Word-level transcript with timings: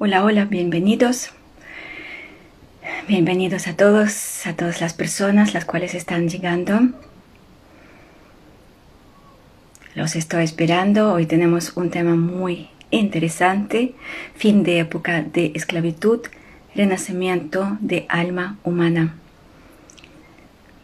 Hola, 0.00 0.22
hola, 0.22 0.44
bienvenidos. 0.44 1.30
Bienvenidos 3.08 3.66
a 3.66 3.74
todos, 3.74 4.46
a 4.46 4.54
todas 4.54 4.80
las 4.80 4.94
personas 4.94 5.54
las 5.54 5.64
cuales 5.64 5.92
están 5.92 6.28
llegando. 6.28 6.78
Los 9.96 10.14
estoy 10.14 10.44
esperando. 10.44 11.14
Hoy 11.14 11.26
tenemos 11.26 11.76
un 11.76 11.90
tema 11.90 12.14
muy 12.14 12.68
interesante. 12.92 13.96
Fin 14.36 14.62
de 14.62 14.78
época 14.78 15.22
de 15.22 15.50
esclavitud, 15.56 16.20
renacimiento 16.76 17.76
de 17.80 18.06
alma 18.08 18.56
humana. 18.62 19.16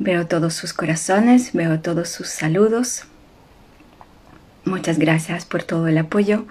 Veo 0.01 0.27
todos 0.27 0.55
sus 0.55 0.73
corazones, 0.73 1.53
veo 1.53 1.79
todos 1.79 2.09
sus 2.09 2.31
saludos. 2.31 3.05
Muchas 4.65 4.99
gracias 4.99 5.45
por 5.45 5.63
todo 5.63 5.89
el 5.89 5.99
apoyo. 5.99 6.47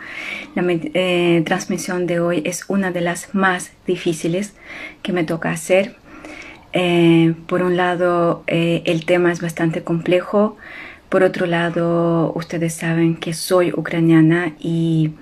La 0.54 0.64
eh, 0.68 1.42
transmisión 1.48 2.06
de 2.06 2.20
hoy 2.20 2.44
es 2.46 2.66
una 2.68 2.92
de 2.92 3.02
las 3.02 3.34
más 3.34 3.72
difíciles 3.88 4.54
que 5.02 5.12
me 5.12 5.24
toca 5.24 5.50
hacer. 5.50 5.96
Eh, 6.74 7.34
por 7.48 7.64
un 7.64 7.76
lado, 7.76 8.44
eh, 8.46 8.84
el 8.86 9.06
tema 9.06 9.32
es 9.32 9.42
bastante 9.42 9.84
complejo. 9.84 10.58
Por 11.10 11.24
otro 11.24 11.48
lado, 11.48 12.32
ustedes 12.36 12.76
saben 12.76 13.16
que 13.16 13.34
soy 13.34 13.72
ucraniana 13.72 14.54
y 14.60 15.14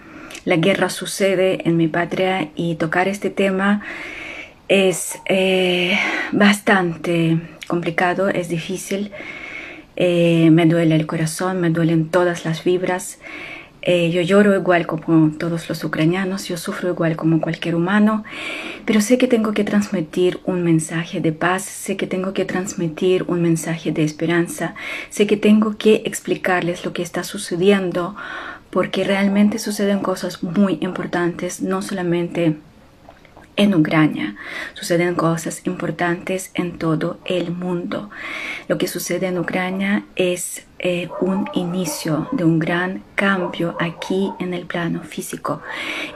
la 0.43 0.57
guerra 0.57 0.89
sucede 0.89 1.65
en 1.67 1.77
mi 1.77 1.87
patria 1.87 2.49
y 2.55 2.75
tocar 2.75 3.07
este 3.07 3.29
tema 3.29 3.83
es 4.67 5.17
bastante 6.33 7.39
complicado, 7.67 8.27
es 8.27 8.49
difícil. 8.49 9.11
Eh, 9.95 10.49
me 10.51 10.65
duele 10.65 10.95
el 10.95 11.05
corazón, 11.05 11.61
me 11.61 11.69
duelen 11.69 12.09
todas 12.09 12.45
las 12.45 12.61
fibras. 12.61 13.19
Eh, 13.83 14.11
yo 14.11 14.21
lloro 14.21 14.55
igual 14.55 14.85
como 14.85 15.31
todos 15.37 15.67
los 15.67 15.83
ucranianos, 15.83 16.47
yo 16.47 16.55
sufro 16.55 16.89
igual 16.89 17.15
como 17.15 17.41
cualquier 17.41 17.73
humano, 17.73 18.23
pero 18.85 19.01
sé 19.01 19.17
que 19.17 19.27
tengo 19.27 19.53
que 19.53 19.63
transmitir 19.63 20.39
un 20.45 20.63
mensaje 20.63 21.19
de 21.19 21.31
paz, 21.31 21.63
sé 21.63 21.97
que 21.97 22.05
tengo 22.05 22.31
que 22.31 22.45
transmitir 22.45 23.23
un 23.27 23.41
mensaje 23.41 23.91
de 23.91 24.03
esperanza, 24.03 24.75
sé 25.09 25.25
que 25.25 25.35
tengo 25.35 25.77
que 25.79 26.03
explicarles 26.05 26.85
lo 26.85 26.93
que 26.93 27.01
está 27.01 27.23
sucediendo, 27.23 28.15
porque 28.69 29.03
realmente 29.03 29.57
suceden 29.57 29.99
cosas 29.99 30.43
muy 30.43 30.77
importantes, 30.81 31.59
no 31.61 31.81
solamente 31.81 32.57
en 33.61 33.75
Ucrania. 33.75 34.35
Suceden 34.73 35.13
cosas 35.13 35.61
importantes 35.65 36.49
en 36.55 36.79
todo 36.79 37.19
el 37.25 37.51
mundo. 37.51 38.09
Lo 38.67 38.79
que 38.79 38.87
sucede 38.87 39.27
en 39.27 39.37
Ucrania 39.37 40.03
es 40.15 40.65
eh, 40.79 41.09
un 41.21 41.47
inicio 41.53 42.27
de 42.31 42.43
un 42.43 42.57
gran 42.57 43.03
cambio 43.13 43.77
aquí 43.79 44.31
en 44.39 44.55
el 44.55 44.65
plano 44.65 45.03
físico. 45.03 45.61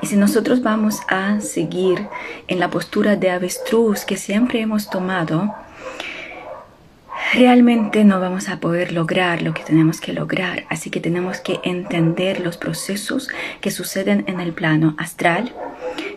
Y 0.02 0.08
si 0.08 0.16
nosotros 0.16 0.64
vamos 0.64 1.02
a 1.08 1.40
seguir 1.40 2.08
en 2.48 2.60
la 2.60 2.72
postura 2.72 3.16
de 3.16 3.30
avestruz 3.30 4.06
que 4.06 4.18
siempre 4.18 4.62
hemos 4.62 4.90
tomado, 4.90 5.54
realmente 7.34 8.04
no 8.04 8.20
vamos 8.20 8.50
a 8.50 8.60
poder 8.60 8.92
lograr 8.92 9.42
lo 9.42 9.54
que 9.54 9.64
tenemos 9.64 10.00
que 10.00 10.14
lograr. 10.14 10.66
Así 10.70 10.90
que 10.90 11.00
tenemos 11.00 11.40
que 11.40 11.60
entender 11.64 12.40
los 12.40 12.58
procesos 12.58 13.30
que 13.62 13.72
suceden 13.72 14.24
en 14.28 14.40
el 14.40 14.54
plano 14.54 14.96
astral. 14.98 15.54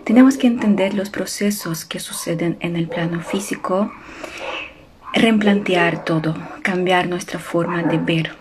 Tenemos 0.05 0.37
que 0.37 0.47
entender 0.47 0.95
los 0.95 1.11
procesos 1.11 1.85
que 1.85 2.01
suceden 2.01 2.57
en 2.61 2.77
el 2.77 2.89
plano 2.89 3.21
físico, 3.21 3.93
replantear 5.15 6.05
todo, 6.05 6.35
cambiar 6.63 7.09
nuestra 7.09 7.39
forma 7.39 7.83
de 7.83 7.99
ver, 7.99 8.33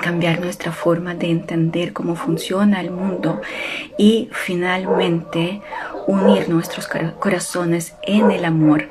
cambiar 0.00 0.40
nuestra 0.40 0.72
forma 0.72 1.14
de 1.14 1.30
entender 1.30 1.92
cómo 1.92 2.16
funciona 2.16 2.80
el 2.80 2.90
mundo 2.90 3.40
y 3.98 4.28
finalmente 4.32 5.60
unir 6.06 6.48
nuestros 6.48 6.88
corazones 7.18 7.94
en 8.02 8.30
el 8.30 8.44
amor 8.44 8.88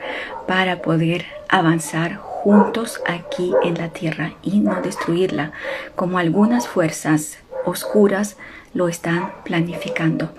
para 0.47 0.81
poder 0.81 1.25
avanzar 1.49 2.26
juntos 2.47 3.01
aquí 3.05 3.51
en 3.61 3.77
la 3.77 3.89
tierra 3.89 4.35
y 4.41 4.61
no 4.61 4.81
destruirla 4.81 5.51
como 5.97 6.17
algunas 6.17 6.65
fuerzas 6.65 7.39
oscuras 7.65 8.37
lo 8.73 8.87
están 8.87 9.33
planificando. 9.43 10.31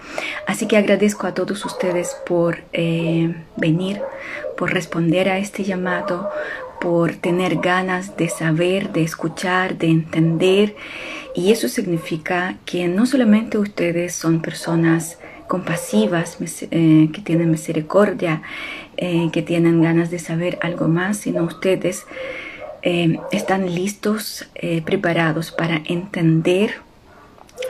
Así 0.46 0.66
que 0.66 0.78
agradezco 0.78 1.26
a 1.26 1.34
todos 1.34 1.66
ustedes 1.66 2.16
por 2.26 2.64
eh, 2.72 3.34
venir, 3.58 4.00
por 4.56 4.72
responder 4.72 5.28
a 5.28 5.36
este 5.36 5.64
llamado, 5.64 6.30
por 6.80 7.14
tener 7.16 7.56
ganas 7.56 8.16
de 8.16 8.30
saber, 8.30 8.90
de 8.90 9.02
escuchar, 9.02 9.76
de 9.76 9.88
entender. 9.88 10.76
Y 11.34 11.52
eso 11.52 11.68
significa 11.68 12.56
que 12.64 12.88
no 12.88 13.04
solamente 13.04 13.58
ustedes 13.58 14.14
son 14.14 14.40
personas 14.40 15.18
compasivas, 15.46 16.38
eh, 16.70 17.10
que 17.12 17.20
tienen 17.20 17.50
misericordia, 17.50 18.40
eh, 18.98 19.30
que 19.32 19.42
tienen 19.42 19.80
ganas 19.82 20.10
de 20.10 20.18
saber 20.18 20.58
algo 20.60 20.88
más, 20.88 21.16
sino 21.16 21.44
ustedes 21.44 22.06
eh, 22.82 23.18
están 23.32 23.74
listos, 23.74 24.46
preparados 24.84 25.50
para 25.50 25.80
entender 25.86 26.74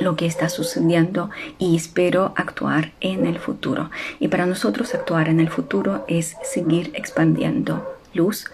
lo 0.01 0.17
que 0.17 0.27
está 0.27 0.49
sucediendo 0.49 1.31
y 1.59 1.77
espero 1.77 2.33
actuar 2.37 2.93
en 3.01 3.27
el 3.27 3.39
futuro. 3.39 3.91
Y 4.21 4.29
para 4.29 4.47
nosotros 4.47 4.95
actuar 4.95 5.29
en 5.29 5.41
el 5.41 5.49
futuro 5.49 6.05
es 6.09 6.37
seguir 6.43 6.91
expandiendo 6.95 7.99
luz, 8.15 8.47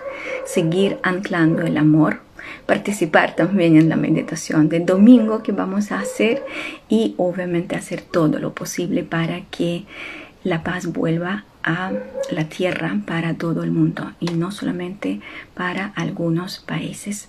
seguir 0.44 0.98
anclando 1.02 1.62
el 1.62 1.76
amor, 1.76 2.20
participar 2.66 3.36
también 3.36 3.76
en 3.76 3.88
la 3.88 3.96
meditación 3.96 4.68
del 4.68 4.86
domingo 4.86 5.42
que 5.42 5.52
vamos 5.52 5.92
a 5.92 6.00
hacer 6.00 6.44
y 6.88 7.14
obviamente 7.16 7.76
hacer 7.76 8.02
todo 8.02 8.38
lo 8.38 8.54
posible 8.54 9.02
para 9.02 9.42
que 9.50 9.84
la 10.42 10.62
paz 10.62 10.86
vuelva 10.86 11.44
a 11.64 11.92
la 12.30 12.44
tierra 12.44 13.00
para 13.06 13.34
todo 13.34 13.64
el 13.64 13.72
mundo 13.72 14.12
y 14.20 14.26
no 14.26 14.52
solamente 14.52 15.20
para 15.54 15.92
algunos 15.96 16.58
países. 16.58 17.28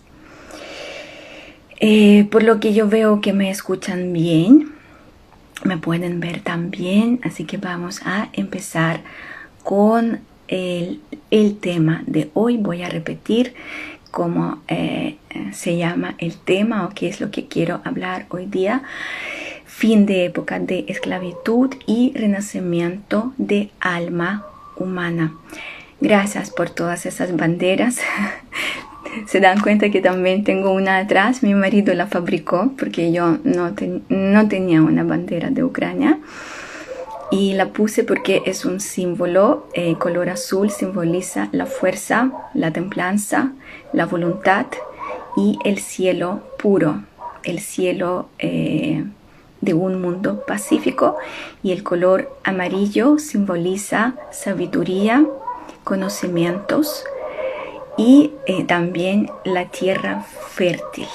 Eh, 1.79 2.27
por 2.31 2.43
lo 2.43 2.59
que 2.59 2.73
yo 2.73 2.87
veo 2.87 3.21
que 3.21 3.33
me 3.33 3.49
escuchan 3.49 4.13
bien, 4.13 4.73
me 5.63 5.77
pueden 5.77 6.19
ver 6.19 6.41
también, 6.41 7.19
así 7.23 7.45
que 7.45 7.57
vamos 7.57 8.01
a 8.05 8.29
empezar 8.33 9.01
con 9.63 10.19
el, 10.47 11.01
el 11.31 11.57
tema 11.57 12.03
de 12.05 12.29
hoy. 12.33 12.57
Voy 12.57 12.83
a 12.83 12.89
repetir 12.89 13.53
cómo 14.11 14.61
eh, 14.69 15.17
se 15.51 15.75
llama 15.75 16.15
el 16.19 16.37
tema 16.37 16.85
o 16.85 16.89
qué 16.89 17.07
es 17.09 17.19
lo 17.19 17.31
que 17.31 17.47
quiero 17.47 17.81
hablar 17.83 18.27
hoy 18.29 18.45
día. 18.45 18.83
Fin 19.77 20.05
de 20.05 20.23
época 20.23 20.57
de 20.57 20.85
esclavitud 20.87 21.69
y 21.85 22.13
renacimiento 22.15 23.33
de 23.37 23.71
alma 23.81 24.45
humana. 24.77 25.33
Gracias 25.99 26.49
por 26.49 26.69
todas 26.69 27.05
esas 27.05 27.35
banderas. 27.35 27.99
Se 29.27 29.41
dan 29.41 29.59
cuenta 29.59 29.89
que 29.89 29.99
también 29.99 30.45
tengo 30.45 30.71
una 30.71 30.99
atrás. 30.99 31.43
Mi 31.43 31.53
marido 31.53 31.93
la 31.93 32.07
fabricó 32.07 32.71
porque 32.79 33.11
yo 33.11 33.37
no, 33.43 33.75
tenía 34.47 34.81
una 34.81 35.03
bandera 35.03 35.49
de 35.49 35.65
Ucrania 35.65 36.19
y 37.29 37.51
la 37.51 37.73
puse 37.73 38.05
porque 38.05 38.43
es 38.45 38.63
un 38.63 38.79
símbolo, 38.79 39.67
eh, 39.73 39.95
color 39.99 40.29
azul 40.29 40.69
simboliza 40.69 41.49
la 41.51 41.65
fuerza, 41.65 42.31
la 42.53 42.71
templanza, 42.71 43.51
la 43.91 44.05
voluntad 44.05 44.67
y 45.35 45.59
el 45.65 45.79
cielo 45.79 46.43
puro, 46.57 47.03
el 47.43 47.59
cielo 47.59 48.29
eh, 48.39 49.03
de 49.65 49.73
un 49.73 49.99
mundo 49.99 50.45
pacífico 50.45 51.17
y 51.63 51.71
el 51.71 51.83
color 51.83 52.31
amarillo 52.43 53.19
simboliza 53.19 54.13
sabiduría, 54.31 55.25
conocimientos 55.83 57.03
y 57.97 58.31
eh, 58.45 58.63
también 58.63 59.29
la 59.43 59.65
tierra 59.65 60.21
fértil, 60.21 61.07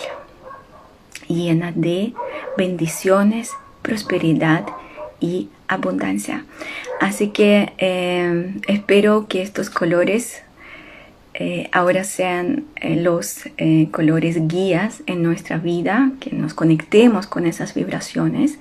llena 1.29 1.73
de 1.73 2.13
bendiciones, 2.57 3.53
prosperidad 3.83 4.67
y 5.21 5.49
abundancia. 5.69 6.45
Así 7.01 7.29
que 7.29 7.73
eh, 7.79 8.55
espero 8.67 9.27
que 9.29 9.43
estos 9.43 9.71
colores 9.71 10.43
eh, 11.41 11.69
ahora 11.73 12.05
sean 12.05 12.67
eh, 12.77 12.97
los 12.97 13.45
colores 13.91 14.47
guías 14.47 15.03
en 15.07 15.23
nuestra 15.23 15.57
vida, 15.57 16.13
que 16.21 16.31
nos 16.37 16.55
conectemos 16.55 17.27
con 17.27 17.47
esas 17.47 17.75
vibraciones 17.75 18.59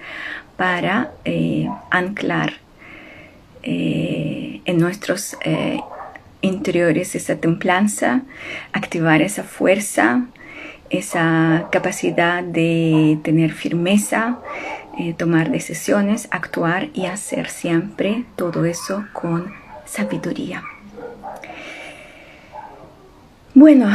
para 0.55 1.11
anclar 1.91 2.53
en 3.61 4.77
nuestros 4.77 5.37
interiores 6.41 7.15
esa 7.15 7.35
templanza, 7.35 8.21
activar 8.73 9.21
esa 9.21 9.43
fuerza, 9.43 10.25
esa 10.89 11.67
capacidad 11.71 12.43
de 12.43 13.19
tener 13.23 13.51
firmeza, 13.51 14.39
eh, 14.97 15.13
tomar 15.13 15.51
decisiones, 15.51 16.27
actuar 16.31 16.89
y 16.93 17.05
hacer 17.05 17.49
siempre 17.49 18.25
todo 18.35 18.65
eso 18.65 19.05
con 19.13 19.53
sabiduría. 19.85 20.63
Bueno, 23.61 23.89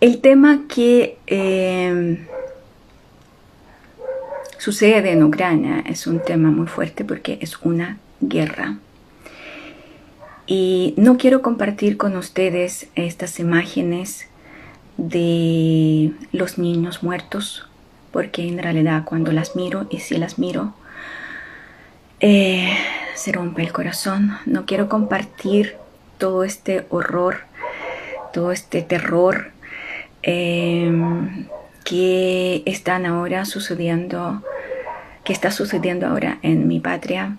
el 0.00 0.22
tema 0.22 0.62
que 0.70 1.18
eh, 1.26 2.26
sucede 4.56 5.12
en 5.12 5.22
Ucrania 5.22 5.84
es 5.86 6.06
un 6.06 6.22
tema 6.22 6.50
muy 6.50 6.66
fuerte 6.66 7.04
porque 7.04 7.36
es 7.42 7.58
una 7.60 7.98
guerra. 8.22 8.78
Y 10.46 10.94
no 10.96 11.18
quiero 11.18 11.42
compartir 11.42 11.98
con 11.98 12.16
ustedes 12.16 12.88
estas 12.94 13.38
imágenes 13.38 14.26
de 14.96 16.10
los 16.32 16.56
niños 16.56 17.02
muertos, 17.02 17.68
porque 18.12 18.48
en 18.48 18.62
realidad 18.62 19.04
cuando 19.04 19.30
las 19.30 19.56
miro, 19.56 19.86
y 19.90 19.98
si 19.98 20.16
las 20.16 20.38
miro, 20.38 20.72
eh, 22.20 22.74
se 23.14 23.30
rompe 23.30 23.60
el 23.60 23.72
corazón. 23.74 24.38
No 24.46 24.64
quiero 24.64 24.88
compartir 24.88 25.83
todo 26.18 26.44
este 26.44 26.86
horror, 26.90 27.40
todo 28.32 28.52
este 28.52 28.82
terror 28.82 29.52
em, 30.22 31.46
que 31.84 32.62
están 32.66 33.06
ahora 33.06 33.44
sucediendo, 33.44 34.42
que 35.24 35.32
está 35.32 35.50
sucediendo 35.50 36.06
ahora 36.06 36.38
en 36.42 36.66
mi 36.68 36.80
patria. 36.80 37.36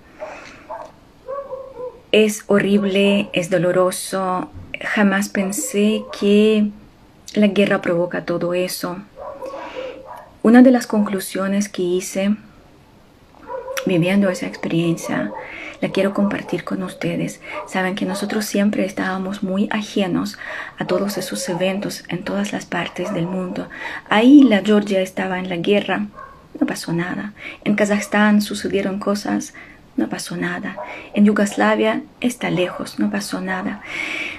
Es 2.12 2.44
horrible, 2.48 3.30
es 3.34 3.50
doloroso. 3.50 4.50
Jamás 4.82 5.30
pensé 5.30 6.04
que 6.18 6.70
la 7.34 7.48
guerra 7.48 7.82
provoca 7.82 8.26
todo 8.26 8.54
eso. 8.54 9.00
Una 10.44 10.62
de 10.62 10.72
las 10.72 10.88
conclusiones 10.88 11.70
que 11.70 11.82
hice 11.82 12.36
viviendo 13.86 14.30
esa 14.30 14.48
experiencia, 14.48 15.32
quiero 15.90 16.14
compartir 16.14 16.64
con 16.64 16.84
ustedes. 16.84 17.42
Saben 17.68 17.96
que 17.96 18.06
nosotros 18.06 18.46
siempre 18.46 18.86
estábamos 18.86 19.44
muy 19.44 19.68
ajenos 19.72 20.38
a 20.78 20.86
todos 20.86 21.18
esos 21.18 21.48
eventos 21.50 22.04
en 22.10 22.24
todas 22.24 22.54
las 22.54 22.66
partes 22.66 23.14
del 23.14 23.28
mundo. 23.28 23.68
Ahí 24.10 24.44
la 24.44 24.62
Georgia 24.62 25.02
estaba 25.02 25.40
en 25.40 25.50
la 25.50 25.58
guerra, 25.58 26.08
no 26.60 26.68
pasó 26.68 26.94
nada. 26.94 27.34
En 27.64 27.76
Kazajstán 27.76 28.42
sucedieron 28.42 29.00
cosas, 29.00 29.54
no 29.98 30.10
pasó 30.10 30.36
nada. 30.36 30.78
En 31.14 31.26
Yugoslavia 31.26 32.02
está 32.22 32.50
lejos, 32.50 33.00
no 33.00 33.10
pasó 33.12 33.42
nada. 33.42 33.82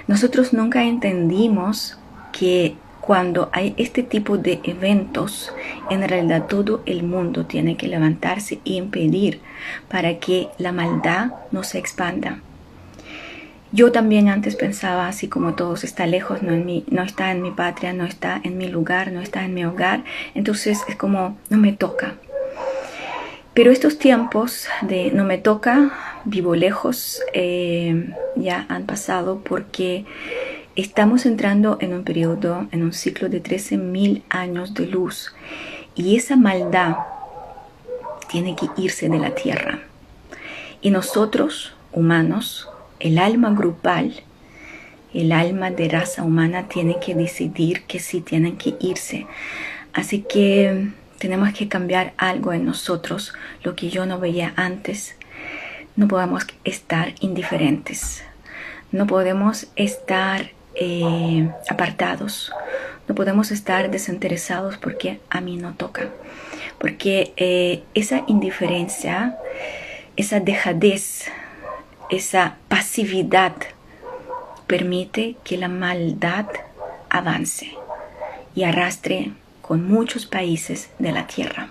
Nosotros 0.07 0.53
nunca 0.53 0.83
entendimos 0.83 1.97
que 2.31 2.75
cuando 3.07 3.49
hay 3.53 3.73
este 3.77 4.03
tipo 4.03 4.37
de 4.37 4.59
eventos, 4.65 5.53
en 5.89 6.05
realidad 6.05 6.47
todo 6.47 6.83
el 6.85 7.03
mundo 7.03 7.45
tiene 7.45 7.77
que 7.77 7.87
levantarse 7.87 8.59
y 8.65 8.75
impedir 8.75 9.39
para 9.87 10.19
que 10.19 10.49
la 10.57 10.73
maldad 10.73 11.31
no 11.53 11.63
se 11.63 11.77
expanda. 11.79 12.41
Yo 13.71 13.93
también 13.93 14.27
antes 14.27 14.57
pensaba, 14.57 15.07
así 15.07 15.29
como 15.29 15.55
todos 15.55 15.85
está 15.85 16.05
lejos, 16.05 16.39
no, 16.41 17.01
está 17.01 17.31
en 17.31 17.41
mi 17.41 17.51
patria, 17.51 17.93
no 17.93 18.03
está 18.03 18.41
en 18.43 18.57
mi 18.57 18.67
lugar, 18.67 19.13
no 19.13 19.21
está 19.21 19.45
en 19.45 19.53
mi 19.53 19.63
hogar, 19.63 20.03
entonces 20.35 20.83
es 20.89 20.97
como 20.97 21.37
no 21.49 21.57
me 21.57 21.71
toca. 21.71 22.15
Pero 23.53 23.71
estos 23.71 23.99
tiempos 23.99 24.67
de 24.81 25.11
no 25.11 25.23
me 25.23 25.37
toca, 25.37 25.93
vivo 26.25 26.55
lejos, 26.55 27.21
eh, 27.33 28.13
ya 28.35 28.65
han 28.67 28.85
pasado 28.85 29.39
porque 29.45 30.03
Estamos 30.77 31.25
entrando 31.25 31.79
en 31.81 31.91
un 31.91 32.03
periodo, 32.03 32.67
en 32.71 32.83
un 32.83 32.93
ciclo 32.93 33.29
de 33.29 33.41
13.000 33.41 34.21
años 34.29 34.75
de 34.75 34.85
luz 34.85 35.33
y 35.95 36.15
esa 36.15 36.35
maldad 36.35 36.97
tiene 38.29 38.55
que 38.55 38.69
irse 38.79 39.09
de 39.09 39.17
la 39.17 39.33
tierra. 39.33 39.79
Y 40.79 40.91
nosotros, 40.91 41.73
humanos, 41.93 42.69
el 42.99 43.17
alma 43.17 43.49
grupal, 43.55 44.21
el 45.15 45.31
alma 45.31 45.71
de 45.71 45.89
raza 45.89 46.21
humana 46.21 46.67
tiene 46.67 46.99
que 47.03 47.15
decidir 47.15 47.81
que 47.85 47.97
sí 47.97 48.21
tienen 48.21 48.55
que 48.55 48.75
irse. 48.79 49.25
Así 49.93 50.19
que 50.29 50.89
tenemos 51.17 51.53
que 51.53 51.67
cambiar 51.67 52.13
algo 52.17 52.53
en 52.53 52.65
nosotros, 52.65 53.33
lo 53.63 53.75
que 53.75 53.89
yo 53.89 54.05
no 54.05 54.19
veía 54.19 54.53
antes. 54.57 55.15
No 55.95 56.07
podemos 56.07 56.45
estar 56.63 57.15
indiferentes. 57.19 58.23
No 58.91 59.07
podemos 59.07 59.65
estar 59.75 60.51
eh, 60.77 61.49
apartados. 61.69 62.51
No 63.07 63.15
podemos 63.15 63.51
estar 63.51 63.89
desinteresados 63.89 64.77
porque 64.77 65.19
a 65.29 65.41
mí 65.41 65.57
no 65.57 65.73
toca. 65.73 66.09
Porque 66.77 67.33
eh, 67.37 67.83
esa 67.93 68.23
indiferencia, 68.27 69.37
esa 70.15 70.39
dejadez, 70.39 71.25
esa 72.09 72.57
pasividad 72.67 73.53
permite 74.67 75.35
que 75.43 75.57
la 75.57 75.69
maldad 75.69 76.45
avance 77.09 77.71
y 78.53 78.63
arrastre 78.63 79.31
con 79.61 79.87
muchos 79.87 80.25
países 80.25 80.89
de 80.99 81.11
la 81.11 81.27
tierra. 81.27 81.69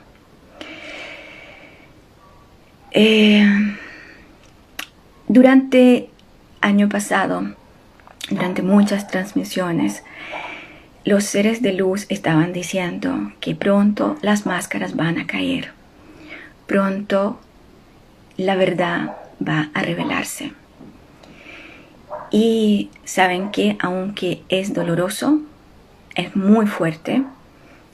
Eh, 2.91 3.45
durante 5.29 6.09
año 6.61 6.89
pasado 6.89 7.55
durante 8.31 8.63
muchas 8.63 9.09
transmisiones, 9.09 10.03
los 11.05 11.25
seres 11.25 11.63
de 11.63 11.73
luz 11.73 12.07
estaban 12.09 12.53
diciendo 12.53 13.33
que 13.41 13.55
pronto 13.55 14.17
las 14.23 14.47
máscaras 14.47 14.97
van 14.97 15.19
a 15.19 15.27
caer, 15.27 15.71
pronto 16.67 17.39
la 18.37 18.57
verdad 18.57 19.17
va 19.47 19.71
a 19.73 19.83
revelarse. 19.83 20.53
Y 22.31 22.91
saben 23.05 23.51
que 23.51 23.77
aunque 23.79 24.43
es 24.49 24.75
doloroso, 24.75 25.41
es 26.17 26.35
muy 26.35 26.67
fuerte, 26.67 27.23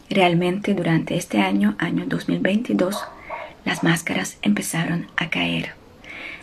realmente 0.08 0.74
durante 0.74 1.16
este 1.16 1.40
año, 1.40 1.74
año 1.78 2.04
2022, 2.06 3.04
las 3.64 3.82
máscaras 3.82 4.38
empezaron 4.42 5.08
a 5.16 5.28
caer. 5.28 5.74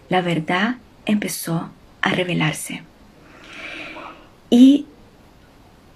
La 0.07 0.21
verdad 0.21 0.75
empezó 1.05 1.71
a 2.01 2.11
revelarse. 2.11 2.83
Y 4.49 4.85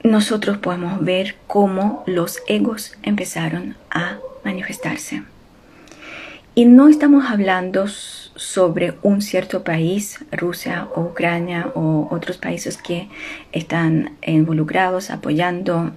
nosotros 0.04 0.58
podemos 0.58 1.04
ver 1.04 1.36
cómo 1.48 2.04
los 2.06 2.42
egos 2.48 2.96
empezaron 3.04 3.76
a 3.90 4.18
manifestarse. 4.44 5.24
Y 6.56 6.66
no 6.66 6.88
estamos 6.88 7.32
hablando 7.32 7.88
sobre 7.88 8.94
un 9.02 9.22
cierto 9.22 9.64
país, 9.64 10.20
Rusia 10.32 10.88
o 10.94 11.02
Ucrania 11.02 11.72
o 11.74 12.08
otros 12.12 12.38
países 12.38 12.78
que 12.78 13.10
están 13.52 14.18
involucrados, 14.26 15.10
apoyando, 15.10 15.92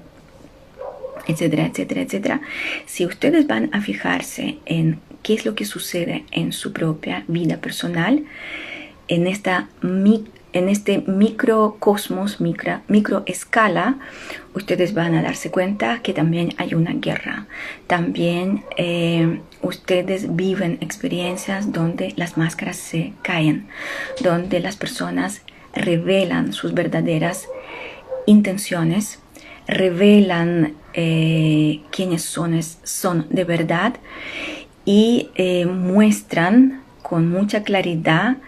etcétera, 1.26 1.66
etcétera, 1.66 2.00
etcétera. 2.00 2.40
Si 2.86 3.04
ustedes 3.04 3.46
van 3.46 3.68
a 3.74 3.82
fijarse 3.82 4.58
en 4.64 4.98
qué 5.22 5.34
es 5.34 5.44
lo 5.44 5.54
que 5.54 5.66
sucede 5.66 6.24
en 6.30 6.52
su 6.52 6.72
propia 6.72 7.24
vida 7.28 7.58
personal, 7.58 8.24
en 9.08 9.26
esta 9.26 9.68
en 10.56 10.70
este 10.70 11.02
microcosmos, 11.06 12.40
micro, 12.40 12.80
microescala, 12.88 13.98
ustedes 14.54 14.94
van 14.94 15.14
a 15.14 15.22
darse 15.22 15.50
cuenta 15.50 16.00
que 16.02 16.14
también 16.14 16.54
hay 16.56 16.72
una 16.72 16.94
guerra. 16.94 17.46
También 17.86 18.64
eh, 18.78 19.40
ustedes 19.60 20.34
viven 20.34 20.78
experiencias 20.80 21.72
donde 21.72 22.14
las 22.16 22.38
máscaras 22.38 22.78
se 22.78 23.12
caen, 23.20 23.66
donde 24.22 24.60
las 24.60 24.76
personas 24.76 25.42
revelan 25.74 26.54
sus 26.54 26.72
verdaderas 26.72 27.48
intenciones, 28.24 29.18
revelan 29.68 30.72
eh, 30.94 31.82
quiénes 31.90 32.22
son, 32.22 32.58
son 32.62 33.26
de 33.28 33.44
verdad 33.44 33.96
y 34.86 35.28
eh, 35.34 35.66
muestran 35.66 36.82
con 37.02 37.28
mucha 37.28 37.62
claridad 37.62 38.38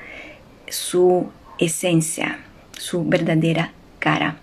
su 0.70 1.30
esencia, 1.58 2.40
su 2.72 3.04
verdadera 3.04 3.72
cara. 3.98 4.38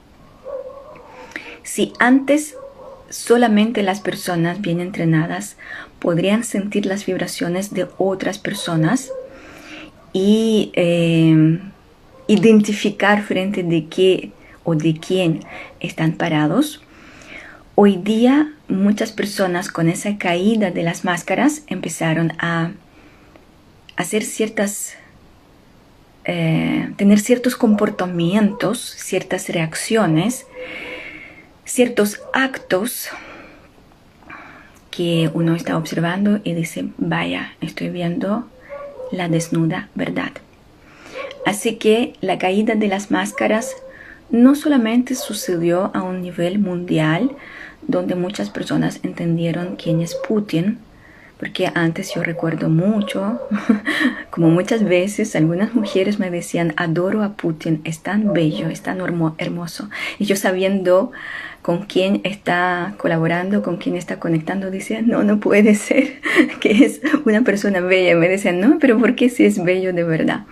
Si 1.63 1.93
antes 1.99 2.55
solamente 3.09 3.81
las 3.83 4.01
personas 4.01 4.61
bien 4.61 4.79
entrenadas 4.79 5.57
podrían 5.99 6.43
sentir 6.43 6.85
las 6.85 7.05
vibraciones 7.05 7.73
de 7.73 7.87
otras 7.97 8.37
personas 8.39 9.11
y 10.13 10.71
eh, 10.75 11.59
identificar 12.27 13.23
frente 13.23 13.63
de 13.63 13.87
qué 13.87 14.31
o 14.63 14.75
de 14.75 14.95
quién 14.95 15.41
están 15.79 16.13
parados, 16.13 16.81
hoy 17.75 17.97
día 17.97 18.53
muchas 18.67 19.11
personas 19.11 19.69
con 19.69 19.89
esa 19.89 20.17
caída 20.17 20.71
de 20.71 20.83
las 20.83 21.05
máscaras 21.05 21.63
empezaron 21.67 22.33
a 22.39 22.71
hacer 23.95 24.23
ciertas 24.23 24.95
eh, 26.25 26.91
tener 26.97 27.19
ciertos 27.19 27.55
comportamientos, 27.55 28.79
ciertas 28.79 29.49
reacciones, 29.49 30.47
ciertos 31.65 32.21
actos 32.33 33.09
que 34.89 35.29
uno 35.33 35.55
está 35.55 35.77
observando 35.77 36.39
y 36.43 36.53
dice, 36.53 36.85
vaya, 36.97 37.53
estoy 37.61 37.89
viendo 37.89 38.47
la 39.11 39.27
desnuda 39.27 39.89
verdad. 39.93 40.31
Así 41.45 41.75
que 41.75 42.13
la 42.21 42.37
caída 42.37 42.75
de 42.75 42.87
las 42.87 43.11
máscaras 43.11 43.75
no 44.29 44.55
solamente 44.55 45.15
sucedió 45.15 45.91
a 45.93 46.01
un 46.01 46.21
nivel 46.21 46.59
mundial, 46.59 47.31
donde 47.87 48.15
muchas 48.15 48.49
personas 48.49 48.99
entendieron 49.03 49.75
quién 49.75 50.01
es 50.01 50.15
Putin, 50.27 50.79
porque 51.39 51.69
antes 51.73 52.13
yo 52.13 52.23
recuerdo 52.23 52.69
mucho, 52.69 53.41
como 54.29 54.49
muchas 54.49 54.83
veces 54.83 55.35
algunas 55.35 55.73
mujeres 55.73 56.19
me 56.19 56.31
decían, 56.31 56.73
adoro 56.77 57.23
a 57.23 57.33
Putin, 57.33 57.81
es 57.83 57.99
tan 57.99 58.33
bello, 58.33 58.69
es 58.69 58.81
tan 58.81 58.99
hermoso. 59.37 59.89
Y 60.17 60.25
yo 60.25 60.35
sabiendo 60.35 61.11
con 61.61 61.85
quién 61.85 62.21
está 62.23 62.93
colaborando, 62.97 63.63
con 63.63 63.77
quién 63.77 63.95
está 63.95 64.19
conectando, 64.19 64.69
decía, 64.69 65.01
no, 65.01 65.23
no 65.23 65.39
puede 65.39 65.73
ser 65.75 66.21
que 66.61 66.85
es 66.85 67.01
una 67.25 67.41
persona 67.41 67.79
bella. 67.81 68.11
Y 68.11 68.15
me 68.15 68.29
decían, 68.29 68.59
no, 68.59 68.77
pero 68.79 68.99
¿por 68.99 69.15
qué 69.15 69.29
si 69.29 69.45
es 69.45 69.63
bello 69.63 69.91
de 69.91 70.03
verdad? 70.03 70.45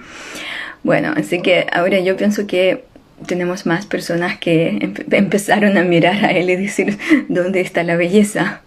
Bueno, 0.84 1.14
así 1.16 1.42
que 1.42 1.68
ahora 1.72 2.00
yo 2.00 2.18
pienso 2.18 2.48
que 2.48 2.86
tenemos 3.28 3.68
más 3.68 3.86
personas 3.86 4.40
que 4.40 4.92
empezaron 5.12 5.78
a 5.78 5.84
mirar 5.84 6.26
a 6.26 6.32
él 6.32 6.50
y 6.50 6.56
decir, 6.56 6.98
¿dónde 7.30 7.62
está 7.62 7.84
la 7.84 7.96
belleza? 7.96 8.63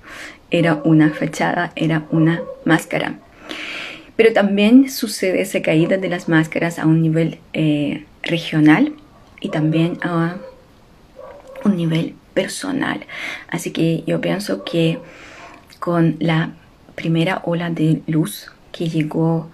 Era 0.59 0.81
una 0.85 1.11
fachada, 1.11 1.73
era 1.77 2.07
una 2.11 2.43
máscara. 2.65 3.19
Pero 4.17 4.33
también 4.33 4.91
sucede 4.91 5.43
esa 5.43 5.61
caída 5.61 5.99
de 5.99 6.09
las 6.09 6.29
máscaras 6.29 6.79
a 6.79 6.87
un 6.87 7.03
nivel 7.03 7.39
eh, 7.53 8.05
regional 8.23 8.95
y 9.41 9.51
también 9.51 9.99
a 10.03 10.37
un 11.65 11.77
nivel 11.77 12.15
personal. 12.33 13.07
Así 13.49 13.73
que 13.73 14.05
yo 14.07 14.21
pienso 14.21 14.65
que 14.65 14.99
con 15.79 16.17
la 16.19 16.53
primera 16.95 17.43
ola 17.45 17.71
de 17.71 18.03
luz 18.07 18.51
que 18.73 18.89
llegó 18.89 19.51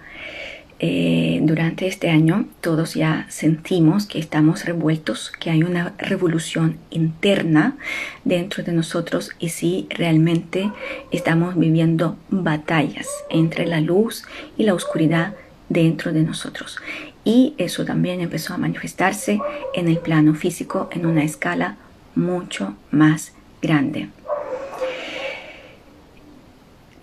eh, 0.84 1.38
durante 1.44 1.86
este 1.86 2.10
año 2.10 2.46
todos 2.60 2.94
ya 2.94 3.24
sentimos 3.28 4.06
que 4.06 4.18
estamos 4.18 4.64
revueltos, 4.64 5.30
que 5.30 5.48
hay 5.48 5.62
una 5.62 5.94
revolución 5.96 6.78
interna 6.90 7.76
dentro 8.24 8.64
de 8.64 8.72
nosotros 8.72 9.30
y 9.38 9.50
si 9.50 9.86
realmente 9.90 10.72
estamos 11.12 11.56
viviendo 11.56 12.16
batallas 12.30 13.06
entre 13.30 13.64
la 13.64 13.80
luz 13.80 14.24
y 14.58 14.64
la 14.64 14.74
oscuridad 14.74 15.34
dentro 15.68 16.12
de 16.12 16.24
nosotros. 16.24 16.78
Y 17.22 17.54
eso 17.58 17.84
también 17.84 18.20
empezó 18.20 18.52
a 18.52 18.58
manifestarse 18.58 19.38
en 19.74 19.86
el 19.86 19.98
plano 19.98 20.34
físico 20.34 20.90
en 20.90 21.06
una 21.06 21.22
escala 21.22 21.76
mucho 22.16 22.74
más 22.90 23.34
grande. 23.62 24.08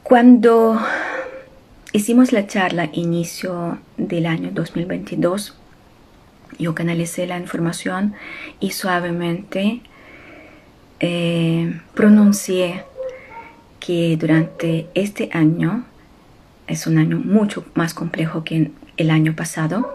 Cuando 0.04 0.78
Hicimos 1.92 2.32
la 2.32 2.46
charla 2.46 2.88
inicio 2.94 3.80
del 3.98 4.28
año 4.28 4.52
2022. 4.54 5.56
Yo 6.60 6.76
canalicé 6.76 7.26
la 7.26 7.40
información 7.40 8.14
y 8.60 8.72
suavemente 8.72 9.82
eh, 11.00 11.82
pronuncié 11.96 12.84
que 13.80 14.16
durante 14.18 14.88
este 14.94 15.30
año, 15.34 15.84
es 16.68 16.86
un 16.86 17.00
año 17.00 17.18
mucho 17.18 17.66
más 17.74 17.96
complejo 17.96 18.44
que 18.44 18.70
el 18.98 19.10
año 19.10 19.36
pasado, 19.36 19.92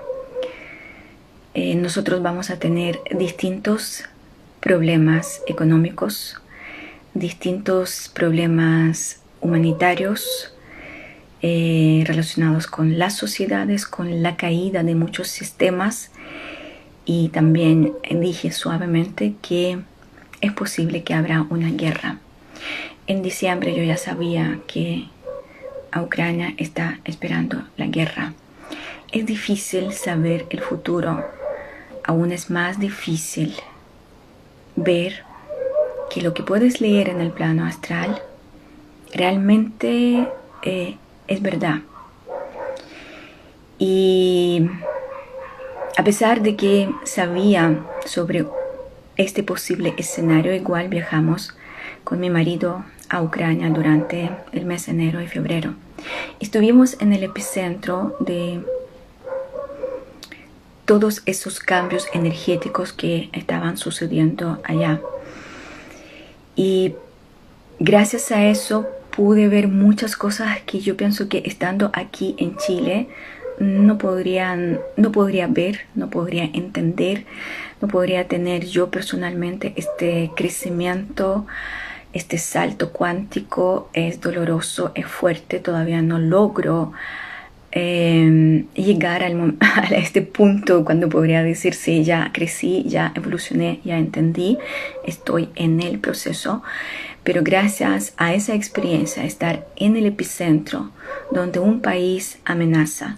eh, 1.55 1.77
nosotros 1.77 2.23
vamos 2.23 2.51
a 2.51 2.59
tener 2.59 2.99
distintos 3.17 4.03
problemas 4.59 5.43
económicos, 5.47 6.41
distintos 7.15 8.11
problemas 8.13 9.21
humanitarios, 9.41 10.54
eh, 11.47 12.05
relacionados 12.07 12.67
con 12.67 12.99
las 12.99 13.19
sociedades, 13.19 13.85
con 13.85 14.23
la 14.23 14.35
caída 14.35 14.83
de 14.83 14.95
muchos 14.95 15.29
sistemas 15.29 16.11
y 17.05 17.29
también 17.29 17.93
dije 18.11 18.51
suavemente 18.51 19.35
que 19.43 19.79
es 20.41 20.53
posible 20.53 21.03
que 21.03 21.13
habrá 21.13 21.43
una 21.43 21.71
guerra. 21.71 22.17
En 23.07 23.21
diciembre 23.21 23.77
yo 23.77 23.83
ya 23.83 23.99
sabía 23.99 24.61
que 24.67 25.05
a 25.93 26.01
Ucrania 26.01 26.55
está 26.57 27.01
esperando 27.05 27.63
la 27.77 27.89
guerra. 27.89 28.33
Es 29.13 29.27
difícil 29.27 29.93
saber 29.93 30.47
el 30.49 30.61
futuro, 30.61 31.27
aún 32.05 32.33
es 32.33 32.49
más 32.49 32.81
difícil 32.81 33.55
ver 34.77 35.25
que 36.11 36.23
lo 36.23 36.33
que 36.33 36.43
puedes 36.43 36.81
leer 36.81 37.11
en 37.11 37.21
el 37.21 37.33
plano 37.33 37.67
astral 37.67 38.23
realmente 39.13 40.27
eh, 40.63 40.97
es 41.35 41.43
verdad. 41.43 41.81
Y 43.79 44.67
a 45.97 46.05
pesar 46.05 46.43
de 46.43 46.57
que 46.57 46.89
sabía 47.05 47.85
sobre 48.07 48.47
este 49.17 49.43
posible 49.43 49.95
escenario, 49.97 50.55
igual 50.55 50.89
viajamos 50.89 51.55
con 52.03 52.21
mi 52.21 52.31
marido 52.31 52.85
a 53.09 53.23
Ucrania 53.23 53.69
durante 53.71 54.31
el 54.53 54.65
mes 54.65 54.87
de 54.87 54.93
enero 54.93 55.21
y 55.21 55.27
febrero. 55.27 55.75
Estuvimos 56.41 56.97
en 57.01 57.13
el 57.13 57.23
epicentro 57.23 58.17
de 58.21 58.63
todos 60.85 61.23
esos 61.25 61.61
cambios 61.61 62.07
energéticos 62.13 62.93
que 62.93 63.31
estaban 63.33 63.77
sucediendo 63.79 64.61
allá. 64.65 65.01
Y 66.57 66.95
gracias 67.79 68.31
a 68.33 68.45
eso 68.45 68.87
pude 69.17 69.49
ver 69.49 69.69
muchas 69.69 70.17
cosas 70.17 70.61
que 70.67 70.81
yo 70.81 70.97
pienso 70.97 71.29
que 71.29 71.43
estando 71.47 71.91
aquí 71.93 72.35
en 72.39 72.57
Chile 72.57 73.09
no 73.59 73.99
podrían 73.99 74.81
no 74.97 75.13
podría 75.13 75.47
ver, 75.47 75.83
no 75.95 76.11
podría 76.11 76.45
entender, 76.53 77.25
no 77.81 77.89
podría 77.89 78.27
tener 78.27 78.65
yo 78.67 78.91
personalmente 78.91 79.73
este 79.77 80.33
crecimiento, 80.35 81.47
este 82.13 82.39
salto 82.39 82.91
cuántico 82.91 83.89
es 83.93 84.21
doloroso, 84.21 84.91
es 84.95 85.07
fuerte, 85.07 85.61
todavía 85.61 86.03
no 86.03 86.19
logro 86.19 86.93
em, 87.71 88.67
llegar 88.75 89.23
al, 89.23 89.57
a 89.61 89.83
este 89.95 90.23
punto 90.23 90.85
cuando 90.85 91.09
podría 91.09 91.45
decir 91.45 91.75
sí, 91.75 92.03
ya 92.03 92.31
crecí, 92.33 92.85
ya 92.87 93.13
evolucioné, 93.15 93.81
ya 93.85 93.99
entendí, 93.99 94.59
estoy 95.05 95.51
en 95.55 95.81
el 95.81 96.01
proceso. 96.01 96.63
Pero 97.25 97.43
gracias 97.43 98.13
a 98.19 98.35
esa 98.35 98.55
experiencia, 98.55 99.25
estar 99.25 99.67
en 99.77 99.97
el 99.97 100.07
epicentro, 100.07 100.91
donde 101.31 101.59
un 101.59 101.81
país 101.81 102.39
amenaza, 102.45 103.17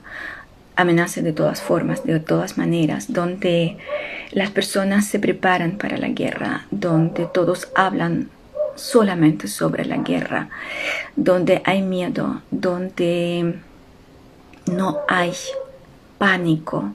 amenaza 0.77 1.23
de 1.23 1.33
todas 1.33 1.61
formas, 1.61 2.05
de 2.05 2.21
todas 2.21 2.57
maneras, 2.57 3.13
donde 3.13 3.79
las 4.31 4.51
personas 4.51 5.07
se 5.07 5.19
preparan 5.19 5.73
para 5.73 5.97
la 5.97 6.09
guerra, 6.09 6.67
donde 6.71 7.27
todos 7.27 7.69
hablan 7.75 8.31
solamente 8.77 9.49
sobre 9.49 9.85
la 9.85 9.97
guerra, 9.97 10.51
donde 11.17 11.63
hay 11.65 11.83
miedo, 11.83 12.43
donde 12.51 13.57
no 14.67 15.01
hay 15.09 15.33
pánico, 16.19 16.93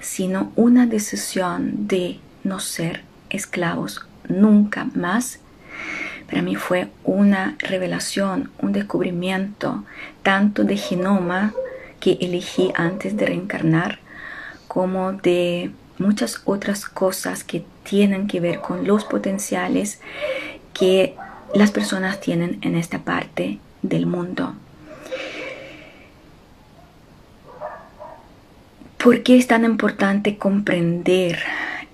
sino 0.00 0.52
una 0.56 0.86
decisión 0.86 1.86
de 1.86 2.18
no 2.42 2.58
ser 2.58 3.04
esclavos 3.28 4.06
nunca 4.28 4.86
más 4.94 5.40
para 6.30 6.42
mí 6.42 6.54
fue 6.54 6.88
una 7.02 7.56
revelación, 7.58 8.50
un 8.60 8.72
descubrimiento, 8.72 9.84
tanto 10.22 10.62
de 10.62 10.76
genoma 10.76 11.52
que 11.98 12.18
elegí 12.20 12.70
antes 12.76 13.16
de 13.16 13.26
reencarnar, 13.26 13.98
como 14.68 15.12
de 15.12 15.72
muchas 15.98 16.40
otras 16.44 16.86
cosas 16.86 17.42
que 17.42 17.64
tienen 17.82 18.28
que 18.28 18.38
ver 18.38 18.60
con 18.60 18.86
los 18.86 19.04
potenciales 19.04 20.00
que 20.72 21.16
las 21.52 21.72
personas 21.72 22.20
tienen 22.20 22.60
en 22.62 22.76
esta 22.76 23.00
parte 23.00 23.58
del 23.82 24.06
mundo. 24.06 24.54
¿Por 29.02 29.24
qué 29.24 29.36
es 29.36 29.48
tan 29.48 29.64
importante 29.64 30.38
comprender 30.38 31.40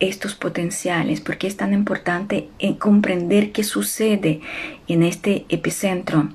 estos 0.00 0.34
potenciales, 0.34 1.20
porque 1.20 1.46
es 1.46 1.56
tan 1.56 1.72
importante 1.72 2.48
comprender 2.78 3.52
qué 3.52 3.64
sucede 3.64 4.40
en 4.88 5.02
este 5.02 5.46
epicentro. 5.48 6.28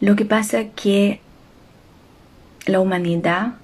Lo 0.00 0.16
que 0.16 0.24
pasa 0.24 0.64
que 0.74 1.20
la 2.66 2.80
humanidad 2.80 3.54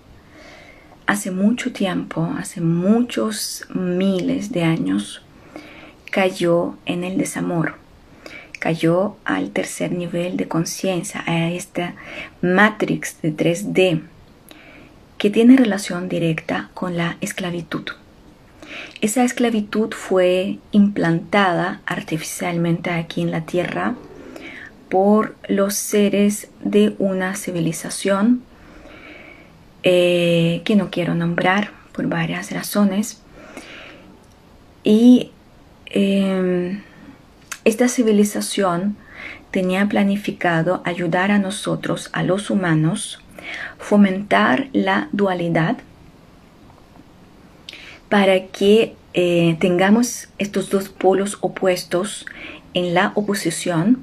hace 1.06 1.30
mucho 1.30 1.72
tiempo, 1.72 2.32
hace 2.38 2.60
muchos 2.60 3.66
miles 3.74 4.52
de 4.52 4.62
años, 4.62 5.22
cayó 6.10 6.76
en 6.86 7.02
el 7.02 7.18
desamor, 7.18 7.74
cayó 8.60 9.16
al 9.24 9.50
tercer 9.50 9.92
nivel 9.92 10.36
de 10.36 10.48
conciencia, 10.48 11.24
a 11.26 11.50
esta 11.50 11.94
matrix 12.40 13.20
de 13.22 13.34
3D 13.34 14.02
que 15.16 15.30
tiene 15.30 15.56
relación 15.56 16.08
directa 16.08 16.70
con 16.74 16.96
la 16.96 17.16
esclavitud. 17.20 17.84
Esa 19.00 19.24
esclavitud 19.24 19.92
fue 19.92 20.58
implantada 20.72 21.80
artificialmente 21.86 22.90
aquí 22.90 23.22
en 23.22 23.30
la 23.30 23.42
Tierra 23.42 23.94
por 24.88 25.36
los 25.48 25.74
seres 25.74 26.48
de 26.62 26.94
una 26.98 27.36
civilización 27.36 28.42
eh, 29.82 30.62
que 30.64 30.76
no 30.76 30.90
quiero 30.90 31.14
nombrar 31.14 31.70
por 31.92 32.06
varias 32.08 32.50
razones. 32.50 33.22
Y 34.82 35.30
em, 35.86 36.82
esta 37.64 37.88
civilización 37.88 38.96
tenía 39.50 39.86
planificado 39.86 40.82
ayudar 40.84 41.30
a 41.30 41.38
nosotros, 41.38 42.10
a 42.12 42.22
los 42.22 42.50
humanos, 42.50 43.20
fomentar 43.78 44.68
la 44.72 45.08
dualidad 45.12 45.78
para 48.08 48.46
que 48.46 48.94
eh, 49.14 49.56
tengamos 49.58 50.28
estos 50.38 50.70
dos 50.70 50.88
polos 50.88 51.38
opuestos 51.40 52.26
en 52.74 52.94
la 52.94 53.12
oposición 53.14 53.98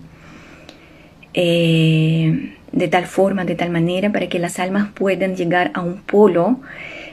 eh, 1.33 2.55
de 2.71 2.87
tal 2.87 3.05
forma, 3.05 3.45
de 3.45 3.55
tal 3.55 3.69
manera, 3.69 4.11
para 4.11 4.27
que 4.27 4.39
las 4.39 4.59
almas 4.59 4.89
puedan 4.93 5.35
llegar 5.35 5.71
a 5.73 5.81
un 5.81 5.97
polo 6.01 6.59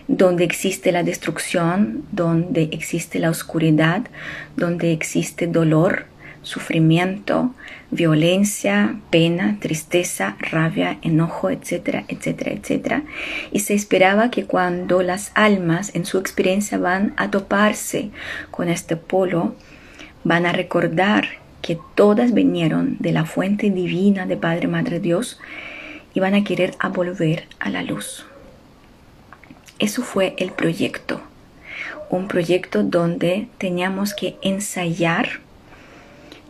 donde 0.09 0.45
existe 0.45 0.93
la 0.93 1.03
destrucción, 1.03 2.05
donde 2.13 2.69
existe 2.73 3.19
la 3.19 3.31
oscuridad, 3.31 4.03
donde 4.57 4.93
existe 4.93 5.47
dolor, 5.47 6.07
sufrimiento, 6.43 7.55
violencia, 7.93 8.97
pena, 9.11 9.59
tristeza, 9.61 10.37
rabia, 10.41 10.99
enojo, 11.03 11.51
etcétera, 11.51 12.05
etcétera, 12.09 12.53
etcétera. 12.53 13.03
Y 13.53 13.61
se 13.61 13.75
esperaba 13.75 14.31
que 14.31 14.47
cuando 14.47 15.03
las 15.03 15.31
almas 15.35 15.95
en 15.95 16.07
su 16.07 16.19
experiencia 16.19 16.79
van 16.79 17.13
a 17.19 17.31
toparse 17.31 18.11
con 18.51 18.69
este 18.69 18.97
polo, 18.97 19.55
van 20.25 20.47
a 20.47 20.53
recordar 20.53 21.29
que 21.61 21.79
todas 21.95 22.33
vinieron 22.33 22.97
de 22.99 23.13
la 23.13 23.27
fuente 23.27 23.71
divina 23.71 24.27
de 24.27 24.39
Padre 24.39 24.69
Madre 24.69 24.99
Dios 24.99 25.39
y 26.15 26.21
van 26.21 26.35
a 26.35 26.45
querer 26.45 26.75
volver 26.95 27.45
a 27.61 27.69
la 27.69 27.83
luz. 27.83 28.25
Eso 29.79 30.03
fue 30.03 30.35
el 30.39 30.51
proyecto, 30.53 31.21
un 32.09 32.27
proyecto 32.27 32.83
donde 32.85 33.49
teníamos 33.59 34.15
que 34.15 34.37
ensayar 34.41 35.41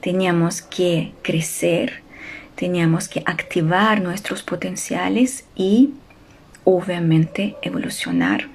teníamos 0.02 0.62
que 0.62 1.12
crecer, 1.23 2.02
teníamos 2.56 3.09
que 3.09 3.23
activar 3.25 4.02
nuestros 4.02 4.42
potenciales 4.42 5.44
y 5.54 5.94
obviamente 6.64 7.56
evolucionar 7.62 8.49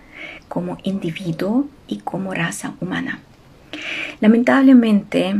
como 0.50 0.78
individuo 0.84 1.68
y 1.88 2.00
como 2.00 2.34
raza 2.34 2.74
humana. 2.82 3.22
Lamentablemente 4.20 5.36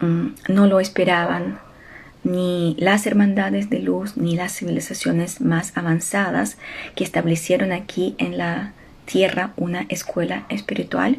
mm, 0.00 0.26
no 0.48 0.66
lo 0.66 0.80
esperaban 0.80 1.58
ni 2.24 2.76
las 2.78 3.06
hermandades 3.06 3.68
de 3.68 3.80
luz 3.80 4.16
ni 4.16 4.36
las 4.36 4.56
civilizaciones 4.56 5.42
más 5.42 5.76
avanzadas 5.76 6.56
que 6.94 7.04
establecieron 7.04 7.72
aquí 7.72 8.14
en 8.18 8.38
la 8.38 8.72
tierra 9.04 9.52
una 9.56 9.84
escuela 9.90 10.46
espiritual 10.48 11.18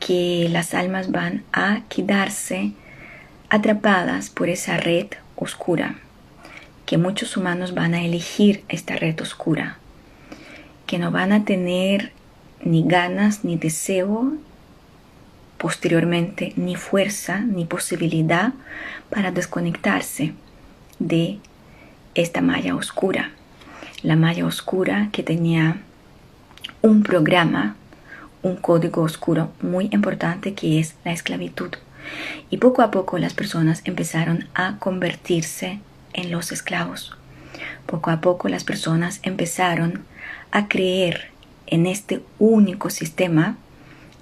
que 0.00 0.48
las 0.50 0.74
almas 0.74 1.12
van 1.12 1.44
a 1.52 1.82
quedarse 1.88 2.72
atrapadas 3.50 4.30
por 4.30 4.48
esa 4.48 4.76
red 4.76 5.06
oscura, 5.36 5.96
que 6.86 6.98
muchos 6.98 7.36
humanos 7.36 7.74
van 7.74 7.94
a 7.94 8.04
elegir 8.04 8.64
esta 8.68 8.96
red 8.96 9.20
oscura, 9.20 9.78
que 10.86 10.98
no 10.98 11.12
van 11.12 11.32
a 11.32 11.44
tener 11.44 12.12
ni 12.64 12.82
ganas 12.82 13.44
ni 13.44 13.56
deseo 13.56 14.32
posteriormente, 15.58 16.54
ni 16.56 16.74
fuerza 16.74 17.40
ni 17.40 17.66
posibilidad 17.66 18.54
para 19.10 19.30
desconectarse 19.30 20.32
de 20.98 21.38
esta 22.14 22.40
malla 22.40 22.74
oscura. 22.74 23.30
La 24.02 24.16
malla 24.16 24.46
oscura 24.46 25.10
que 25.12 25.22
tenía 25.22 25.82
un 26.80 27.02
programa 27.02 27.76
un 28.42 28.56
código 28.56 29.02
oscuro 29.02 29.50
muy 29.60 29.88
importante 29.92 30.54
que 30.54 30.80
es 30.80 30.94
la 31.04 31.12
esclavitud. 31.12 31.70
Y 32.50 32.56
poco 32.56 32.82
a 32.82 32.90
poco 32.90 33.18
las 33.18 33.34
personas 33.34 33.82
empezaron 33.84 34.48
a 34.54 34.78
convertirse 34.78 35.80
en 36.12 36.30
los 36.30 36.52
esclavos. 36.52 37.16
Poco 37.86 38.10
a 38.10 38.20
poco 38.20 38.48
las 38.48 38.64
personas 38.64 39.20
empezaron 39.22 40.04
a 40.50 40.68
creer 40.68 41.30
en 41.66 41.86
este 41.86 42.22
único 42.38 42.90
sistema 42.90 43.56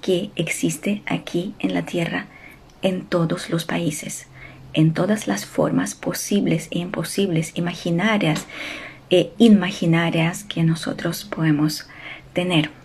que 0.01 0.31
existe 0.35 1.01
aquí 1.05 1.53
en 1.59 1.73
la 1.73 1.83
Tierra 1.83 2.27
en 2.81 3.05
todos 3.05 3.49
los 3.49 3.65
países, 3.65 4.27
en 4.73 4.93
todas 4.93 5.27
las 5.27 5.45
formas 5.45 5.95
posibles 5.95 6.67
e 6.71 6.79
imposibles, 6.79 7.51
imaginarias 7.55 8.45
e 9.09 9.31
imaginarias 9.37 10.43
que 10.43 10.63
nosotros 10.63 11.25
podemos 11.25 11.87
tener. 12.33 12.78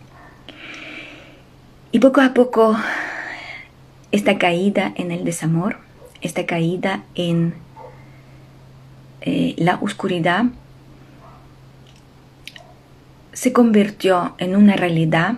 Y 1.95 2.01
poco 2.01 2.21
a 2.23 2.35
poco 2.35 2.77
esta 4.11 4.37
caída 4.37 4.93
en 4.97 5.13
el 5.13 5.25
desamor, 5.25 5.77
esta 6.23 6.45
caída 6.45 7.05
en 7.15 7.55
eh, 9.21 9.55
la 9.59 9.77
oscuridad, 9.77 10.47
se 13.33 13.53
convirtió 13.53 14.35
en 14.39 14.57
una 14.57 14.75
realidad 14.75 15.37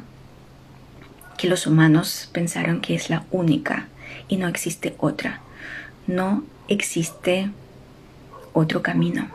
que 1.36 1.46
los 1.46 1.66
humanos 1.66 2.30
pensaron 2.32 2.80
que 2.80 2.94
es 2.94 3.10
la 3.10 3.26
única 3.30 3.88
y 4.26 4.38
no 4.38 4.48
existe 4.48 4.94
otra. 4.96 5.42
No 6.06 6.42
existe 6.68 7.50
otro 8.54 8.80
camino. 8.80 9.28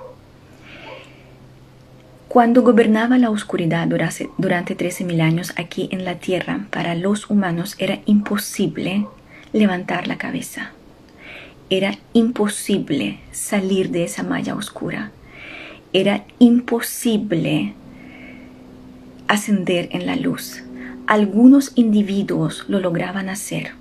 Cuando 2.31 2.63
gobernaba 2.63 3.17
la 3.17 3.29
oscuridad 3.29 3.89
durante, 3.89 4.29
durante 4.37 4.77
13.000 4.77 5.21
años 5.21 5.53
aquí 5.57 5.89
en 5.91 6.05
la 6.05 6.15
Tierra, 6.15 6.65
para 6.69 6.95
los 6.95 7.29
humanos 7.29 7.75
era 7.77 7.99
imposible 8.05 9.05
levantar 9.51 10.07
la 10.07 10.17
cabeza. 10.17 10.71
Era 11.69 11.97
imposible 12.13 13.19
salir 13.33 13.89
de 13.89 14.05
esa 14.05 14.23
malla 14.23 14.55
oscura. 14.55 15.11
Era 15.91 16.23
imposible 16.39 17.73
ascender 19.27 19.89
en 19.91 20.05
la 20.05 20.15
luz. 20.15 20.63
Algunos 21.07 21.73
individuos 21.75 22.63
lo 22.69 22.79
lograban 22.79 23.27
hacer. 23.27 23.71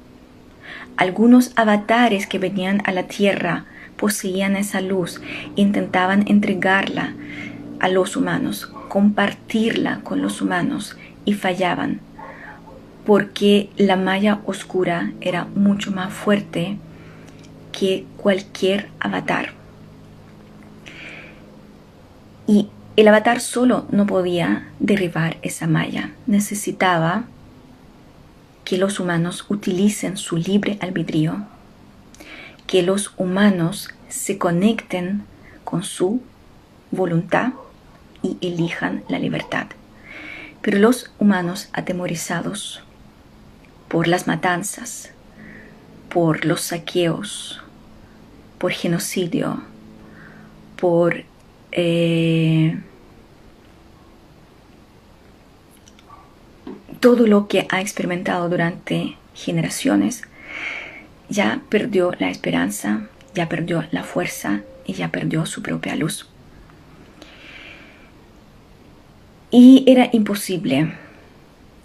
Algunos 0.97 1.53
avatares 1.55 2.27
que 2.27 2.41
venían 2.41 2.83
a 2.85 2.91
la 2.91 3.05
tierra 3.05 3.67
poseían 3.97 4.57
esa 4.57 4.81
luz, 4.81 5.21
intentaban 5.55 6.25
entregarla, 6.27 7.13
a 7.81 7.89
los 7.89 8.17
humanos, 8.17 8.71
compartirla 8.89 10.01
con 10.01 10.23
los 10.23 10.41
humanos 10.41 10.97
y 11.25 11.35
fallaban 11.35 12.01
porque 13.05 13.71
la 13.77 13.97
malla 13.97 14.41
oscura 14.47 15.13
era 15.21 15.45
mucho 15.45 15.91
más 15.91 16.13
fuerte 16.13 16.79
que 17.73 18.05
cualquier 18.17 18.89
avatar. 19.01 19.53
Y 22.47 22.69
el 22.97 23.09
avatar 23.09 23.41
solo 23.41 23.87
no 23.91 24.07
podía 24.07 24.69
derribar 24.79 25.39
esa 25.43 25.67
malla, 25.67 26.13
necesitaba 26.27 27.25
que 28.65 28.77
los 28.77 29.01
humanos 29.01 29.47
utilicen 29.49 30.17
su 30.17 30.37
libre 30.37 30.79
albedrío, 30.81 31.45
que 32.67 32.83
los 32.83 33.13
humanos 33.17 33.89
se 34.09 34.39
conecten 34.39 35.25
con 35.65 35.83
su 35.83 36.21
voluntad 36.91 37.53
y 38.23 38.37
elijan 38.41 39.03
la 39.09 39.19
libertad. 39.19 39.67
Pero 40.63 40.79
los 40.79 41.11
humanos 41.19 41.69
atemorizados 41.73 42.83
por 43.89 44.07
las 44.07 44.27
matanzas, 44.27 45.11
por 46.09 46.45
los 46.45 46.61
saqueos, 46.61 47.61
por 48.59 48.73
genocidio, 48.73 49.63
por 50.77 51.25
eh, 51.73 52.79
todo 57.01 57.27
lo 57.27 57.49
que 57.49 57.67
ha 57.71 57.81
experimentado 57.81 58.49
durante 58.49 59.17
generaciones, 59.35 60.23
ya 61.29 61.63
perdió 61.69 62.13
la 62.19 62.31
esperanza, 62.31 63.09
ya 63.35 63.49
perdió 63.49 63.85
la 63.91 64.05
fuerza 64.05 64.61
y 64.85 64.93
ya 64.95 65.09
perdió 65.09 65.47
su 65.47 65.63
propia 65.63 65.97
luz. 65.97 66.30
Y 69.51 69.85
era 69.87 70.09
imposible 70.13 70.95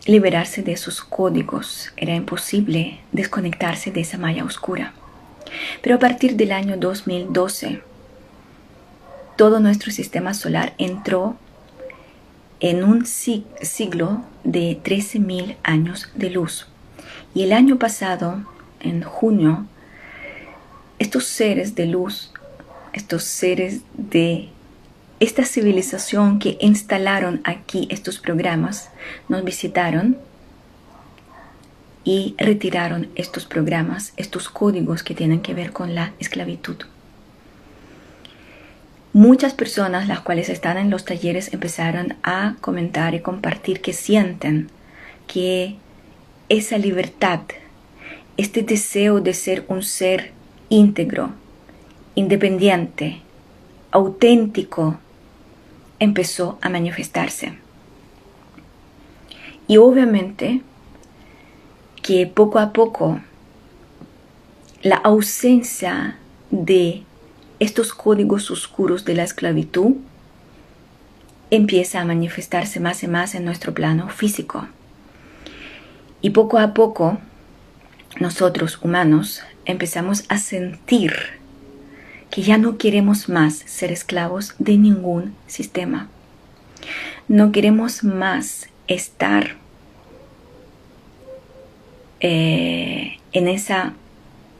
liberarse 0.06 0.62
de 0.62 0.73
esos 0.73 1.01
códigos, 1.01 1.91
era 1.97 2.13
imposible 2.13 2.99
desconectarse 3.12 3.91
de 3.91 4.01
esa 4.01 4.19
malla 4.19 4.43
oscura. 4.43 4.93
Pero 5.82 5.95
a 5.95 5.99
partir 5.99 6.36
del 6.36 6.51
año 6.51 6.78
2012, 6.78 7.82
todo 9.36 9.60
nuestro 9.60 9.91
sistema 9.91 10.34
solar 10.34 10.73
entró 10.78 11.38
en 12.60 12.84
un 12.84 13.06
siglo 13.06 14.23
de 14.43 14.80
13.000 14.84 15.58
años 15.63 16.10
de 16.15 16.30
luz. 16.30 16.67
Y 17.34 17.43
el 17.43 17.54
año 17.54 17.78
pasado, 17.78 18.45
en 18.80 19.01
junio, 19.01 19.65
estos 20.99 21.25
seres 21.25 21.75
de 21.75 21.88
luz, 21.88 22.32
estos 22.93 23.23
seres 23.23 23.82
de 23.93 24.49
esta 25.19 25.45
civilización 25.45 26.39
que 26.39 26.58
instalaron 26.60 27.41
aquí 27.45 27.88
estos 27.89 28.19
programas 28.19 28.89
nos 29.30 29.43
visitaron 29.43 30.17
y 32.04 32.36
retiraron 32.38 33.10
estos 33.15 33.45
programas, 33.45 34.13
estos 34.17 34.49
códigos 34.49 35.04
que 35.04 35.15
tienen 35.15 35.41
que 35.41 35.54
ver 35.54 35.71
con 35.71 35.95
la 35.95 36.13
esclavitud. 36.19 36.75
Muchas 39.13 39.54
personas, 39.54 40.08
las 40.10 40.19
cuales 40.19 40.49
están 40.49 40.78
en 40.78 40.89
los 40.89 41.06
talleres, 41.06 41.54
empezaron 41.54 42.17
a 42.21 42.58
comentar 42.60 43.15
y 43.15 43.21
compartir 43.21 43.82
que 43.82 43.93
sienten 43.93 44.69
que 45.25 45.78
esa 46.49 46.78
libertad, 46.78 47.39
este 48.36 48.62
deseo 48.62 49.21
de 49.21 49.34
ser 49.34 49.63
un 49.69 49.82
ser 49.82 50.34
íntegro, 50.67 51.32
independiente, 52.15 53.21
auténtico, 53.91 54.99
empezó 55.99 56.58
a 56.62 56.69
manifestarse. 56.69 57.58
Y 59.67 59.77
obviamente 59.77 60.62
que 62.01 62.27
poco 62.27 62.60
a 62.60 62.71
poco 62.71 63.19
la 64.84 64.97
ausencia 64.97 66.17
de 66.51 67.03
estos 67.60 67.93
códigos 67.93 68.51
oscuros 68.51 69.05
de 69.05 69.15
la 69.15 69.23
esclavitud 69.23 69.95
empieza 71.49 72.01
a 72.01 72.05
manifestarse 72.05 72.79
más 72.79 73.01
y 73.03 73.08
más 73.08 73.34
en 73.34 73.45
nuestro 73.45 73.73
plano 73.73 74.10
físico. 74.10 74.67
Y 76.21 76.31
poco 76.31 76.60
a 76.60 76.73
poco 76.73 77.17
nosotros 78.19 78.79
humanos 78.81 79.41
empezamos 79.65 80.25
a 80.29 80.38
sentir 80.38 81.13
que 82.36 82.41
ya 82.41 82.58
no 82.58 82.78
queremos 82.78 83.30
más 83.30 83.63
ser 83.65 83.93
esclavos 83.93 84.56
de 84.60 84.78
ningún 84.78 85.34
sistema. 85.48 86.10
No 87.30 87.54
queremos 87.54 88.04
más 88.04 88.67
estar 88.89 89.56
eh, 92.19 93.19
en 93.32 93.48
esa 93.48 93.93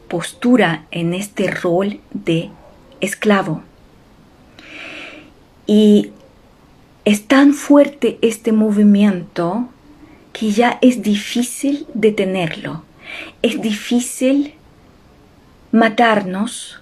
postura, 0.08 0.86
en 0.90 1.12
este 1.12 1.50
rol 1.50 2.00
de 2.14 2.48
esclavo. 3.02 3.62
Y 5.66 6.12
es 7.04 7.26
tan 7.26 7.52
fuerte 7.52 8.18
este 8.22 8.52
movimiento 8.52 9.68
que 10.32 10.50
ya 10.50 10.78
es 10.80 11.02
difícil 11.02 11.86
detenerlo. 11.92 12.84
Es 13.42 13.60
difícil 13.60 14.54
matarnos, 15.72 16.80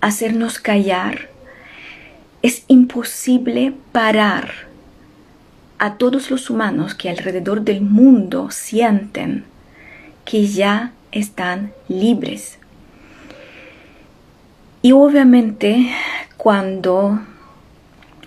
hacernos 0.00 0.58
callar. 0.58 1.28
Es 2.42 2.64
imposible 2.68 3.74
parar 3.92 4.50
a 5.78 5.94
todos 5.94 6.30
los 6.30 6.50
humanos 6.50 6.94
que 6.94 7.08
alrededor 7.08 7.62
del 7.62 7.80
mundo 7.80 8.50
sienten 8.50 9.44
que 10.24 10.46
ya 10.46 10.92
están 11.12 11.72
libres. 11.88 12.58
Y 14.82 14.92
obviamente 14.92 15.90
cuando 16.36 17.20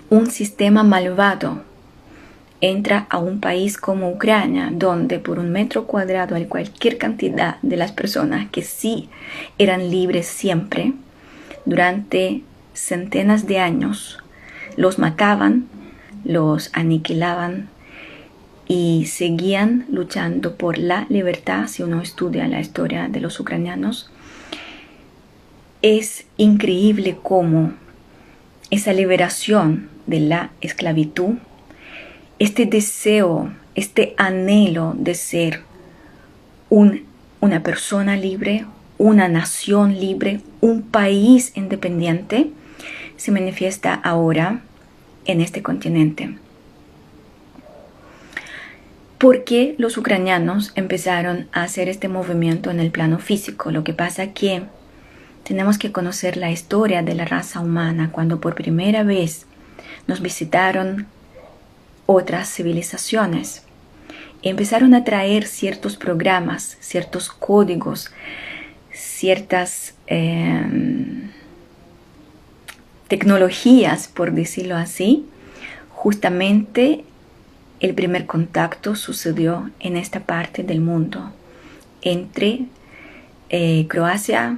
un 0.09 0.29
sistema 0.29 0.83
malvado 0.83 1.63
entra 2.59 3.07
a 3.09 3.17
un 3.17 3.39
país 3.39 3.77
como 3.77 4.09
Ucrania, 4.09 4.69
donde 4.71 5.19
por 5.19 5.39
un 5.39 5.51
metro 5.51 5.87
cuadrado 5.87 6.35
hay 6.35 6.45
cualquier 6.45 6.97
cantidad 6.97 7.57
de 7.61 7.77
las 7.77 7.91
personas 7.91 8.49
que 8.51 8.61
sí 8.61 9.09
eran 9.57 9.89
libres 9.89 10.27
siempre, 10.27 10.93
durante 11.65 12.43
centenas 12.73 13.47
de 13.47 13.59
años, 13.59 14.19
los 14.77 14.99
mataban, 14.99 15.67
los 16.23 16.69
aniquilaban 16.73 17.69
y 18.67 19.05
seguían 19.05 19.85
luchando 19.89 20.55
por 20.55 20.77
la 20.77 21.05
libertad, 21.09 21.67
si 21.67 21.83
uno 21.83 22.01
estudia 22.01 22.47
la 22.47 22.59
historia 22.61 23.07
de 23.07 23.19
los 23.19 23.39
ucranianos, 23.39 24.09
es 25.81 26.25
increíble 26.37 27.17
cómo 27.21 27.73
esa 28.69 28.93
liberación 28.93 29.89
de 30.07 30.19
la 30.21 30.51
esclavitud 30.61 31.35
este 32.41 32.65
deseo, 32.65 33.53
este 33.75 34.15
anhelo 34.17 34.95
de 34.97 35.13
ser 35.13 35.61
una 36.71 37.61
persona 37.61 38.15
libre, 38.15 38.65
una 39.01 39.27
nación 39.27 39.99
libre, 39.99 40.41
un 40.61 40.83
país 40.83 41.53
independiente, 41.55 42.51
se 43.17 43.31
manifiesta 43.31 43.95
ahora 43.95 44.61
en 45.25 45.41
este 45.41 45.63
continente. 45.63 46.37
¿Por 49.17 49.43
qué 49.43 49.73
los 49.79 49.97
ucranianos 49.97 50.71
empezaron 50.75 51.47
a 51.51 51.63
hacer 51.63 51.89
este 51.89 52.09
movimiento 52.09 52.69
en 52.69 52.79
el 52.79 52.91
plano 52.91 53.17
físico? 53.17 53.71
Lo 53.71 53.83
que 53.83 53.93
pasa 53.93 54.33
que 54.33 54.63
tenemos 55.43 55.79
que 55.79 55.91
conocer 55.91 56.37
la 56.37 56.51
historia 56.51 57.01
de 57.01 57.15
la 57.15 57.25
raza 57.25 57.59
humana 57.59 58.11
cuando 58.11 58.39
por 58.39 58.53
primera 58.53 59.01
vez 59.01 59.47
nos 60.05 60.21
visitaron 60.21 61.07
otras 62.05 62.53
civilizaciones. 62.53 63.63
Empezaron 64.43 64.93
a 64.93 65.03
traer 65.03 65.47
ciertos 65.47 65.97
programas, 65.97 66.77
ciertos 66.81 67.29
códigos, 67.29 68.11
ciertas 69.21 69.93
em, 70.07 71.29
tecnologías, 73.07 74.07
por 74.07 74.31
decirlo 74.31 74.75
así. 74.75 75.27
Justamente 75.91 77.05
el 77.81 77.93
primer 77.93 78.25
contacto 78.25 78.95
sucedió 78.95 79.69
en 79.79 79.95
esta 79.95 80.21
parte 80.21 80.63
del 80.63 80.81
mundo, 80.81 81.31
entre 82.01 82.65
eh, 83.49 83.85
Croacia, 83.87 84.57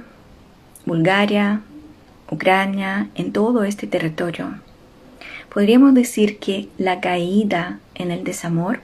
Bulgaria, 0.86 1.60
Ucrania, 2.30 3.10
en 3.16 3.34
todo 3.34 3.64
este 3.64 3.86
territorio. 3.86 4.46
Podríamos 5.52 5.92
decir 5.92 6.38
que 6.38 6.68
la 6.78 7.02
caída 7.02 7.80
en 7.94 8.10
el 8.10 8.24
desamor, 8.24 8.80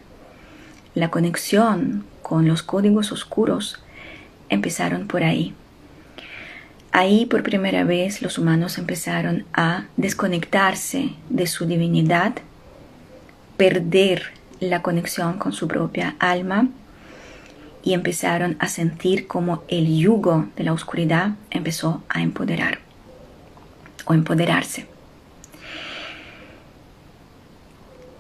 la 0.95 1.11
conexión 1.11 2.05
con 2.21 2.47
los 2.47 2.62
códigos 2.62 3.12
oscuros 3.12 3.83
empezaron 4.51 5.07
por 5.07 5.23
ahí. 5.23 5.55
Ahí 6.92 7.26
por 7.26 7.44
primera 7.44 7.85
vez 7.85 8.20
los 8.20 8.37
humanos 8.37 8.76
empezaron 8.76 9.44
a 9.53 9.87
desconectarse 9.96 11.11
de 11.29 11.46
su 11.46 11.66
divinidad, 11.66 12.35
perder 13.57 14.33
la 14.59 14.83
conexión 14.83 15.38
con 15.38 15.53
su 15.53 15.68
propia 15.68 16.16
alma 16.18 16.68
y 17.83 17.94
empezaron 17.94 18.57
a 18.59 18.68
sentir 18.68 19.26
como 19.29 19.62
el 19.68 19.96
yugo 19.98 20.48
de 20.57 20.64
la 20.64 20.72
oscuridad 20.72 21.33
empezó 21.50 22.03
a 22.09 22.22
empoderar 22.22 22.81
o 24.05 24.12
empoderarse. 24.12 24.87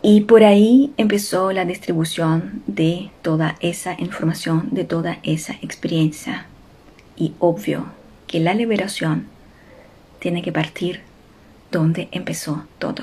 Y 0.02 0.22
por 0.22 0.44
ahí 0.44 0.94
empezó 0.96 1.52
la 1.52 1.64
distribución 1.66 2.62
de 2.66 3.10
toda 3.20 3.56
esa 3.60 3.94
información, 3.98 4.68
de 4.70 4.84
toda 4.84 5.18
esa 5.24 5.54
experiencia. 5.60 6.46
Y 7.16 7.34
obvio 7.38 7.99
que 8.30 8.38
la 8.38 8.54
liberación 8.54 9.26
tiene 10.20 10.40
que 10.40 10.52
partir 10.52 11.00
donde 11.72 12.08
empezó 12.12 12.64
todo. 12.78 13.02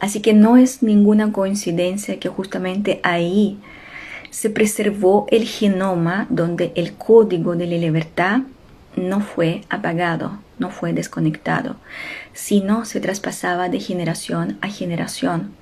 Así 0.00 0.20
que 0.20 0.34
no 0.34 0.56
es 0.56 0.82
ninguna 0.82 1.30
coincidencia 1.30 2.18
que 2.18 2.28
justamente 2.28 2.98
ahí 3.04 3.60
se 4.30 4.50
preservó 4.50 5.26
el 5.30 5.44
genoma 5.44 6.26
donde 6.28 6.72
el 6.74 6.94
código 6.94 7.54
de 7.54 7.68
la 7.68 7.76
libertad 7.76 8.40
no 8.96 9.20
fue 9.20 9.60
apagado, 9.68 10.40
no 10.58 10.70
fue 10.70 10.92
desconectado, 10.92 11.76
sino 12.32 12.84
se 12.84 12.98
traspasaba 12.98 13.68
de 13.68 13.78
generación 13.78 14.58
a 14.60 14.66
generación 14.66 15.52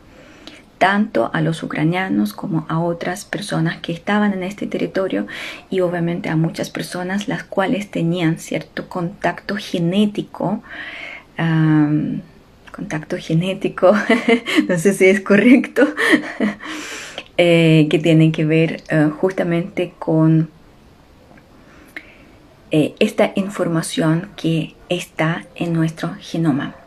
tanto 0.81 1.31
a 1.35 1.43
los 1.43 1.63
ucranianos 1.63 2.33
como 2.33 2.65
a 2.71 2.81
otras 2.81 3.27
personas 3.27 3.81
que 3.83 3.93
estaban 3.93 4.33
en 4.33 4.43
este 4.43 4.67
territorio 4.67 5.27
y 5.69 5.81
obviamente 5.81 6.31
a 6.31 6.37
muchas 6.37 6.71
personas 6.71 7.29
las 7.29 7.45
cuales 7.45 7.91
tenían 7.91 8.39
cierto 8.39 8.89
contacto 8.89 9.57
genético. 9.57 10.63
contacto 12.73 13.19
genético, 13.19 13.95
no 14.69 14.79
sé 14.79 14.95
si 14.95 15.05
es 15.05 15.21
correcto, 15.21 15.87
eh, 17.37 17.87
que 17.91 17.99
tienen 17.99 18.33
que 18.33 18.47
ver 18.47 18.83
eh, 18.89 19.11
justamente 19.21 19.93
con 19.99 20.49
eh, 22.71 22.95
esta 23.01 23.33
información 23.35 24.31
que 24.35 24.77
está 24.89 25.45
en 25.57 25.75
nuestro 25.75 26.15
genoma. 26.19 26.80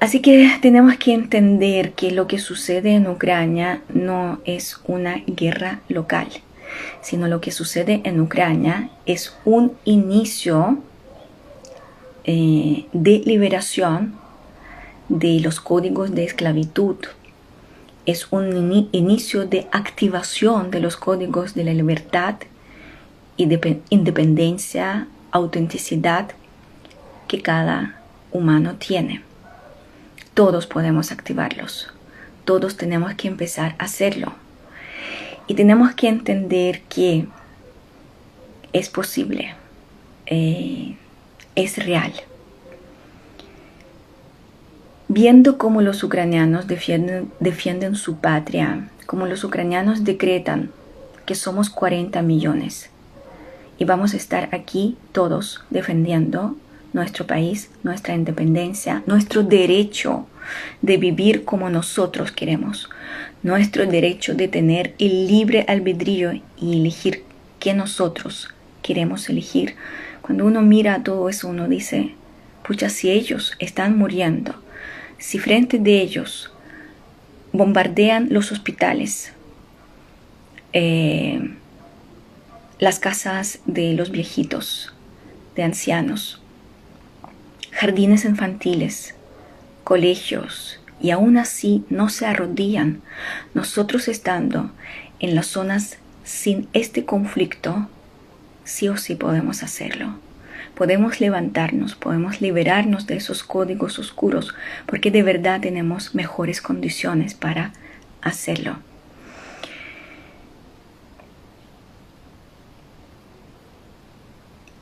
Así 0.00 0.20
que 0.20 0.50
tenemos 0.62 0.96
que 0.96 1.12
entender 1.12 1.92
que 1.92 2.10
lo 2.10 2.26
que 2.26 2.38
sucede 2.38 2.92
en 2.92 3.06
Ucrania 3.06 3.82
no 3.92 4.40
es 4.44 4.80
una 4.86 5.22
guerra 5.26 5.80
local, 5.88 6.28
sino 7.02 7.28
lo 7.28 7.40
que 7.40 7.50
sucede 7.50 8.00
en 8.04 8.20
Ucrania 8.20 8.90
es 9.04 9.36
un 9.44 9.72
inicio 9.84 10.78
eh, 12.24 12.86
de 12.92 13.22
liberación 13.24 14.14
de 15.08 15.40
los 15.40 15.60
códigos 15.60 16.14
de 16.14 16.24
esclavitud 16.24 16.96
es 18.06 18.32
un 18.32 18.88
inicio 18.92 19.46
de 19.46 19.68
activación 19.72 20.70
de 20.70 20.80
los 20.80 20.96
códigos 20.96 21.54
de 21.54 21.64
la 21.64 21.74
libertad 21.74 22.36
y 23.36 23.46
de 23.46 23.80
independencia, 23.90 25.06
autenticidad 25.30 26.30
que 27.28 27.40
cada 27.40 28.00
humano 28.32 28.74
tiene. 28.76 29.22
Todos 30.40 30.66
podemos 30.66 31.12
activarlos. 31.12 31.88
Todos 32.46 32.78
tenemos 32.78 33.12
que 33.12 33.28
empezar 33.28 33.74
a 33.78 33.84
hacerlo. 33.84 34.32
Y 35.46 35.52
tenemos 35.52 35.94
que 35.94 36.08
entender 36.08 36.80
que 36.88 37.26
es 38.72 38.88
posible, 38.88 39.54
eh, 40.24 40.96
es 41.56 41.84
real. 41.84 42.14
Viendo 45.08 45.58
cómo 45.58 45.82
los 45.82 46.02
ucranianos 46.02 46.66
defienden, 46.66 47.30
defienden 47.38 47.94
su 47.94 48.16
patria, 48.16 48.88
cómo 49.04 49.26
los 49.26 49.44
ucranianos 49.44 50.04
decretan 50.04 50.70
que 51.26 51.34
somos 51.34 51.68
40 51.68 52.22
millones 52.22 52.88
y 53.76 53.84
vamos 53.84 54.14
a 54.14 54.16
estar 54.16 54.48
aquí 54.54 54.96
todos 55.12 55.62
defendiendo 55.68 56.56
nuestro 56.92 57.26
país, 57.26 57.70
nuestra 57.82 58.14
independencia, 58.14 59.02
nuestro 59.06 59.42
derecho 59.42 60.26
de 60.82 60.96
vivir 60.96 61.44
como 61.44 61.70
nosotros 61.70 62.32
queremos, 62.32 62.88
nuestro 63.42 63.86
derecho 63.86 64.34
de 64.34 64.48
tener 64.48 64.94
el 64.98 65.26
libre 65.26 65.64
albedrío 65.68 66.32
y 66.60 66.80
elegir 66.80 67.24
qué 67.58 67.74
nosotros 67.74 68.48
queremos 68.82 69.28
elegir. 69.28 69.76
Cuando 70.22 70.44
uno 70.46 70.62
mira 70.62 71.02
todo 71.02 71.28
eso, 71.28 71.48
uno 71.48 71.68
dice, 71.68 72.14
pucha, 72.66 72.88
si 72.88 73.10
ellos 73.10 73.54
están 73.58 73.96
muriendo, 73.96 74.54
si 75.18 75.38
frente 75.38 75.78
de 75.78 76.00
ellos 76.00 76.50
bombardean 77.52 78.28
los 78.30 78.52
hospitales, 78.52 79.32
eh, 80.72 81.56
las 82.78 82.98
casas 82.98 83.60
de 83.66 83.92
los 83.94 84.10
viejitos, 84.10 84.92
de 85.56 85.64
ancianos, 85.64 86.39
jardines 87.80 88.26
infantiles, 88.26 89.14
colegios, 89.84 90.78
y 91.00 91.12
aún 91.12 91.38
así 91.38 91.82
no 91.88 92.10
se 92.10 92.26
arrodillan, 92.26 93.00
nosotros 93.54 94.06
estando 94.06 94.70
en 95.18 95.34
las 95.34 95.46
zonas 95.46 95.96
sin 96.22 96.68
este 96.74 97.06
conflicto, 97.06 97.88
sí 98.64 98.90
o 98.90 98.98
sí 98.98 99.14
podemos 99.14 99.62
hacerlo. 99.62 100.18
Podemos 100.74 101.20
levantarnos, 101.20 101.94
podemos 101.94 102.42
liberarnos 102.42 103.06
de 103.06 103.16
esos 103.16 103.42
códigos 103.42 103.98
oscuros, 103.98 104.54
porque 104.84 105.10
de 105.10 105.22
verdad 105.22 105.62
tenemos 105.62 106.14
mejores 106.14 106.60
condiciones 106.60 107.32
para 107.32 107.72
hacerlo. 108.20 108.76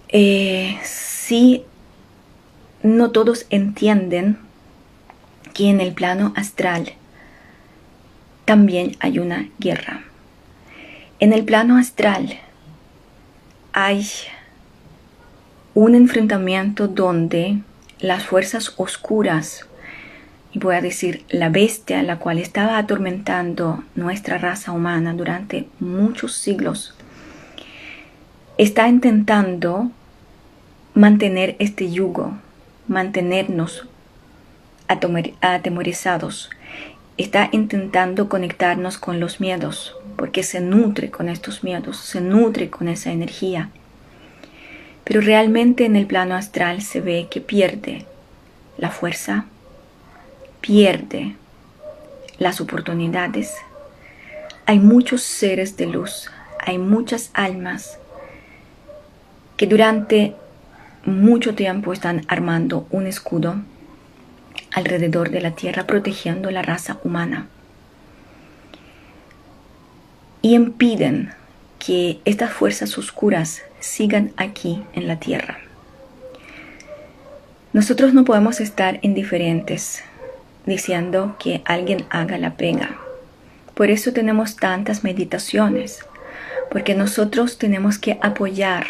Eh, 0.09 0.77
sí, 0.83 1.65
no 2.83 3.11
todos 3.11 3.47
entienden 3.51 4.39
que 5.55 5.69
en 5.69 5.81
el 5.81 5.93
plano 5.93 6.33
astral 6.37 6.93
también 8.45 8.97
hay 9.01 9.19
una 9.19 9.49
guerra. 9.59 10.03
En 11.21 11.33
el 11.33 11.45
plano 11.45 11.77
astral 11.77 12.39
hay 13.73 14.07
un 15.75 15.95
enfrentamiento 15.95 16.89
donde 16.89 17.59
las 18.01 18.25
fuerzas 18.25 18.75
oscuras, 18.77 19.67
y 20.53 20.59
voy 20.61 20.77
a 20.77 20.81
decir 20.81 21.25
la 21.29 21.49
bestia, 21.49 22.03
la 22.03 22.19
cual 22.19 22.39
estaba 22.39 22.79
atormentando 22.79 23.85
nuestra 23.95 24.39
raza 24.39 24.73
humana 24.73 25.13
durante 25.13 25.69
muchos 25.79 26.35
siglos, 26.35 26.95
está 28.57 28.89
intentando 28.89 29.91
mantener 30.95 31.55
este 31.59 31.91
yugo, 31.91 32.33
mantenernos 32.89 33.87
atemorizados. 35.41 36.51
Está 37.17 37.49
intentando 37.53 38.29
conectarnos 38.29 38.99
con 38.99 39.21
los 39.21 39.41
miedos, 39.41 39.95
porque 40.17 40.43
se 40.43 40.61
nutre 40.61 41.11
con 41.11 41.29
estos 41.29 41.63
miedos, 41.63 41.99
se 41.99 42.21
nutre 42.21 42.71
con 42.71 42.89
esa 42.89 43.13
energía. 43.13 43.71
Pero 45.05 45.21
realmente 45.21 45.85
en 45.85 45.97
el 45.97 46.07
plano 46.07 46.35
astral 46.35 46.83
se 46.83 47.01
ve 47.01 47.29
que 47.31 47.41
pierde 47.41 48.07
la 48.77 48.91
fuerza, 48.91 49.47
pierde 50.61 51.35
las 52.39 52.61
oportunidades. 52.61 53.55
Hay 54.67 54.79
muchos 54.79 55.23
seres 55.23 55.77
de 55.77 55.87
luz, 55.87 56.31
hay 56.61 56.79
muchas 56.79 57.31
almas 57.33 57.99
que 59.57 59.67
durante 59.67 60.37
mucho 61.09 61.55
tiempo 61.55 61.93
están 61.93 62.23
armando 62.29 62.87
un 62.91 63.07
escudo 63.07 63.57
alrededor 64.73 65.31
de 65.31 65.41
la 65.41 65.53
Tierra 65.53 65.87
protegiendo 65.87 66.51
la 66.51 66.63
raza 66.63 66.99
humana 67.03 67.49
y 70.43 70.55
impiden 70.55 71.33
que 71.79 72.21
estas 72.25 72.53
fuerzas 72.53 72.97
oscuras 72.99 73.63
sigan 73.81 74.33
aquí 74.37 74.83
en 74.93 75.09
la 75.09 75.19
Tierra. 75.19 75.59
Nosotros 77.73 78.15
no 78.15 78.25
podemos 78.25 78.61
estar 78.61 78.99
indiferentes 79.03 80.03
diciendo 80.67 81.37
que 81.39 81.63
alguien 81.65 82.05
haga 82.11 82.39
la 82.39 82.55
pega. 82.55 82.97
Por 83.75 83.91
eso 83.91 84.13
tenemos 84.13 84.57
tantas 84.57 85.05
meditaciones, 85.05 86.05
porque 86.71 86.95
nosotros 86.95 87.59
tenemos 87.59 87.99
que 87.99 88.19
apoyar 88.21 88.87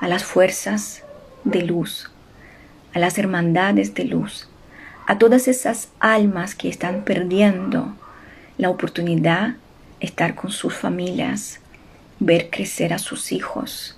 a 0.00 0.08
las 0.08 0.24
fuerzas 0.24 0.99
de 1.44 1.62
luz, 1.62 2.10
a 2.94 2.98
las 2.98 3.18
hermandades 3.18 3.94
de 3.94 4.04
luz, 4.04 4.48
a 5.06 5.18
todas 5.18 5.48
esas 5.48 5.88
almas 5.98 6.54
que 6.54 6.68
están 6.68 7.04
perdiendo 7.04 7.96
la 8.58 8.70
oportunidad 8.70 9.56
de 10.00 10.06
estar 10.06 10.34
con 10.34 10.50
sus 10.50 10.74
familias, 10.74 11.60
ver 12.18 12.50
crecer 12.50 12.92
a 12.92 12.98
sus 12.98 13.32
hijos, 13.32 13.96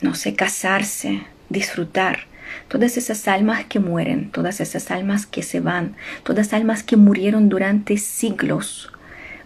no 0.00 0.14
sé, 0.14 0.34
casarse, 0.34 1.22
disfrutar. 1.48 2.28
Todas 2.68 2.96
esas 2.96 3.28
almas 3.28 3.64
que 3.66 3.78
mueren, 3.78 4.30
todas 4.30 4.60
esas 4.60 4.90
almas 4.90 5.26
que 5.26 5.42
se 5.42 5.60
van, 5.60 5.94
todas 6.24 6.52
almas 6.52 6.82
que 6.82 6.96
murieron 6.96 7.48
durante 7.48 7.96
siglos, 7.96 8.90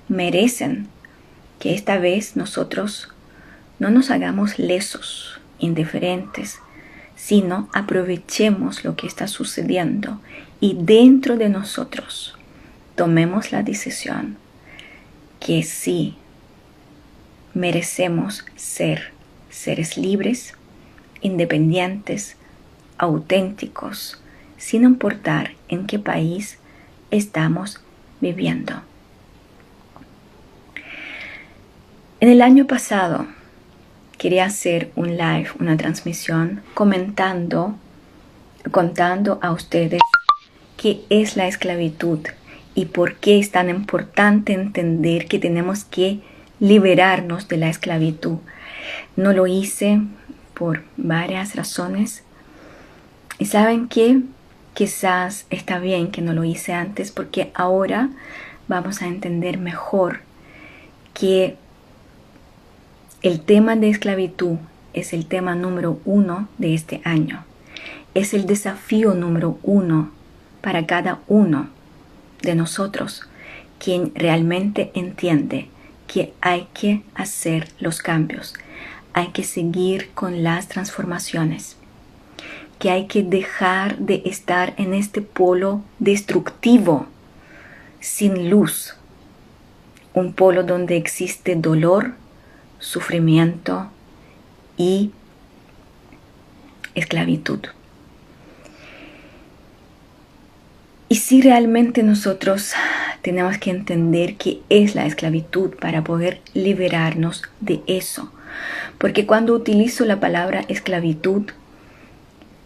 merecen 0.09 0.89
que 1.59 1.75
esta 1.75 1.99
vez 1.99 2.37
nosotros 2.37 3.09
no 3.79 3.91
nos 3.91 4.11
hagamos 4.11 4.59
lesos, 4.59 5.41
indiferentes, 5.59 6.61
sino 7.27 7.71
aprovechemos 7.73 8.85
lo 8.85 8.97
que 8.97 9.07
está 9.07 9.29
sucediendo 9.29 10.21
y 10.61 10.77
dentro 10.79 11.39
de 11.39 11.49
nosotros 11.49 12.37
tomemos 12.97 13.51
la 13.51 13.63
decisión 13.63 14.37
que 15.41 15.63
sí 15.63 16.17
merecemos 17.55 18.45
ser 18.57 19.13
seres 19.49 19.97
libres, 19.97 20.53
independientes, 21.23 22.37
auténticos, 22.99 24.21
sin 24.59 24.85
importar 24.85 25.53
en 25.69 25.87
qué 25.87 25.99
país 25.99 26.59
estamos 27.11 27.81
viviendo. 28.21 28.83
En 32.21 32.29
el 32.29 32.43
año 32.43 32.67
pasado, 32.67 33.27
quería 34.19 34.47
hacer 34.47 34.91
un 34.97 35.17
live, 35.17 35.49
una 35.59 35.77
transmisión, 35.77 36.63
comentando, 36.75 37.75
contando 38.71 39.39
a 39.43 39.53
ustedes 39.53 40.01
qué 40.77 41.03
es 41.11 41.37
la 41.37 41.47
esclavitud 41.47 42.21
y 42.75 42.87
por 42.87 43.17
qué 43.17 43.39
es 43.39 43.51
tan 43.51 43.71
importante 43.71 44.53
entender 44.53 45.27
que 45.27 45.39
tenemos 45.39 45.85
que 45.85 46.21
liberarnos 46.61 47.49
de 47.49 47.57
la 47.57 47.69
esclavitud. 47.69 48.39
No 49.17 49.33
lo 49.33 49.47
hice 49.47 50.01
por 50.55 50.83
varias 50.97 51.57
razones. 51.57 52.23
Y 53.39 53.47
saben 53.47 53.89
que 53.89 54.21
quizás 54.75 55.47
está 55.51 55.79
bien 55.79 56.11
que 56.11 56.23
no 56.23 56.33
lo 56.33 56.45
hice 56.45 56.73
antes 56.73 57.11
porque 57.13 57.51
ahora 57.55 58.11
vamos 58.69 59.03
a 59.03 59.07
entender 59.07 59.59
mejor 59.59 60.21
que 61.13 61.57
el 63.25 63.41
tema 63.41 63.75
de 63.75 63.89
esclavitud 63.89 64.59
es 64.93 65.15
el 65.15 65.25
tema 65.25 65.55
número 65.55 65.99
uno 66.05 66.47
de 66.59 66.75
este 66.75 67.01
año. 67.05 67.43
Es 68.13 68.35
el 68.35 68.45
desafío 68.45 69.15
número 69.15 69.59
uno 69.63 70.11
para 70.61 70.85
cada 70.85 71.21
uno 71.27 71.71
de 72.43 72.55
nosotros, 72.55 73.23
quien 73.79 74.13
realmente 74.15 74.91
entiende 74.93 75.69
que 76.07 76.35
hay 76.43 76.69
que 76.75 77.03
hacer 77.15 77.71
los 77.81 78.03
cambios, 78.03 78.53
hay 79.15 79.29
que 79.29 79.43
seguir 79.43 80.11
con 80.11 80.43
las 80.43 80.69
transformaciones, 80.69 81.79
que 82.79 82.91
hay 82.91 83.07
que 83.07 83.23
dejar 83.23 83.97
de 83.97 84.21
estar 84.27 84.75
en 84.77 84.93
este 84.93 85.23
polo 85.23 85.81
destructivo, 85.99 87.07
sin 88.01 88.51
luz, 88.51 88.97
un 90.13 90.35
polo 90.35 90.63
donde 90.63 90.99
existe 90.99 91.57
dolor, 91.57 92.13
sufrimiento 92.85 93.89
y 94.77 95.11
esclavitud. 96.95 97.61
Y 101.09 101.17
si 101.17 101.41
realmente 101.41 102.03
nosotros 102.03 102.75
tenemos 103.23 103.57
que 103.59 103.71
entender 103.71 104.37
qué 104.37 104.61
es 104.69 104.95
la 104.95 105.07
esclavitud 105.07 105.71
para 105.81 106.05
poder 106.05 106.41
liberarnos 106.53 107.45
de 107.61 107.81
eso. 107.87 108.31
Porque 108.99 109.25
cuando 109.25 109.55
utilizo 109.55 110.05
la 110.05 110.21
palabra 110.21 110.65
esclavitud, 110.69 111.51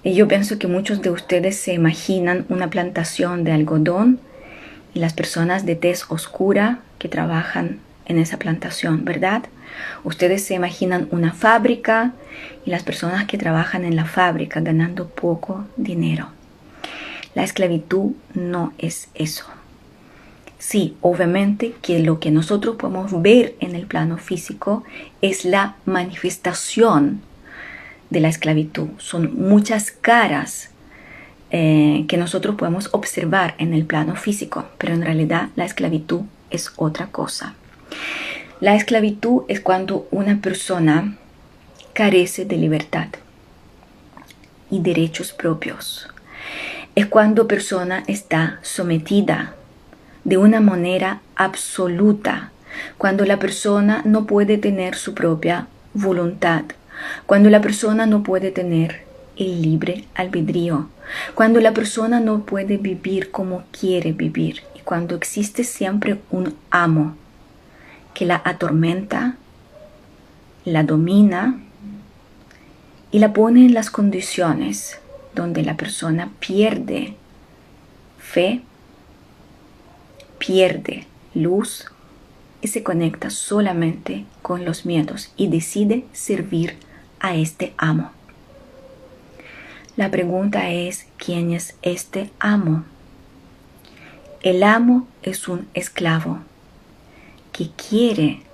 yo 0.04 0.26
pienso 0.26 0.59
que 0.59 0.66
muchos 0.66 1.00
de 1.00 1.11
ustedes 1.11 1.57
se 1.57 1.74
imaginan 1.74 2.44
una 2.48 2.70
plantación 2.70 3.44
de 3.44 3.52
algodón 3.52 4.18
y 4.94 4.98
las 4.98 5.12
personas 5.12 5.64
de 5.64 5.76
tez 5.76 6.07
oscura 6.09 6.81
que 6.98 7.09
trabajan 7.09 7.78
en 8.07 8.18
esa 8.18 8.38
plantación, 8.38 9.04
¿verdad? 9.04 9.44
Ustedes 10.04 10.44
se 10.44 10.54
imaginan 10.54 11.09
una 11.11 11.33
fábrica 11.33 12.12
y 12.64 12.70
las 12.70 12.83
personas 12.83 13.26
que 13.26 13.38
trabajan 13.38 13.85
en 13.85 13.96
la 13.96 14.04
fábrica 14.04 14.61
ganando 14.61 15.09
poco 15.09 15.66
dinero. 15.76 16.28
La 17.35 17.44
esclavitud 17.44 18.12
no 18.35 18.72
es 18.78 19.09
eso. 19.14 19.44
Sí, 20.59 20.96
obviamente 21.00 21.74
que 21.83 22.00
lo 22.00 22.18
que 22.18 22.31
nosotros 22.31 22.76
podemos 22.76 23.22
ver 23.22 23.54
en 23.61 23.76
el 23.76 23.87
plano 23.87 24.18
físico 24.18 24.83
es 25.22 25.44
la 25.44 25.76
manifestación 25.85 27.22
de 28.11 28.20
la 28.20 28.28
esclavitud. 28.28 28.88
Son 28.98 29.48
muchas 29.48 29.92
caras 29.92 30.70
eh, 31.50 32.04
que 32.09 32.16
nosotros 32.16 32.57
podemos 32.57 32.88
observar 32.92 33.54
en 33.59 33.72
el 33.72 33.85
plano 33.85 34.16
físico, 34.16 34.66
pero 34.78 34.94
en 34.94 35.02
realidad 35.02 35.50
la 35.57 35.64
esclavitud 35.64 36.22
es 36.50 36.72
otra 36.76 37.07
cosa. 37.07 37.54
La 38.60 38.74
esclavitud 38.74 39.42
es 39.46 39.60
cuando 39.60 40.08
una 40.10 40.40
persona 40.40 41.16
carece 41.92 42.44
de 42.44 42.56
libertad 42.56 43.06
y 44.68 44.80
derechos 44.80 45.32
propios. 45.32 46.08
Es 46.96 47.06
cuando 47.06 47.46
persona 47.46 48.02
está 48.08 48.58
sometida 48.62 49.54
de 50.24 50.38
una 50.38 50.58
manera 50.58 51.20
absoluta, 51.36 52.50
cuando 52.96 53.24
la 53.24 53.38
persona 53.38 54.02
no 54.04 54.26
puede 54.26 54.58
tener 54.58 54.96
su 54.96 55.14
propia 55.14 55.68
voluntad, 55.94 56.64
cuando 57.26 57.50
la 57.50 57.60
persona 57.60 58.06
no 58.06 58.24
puede 58.24 58.50
tener 58.50 59.04
el 59.36 59.62
libre 59.62 60.06
albedrío, 60.16 60.88
cuando 61.36 61.60
la 61.60 61.72
persona 61.74 62.18
no 62.18 62.40
puede 62.40 62.76
vivir 62.76 63.30
como 63.30 63.62
quiere 63.70 64.10
vivir. 64.10 64.64
Y 64.74 64.80
cuando 64.80 65.14
existe 65.14 65.62
siempre 65.62 66.18
un 66.32 66.56
amo 66.70 67.14
que 68.18 68.26
la 68.26 68.42
atormenta, 68.44 69.37
la 70.64 70.83
domina 70.83 71.61
y 73.12 73.20
la 73.20 73.33
pone 73.33 73.64
en 73.64 73.74
las 73.74 73.90
condiciones 73.90 74.98
donde 75.37 75.62
la 75.62 75.76
persona 75.76 76.33
pierde 76.40 77.14
fe, 78.18 78.62
pierde 80.38 81.07
luz 81.33 81.85
y 82.61 82.66
se 82.66 82.83
conecta 82.83 83.31
solamente 83.31 84.24
con 84.42 84.64
los 84.64 84.85
miedos 84.85 85.33
y 85.37 85.46
decide 85.46 86.04
servir 86.12 86.74
a 87.20 87.37
este 87.37 87.72
amo. 87.76 88.11
La 89.96 90.11
pregunta 90.11 90.70
es, 90.70 91.07
¿quién 91.18 91.52
es 91.52 91.76
este 91.83 92.33
amo? 92.40 92.83
El 94.42 94.64
amo 94.64 95.07
es 95.22 95.46
un 95.46 95.68
esclavo 95.72 96.40
que 97.58 97.70
quiere 97.72 98.44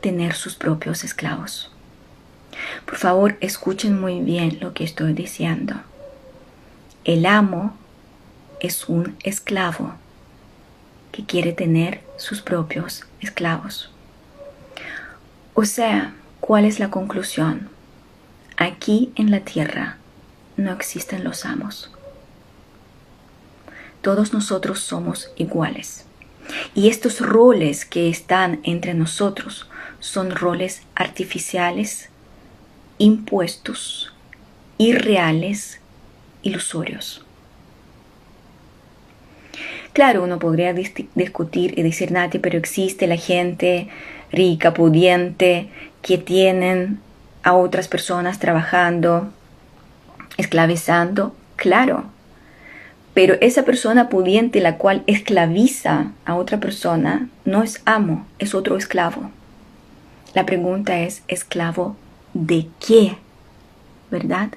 tener 0.00 0.34
sus 0.34 0.54
propios 0.54 1.04
esclavos. 1.04 1.70
Por 2.86 2.96
favor, 2.96 3.36
escuchen 3.42 4.00
muy 4.00 4.20
bien 4.20 4.56
lo 4.58 4.72
que 4.72 4.84
estoy 4.84 5.12
diciendo. 5.12 5.74
El 7.04 7.26
amo 7.26 7.76
es 8.60 8.88
un 8.88 9.16
esclavo 9.22 9.96
que 11.12 11.26
quiere 11.26 11.52
tener 11.52 12.00
sus 12.16 12.40
propios 12.40 13.04
esclavos. 13.20 13.90
O 15.52 15.66
sea, 15.66 16.14
¿cuál 16.40 16.64
es 16.64 16.78
la 16.78 16.90
conclusión? 16.90 17.68
Aquí 18.56 19.12
en 19.14 19.30
la 19.30 19.40
tierra 19.40 19.98
no 20.56 20.72
existen 20.72 21.22
los 21.22 21.44
amos. 21.44 21.90
Todos 24.00 24.32
nosotros 24.32 24.80
somos 24.80 25.28
iguales. 25.36 26.03
Y 26.74 26.88
estos 26.88 27.20
roles 27.20 27.84
que 27.84 28.08
están 28.08 28.60
entre 28.64 28.94
nosotros 28.94 29.68
son 30.00 30.30
roles 30.30 30.82
artificiales, 30.94 32.10
impuestos, 32.98 34.12
irreales, 34.78 35.80
ilusorios. 36.42 37.24
Claro, 39.92 40.24
uno 40.24 40.38
podría 40.40 40.72
discutir 40.72 41.78
y 41.78 41.82
decir, 41.82 42.10
Nati, 42.10 42.40
pero 42.40 42.58
existe 42.58 43.06
la 43.06 43.16
gente 43.16 43.88
rica, 44.32 44.74
pudiente, 44.74 45.68
que 46.02 46.18
tienen 46.18 46.98
a 47.44 47.52
otras 47.54 47.86
personas 47.86 48.40
trabajando, 48.40 49.32
esclavizando. 50.36 51.36
Claro, 51.54 52.06
pero 53.14 53.36
esa 53.40 53.64
persona 53.64 54.08
pudiente 54.08 54.60
la 54.60 54.76
cual 54.76 55.04
esclaviza 55.06 56.10
a 56.24 56.34
otra 56.34 56.58
persona 56.58 57.28
no 57.44 57.62
es 57.62 57.80
amo, 57.84 58.26
es 58.40 58.54
otro 58.54 58.76
esclavo. 58.76 59.30
La 60.34 60.44
pregunta 60.44 60.98
es, 60.98 61.22
¿esclavo 61.28 61.96
de 62.34 62.66
qué? 62.84 63.16
¿Verdad? 64.10 64.50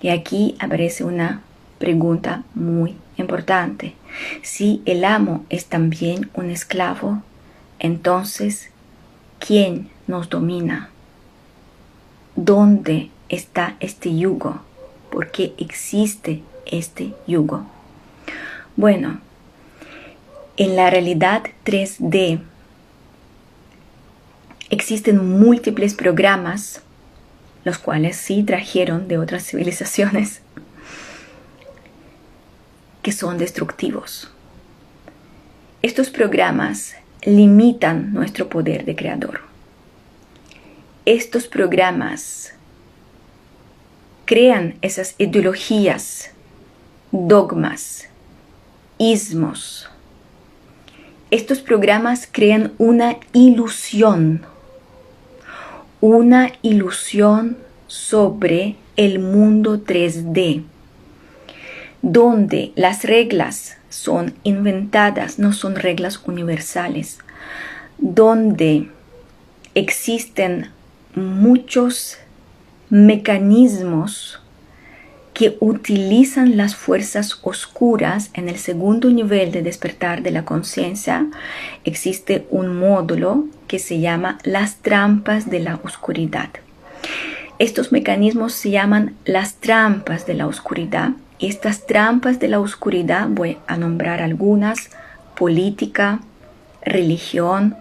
Y 0.00 0.10
aquí 0.10 0.54
aparece 0.60 1.02
una 1.02 1.42
pregunta 1.80 2.44
muy 2.54 2.96
importante. 3.16 3.94
Si 4.42 4.80
el 4.84 5.04
amo 5.04 5.44
es 5.50 5.66
también 5.66 6.30
un 6.34 6.50
esclavo, 6.50 7.22
entonces, 7.80 8.70
¿quién 9.40 9.90
nos 10.06 10.28
domina? 10.28 10.90
¿Dónde 12.36 13.10
está 13.28 13.74
este 13.80 14.16
yugo? 14.16 14.60
¿Por 15.10 15.32
qué 15.32 15.52
existe 15.58 16.42
este 16.70 17.14
yugo. 17.26 17.66
Bueno, 18.76 19.20
en 20.56 20.76
la 20.76 20.90
realidad 20.90 21.42
3D 21.64 22.40
existen 24.70 25.38
múltiples 25.40 25.94
programas, 25.94 26.82
los 27.64 27.78
cuales 27.78 28.16
sí 28.16 28.42
trajeron 28.42 29.08
de 29.08 29.18
otras 29.18 29.44
civilizaciones, 29.44 30.40
que 33.02 33.12
son 33.12 33.38
destructivos. 33.38 34.30
Estos 35.82 36.10
programas 36.10 36.94
limitan 37.22 38.12
nuestro 38.12 38.48
poder 38.48 38.84
de 38.84 38.96
creador. 38.96 39.40
Estos 41.06 41.46
programas 41.46 42.52
crean 44.26 44.76
esas 44.82 45.14
ideologías 45.18 46.30
dogmas, 47.12 48.08
ismos. 48.98 49.88
Estos 51.30 51.60
programas 51.60 52.28
crean 52.30 52.72
una 52.78 53.16
ilusión, 53.32 54.42
una 56.00 56.52
ilusión 56.62 57.56
sobre 57.86 58.76
el 58.96 59.18
mundo 59.18 59.84
3D, 59.84 60.62
donde 62.02 62.72
las 62.76 63.04
reglas 63.04 63.76
son 63.88 64.34
inventadas, 64.44 65.38
no 65.38 65.52
son 65.52 65.74
reglas 65.74 66.20
universales, 66.26 67.18
donde 67.98 68.88
existen 69.74 70.70
muchos 71.14 72.18
mecanismos 72.88 74.39
que 75.40 75.56
utilizan 75.60 76.58
las 76.58 76.76
fuerzas 76.76 77.38
oscuras 77.40 78.28
en 78.34 78.50
el 78.50 78.58
segundo 78.58 79.08
nivel 79.08 79.52
de 79.52 79.62
despertar 79.62 80.22
de 80.22 80.32
la 80.32 80.44
conciencia, 80.44 81.28
existe 81.82 82.46
un 82.50 82.78
módulo 82.78 83.46
que 83.66 83.78
se 83.78 84.00
llama 84.00 84.36
las 84.44 84.82
trampas 84.82 85.48
de 85.48 85.60
la 85.60 85.80
oscuridad. 85.82 86.50
Estos 87.58 87.90
mecanismos 87.90 88.52
se 88.52 88.68
llaman 88.68 89.14
las 89.24 89.54
trampas 89.54 90.26
de 90.26 90.34
la 90.34 90.46
oscuridad. 90.46 91.12
Estas 91.38 91.86
trampas 91.86 92.38
de 92.38 92.48
la 92.48 92.60
oscuridad, 92.60 93.26
voy 93.30 93.56
a 93.66 93.78
nombrar 93.78 94.20
algunas, 94.20 94.90
política, 95.38 96.20
religión, 96.82 97.76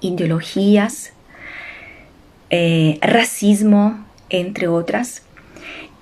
ideologías, 0.00 1.12
eh, 2.48 2.98
racismo, 3.02 4.06
entre 4.30 4.68
otras 4.68 5.25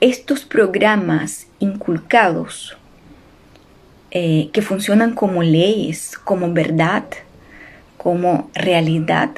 estos 0.00 0.44
programas 0.44 1.46
inculcados 1.58 2.76
eh, 4.10 4.50
que 4.52 4.62
funcionan 4.62 5.14
como 5.14 5.42
leyes, 5.42 6.16
como 6.22 6.52
verdad, 6.52 7.04
como 7.96 8.50
realidad, 8.54 9.30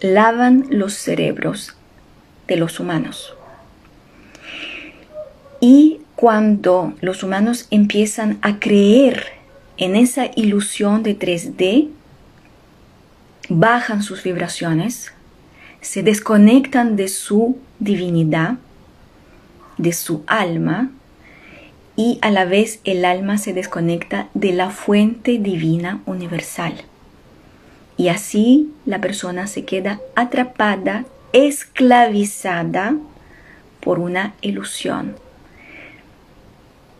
lavan 0.00 0.66
los 0.70 0.94
cerebros 0.94 1.74
de 2.46 2.56
los 2.56 2.78
humanos. 2.80 3.34
Y 5.60 6.00
cuando 6.16 6.94
los 7.00 7.22
humanos 7.22 7.66
empiezan 7.70 8.38
a 8.42 8.58
creer 8.58 9.26
en 9.76 9.96
esa 9.96 10.30
ilusión 10.36 11.02
de 11.02 11.18
3D, 11.18 11.88
bajan 13.48 14.02
sus 14.02 14.22
vibraciones, 14.22 15.12
se 15.80 16.02
desconectan 16.02 16.96
de 16.96 17.08
su 17.08 17.58
divinidad, 17.78 18.58
de 19.80 19.92
su 19.92 20.22
alma, 20.26 20.90
y 21.96 22.18
a 22.22 22.30
la 22.30 22.44
vez 22.44 22.80
el 22.84 23.04
alma 23.04 23.36
se 23.36 23.52
desconecta 23.52 24.28
de 24.34 24.52
la 24.52 24.70
fuente 24.70 25.38
divina 25.38 26.00
universal. 26.06 26.72
Y 27.96 28.08
así 28.08 28.72
la 28.86 29.00
persona 29.00 29.46
se 29.46 29.64
queda 29.64 30.00
atrapada, 30.14 31.04
esclavizada 31.32 32.96
por 33.80 33.98
una 33.98 34.34
ilusión. 34.40 35.16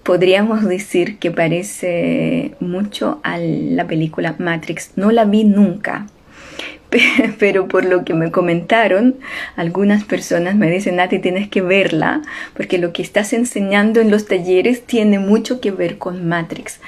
Podríamos 0.03 0.64
decir 0.64 1.18
que 1.18 1.31
parece 1.31 2.55
mucho 2.61 3.20
a 3.22 3.39
la 3.39 3.87
película 3.87 4.35
Matrix. 4.39 4.93
No 4.97 5.12
la 5.12 5.24
vi 5.24 5.45
nunca, 5.45 6.07
pero 7.38 7.68
por 7.68 7.84
lo 7.84 8.05
que 8.05 8.14
me 8.14 8.30
comentaron, 8.30 9.16
algunas 9.57 10.05
personas 10.05 10.57
me 10.57 10.70
dicen, 10.70 10.97
Nati, 10.97 11.18
tienes 11.18 11.49
que 11.49 11.62
verla, 11.62 12.22
porque 12.55 12.78
lo 12.78 12.93
que 12.93 13.03
estás 13.03 13.32
enseñando 13.32 14.01
en 14.01 14.11
los 14.11 14.26
talleres 14.26 14.84
tiene 14.84 15.18
mucho 15.18 15.61
que 15.61 15.70
ver 15.70 15.99
con 15.99 16.28
Matrix. 16.28 16.80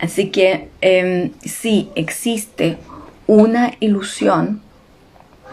Así 0.00 0.30
que 0.30 0.68
em, 0.80 1.30
sí, 1.44 1.90
existe 1.94 2.78
una 3.26 3.72
ilusión 3.80 4.60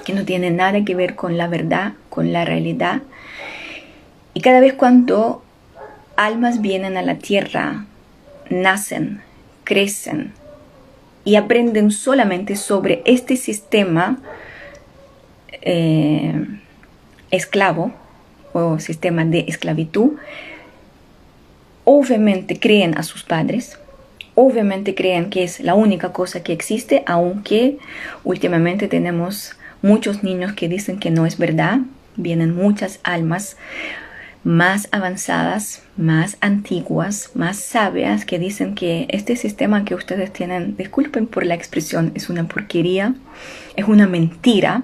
que 0.05 0.13
no 0.13 0.25
tiene 0.25 0.51
nada 0.51 0.83
que 0.85 0.95
ver 0.95 1.15
con 1.15 1.37
la 1.37 1.47
verdad, 1.47 1.93
con 2.09 2.31
la 2.31 2.45
realidad. 2.45 3.01
Y 4.33 4.41
cada 4.41 4.59
vez 4.59 4.73
cuando 4.73 5.43
almas 6.15 6.61
vienen 6.61 6.97
a 6.97 7.01
la 7.01 7.15
tierra, 7.15 7.85
nacen, 8.49 9.21
crecen, 9.63 10.33
y 11.23 11.35
aprenden 11.35 11.91
solamente 11.91 12.55
sobre 12.55 13.01
este 13.05 13.35
sistema 13.35 14.19
eh, 15.61 16.45
esclavo 17.31 17.93
o 18.53 18.79
sistema 18.79 19.25
de 19.25 19.45
esclavitud, 19.47 20.13
obviamente 21.83 22.59
creen 22.59 22.97
a 22.97 23.03
sus 23.03 23.23
padres, 23.23 23.79
obviamente 24.35 24.95
creen 24.95 25.29
que 25.29 25.43
es 25.43 25.59
la 25.59 25.75
única 25.75 26.13
cosa 26.13 26.41
que 26.43 26.53
existe, 26.53 27.03
aunque 27.05 27.77
últimamente 28.23 28.87
tenemos 28.87 29.55
muchos 29.81 30.23
niños 30.23 30.53
que 30.53 30.69
dicen 30.69 30.99
que 30.99 31.11
no 31.11 31.25
es 31.25 31.37
verdad, 31.37 31.79
vienen 32.15 32.55
muchas 32.55 32.99
almas 33.03 33.57
más 34.43 34.87
avanzadas, 34.91 35.83
más 35.97 36.37
antiguas, 36.41 37.31
más 37.33 37.57
sabias, 37.57 38.25
que 38.25 38.39
dicen 38.39 38.73
que 38.75 39.05
este 39.09 39.35
sistema 39.35 39.83
que 39.83 39.95
ustedes 39.95 40.31
tienen, 40.31 40.77
disculpen 40.77 41.27
por 41.27 41.45
la 41.45 41.55
expresión, 41.55 42.11
es 42.15 42.29
una 42.29 42.47
porquería, 42.47 43.15
es 43.75 43.87
una 43.87 44.07
mentira. 44.07 44.83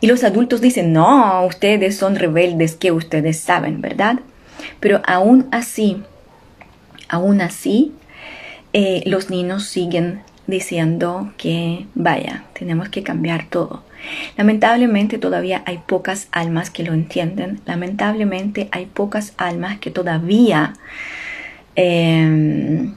Y 0.00 0.06
los 0.06 0.24
adultos 0.24 0.60
dicen, 0.60 0.92
no, 0.92 1.44
ustedes 1.46 1.96
son 1.96 2.16
rebeldes, 2.16 2.76
que 2.76 2.92
ustedes 2.92 3.40
saben, 3.40 3.80
¿verdad? 3.80 4.20
Pero 4.80 5.02
aún 5.06 5.46
así, 5.50 6.02
aún 7.08 7.40
así, 7.40 7.92
eh, 8.72 9.02
los 9.06 9.30
niños 9.30 9.64
siguen 9.64 10.20
diciendo 10.46 11.32
que, 11.38 11.86
vaya, 11.94 12.44
tenemos 12.52 12.88
que 12.88 13.02
cambiar 13.02 13.46
todo. 13.48 13.82
Lamentablemente 14.36 15.18
todavía 15.18 15.62
hay 15.66 15.78
pocas 15.78 16.28
almas 16.30 16.70
que 16.70 16.82
lo 16.82 16.92
entienden. 16.92 17.60
Lamentablemente 17.66 18.68
hay 18.72 18.86
pocas 18.86 19.34
almas 19.36 19.78
que 19.78 19.90
todavía... 19.90 20.74
Em, 21.74 22.94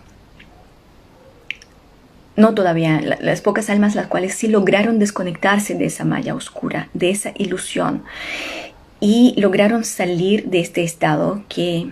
no 2.36 2.53
todavía, 2.53 3.01
las 3.20 3.41
pocas 3.41 3.70
almas 3.70 3.95
las 3.95 4.07
cuales 4.07 4.34
sí 4.34 4.47
lograron 4.47 4.97
desconectarse 4.97 5.76
de 5.76 5.86
esa 5.86 6.05
malla 6.05 6.36
oscura, 6.36 6.88
de 6.93 7.10
esa 7.10 7.34
ilusión, 7.36 8.03
y 9.01 9.34
lograron 9.38 9.84
salir 9.84 10.45
de 10.45 10.62
este 10.62 10.84
estado 10.84 11.43
que 11.49 11.89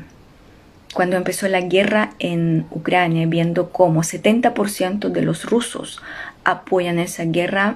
cuando 0.94 1.18
empezó 1.18 1.48
la 1.48 1.62
guerra 1.62 2.12
en 2.20 2.66
Ucrania, 2.72 3.28
viendo 3.28 3.72
cómo 3.72 4.04
70% 4.04 5.10
de 5.10 5.22
los 5.22 5.46
rusos 5.46 6.02
apoyan 6.44 6.98
esa 6.98 7.26
guerra, 7.26 7.76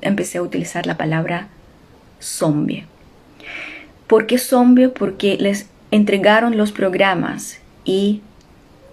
empecé 0.00 0.38
a 0.38 0.42
utilizar 0.42 0.86
la 0.86 0.96
palabra 0.96 1.48
zombie. 2.20 2.86
¿Por 4.06 4.26
qué 4.26 4.38
zombie? 4.38 4.88
Porque 4.88 5.36
les 5.38 5.68
entregaron 5.90 6.56
los 6.56 6.72
programas 6.72 7.60
y 7.84 8.22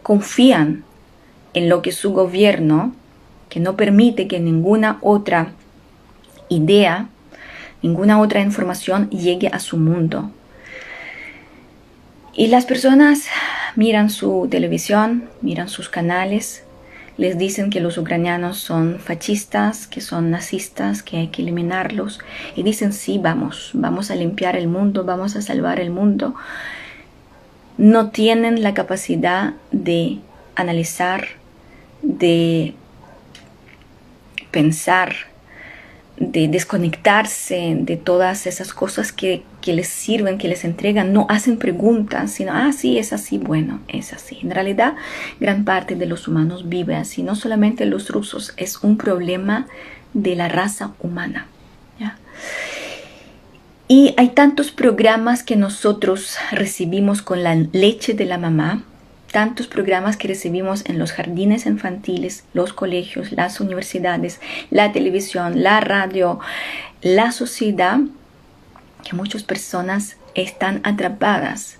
confían 0.03 0.83
en 1.53 1.69
lo 1.69 1.81
que 1.81 1.91
su 1.91 2.13
gobierno, 2.13 2.93
que 3.49 3.59
no 3.59 3.75
permite 3.75 4.27
que 4.27 4.39
ninguna 4.39 4.99
otra 5.01 5.53
idea, 6.49 7.09
ninguna 7.81 8.19
otra 8.19 8.41
información 8.41 9.09
llegue 9.09 9.47
a 9.47 9.59
su 9.59 9.77
mundo. 9.77 10.31
Y 12.33 12.47
las 12.47 12.65
personas 12.65 13.25
miran 13.75 14.11
su 14.11 14.47
televisión, 14.51 15.29
miran 15.41 15.69
sus 15.69 15.89
canales, 15.89 16.63
les 17.17 17.37
dicen 17.37 17.69
que 17.69 17.81
los 17.81 17.97
ucranianos 17.97 18.57
son 18.57 18.99
fascistas, 18.99 19.87
que 19.87 20.01
son 20.01 20.29
nazistas, 20.29 21.01
que 21.01 21.17
hay 21.17 21.27
que 21.27 21.41
eliminarlos. 21.41 22.19
Y 22.55 22.63
dicen, 22.63 22.93
sí, 22.93 23.17
vamos, 23.17 23.71
vamos 23.73 24.11
a 24.11 24.15
limpiar 24.15 24.55
el 24.55 24.67
mundo, 24.67 25.03
vamos 25.03 25.35
a 25.35 25.41
salvar 25.41 25.79
el 25.79 25.89
mundo. 25.89 26.35
No 27.77 28.11
tienen 28.11 28.61
la 28.61 28.73
capacidad 28.73 29.53
de 29.71 30.19
analizar, 30.55 31.27
de 32.03 32.75
pensar, 34.51 35.15
de 36.19 36.47
desconectarse 36.47 37.77
de 37.79 37.95
todas 37.95 38.47
esas 38.47 38.73
cosas 38.73 39.11
que, 39.11 39.43
les 39.65 39.89
sirven, 39.89 40.37
que 40.37 40.47
les 40.47 40.63
entregan, 40.63 41.11
no 41.11 41.27
hacen 41.29 41.57
preguntas, 41.57 42.31
sino, 42.31 42.53
ah, 42.53 42.71
sí, 42.71 42.97
es 42.97 43.11
así, 43.11 43.37
bueno, 43.37 43.81
es 43.89 44.13
así. 44.13 44.39
En 44.41 44.51
realidad, 44.51 44.95
gran 45.41 45.65
parte 45.65 45.95
de 45.95 46.05
los 46.05 46.27
humanos 46.27 46.69
vive 46.69 46.95
así, 46.95 47.21
no 47.21 47.35
solamente 47.35 47.85
los 47.85 48.09
rusos, 48.09 48.53
es 48.55 48.81
un 48.81 48.97
problema 48.97 49.67
de 50.13 50.35
la 50.37 50.47
raza 50.47 50.93
humana. 50.99 51.47
Y 53.89 54.13
hay 54.17 54.29
tantos 54.29 54.71
programas 54.71 55.43
que 55.43 55.55
nosotros 55.55 56.37
recibimos 56.51 57.21
con 57.21 57.41
la 57.41 57.55
leche 57.55 58.13
de 58.13 58.25
la 58.25 58.37
mamá, 58.37 58.83
tantos 59.31 59.67
programas 59.67 60.17
que 60.17 60.27
recibimos 60.27 60.85
en 60.85 60.99
los 60.99 61.11
jardines 61.11 61.65
infantiles, 61.65 62.43
los 62.53 62.73
colegios, 62.73 63.31
las 63.31 63.59
universidades, 63.59 64.39
la 64.71 64.91
televisión, 64.91 65.63
la 65.63 65.79
radio, 65.79 66.39
la 67.01 67.31
sociedad, 67.31 67.99
que 69.03 69.15
muchas 69.15 69.43
personas 69.43 70.17
están 70.35 70.81
atrapadas 70.83 71.77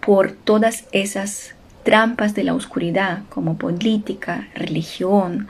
por 0.00 0.32
todas 0.32 0.84
esas 0.92 1.54
trampas 1.82 2.34
de 2.34 2.44
la 2.44 2.54
oscuridad 2.54 3.22
como 3.28 3.56
política, 3.56 4.48
religión, 4.54 5.48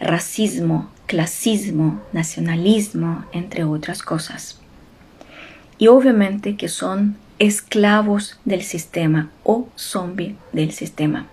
racismo, 0.00 0.90
clasismo, 1.06 2.00
nacionalismo, 2.12 3.24
entre 3.32 3.64
otras 3.64 4.02
cosas. 4.02 4.60
Y 5.78 5.88
obviamente 5.88 6.56
que 6.56 6.68
son 6.68 7.16
esclavos 7.38 8.38
del 8.44 8.62
sistema 8.62 9.30
o 9.44 9.68
zombie 9.76 10.36
del 10.52 10.72
sistema. 10.72 11.26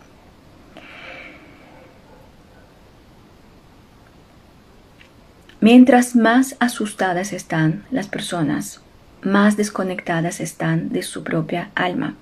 Mientras 5.61 6.15
más 6.15 6.55
asustadas 6.59 7.33
están 7.33 7.85
las 7.89 8.07
personas, 8.07 8.81
más 9.23 9.57
desconectadas 9.57 10.39
están 10.39 10.89
de 10.89 11.01
su 11.01 11.23
propia 11.23 11.71
alma. 11.73 12.13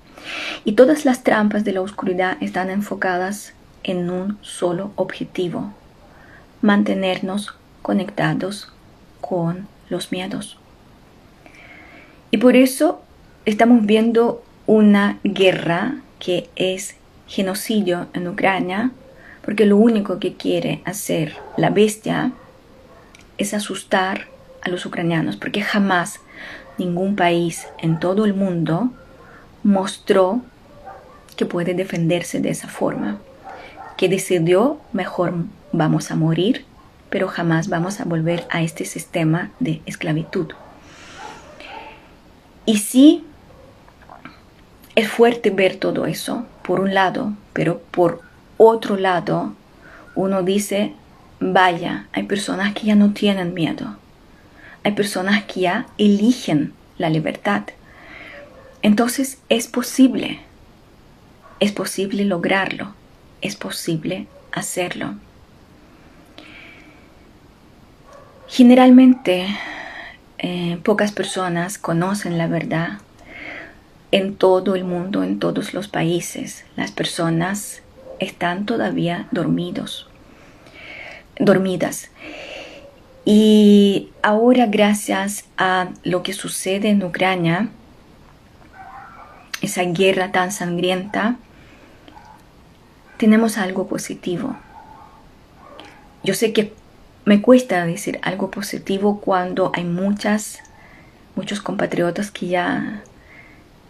Y 0.64 0.72
todas 0.72 1.04
las 1.04 1.22
trampas 1.22 1.62
de 1.64 1.72
la 1.72 1.82
oscuridad 1.82 2.38
están 2.40 2.70
enfocadas 2.70 3.52
en 3.82 4.08
un 4.08 4.38
solo 4.40 4.92
objetivo, 4.96 5.74
mantenernos 6.62 7.54
conectados 7.82 8.72
con 9.20 9.68
los 9.90 10.10
miedos. 10.10 10.56
Y 12.30 12.38
por 12.38 12.56
eso 12.56 13.02
estamos 13.44 13.84
viendo 13.84 14.42
una 14.66 15.18
guerra 15.22 15.96
que 16.18 16.48
es 16.56 16.96
genocidio 17.26 18.06
en 18.14 18.28
Ucrania, 18.28 18.90
porque 19.44 19.66
lo 19.66 19.76
único 19.76 20.18
que 20.18 20.34
quiere 20.34 20.80
hacer 20.84 21.36
la 21.56 21.70
bestia 21.70 22.32
es 23.36 23.52
asustar 23.52 24.28
a 24.62 24.70
los 24.70 24.86
ucranianos, 24.86 25.36
porque 25.36 25.60
jamás 25.60 26.20
ningún 26.78 27.16
país 27.16 27.66
en 27.78 28.00
todo 28.00 28.24
el 28.24 28.34
mundo 28.34 28.90
mostró 29.62 30.40
que 31.36 31.44
puede 31.44 31.74
defenderse 31.74 32.40
de 32.40 32.50
esa 32.50 32.68
forma. 32.68 33.18
que 33.96 34.08
decidió 34.08 34.80
mejor 34.92 35.32
vamos 35.70 36.10
a 36.10 36.16
morir, 36.16 36.64
pero 37.10 37.28
jamás 37.28 37.68
vamos 37.68 38.00
a 38.00 38.04
volver 38.04 38.44
a 38.50 38.60
este 38.60 38.84
sistema 38.84 39.52
de 39.60 39.82
esclavitud. 39.86 40.48
Y 42.66 42.78
sí, 42.78 43.24
es 44.94 45.08
fuerte 45.08 45.50
ver 45.50 45.76
todo 45.76 46.06
eso, 46.06 46.46
por 46.62 46.80
un 46.80 46.94
lado, 46.94 47.32
pero 47.52 47.80
por 47.90 48.22
otro 48.56 48.96
lado, 48.96 49.54
uno 50.14 50.42
dice, 50.42 50.92
vaya, 51.40 52.06
hay 52.12 52.24
personas 52.24 52.74
que 52.74 52.86
ya 52.86 52.94
no 52.94 53.12
tienen 53.12 53.54
miedo, 53.54 53.96
hay 54.84 54.92
personas 54.92 55.44
que 55.44 55.60
ya 55.60 55.86
eligen 55.98 56.72
la 56.98 57.10
libertad. 57.10 57.64
Entonces 58.82 59.38
es 59.48 59.66
posible, 59.66 60.40
es 61.58 61.72
posible 61.72 62.24
lograrlo, 62.24 62.94
es 63.40 63.56
posible 63.56 64.28
hacerlo. 64.52 65.14
Generalmente 68.46 69.48
eh, 70.38 70.78
pocas 70.84 71.10
personas 71.10 71.78
conocen 71.78 72.38
la 72.38 72.46
verdad 72.46 72.98
en 74.14 74.36
todo 74.36 74.76
el 74.76 74.84
mundo, 74.84 75.24
en 75.24 75.40
todos 75.40 75.74
los 75.74 75.88
países. 75.88 76.64
Las 76.76 76.92
personas 76.92 77.82
están 78.20 78.64
todavía 78.64 79.26
dormidos, 79.32 80.06
dormidas. 81.36 82.10
Y 83.24 84.10
ahora 84.22 84.66
gracias 84.66 85.46
a 85.56 85.88
lo 86.04 86.22
que 86.22 86.32
sucede 86.32 86.90
en 86.90 87.02
Ucrania, 87.02 87.70
esa 89.62 89.82
guerra 89.82 90.30
tan 90.30 90.52
sangrienta, 90.52 91.34
tenemos 93.16 93.58
algo 93.58 93.88
positivo. 93.88 94.54
Yo 96.22 96.34
sé 96.34 96.52
que 96.52 96.72
me 97.24 97.42
cuesta 97.42 97.84
decir 97.84 98.20
algo 98.22 98.52
positivo 98.52 99.20
cuando 99.20 99.72
hay 99.74 99.82
muchas, 99.82 100.60
muchos 101.34 101.60
compatriotas 101.60 102.30
que 102.30 102.46
ya 102.46 103.02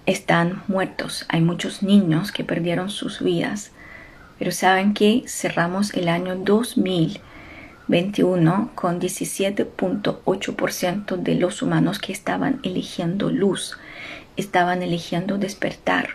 están 0.06 0.62
muertos. 0.68 1.24
Hay 1.28 1.40
muchos 1.40 1.82
niños 1.82 2.30
que 2.32 2.44
perdieron 2.44 2.90
sus 2.90 3.20
vidas. 3.20 3.72
Pero 4.38 4.52
saben 4.52 4.94
que 4.94 5.24
cerramos 5.26 5.92
el 5.94 6.08
año 6.08 6.36
2021 6.36 8.70
con 8.74 9.00
17.8% 9.00 11.16
de 11.16 11.34
los 11.36 11.62
humanos 11.62 11.98
que 11.98 12.12
estaban 12.12 12.60
eligiendo 12.62 13.30
luz, 13.30 13.78
estaban 14.36 14.82
eligiendo 14.82 15.38
despertar. 15.38 16.10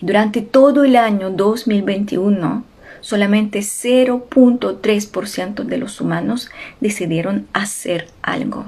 Durante 0.00 0.42
todo 0.42 0.84
el 0.84 0.94
año 0.96 1.30
2021, 1.30 2.62
solamente 3.00 3.60
0.3% 3.60 5.64
de 5.64 5.78
los 5.78 6.00
humanos 6.00 6.50
decidieron 6.80 7.46
hacer 7.52 8.08
algo. 8.22 8.66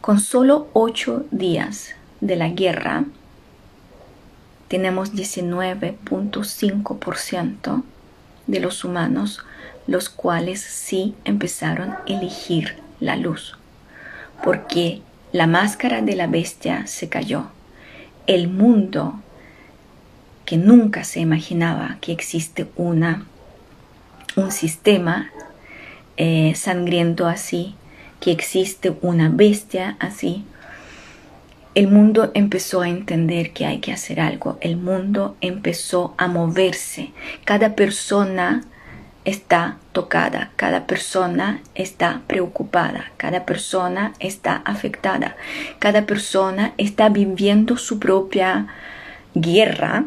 Con 0.00 0.20
solo 0.20 0.68
8 0.72 1.26
días 1.30 1.95
de 2.20 2.36
la 2.36 2.48
guerra, 2.48 3.04
tenemos 4.68 5.14
19.5% 5.14 7.82
de 8.46 8.60
los 8.60 8.84
humanos 8.84 9.42
los 9.86 10.08
cuales 10.08 10.60
sí 10.60 11.14
empezaron 11.24 11.90
a 11.90 12.02
elegir 12.06 12.76
la 13.00 13.16
luz, 13.16 13.56
porque 14.42 15.00
la 15.32 15.46
máscara 15.46 16.02
de 16.02 16.16
la 16.16 16.26
bestia 16.26 16.86
se 16.86 17.08
cayó. 17.08 17.46
El 18.26 18.48
mundo 18.48 19.20
que 20.44 20.56
nunca 20.56 21.04
se 21.04 21.20
imaginaba 21.20 21.98
que 22.00 22.12
existe 22.12 22.66
una, 22.76 23.26
un 24.36 24.50
sistema 24.50 25.30
eh, 26.16 26.54
sangriento 26.56 27.26
así, 27.26 27.74
que 28.20 28.32
existe 28.32 28.96
una 29.02 29.28
bestia 29.28 29.96
así, 30.00 30.44
el 31.76 31.88
mundo 31.88 32.30
empezó 32.32 32.80
a 32.80 32.88
entender 32.88 33.52
que 33.52 33.66
hay 33.66 33.80
que 33.80 33.92
hacer 33.92 34.18
algo, 34.18 34.56
el 34.62 34.78
mundo 34.78 35.36
empezó 35.42 36.14
a 36.16 36.26
moverse, 36.26 37.12
cada 37.44 37.76
persona 37.76 38.64
está 39.26 39.76
tocada, 39.92 40.52
cada 40.56 40.86
persona 40.86 41.60
está 41.74 42.22
preocupada, 42.28 43.12
cada 43.18 43.44
persona 43.44 44.14
está 44.20 44.62
afectada, 44.64 45.36
cada 45.78 46.06
persona 46.06 46.72
está 46.78 47.10
viviendo 47.10 47.76
su 47.76 47.98
propia 47.98 48.68
guerra 49.34 50.06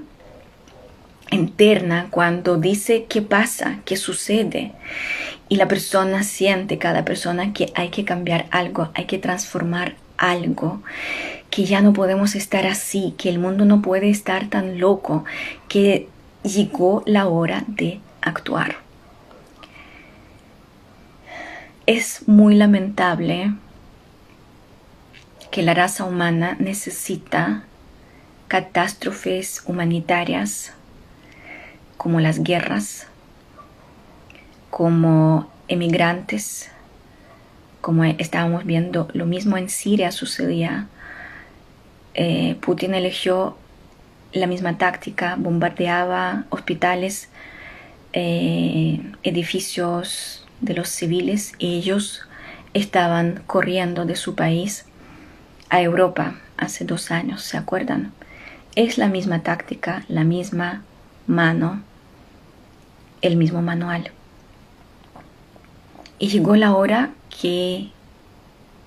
interna 1.29 2.07
cuando 2.09 2.57
dice 2.57 3.05
qué 3.07 3.21
pasa, 3.21 3.77
qué 3.85 3.95
sucede. 3.95 4.71
Y 5.49 5.57
la 5.57 5.67
persona 5.67 6.23
siente, 6.23 6.79
cada 6.79 7.05
persona, 7.05 7.53
que 7.53 7.71
hay 7.75 7.89
que 7.89 8.05
cambiar 8.05 8.47
algo, 8.49 8.89
hay 8.95 9.05
que 9.05 9.19
transformar 9.19 9.93
algo, 10.19 10.81
que 11.49 11.65
ya 11.65 11.81
no 11.81 11.93
podemos 11.93 12.35
estar 12.35 12.67
así, 12.67 13.15
que 13.17 13.29
el 13.29 13.39
mundo 13.39 13.65
no 13.65 13.81
puede 13.81 14.09
estar 14.09 14.49
tan 14.49 14.79
loco, 14.79 15.25
que 15.67 16.07
llegó 16.43 17.03
la 17.05 17.27
hora 17.27 17.63
de 17.67 17.99
actuar. 18.21 18.77
Es 21.85 22.27
muy 22.27 22.55
lamentable 22.55 23.53
que 25.49 25.63
la 25.63 25.73
raza 25.73 26.05
humana 26.05 26.55
necesita 26.59 27.63
catástrofes 28.47 29.63
humanitarias 29.65 30.73
como 31.97 32.19
las 32.19 32.43
guerras, 32.43 33.07
como 34.69 35.49
emigrantes, 35.67 36.69
como 37.81 38.03
estábamos 38.03 38.65
viendo, 38.65 39.07
lo 39.13 39.25
mismo 39.25 39.57
en 39.57 39.69
Siria 39.69 40.11
sucedía. 40.11 40.87
Eh, 42.13 42.55
Putin 42.61 42.93
eligió 42.93 43.57
la 44.33 44.47
misma 44.47 44.77
táctica, 44.77 45.35
bombardeaba 45.37 46.45
hospitales, 46.49 47.29
eh, 48.13 49.01
edificios 49.23 50.45
de 50.61 50.73
los 50.73 50.89
civiles 50.89 51.53
y 51.57 51.77
ellos 51.77 52.21
estaban 52.73 53.43
corriendo 53.47 54.05
de 54.05 54.15
su 54.15 54.35
país 54.35 54.85
a 55.69 55.81
Europa 55.81 56.35
hace 56.57 56.85
dos 56.85 57.11
años, 57.11 57.41
¿se 57.43 57.57
acuerdan? 57.57 58.11
Es 58.75 58.97
la 58.97 59.07
misma 59.07 59.41
táctica, 59.41 60.03
la 60.07 60.23
misma 60.23 60.83
mano 61.27 61.81
el 63.21 63.35
mismo 63.35 63.61
manual. 63.61 64.11
Y 66.19 66.27
llegó 66.27 66.55
la 66.55 66.75
hora 66.75 67.11
que 67.41 67.89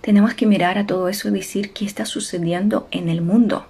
tenemos 0.02 0.34
que 0.34 0.46
mirar 0.46 0.78
a 0.78 0.86
todo 0.86 1.08
eso 1.08 1.28
y 1.28 1.32
decir 1.32 1.72
qué 1.72 1.84
está 1.84 2.04
sucediendo 2.04 2.86
en 2.90 3.08
el 3.08 3.22
mundo. 3.22 3.66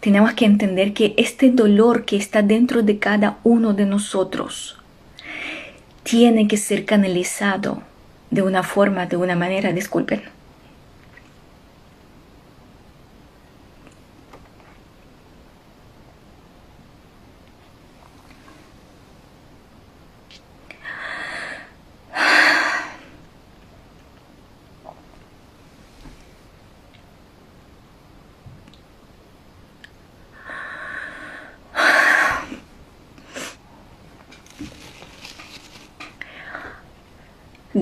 Tenemos 0.00 0.32
que 0.34 0.44
entender 0.44 0.92
que 0.92 1.14
este 1.16 1.50
dolor 1.50 2.04
que 2.04 2.16
está 2.16 2.42
dentro 2.42 2.82
de 2.82 2.98
cada 2.98 3.38
uno 3.42 3.74
de 3.74 3.86
nosotros 3.86 4.78
tiene 6.02 6.46
que 6.48 6.56
ser 6.56 6.84
canalizado 6.84 7.82
de 8.30 8.42
una 8.42 8.62
forma, 8.62 9.06
de 9.06 9.16
una 9.16 9.34
manera, 9.34 9.72
disculpen, 9.72 10.22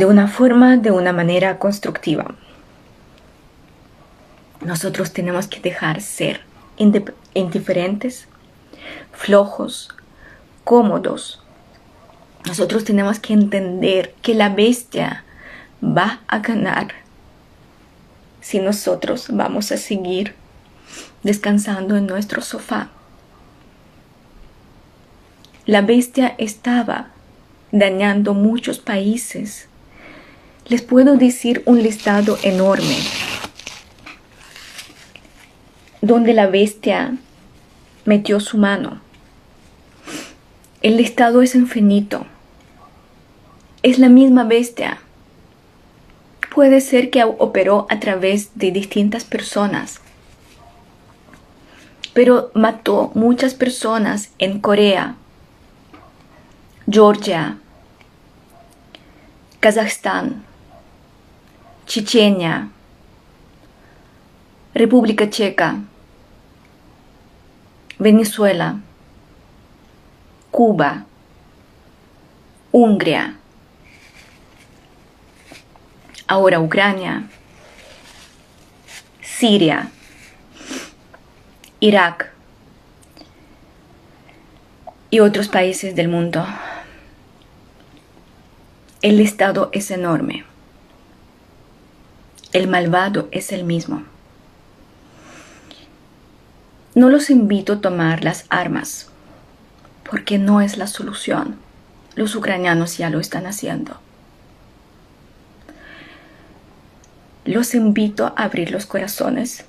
de 0.03 0.07
una 0.07 0.27
forma, 0.27 0.77
de 0.79 0.91
una 0.91 1.13
manera 1.13 1.61
constructiva. 1.61 2.35
Nosotros 4.61 5.13
tenemos 5.13 5.47
que 5.47 5.61
dejar 5.61 6.01
ser 6.01 6.41
indiferentes, 7.35 8.27
flojos, 9.13 9.91
cómodos. 10.65 11.41
Nosotros 12.45 12.83
tenemos 12.83 13.21
que 13.21 13.33
entender 13.33 14.13
que 14.23 14.35
la 14.35 14.49
bestia 14.49 15.23
va 15.81 16.19
a 16.27 16.41
ganar 16.41 16.89
si 18.41 18.59
nosotros 18.59 19.29
vamos 19.31 19.71
a 19.71 19.77
seguir 19.77 20.35
descansando 21.23 21.97
en 21.97 22.09
nuestro 22.09 22.43
sofá. 22.43 22.89
La 25.65 25.81
bestia 25.81 26.35
estaba 26.39 27.11
dañando 27.71 28.35
muchos 28.35 28.81
países 28.81 29.69
les 30.73 30.81
puedo 30.81 31.19
decir 31.19 31.63
un 31.67 31.83
listado 31.83 32.39
enorme 32.43 32.97
donde 36.01 36.33
la 36.33 36.47
bestia 36.47 37.15
metió 38.07 38.41
su 38.41 38.57
mano. 38.57 39.03
El 40.81 40.99
Estado 40.99 41.43
es 41.43 41.55
infinito. 41.55 42.25
Es 43.83 43.99
la 43.99 44.09
misma 44.09 44.45
bestia. 44.45 45.03
Puede 46.55 46.81
ser 46.81 47.11
que 47.11 47.23
operó 47.23 47.87
a 47.91 48.01
través 48.01 48.53
de 48.55 48.73
distintas 48.73 49.25
personas, 49.25 50.01
pero 52.15 52.51
mató 52.55 53.13
muchas 53.15 53.53
personas 53.53 54.31
en 54.39 54.59
Corea, 54.59 55.17
Georgia, 56.89 57.59
Kazajstán, 59.61 60.51
Chechenia, 61.87 62.69
República 64.75 65.29
Checa, 65.29 65.81
Venezuela, 67.99 68.81
Cuba, 70.51 71.05
Hungría, 72.73 73.37
ahora 76.27 76.61
Ucrania, 76.61 77.29
Siria, 79.21 79.91
Irak 81.81 82.33
y 85.11 85.21
otros 85.21 85.49
países 85.49 85.95
del 85.95 86.09
mundo. 86.09 86.47
El 89.03 89.21
Estado 89.21 89.69
es 89.73 89.91
enorme. 89.91 90.45
El 92.53 92.69
malvado 92.69 93.29
es 93.33 93.51
el 93.51 93.65
mismo. 93.65 94.05
No 96.95 97.09
los 97.09 97.31
invito 97.31 97.73
a 97.73 97.81
tomar 97.81 98.23
las 98.23 98.45
armas 98.51 99.09
porque 100.09 100.37
no 100.37 100.61
es 100.61 100.77
la 100.77 100.87
solución. 100.87 101.57
Los 102.15 102.35
ucranianos 102.35 102.99
ya 102.99 103.09
lo 103.09 103.21
están 103.21 103.47
haciendo. 103.47 103.97
Los 107.47 107.75
invito 107.75 108.35
a 108.37 108.45
abrir 108.45 108.71
los 108.71 108.85
corazones. 108.85 109.65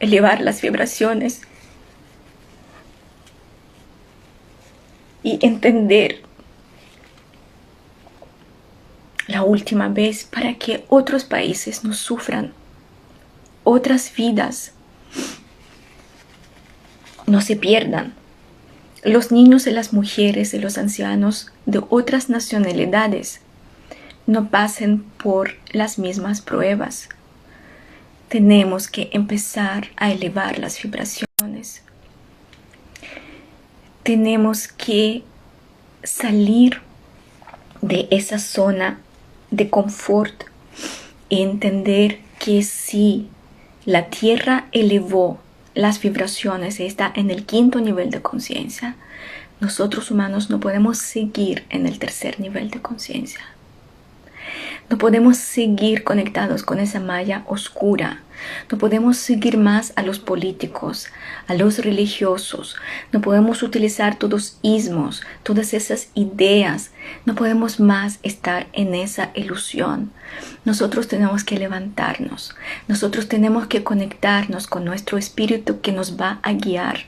elevar 0.00 0.42
las 0.42 0.60
vibraciones 0.60 1.40
y 5.24 5.44
entender 5.44 6.20
la 9.26 9.42
última 9.42 9.88
vez 9.88 10.24
para 10.24 10.54
que 10.54 10.84
otros 10.88 11.24
países 11.24 11.82
no 11.82 11.94
sufran, 11.94 12.52
otras 13.64 14.14
vidas 14.14 14.72
no 17.26 17.40
se 17.40 17.56
pierdan. 17.56 18.14
Los 19.02 19.32
niños 19.32 19.66
y 19.66 19.70
las 19.70 19.92
mujeres 19.92 20.54
y 20.54 20.58
los 20.58 20.78
ancianos 20.78 21.50
de 21.66 21.82
otras 21.88 22.28
nacionalidades 22.28 23.40
no 24.26 24.50
pasen 24.50 25.02
por 25.02 25.56
las 25.72 25.98
mismas 25.98 26.40
pruebas. 26.40 27.08
Tenemos 28.28 28.88
que 28.88 29.10
empezar 29.12 29.88
a 29.96 30.12
elevar 30.12 30.58
las 30.58 30.82
vibraciones. 30.82 31.83
Tenemos 34.04 34.68
que 34.68 35.24
salir 36.02 36.80
de 37.80 38.06
esa 38.10 38.38
zona 38.38 39.00
de 39.50 39.70
confort 39.70 40.44
y 41.28 41.42
entender 41.42 42.20
que 42.38 42.62
si 42.62 43.28
la 43.86 44.10
Tierra 44.10 44.66
elevó 44.72 45.40
las 45.74 46.00
vibraciones 46.00 46.80
y 46.80 46.84
está 46.86 47.12
en 47.14 47.30
el 47.30 47.44
quinto 47.46 47.80
nivel 47.80 48.10
de 48.10 48.20
conciencia, 48.20 48.96
nosotros 49.60 50.10
humanos 50.10 50.50
no 50.50 50.60
podemos 50.60 50.98
seguir 50.98 51.64
en 51.70 51.86
el 51.86 51.98
tercer 51.98 52.38
nivel 52.40 52.70
de 52.70 52.82
conciencia. 52.82 53.40
No 54.90 54.98
podemos 54.98 55.38
seguir 55.38 56.04
conectados 56.04 56.62
con 56.62 56.78
esa 56.78 57.00
malla 57.00 57.42
oscura. 57.46 58.20
No 58.70 58.78
podemos 58.78 59.16
seguir 59.16 59.58
más 59.58 59.92
a 59.96 60.02
los 60.02 60.18
políticos, 60.18 61.08
a 61.46 61.54
los 61.54 61.78
religiosos. 61.78 62.76
No 63.12 63.20
podemos 63.20 63.62
utilizar 63.62 64.16
todos 64.18 64.58
ismos, 64.62 65.22
todas 65.42 65.74
esas 65.74 66.08
ideas. 66.14 66.90
No 67.24 67.34
podemos 67.34 67.80
más 67.80 68.18
estar 68.22 68.66
en 68.72 68.94
esa 68.94 69.30
ilusión. 69.34 70.12
Nosotros 70.64 71.08
tenemos 71.08 71.44
que 71.44 71.58
levantarnos. 71.58 72.54
Nosotros 72.88 73.28
tenemos 73.28 73.66
que 73.66 73.84
conectarnos 73.84 74.66
con 74.66 74.84
nuestro 74.84 75.18
espíritu 75.18 75.80
que 75.80 75.92
nos 75.92 76.20
va 76.20 76.40
a 76.42 76.52
guiar 76.52 77.04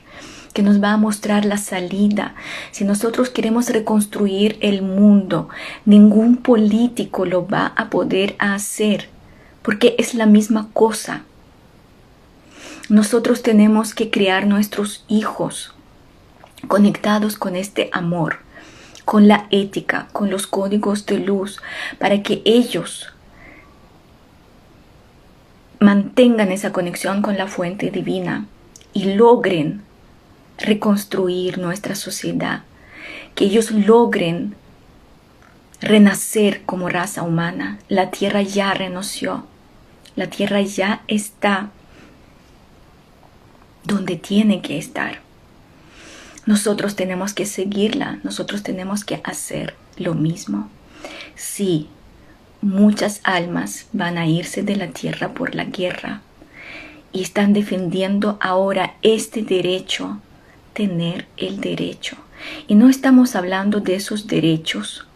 que 0.57 0.63
nos 0.63 0.81
va 0.81 0.93
a 0.93 0.97
mostrar 0.97 1.45
la 1.45 1.57
salida. 1.57 2.33
Si 2.71 2.83
nosotros 2.83 3.29
queremos 3.29 3.69
reconstruir 3.69 4.57
el 4.61 4.81
mundo, 4.81 5.49
ningún 5.85 6.37
político 6.37 7.27
lo 7.27 7.47
va 7.47 7.73
a 7.75 7.91
poder 7.91 8.35
hacer, 8.39 9.07
porque 9.67 9.95
es 9.97 10.13
la 10.13 10.27
misma 10.27 10.69
cosa. 10.71 11.23
Nosotros 12.87 13.43
tenemos 13.43 13.93
que 13.93 14.09
criar 14.09 14.47
nuestros 14.47 15.03
hijos 15.09 15.73
conectados 16.69 17.35
con 17.35 17.57
este 17.57 17.89
amor, 17.91 18.37
con 19.03 19.27
la 19.27 19.47
ética, 19.51 20.07
con 20.13 20.29
los 20.29 20.47
códigos 20.47 21.05
de 21.05 21.19
luz, 21.19 21.59
para 21.99 22.23
que 22.23 22.41
ellos 22.45 23.07
mantengan 25.81 26.53
esa 26.53 26.71
conexión 26.71 27.21
con 27.21 27.37
la 27.37 27.47
fuente 27.47 27.91
divina 27.91 28.45
y 28.93 29.15
logren 29.15 29.81
reconstruir 30.59 31.57
nuestra 31.57 31.95
sociedad, 31.95 32.63
que 33.35 33.43
ellos 33.43 33.71
logren 33.71 34.55
renacer 35.81 36.61
como 36.63 36.87
raza 36.87 37.23
humana. 37.23 37.79
La 37.89 38.11
tierra 38.11 38.41
ya 38.43 38.73
renació, 38.73 39.43
la 40.17 40.27
tierra 40.27 40.61
ya 40.61 41.03
está 41.07 41.69
donde 43.85 44.17
tiene 44.17 44.61
que 44.61 44.77
estar. 44.77 45.19
Nosotros 46.45 46.95
tenemos 46.95 47.33
que 47.33 47.45
seguirla, 47.45 48.19
nosotros 48.23 48.63
tenemos 48.63 49.05
que 49.05 49.21
hacer 49.23 49.75
lo 49.97 50.15
mismo. 50.15 50.69
Sí, 51.35 51.87
muchas 52.61 53.21
almas 53.23 53.87
van 53.93 54.17
a 54.17 54.27
irse 54.27 54.63
de 54.63 54.75
la 54.75 54.87
tierra 54.87 55.33
por 55.33 55.55
la 55.55 55.65
guerra 55.65 56.21
y 57.13 57.21
están 57.21 57.53
defendiendo 57.53 58.37
ahora 58.41 58.95
este 59.03 59.43
derecho 59.43 60.19
tener 60.73 61.27
el 61.37 61.61
derecho. 61.61 62.17
Y 62.67 62.75
no 62.75 62.89
estamos 62.89 63.35
hablando 63.35 63.79
de 63.79 63.95
esos 63.95 64.27
derechos 64.27 65.06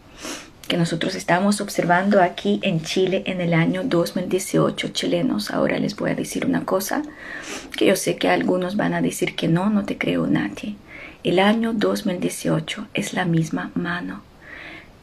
que 0.67 0.77
nosotros 0.77 1.15
estamos 1.15 1.59
observando 1.61 2.21
aquí 2.21 2.59
en 2.63 2.81
Chile 2.81 3.23
en 3.25 3.41
el 3.41 3.53
año 3.53 3.83
2018 3.83 4.89
chilenos. 4.89 5.51
Ahora 5.51 5.79
les 5.79 5.95
voy 5.95 6.11
a 6.11 6.15
decir 6.15 6.45
una 6.45 6.65
cosa 6.65 7.01
que 7.77 7.85
yo 7.85 7.95
sé 7.95 8.15
que 8.15 8.29
algunos 8.29 8.77
van 8.77 8.93
a 8.93 9.01
decir 9.01 9.35
que 9.35 9.47
no, 9.47 9.69
no 9.69 9.85
te 9.85 9.97
creo 9.97 10.27
nadie. 10.27 10.75
El 11.23 11.39
año 11.39 11.73
2018 11.73 12.87
es 12.93 13.13
la 13.13 13.25
misma 13.25 13.71
mano. 13.75 14.30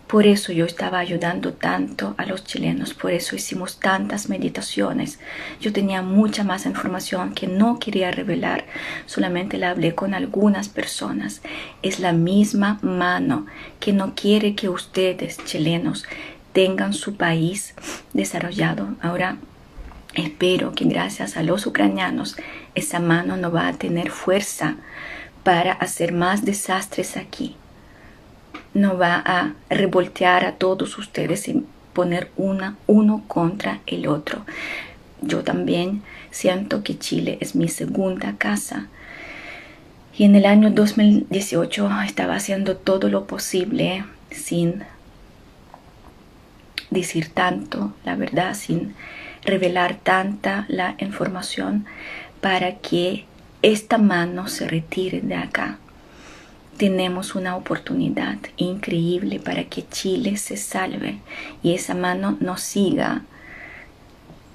Por 0.08 0.26
eso 0.26 0.52
yo 0.52 0.64
estaba 0.64 1.00
ayudando 1.00 1.52
tanto 1.52 2.14
a 2.16 2.24
los 2.24 2.42
chilenos, 2.42 2.94
por 2.94 3.10
eso 3.10 3.36
hicimos 3.36 3.78
tantas 3.78 4.30
meditaciones. 4.30 5.18
Yo 5.60 5.70
tenía 5.70 6.00
mucha 6.00 6.44
más 6.44 6.64
información 6.64 7.34
que 7.34 7.46
no 7.46 7.78
quería 7.78 8.10
revelar, 8.10 8.64
solamente 9.04 9.58
la 9.58 9.68
hablé 9.68 9.94
con 9.94 10.14
algunas 10.14 10.70
personas. 10.70 11.42
Es 11.82 12.00
la 12.00 12.14
misma 12.14 12.78
mano 12.80 13.44
que 13.80 13.92
no 13.92 14.14
quiere 14.14 14.54
que 14.54 14.70
ustedes, 14.70 15.44
chilenos, 15.44 16.06
tengan 16.54 16.94
su 16.94 17.16
país 17.16 17.74
desarrollado. 18.14 18.96
Ahora 19.02 19.36
espero 20.14 20.72
que 20.72 20.86
gracias 20.86 21.36
a 21.36 21.42
los 21.42 21.66
ucranianos 21.66 22.36
esa 22.74 22.98
mano 22.98 23.36
no 23.36 23.52
va 23.52 23.68
a 23.68 23.74
tener 23.74 24.08
fuerza 24.08 24.76
para 25.44 25.72
hacer 25.72 26.12
más 26.12 26.46
desastres 26.46 27.18
aquí 27.18 27.56
no 28.78 28.96
va 28.96 29.22
a 29.24 29.54
revoltear 29.68 30.44
a 30.44 30.52
todos 30.56 30.96
ustedes 30.98 31.48
y 31.48 31.64
poner 31.92 32.30
una, 32.36 32.76
uno 32.86 33.24
contra 33.26 33.80
el 33.86 34.06
otro. 34.06 34.44
Yo 35.20 35.42
también 35.42 36.02
siento 36.30 36.82
que 36.82 36.98
Chile 36.98 37.38
es 37.40 37.54
mi 37.54 37.68
segunda 37.68 38.36
casa. 38.38 38.86
Y 40.16 40.24
en 40.24 40.36
el 40.36 40.46
año 40.46 40.70
2018 40.70 41.90
estaba 42.06 42.36
haciendo 42.36 42.76
todo 42.76 43.08
lo 43.08 43.26
posible 43.26 44.04
sin 44.30 44.84
decir 46.90 47.28
tanto, 47.28 47.92
la 48.04 48.16
verdad, 48.16 48.54
sin 48.54 48.94
revelar 49.44 49.96
tanta 49.96 50.64
la 50.68 50.94
información 50.98 51.86
para 52.40 52.76
que 52.76 53.24
esta 53.62 53.98
mano 53.98 54.48
se 54.48 54.68
retire 54.68 55.20
de 55.20 55.34
acá 55.34 55.78
tenemos 56.78 57.34
una 57.34 57.56
oportunidad 57.56 58.38
increíble 58.56 59.40
para 59.40 59.64
que 59.64 59.86
Chile 59.88 60.36
se 60.36 60.56
salve 60.56 61.18
y 61.62 61.74
esa 61.74 61.94
mano 61.94 62.38
no 62.40 62.56
siga 62.56 63.22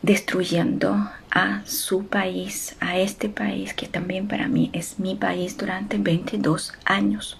destruyendo 0.01 1.09
a 1.29 1.61
su 1.65 2.07
país, 2.07 2.75
a 2.79 2.97
este 2.97 3.27
país 3.27 3.73
que 3.73 3.87
también 3.87 4.27
para 4.27 4.47
mí 4.47 4.69
es 4.73 4.99
mi 4.99 5.15
país 5.15 5.57
durante 5.57 5.97
22 5.97 6.73
años. 6.85 7.37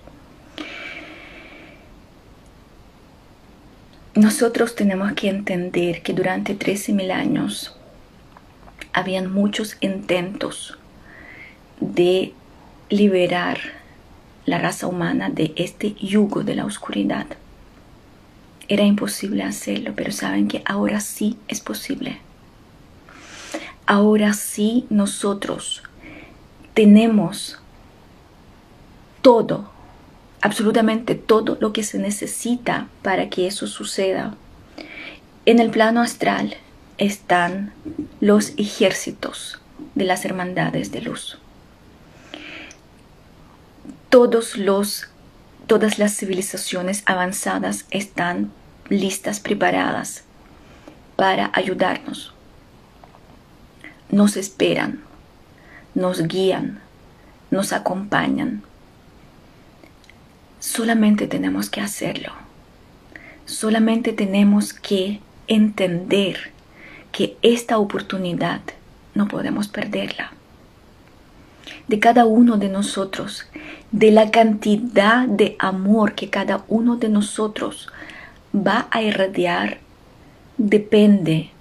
Nosotros 4.16 4.76
tenemos 4.76 5.14
que 5.14 5.30
entender 5.30 6.04
que 6.04 6.14
durante 6.14 6.58
13.000 6.58 7.12
años 7.12 7.76
habían 8.92 9.32
muchos 9.32 9.78
intentos 9.80 10.78
de 11.80 12.34
liberar 12.90 13.83
la 14.46 14.58
raza 14.58 14.88
humana 14.88 15.30
de 15.30 15.54
este 15.56 15.94
yugo 15.94 16.44
de 16.44 16.56
la 16.56 16.66
oscuridad. 16.66 17.28
Era 18.68 18.84
imposible 18.84 19.44
hacerlo, 19.44 19.94
pero 19.96 20.12
saben 20.12 20.48
que 20.48 20.62
ahora 20.66 21.00
sí 21.00 21.38
es 21.48 21.62
posible. 21.62 22.20
Ahora 23.86 24.34
sí 24.34 24.86
nosotros 24.90 25.84
tenemos 26.74 27.60
todo, 29.22 29.70
absolutamente 30.42 31.16
todo 31.16 31.58
lo 31.60 31.74
que 31.74 31.84
se 31.84 32.00
necesita 32.00 32.88
para 33.02 33.30
que 33.30 33.48
eso 33.48 33.68
suceda. 33.68 34.36
En 35.46 35.60
el 35.60 35.70
plano 35.70 36.02
astral 36.02 36.56
están 36.98 37.74
los 38.22 38.54
ejércitos 38.58 39.60
de 39.96 40.06
las 40.06 40.24
hermandades 40.26 40.92
de 40.92 41.02
luz 41.02 41.38
todos 44.14 44.58
los, 44.60 45.08
todas 45.66 45.98
las 45.98 46.16
civilizaciones 46.16 47.02
avanzadas 47.08 47.86
están 47.90 48.52
listas, 48.88 49.40
preparadas 49.40 50.24
para 51.16 51.50
ayudarnos. 51.52 52.32
Nos 54.12 54.38
esperan, 54.38 55.02
nos 55.96 56.28
guían, 56.28 56.80
nos 57.50 57.74
acompañan. 57.74 58.62
Solamente 60.60 61.26
tenemos 61.26 61.72
que 61.72 61.82
hacerlo. 61.82 62.34
Solamente 63.48 64.14
tenemos 64.14 64.74
que 64.74 65.22
entender 65.48 66.52
que 67.12 67.36
esta 67.42 67.80
oportunidad 67.80 68.62
no 69.16 69.28
podemos 69.28 69.68
perderla. 69.70 70.34
De 71.88 72.00
cada 72.00 72.26
uno 72.26 72.58
de 72.58 72.70
nosotros 72.70 73.48
de 73.94 74.10
la 74.10 74.32
cantidad 74.32 75.28
de 75.28 75.56
amor 75.60 76.16
que 76.16 76.32
cada 76.32 76.66
uno 76.68 76.98
de 76.98 77.10
nosotros 77.10 77.90
va 78.54 78.88
a 78.90 79.04
irradiar 79.04 79.78
depende 80.58 81.52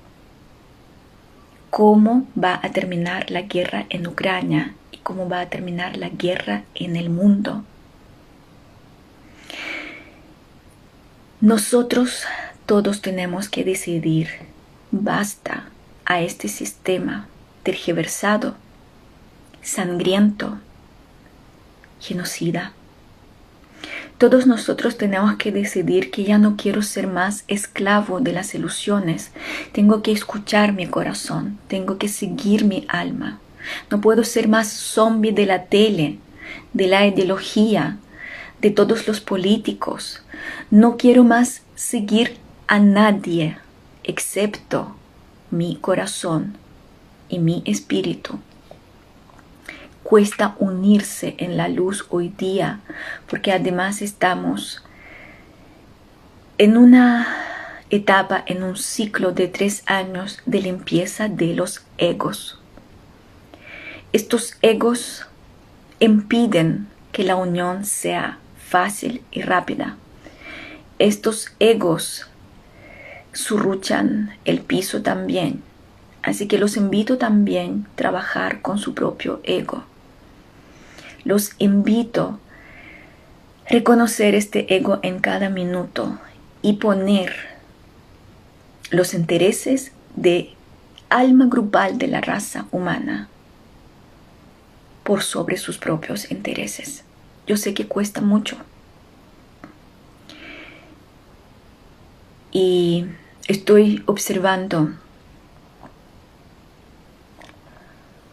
cómo 1.69 2.27
va 2.43 2.59
a 2.63 2.71
terminar 2.71 3.31
la 3.31 3.43
guerra 3.43 3.85
en 3.91 4.07
Ucrania 4.07 4.75
y 4.93 4.97
cómo 4.99 5.29
va 5.29 5.41
a 5.41 5.51
terminar 5.51 5.99
la 5.99 6.09
guerra 6.09 6.65
en 6.75 6.97
el 6.97 7.11
mundo. 7.11 7.65
Nosotros 11.43 12.25
todos 12.65 13.03
tenemos 13.03 13.51
que 13.51 13.63
decidir 13.63 14.29
basta 14.91 15.67
a 16.07 16.23
este 16.23 16.49
sistema 16.49 17.29
tergiversado, 17.63 18.55
sangriento, 19.61 20.59
genocida. 22.03 22.73
Todos 24.19 24.47
nosotros 24.47 24.99
tenemos 24.99 25.37
que 25.37 25.51
decidir 25.51 26.11
que 26.11 26.25
ya 26.25 26.39
no 26.39 26.57
quiero 26.57 26.83
ser 26.83 27.07
más 27.07 27.45
esclavo 27.49 28.21
de 28.21 28.33
las 28.33 28.55
ilusiones. 28.55 29.31
Tengo 29.73 30.03
que 30.03 30.13
escuchar 30.13 30.73
mi 30.73 30.87
corazón, 30.87 31.59
tengo 31.69 31.99
que 31.99 32.09
seguir 32.09 32.65
mi 32.65 32.85
alma. 32.89 33.41
No 33.91 34.01
puedo 34.01 34.25
ser 34.25 34.49
más 34.49 34.69
zombie 34.69 35.33
de 35.33 35.47
la 35.47 35.65
tele, 35.65 36.19
de 36.73 36.87
la 36.87 37.07
ideología, 37.07 37.99
de 38.61 38.71
todos 38.71 39.09
los 39.09 39.21
políticos. 39.21 40.23
No 40.71 40.97
quiero 40.97 41.25
más 41.25 41.63
seguir 41.75 42.37
a 42.69 42.79
nadie 42.79 43.57
excepto 44.05 44.95
mi 45.51 45.77
corazón 45.77 46.57
y 47.29 47.39
mi 47.39 47.63
espíritu 47.67 48.39
cuesta 50.13 50.57
unirse 50.59 51.37
en 51.39 51.57
la 51.57 51.69
luz 51.69 52.05
hoy 52.11 52.29
día, 52.29 52.81
porque 53.31 53.51
además 53.51 54.03
estamos 54.03 54.85
en 56.59 56.77
una 56.77 57.27
etapa, 57.89 58.45
en 58.45 58.63
un 58.63 58.77
ciclo 58.77 59.33
de 59.33 59.49
tres 59.49 59.83
años 59.87 60.41
de 60.45 60.61
limpieza 60.61 61.29
de 61.29 61.55
los 61.55 61.87
egos. 61.97 62.61
Estos 64.13 64.59
egos 64.61 65.25
impiden 65.99 66.89
que 67.11 67.25
la 67.25 67.37
unión 67.37 67.87
sea 67.87 68.37
fácil 68.69 69.23
y 69.31 69.41
rápida. 69.41 69.97
Estos 70.99 71.55
egos 71.59 72.29
surruchan 73.33 74.37
el 74.45 74.61
piso 74.61 75.01
también. 75.01 75.63
Así 76.23 76.49
que 76.49 76.59
los 76.59 76.77
invito 76.77 77.17
también 77.17 77.87
a 77.91 77.97
trabajar 77.97 78.61
con 78.61 78.77
su 78.77 78.93
propio 78.93 79.41
ego 79.45 79.87
los 81.25 81.53
invito 81.59 82.39
a 83.67 83.71
reconocer 83.71 84.35
este 84.35 84.75
ego 84.75 84.99
en 85.03 85.21
cada 85.21 85.49
minuto 85.49 86.19
y 86.63 86.75
poner 86.75 87.35
los 88.91 89.15
intereses 89.15 89.93
de 90.17 90.55
alma 91.09 91.47
grupal 91.47 91.99
de 91.99 92.09
la 92.09 92.21
raza 92.21 92.67
humana 92.71 93.29
por 95.05 95.23
sobre 95.23 95.57
sus 95.57 95.79
propios 95.79 96.31
intereses. 96.31 97.05
Yo 97.47 97.57
sé 97.57 97.75
que 97.75 97.87
cuesta 97.87 98.21
mucho. 98.21 98.57
Y 102.53 103.07
estoy 103.49 104.03
observando 104.07 104.93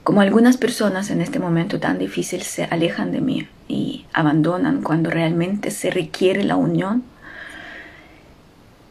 Como 0.09 0.21
algunas 0.21 0.57
personas 0.57 1.11
en 1.11 1.21
este 1.21 1.37
momento 1.37 1.79
tan 1.79 1.99
difícil 1.99 2.41
se 2.41 2.63
alejan 2.63 3.11
de 3.11 3.21
mí 3.21 3.47
y 3.67 4.07
abandonan 4.11 4.81
cuando 4.81 5.11
realmente 5.11 5.69
se 5.69 5.91
requiere 5.91 6.43
la 6.43 6.55
unión. 6.55 7.03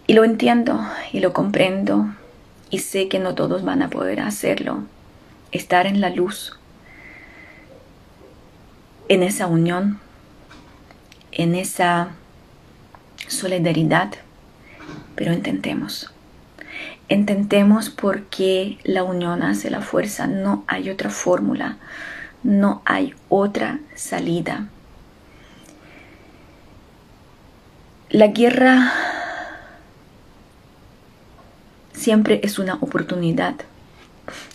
Y 0.06 0.12
lo 0.12 0.22
entiendo 0.22 0.80
y 1.12 1.18
lo 1.18 1.32
comprendo 1.32 2.06
y 2.70 2.78
sé 2.78 3.08
que 3.08 3.18
no 3.18 3.34
todos 3.34 3.64
van 3.64 3.82
a 3.82 3.90
poder 3.90 4.20
hacerlo. 4.20 4.84
Estar 5.50 5.88
en 5.88 6.00
la 6.00 6.10
luz, 6.10 6.56
en 9.08 9.24
esa 9.24 9.48
unión, 9.48 9.98
en 11.32 11.56
esa 11.56 12.10
solidaridad, 13.26 14.10
pero 15.16 15.32
intentemos. 15.32 16.12
Intentemos 17.08 17.88
porque 17.88 18.78
la 18.84 19.02
unión 19.02 19.42
hace 19.42 19.70
la 19.70 19.80
fuerza, 19.80 20.26
no 20.26 20.64
hay 20.66 20.90
otra 20.90 21.08
fórmula, 21.08 21.78
no 22.42 22.82
hay 22.84 23.14
otra 23.30 23.80
salida. 23.94 24.68
La 28.10 28.28
guerra 28.28 28.92
siempre 31.92 32.40
es 32.42 32.58
una 32.58 32.74
oportunidad. 32.74 33.54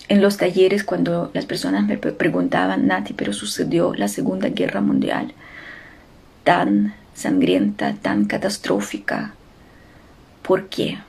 En 0.07 0.21
los 0.21 0.37
talleres, 0.37 0.83
cuando 0.83 1.31
las 1.33 1.47
personas 1.47 1.85
me 1.85 1.97
preguntaban, 1.97 2.85
Nati, 2.85 3.13
pero 3.13 3.33
sucedió 3.33 3.95
la 3.95 4.07
Segunda 4.07 4.49
Guerra 4.49 4.81
Mundial, 4.81 5.33
tan 6.43 6.93
sangrienta, 7.15 7.93
tan 7.95 8.25
catastrófica, 8.25 9.33
¿por 10.43 10.67
qué? 10.67 10.99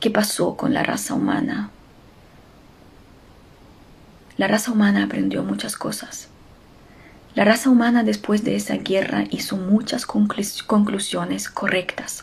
¿Qué 0.00 0.10
pasó 0.10 0.56
con 0.56 0.72
la 0.74 0.84
raza 0.84 1.14
humana? 1.14 1.70
La 4.36 4.46
raza 4.46 4.70
humana 4.70 5.02
aprendió 5.02 5.42
muchas 5.42 5.76
cosas. 5.76 6.28
La 7.34 7.44
raza 7.44 7.68
humana 7.68 8.04
después 8.04 8.44
de 8.44 8.54
esa 8.54 8.76
guerra 8.76 9.24
hizo 9.30 9.56
muchas 9.56 10.06
conclusiones 10.06 11.48
correctas. 11.48 12.22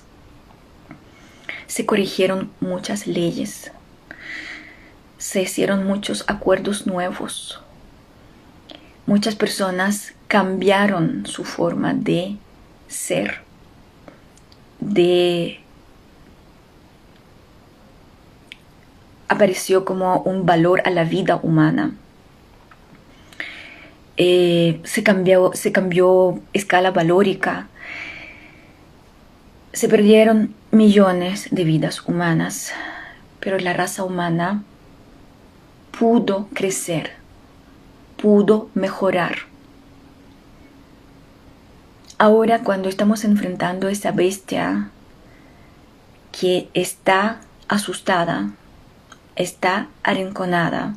Se 1.67 1.86
corrigieron 1.86 2.49
muchas 2.61 3.07
leyes. 3.07 3.71
Se 5.17 5.41
hicieron 5.41 5.86
muchos 5.86 6.23
acuerdos 6.28 6.88
nuevos. 6.88 7.59
Muchas 9.05 9.36
personas 9.36 10.13
cambiaron 10.30 11.26
su 11.26 11.43
forma 11.43 11.93
de 11.93 12.38
ser, 12.88 13.41
de 14.80 15.64
apareció 19.28 19.86
como 19.86 20.19
un 20.21 20.45
valor 20.45 20.82
a 20.86 20.89
la 20.89 21.03
vida 21.03 21.39
humana. 21.41 21.93
eh, 24.17 24.80
se, 24.84 25.03
cambió, 25.03 25.51
se 25.53 25.71
cambió 25.71 26.39
escala 26.53 26.91
valórica, 26.91 27.67
se 29.73 29.89
perdieron 29.89 30.55
millones 30.71 31.49
de 31.51 31.63
vidas 31.65 32.07
humanas, 32.07 32.71
pero 33.39 33.59
la 33.59 33.73
raza 33.73 34.03
humana 34.03 34.63
pudo 35.97 36.47
crecer, 36.53 37.11
pudo 38.17 38.69
mejorar. 38.73 39.36
Ahora 42.17 42.63
cuando 42.63 42.88
estamos 42.88 43.26
enfrentando 43.26 43.88
a 43.88 43.91
esa 43.91 44.11
bestia 44.11 44.89
que 46.32 46.69
está 46.73 47.41
asustada, 47.67 48.51
está 49.36 49.88
arrinconada, 50.03 50.95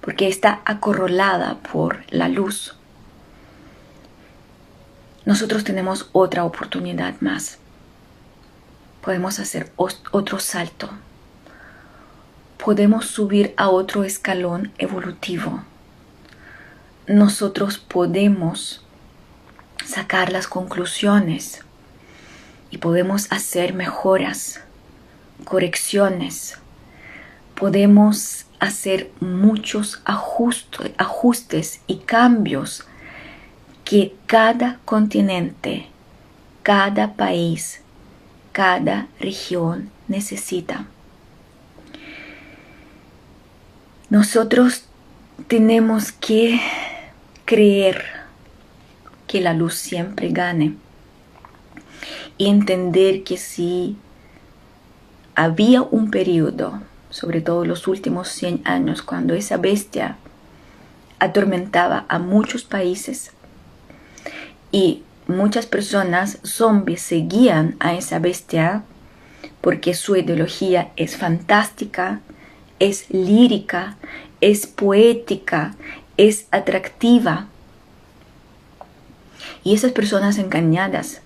porque 0.00 0.28
está 0.28 0.60
acorralada 0.64 1.56
por 1.58 2.04
la 2.10 2.28
luz. 2.28 2.74
Nosotros 5.24 5.64
tenemos 5.64 6.10
otra 6.12 6.44
oportunidad 6.44 7.14
más. 7.20 7.58
Podemos 9.00 9.38
hacer 9.38 9.72
otro 9.76 10.38
salto. 10.38 10.90
Podemos 12.62 13.06
subir 13.06 13.54
a 13.56 13.68
otro 13.68 14.04
escalón 14.04 14.72
evolutivo. 14.78 15.62
Nosotros 17.06 17.78
podemos 17.78 18.82
sacar 19.84 20.32
las 20.32 20.46
conclusiones 20.46 21.60
y 22.70 22.78
podemos 22.78 23.30
hacer 23.30 23.74
mejoras, 23.74 24.60
correcciones. 25.44 26.58
Podemos 27.54 28.46
hacer 28.58 29.10
muchos 29.20 30.02
ajustes 30.04 31.80
y 31.86 31.98
cambios 31.98 32.84
que 33.84 34.14
cada 34.26 34.80
continente, 34.84 35.86
cada 36.62 37.14
país, 37.14 37.82
cada 38.52 39.08
región 39.20 39.90
necesita. 40.08 40.86
Nosotros 44.10 44.84
tenemos 45.48 46.12
que 46.12 46.60
creer 47.44 48.04
que 49.26 49.40
la 49.40 49.52
luz 49.52 49.74
siempre 49.74 50.28
gane 50.30 50.74
y 52.38 52.48
entender 52.48 53.24
que 53.24 53.36
si 53.36 53.96
había 55.34 55.82
un 55.82 56.10
periodo 56.10 56.80
sobre 57.14 57.40
todo 57.40 57.64
los 57.64 57.86
últimos 57.86 58.28
100 58.28 58.62
años, 58.64 59.00
cuando 59.00 59.34
esa 59.34 59.56
bestia 59.56 60.16
atormentaba 61.20 62.06
a 62.08 62.18
muchos 62.18 62.64
países 62.64 63.30
y 64.72 65.04
muchas 65.28 65.66
personas 65.66 66.38
zombies 66.42 67.02
seguían 67.02 67.76
a 67.78 67.94
esa 67.94 68.18
bestia 68.18 68.82
porque 69.60 69.94
su 69.94 70.16
ideología 70.16 70.90
es 70.96 71.16
fantástica, 71.16 72.18
es 72.80 73.08
lírica, 73.10 73.96
es 74.40 74.66
poética, 74.66 75.76
es 76.16 76.48
atractiva. 76.50 77.46
Y 79.62 79.72
esas 79.72 79.92
personas 79.92 80.36
engañadas 80.38 81.20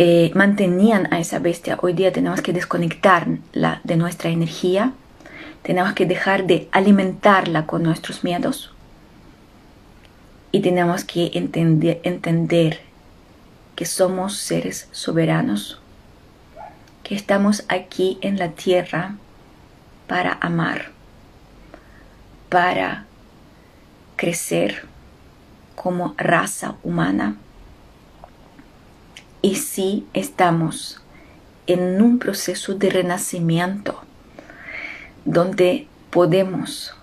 eh, 0.00 0.30
mantenían 0.32 1.12
a 1.12 1.18
esa 1.18 1.40
bestia. 1.40 1.76
Hoy 1.82 1.92
día 1.92 2.12
tenemos 2.12 2.40
que 2.40 2.52
desconectarla 2.52 3.80
de 3.82 3.96
nuestra 3.96 4.30
energía, 4.30 4.92
tenemos 5.62 5.92
que 5.94 6.06
dejar 6.06 6.46
de 6.46 6.68
alimentarla 6.70 7.66
con 7.66 7.82
nuestros 7.82 8.22
miedos. 8.22 8.72
Y 10.52 10.60
tenemos 10.60 11.02
que 11.02 11.32
entender, 11.34 12.00
entender 12.04 12.78
que 13.74 13.86
somos 13.86 14.36
seres 14.36 14.88
soberanos, 14.92 15.80
que 17.02 17.16
estamos 17.16 17.64
aquí 17.66 18.18
en 18.20 18.38
la 18.38 18.50
tierra 18.50 19.16
para 20.06 20.38
amar, 20.40 20.92
para 22.48 23.04
crecer 24.14 24.86
como 25.74 26.14
raza 26.16 26.76
humana 26.84 27.34
y 29.42 29.56
si 29.56 30.06
estamos 30.14 31.00
en 31.66 32.00
un 32.02 32.18
proceso 32.18 32.74
de 32.74 32.90
renacimiento 32.90 34.00
donde 35.24 35.86
podemos 36.10 36.94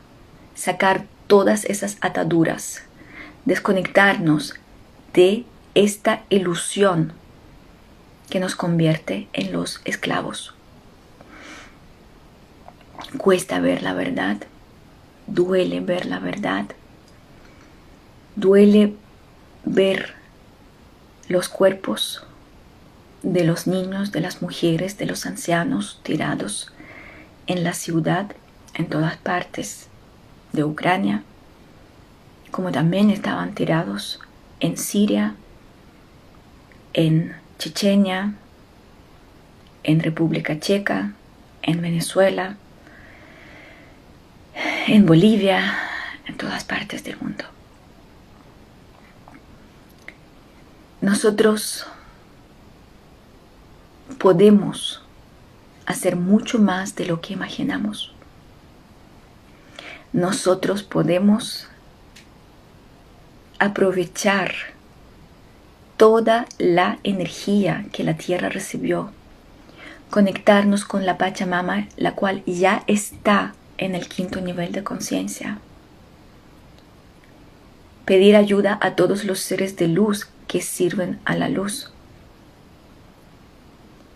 sacar 0.56 1.06
todas 1.28 1.66
esas 1.66 1.98
ataduras, 2.02 2.82
desconectarnos 3.46 4.56
de 5.14 5.46
esta 5.76 6.24
ilusión 6.30 7.14
que 8.30 8.40
nos 8.40 8.56
convierte 8.56 9.28
en 9.34 9.54
los 9.54 9.82
esclavos. 9.86 10.54
Cuesta 13.18 13.60
ver 13.60 13.84
la 13.84 13.94
verdad, 13.94 14.38
duele 15.28 15.80
ver 15.80 16.06
la 16.06 16.20
verdad, 16.20 16.66
duele 18.36 18.94
ver 19.64 20.15
los 21.28 21.50
cuerpos 21.50 22.24
de 23.24 23.44
los 23.44 23.66
niños, 23.66 24.12
de 24.12 24.22
las 24.22 24.42
mujeres, 24.42 24.98
de 24.98 25.06
los 25.08 25.26
ancianos 25.26 26.00
tirados 26.04 26.72
en 27.48 27.64
la 27.64 27.74
ciudad, 27.74 28.36
en 28.74 28.88
todas 28.88 29.18
partes 29.18 29.88
de 30.54 30.64
Ucrania, 30.64 31.24
como 32.52 32.72
también 32.72 33.10
estaban 33.10 33.56
tirados 33.56 34.20
en 34.60 34.78
Siria, 34.78 35.36
en 36.94 37.36
Chechenia, 37.58 38.34
en 39.84 40.00
República 40.00 40.60
Checa, 40.60 41.14
en 41.62 41.82
Venezuela, 41.82 42.58
en 44.88 45.06
Bolivia, 45.06 45.78
en 46.28 46.38
todas 46.38 46.64
partes 46.64 47.04
del 47.04 47.18
mundo. 47.18 47.55
Nosotros 51.06 51.86
podemos 54.18 55.04
hacer 55.86 56.16
mucho 56.16 56.58
más 56.58 56.96
de 56.96 57.06
lo 57.06 57.22
que 57.22 57.34
imaginamos. 57.34 58.12
Nosotros 60.14 60.82
podemos 60.82 61.68
aprovechar 63.60 64.56
toda 65.96 66.48
la 66.58 66.98
energía 67.04 67.86
que 67.94 68.04
la 68.04 68.18
tierra 68.18 68.50
recibió, 68.50 69.12
conectarnos 70.10 70.86
con 70.86 71.06
la 71.06 71.20
Pachamama, 71.20 71.88
la 71.98 72.16
cual 72.16 72.44
ya 72.48 72.84
está 72.88 73.54
en 73.78 73.94
el 73.94 74.10
quinto 74.10 74.42
nivel 74.42 74.72
de 74.72 74.84
conciencia. 74.84 75.60
Pedir 78.06 78.36
ayuda 78.36 78.80
a 78.82 78.96
todos 78.96 79.24
los 79.24 79.40
seres 79.40 79.76
de 79.76 79.88
luz 79.88 80.30
que 80.48 80.62
sirven 80.62 81.20
a 81.26 81.36
la 81.36 81.50
luz 81.50 81.92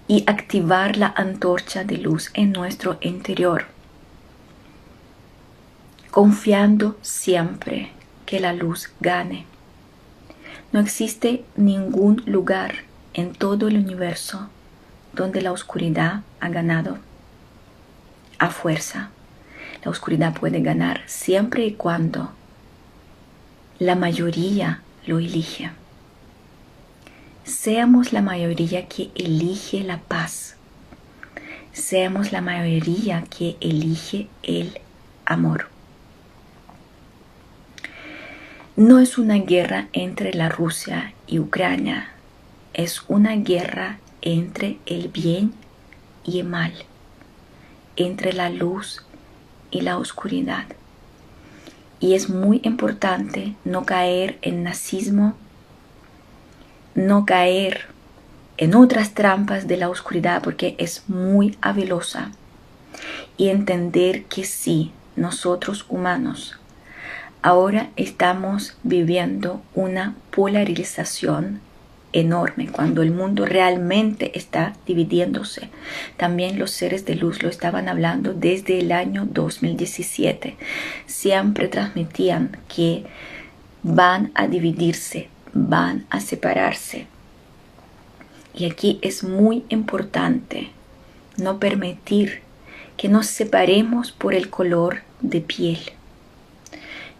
y 0.07 0.23
activar 0.25 0.97
la 0.97 1.13
antorcha 1.15 1.83
de 1.83 1.97
luz 1.97 2.31
en 2.33 2.51
nuestro 2.51 2.97
interior, 3.01 3.67
confiando 6.09 6.97
siempre 7.01 7.91
que 8.25 8.39
la 8.39 8.53
luz 8.53 8.89
gane. 8.99 9.45
No 10.71 10.79
existe 10.79 11.45
ningún 11.55 12.23
lugar 12.25 12.85
en 13.13 13.33
todo 13.33 13.67
el 13.67 13.77
universo 13.77 14.49
donde 15.13 15.41
la 15.41 15.51
oscuridad 15.51 16.21
ha 16.39 16.49
ganado 16.49 16.97
a 18.39 18.49
fuerza. 18.49 19.11
La 19.83 19.91
oscuridad 19.91 20.33
puede 20.33 20.61
ganar 20.61 21.01
siempre 21.05 21.65
y 21.65 21.73
cuando 21.73 22.31
la 23.77 23.95
mayoría 23.95 24.81
lo 25.05 25.19
elige 25.19 25.71
seamos 27.49 28.13
la 28.13 28.21
mayoría 28.21 28.87
que 28.87 29.09
elige 29.15 29.83
la 29.83 29.97
paz. 29.97 30.55
Seamos 31.73 32.31
la 32.31 32.41
mayoría 32.41 33.23
que 33.23 33.57
elige 33.59 34.27
el 34.43 34.79
amor. 35.25 35.67
No 38.75 38.99
es 38.99 39.17
una 39.17 39.35
guerra 39.35 39.87
entre 39.93 40.33
la 40.33 40.47
Rusia 40.47 41.13
y 41.27 41.39
Ucrania, 41.39 42.11
es 42.73 43.03
una 43.07 43.35
guerra 43.35 43.99
entre 44.21 44.77
el 44.85 45.09
bien 45.09 45.53
y 46.23 46.39
el 46.39 46.47
mal, 46.47 46.73
entre 47.97 48.31
la 48.31 48.49
luz 48.49 49.03
y 49.71 49.81
la 49.81 49.97
oscuridad. 49.97 50.65
Y 51.99 52.13
es 52.13 52.29
muy 52.29 52.61
importante 52.63 53.55
no 53.65 53.85
caer 53.85 54.37
en 54.41 54.63
nazismo 54.63 55.35
no 56.95 57.25
caer 57.25 57.85
en 58.57 58.75
otras 58.75 59.13
trampas 59.13 59.67
de 59.67 59.77
la 59.77 59.89
oscuridad 59.89 60.41
porque 60.43 60.75
es 60.77 61.03
muy 61.07 61.57
habilosa 61.61 62.31
y 63.37 63.49
entender 63.49 64.25
que 64.25 64.43
si 64.43 64.91
nosotros 65.15 65.85
humanos 65.89 66.59
ahora 67.41 67.89
estamos 67.95 68.77
viviendo 68.83 69.61
una 69.73 70.15
polarización 70.31 71.61
enorme 72.11 72.67
cuando 72.67 73.01
el 73.01 73.11
mundo 73.11 73.45
realmente 73.45 74.37
está 74.37 74.73
dividiéndose. 74.85 75.69
También 76.17 76.57
los 76.57 76.71
seres 76.71 77.05
de 77.05 77.15
luz 77.15 77.43
lo 77.43 77.49
estaban 77.49 77.87
hablando 77.87 78.33
desde 78.33 78.79
el 78.79 78.91
año 78.91 79.25
2017. 79.25 80.57
Siempre 81.05 81.67
transmitían 81.67 82.57
que 82.67 83.05
van 83.83 84.31
a 84.33 84.47
dividirse, 84.47 85.29
van 85.67 86.05
a 86.09 86.21
separarse. 86.21 87.07
Y 88.53 88.65
aquí 88.65 88.99
es 89.01 89.23
muy 89.23 89.65
importante 89.69 90.71
no 91.37 91.59
permitir 91.59 92.41
que 92.97 93.09
nos 93.09 93.27
separemos 93.27 94.11
por 94.11 94.33
el 94.33 94.49
color 94.49 95.01
de 95.21 95.41
piel, 95.41 95.79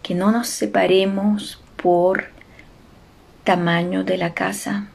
que 0.02 0.14
no 0.14 0.32
nos 0.32 0.48
separemos 0.48 1.62
por 1.76 2.26
tamaño 3.44 4.04
de 4.04 4.18
la 4.18 4.34
casa, 4.34 4.88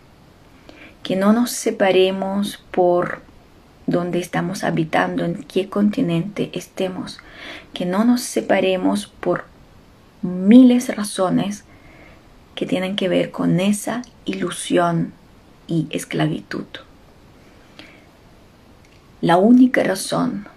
que 1.04 1.16
no 1.16 1.34
nos 1.34 1.52
separemos 1.52 2.64
por 2.72 3.22
donde 3.88 4.20
estamos 4.20 4.64
habitando, 4.64 5.24
en 5.24 5.44
qué 5.44 5.70
continente 5.70 6.50
estemos, 6.54 7.20
que 7.74 7.86
no 7.86 8.04
nos 8.04 8.22
separemos 8.22 9.08
por 9.08 9.46
miles 10.22 10.88
de 10.88 10.94
razones 10.94 11.64
que 12.56 12.66
tienen 12.66 12.96
que 12.96 13.10
ver 13.10 13.32
con 13.32 13.60
esa 13.60 14.02
ilusión 14.26 15.14
y 15.68 15.88
esclavitud. 15.90 16.66
La 19.22 19.38
única 19.38 19.84
razón 19.84 20.48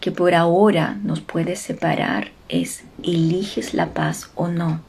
que 0.00 0.12
por 0.12 0.34
ahora 0.34 0.98
nos 1.02 1.20
puede 1.20 1.56
separar 1.56 2.30
es 2.48 2.84
eliges 3.02 3.74
la 3.74 3.94
paz 3.94 4.30
o 4.34 4.48
no. 4.48 4.80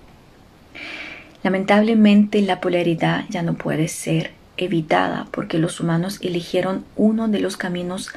Lamentablemente 1.43 2.41
la 2.41 2.60
polaridad 2.60 3.26
ya 3.30 3.41
no 3.41 3.53
puede 3.53 3.88
ser 3.88 4.32
evitada 4.58 5.28
porque 5.32 5.60
los 5.60 5.80
humanos 5.80 6.20
eligieron 6.22 6.86
uno 6.95 7.28
de 7.28 7.39
los 7.39 7.58
caminos 7.58 8.10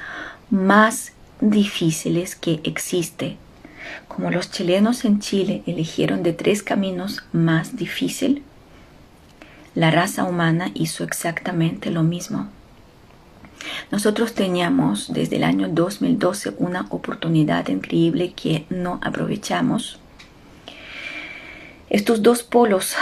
más 0.50 1.12
difíciles 1.40 2.34
que 2.34 2.60
existe. 2.64 3.36
Como 4.06 4.30
los 4.30 4.50
chilenos 4.50 5.04
en 5.04 5.20
Chile 5.20 5.62
eligieron 5.66 6.22
de 6.22 6.32
tres 6.32 6.62
caminos 6.62 7.22
más 7.32 7.76
difíciles, 7.76 8.42
la 9.74 9.90
raza 9.90 10.24
humana 10.24 10.70
hizo 10.74 11.04
exactamente 11.04 11.90
lo 11.90 12.02
mismo. 12.02 12.48
Nosotros 13.90 14.34
teníamos 14.34 15.12
desde 15.12 15.36
el 15.36 15.44
año 15.44 15.68
2012 15.68 16.54
una 16.58 16.86
oportunidad 16.90 17.68
increíble 17.68 18.32
que 18.32 18.66
no 18.70 18.98
aprovechamos 19.02 19.98
estos 21.90 22.22
dos 22.22 22.42
polos, 22.42 22.96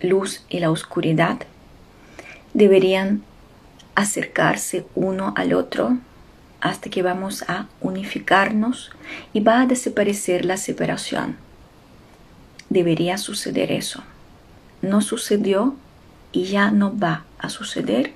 luz 0.00 0.44
y 0.48 0.60
la 0.60 0.70
oscuridad, 0.70 1.38
deberían 2.54 3.24
acercarse 3.96 4.86
uno 4.94 5.34
al 5.36 5.52
otro 5.52 5.98
hasta 6.60 6.90
que 6.90 7.02
vamos 7.02 7.44
a 7.48 7.66
unificarnos 7.80 8.90
y 9.32 9.40
va 9.40 9.60
a 9.60 9.66
desaparecer 9.66 10.44
la 10.44 10.56
separación. 10.56 11.36
Debería 12.68 13.18
suceder 13.18 13.72
eso. 13.72 14.02
No 14.82 15.00
sucedió 15.00 15.76
y 16.32 16.44
ya 16.44 16.70
no 16.70 16.96
va 16.98 17.24
a 17.38 17.48
suceder 17.48 18.12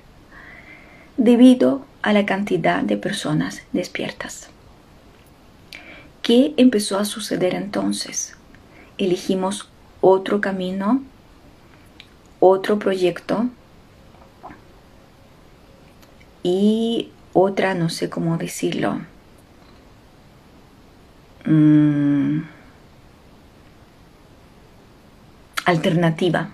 debido 1.17 1.85
a 2.01 2.13
la 2.13 2.25
cantidad 2.25 2.83
de 2.83 2.97
personas 2.97 3.61
despiertas. 3.71 4.49
¿Qué 6.21 6.53
empezó 6.57 6.99
a 6.99 7.05
suceder 7.05 7.53
entonces? 7.55 8.35
elegimos 8.97 9.69
otro 10.01 10.41
camino, 10.41 11.03
otro 12.39 12.79
proyecto 12.79 13.47
y 16.43 17.09
otra, 17.33 17.73
no 17.73 17.89
sé 17.89 18.09
cómo 18.09 18.37
decirlo, 18.37 19.01
mm, 21.45 22.41
alternativa 25.65 26.49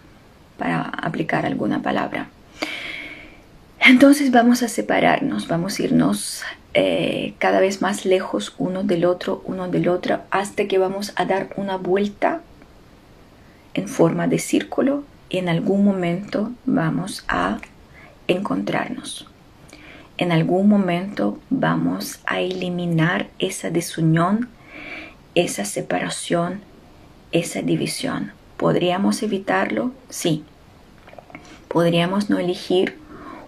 para 0.57 0.81
aplicar 0.81 1.45
alguna 1.45 1.81
palabra. 1.81 2.29
Entonces 3.79 4.31
vamos 4.31 4.61
a 4.61 4.67
separarnos, 4.67 5.47
vamos 5.47 5.79
a 5.79 5.83
irnos 5.83 6.43
eh, 6.73 7.33
cada 7.39 7.59
vez 7.59 7.81
más 7.81 8.05
lejos 8.05 8.53
uno 8.57 8.83
del 8.83 9.05
otro, 9.05 9.41
uno 9.45 9.67
del 9.67 9.87
otro, 9.87 10.21
hasta 10.29 10.67
que 10.67 10.77
vamos 10.77 11.13
a 11.15 11.25
dar 11.25 11.49
una 11.55 11.77
vuelta 11.77 12.41
en 13.73 13.87
forma 13.87 14.27
de 14.27 14.39
círculo 14.39 15.03
y 15.29 15.37
en 15.37 15.49
algún 15.49 15.83
momento 15.83 16.51
vamos 16.65 17.23
a 17.27 17.59
encontrarnos. 18.27 19.27
En 20.19 20.33
algún 20.33 20.67
momento 20.67 21.39
vamos 21.49 22.19
a 22.25 22.41
eliminar 22.41 23.27
esa 23.39 23.69
desunión, 23.69 24.49
esa 25.33 25.63
separación, 25.63 26.59
esa 27.31 27.61
división. 27.61 28.33
¿Podríamos 28.57 29.23
evitarlo? 29.23 29.93
Sí. 30.09 30.43
¿Podríamos 31.69 32.29
no 32.29 32.37
elegir 32.37 32.97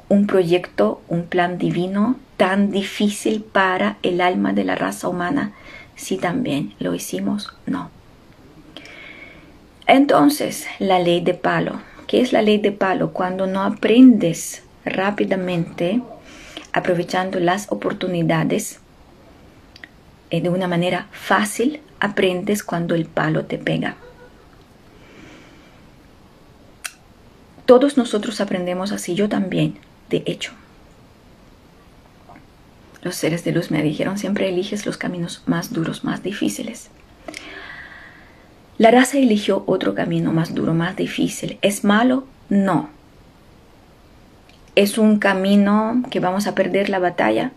un 0.08 0.28
proyecto, 0.28 1.02
un 1.10 1.24
plan 1.24 1.58
divino 1.58 2.16
tan 2.38 2.72
difícil 2.72 3.44
para 3.44 3.98
el 4.02 4.22
alma 4.22 4.54
de 4.54 4.64
la 4.64 4.76
raza 4.76 5.10
humana? 5.10 5.52
Si 5.98 6.16
también 6.16 6.74
lo 6.80 6.96
hicimos, 6.96 7.54
no. 7.66 7.90
Entonces, 9.88 10.68
la 10.80 11.00
ley 11.00 11.20
de 11.20 11.34
palo. 11.34 11.82
¿Qué 12.08 12.22
es 12.22 12.32
la 12.32 12.42
ley 12.42 12.60
de 12.60 12.72
palo? 12.72 13.12
Cuando 13.12 13.46
no 13.46 13.62
aprendes 13.62 14.64
rápidamente, 14.86 16.02
aprovechando 16.74 17.40
las 17.40 17.72
oportunidades 17.72 18.80
eh, 20.30 20.42
de 20.42 20.50
una 20.50 20.68
manera 20.68 21.08
fácil, 21.12 21.82
aprendes 22.00 22.64
cuando 22.64 22.96
el 22.96 23.06
palo 23.06 23.46
te 23.46 23.58
pega. 23.58 23.96
Todos 27.66 27.98
nosotros 27.98 28.42
aprendemos 28.42 28.92
así, 28.92 29.16
yo 29.16 29.30
también 29.30 29.78
de 30.10 30.24
hecho. 30.26 30.52
Los 33.02 33.16
seres 33.16 33.44
de 33.44 33.52
luz 33.52 33.72
me 33.72 33.82
dijeron, 33.82 34.18
siempre 34.18 34.50
eliges 34.50 34.86
los 34.86 34.98
caminos 34.98 35.42
más 35.46 35.74
duros, 35.74 36.04
más 36.04 36.22
difíciles. 36.22 36.90
La 38.78 38.92
raza 38.92 39.18
eligió 39.18 39.64
otro 39.68 39.96
camino 39.96 40.32
más 40.34 40.54
duro, 40.54 40.74
más 40.74 40.96
difícil. 40.96 41.58
¿Es 41.62 41.84
malo? 41.84 42.26
No. 42.50 42.90
¿Es 44.76 44.98
un 44.98 45.20
camino 45.20 46.04
que 46.10 46.20
vamos 46.20 46.48
a 46.48 46.56
perder 46.56 46.90
la 46.90 47.00
batalla? 47.00 47.52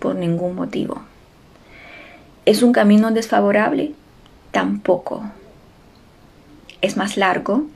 Por 0.00 0.16
ningún 0.16 0.54
motivo. 0.54 1.02
¿Es 2.44 2.62
un 2.62 2.72
camino 2.72 3.10
desfavorable? 3.10 3.94
Tampoco. 4.50 5.24
¿Es 6.80 6.96
más 6.96 7.16
largo? 7.16 7.66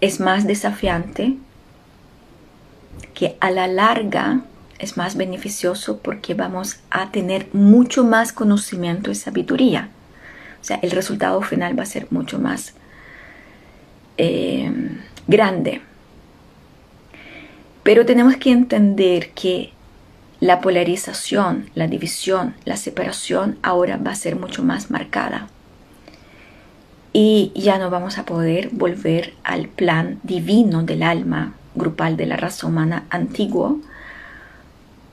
¿Es 0.00 0.20
más 0.20 0.46
desafiante? 0.46 1.36
que 3.14 3.36
a 3.40 3.50
la 3.50 3.66
larga 3.68 4.40
es 4.78 4.96
más 4.96 5.16
beneficioso 5.16 5.98
porque 5.98 6.34
vamos 6.34 6.80
a 6.90 7.10
tener 7.10 7.46
mucho 7.52 8.04
más 8.04 8.32
conocimiento 8.32 9.10
y 9.10 9.14
sabiduría. 9.14 9.90
O 10.60 10.64
sea, 10.64 10.78
el 10.82 10.90
resultado 10.90 11.40
final 11.42 11.78
va 11.78 11.84
a 11.84 11.86
ser 11.86 12.08
mucho 12.10 12.38
más 12.38 12.74
eh, 14.16 14.72
grande. 15.26 15.82
Pero 17.82 18.06
tenemos 18.06 18.36
que 18.36 18.50
entender 18.50 19.30
que 19.30 19.72
la 20.40 20.60
polarización, 20.60 21.70
la 21.74 21.86
división, 21.86 22.54
la 22.64 22.76
separación 22.76 23.58
ahora 23.62 23.96
va 23.96 24.12
a 24.12 24.16
ser 24.16 24.36
mucho 24.36 24.62
más 24.62 24.90
marcada. 24.90 25.48
Y 27.12 27.52
ya 27.54 27.78
no 27.78 27.90
vamos 27.90 28.18
a 28.18 28.24
poder 28.24 28.70
volver 28.72 29.34
al 29.44 29.68
plan 29.68 30.18
divino 30.22 30.82
del 30.82 31.02
alma 31.02 31.54
grupal 31.74 32.16
de 32.16 32.26
la 32.26 32.36
raza 32.36 32.66
humana 32.66 33.04
antiguo, 33.10 33.80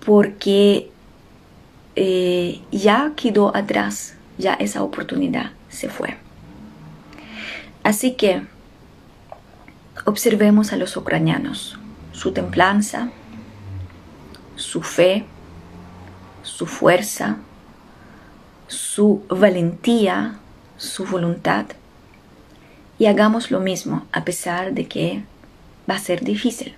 porque 0.05 0.89
eh, 1.95 2.61
ya 2.71 3.13
quedó 3.15 3.55
atrás, 3.55 4.15
ya 4.37 4.53
esa 4.53 4.83
oportunidad 4.83 5.51
se 5.69 5.89
fue. 5.89 6.17
Así 7.83 8.13
que 8.13 8.41
observemos 10.05 10.73
a 10.73 10.77
los 10.77 10.95
ucranianos, 10.97 11.77
su 12.19 12.33
templanza, 12.33 13.11
su 14.57 14.81
fe, 14.81 15.23
su 16.43 16.65
fuerza, 16.65 17.37
su 18.67 19.23
valentía, 19.29 20.37
su 20.75 21.05
voluntad, 21.05 21.67
y 22.97 23.05
hagamos 23.05 23.51
lo 23.51 23.61
mismo 23.61 24.05
a 24.11 24.25
pesar 24.25 24.73
de 24.73 24.85
que 24.89 25.23
va 25.89 25.95
a 25.95 25.99
ser 25.99 26.25
difícil. 26.25 26.75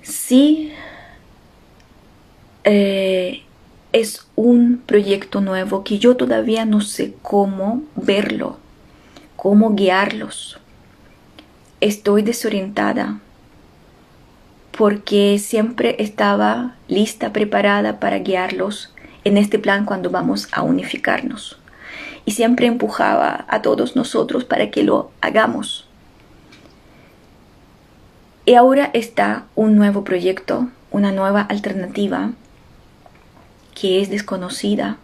Si 0.00 0.72
eh, 2.64 3.42
es 3.92 4.26
un 4.36 4.82
proyecto 4.86 5.42
nuevo 5.42 5.84
que 5.84 5.98
yo 5.98 6.16
todavía 6.16 6.64
no 6.64 6.80
sé 6.80 7.14
cómo 7.20 7.82
verlo, 7.94 8.56
cómo 9.36 9.74
guiarlos. 9.74 10.58
Estoy 11.80 12.22
desorientada 12.22 13.20
porque 14.76 15.38
siempre 15.38 15.94
estaba 16.00 16.74
lista, 16.88 17.32
preparada 17.32 18.00
para 18.00 18.18
guiarlos 18.18 18.92
en 19.22 19.36
este 19.36 19.60
plan 19.60 19.84
cuando 19.84 20.10
vamos 20.10 20.48
a 20.50 20.62
unificarnos. 20.62 21.58
Y 22.24 22.32
siempre 22.32 22.66
empujaba 22.66 23.44
a 23.48 23.62
todos 23.62 23.94
nosotros 23.94 24.44
para 24.44 24.72
que 24.72 24.82
lo 24.82 25.12
hagamos. 25.20 25.86
Y 28.44 28.54
ahora 28.54 28.90
está 28.92 29.44
un 29.54 29.76
nuevo 29.76 30.02
proyecto, 30.02 30.68
una 30.90 31.12
nueva 31.12 31.42
alternativa 31.42 32.32
que 33.80 34.00
es 34.00 34.10
desconocida. 34.10 34.96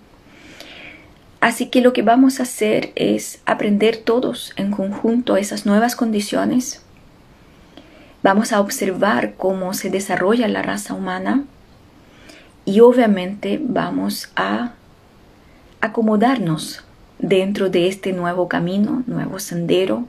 Así 1.44 1.66
que 1.66 1.82
lo 1.82 1.92
que 1.92 2.00
vamos 2.00 2.40
a 2.40 2.44
hacer 2.44 2.90
es 2.94 3.42
aprender 3.44 3.98
todos 3.98 4.54
en 4.56 4.70
conjunto 4.70 5.36
esas 5.36 5.66
nuevas 5.66 5.94
condiciones. 5.94 6.80
Vamos 8.22 8.54
a 8.54 8.60
observar 8.60 9.34
cómo 9.34 9.74
se 9.74 9.90
desarrolla 9.90 10.48
la 10.48 10.62
raza 10.62 10.94
humana 10.94 11.44
y 12.64 12.80
obviamente 12.80 13.60
vamos 13.62 14.30
a 14.36 14.72
acomodarnos 15.82 16.82
dentro 17.18 17.68
de 17.68 17.88
este 17.88 18.14
nuevo 18.14 18.48
camino, 18.48 19.02
nuevo 19.06 19.38
sendero, 19.38 20.06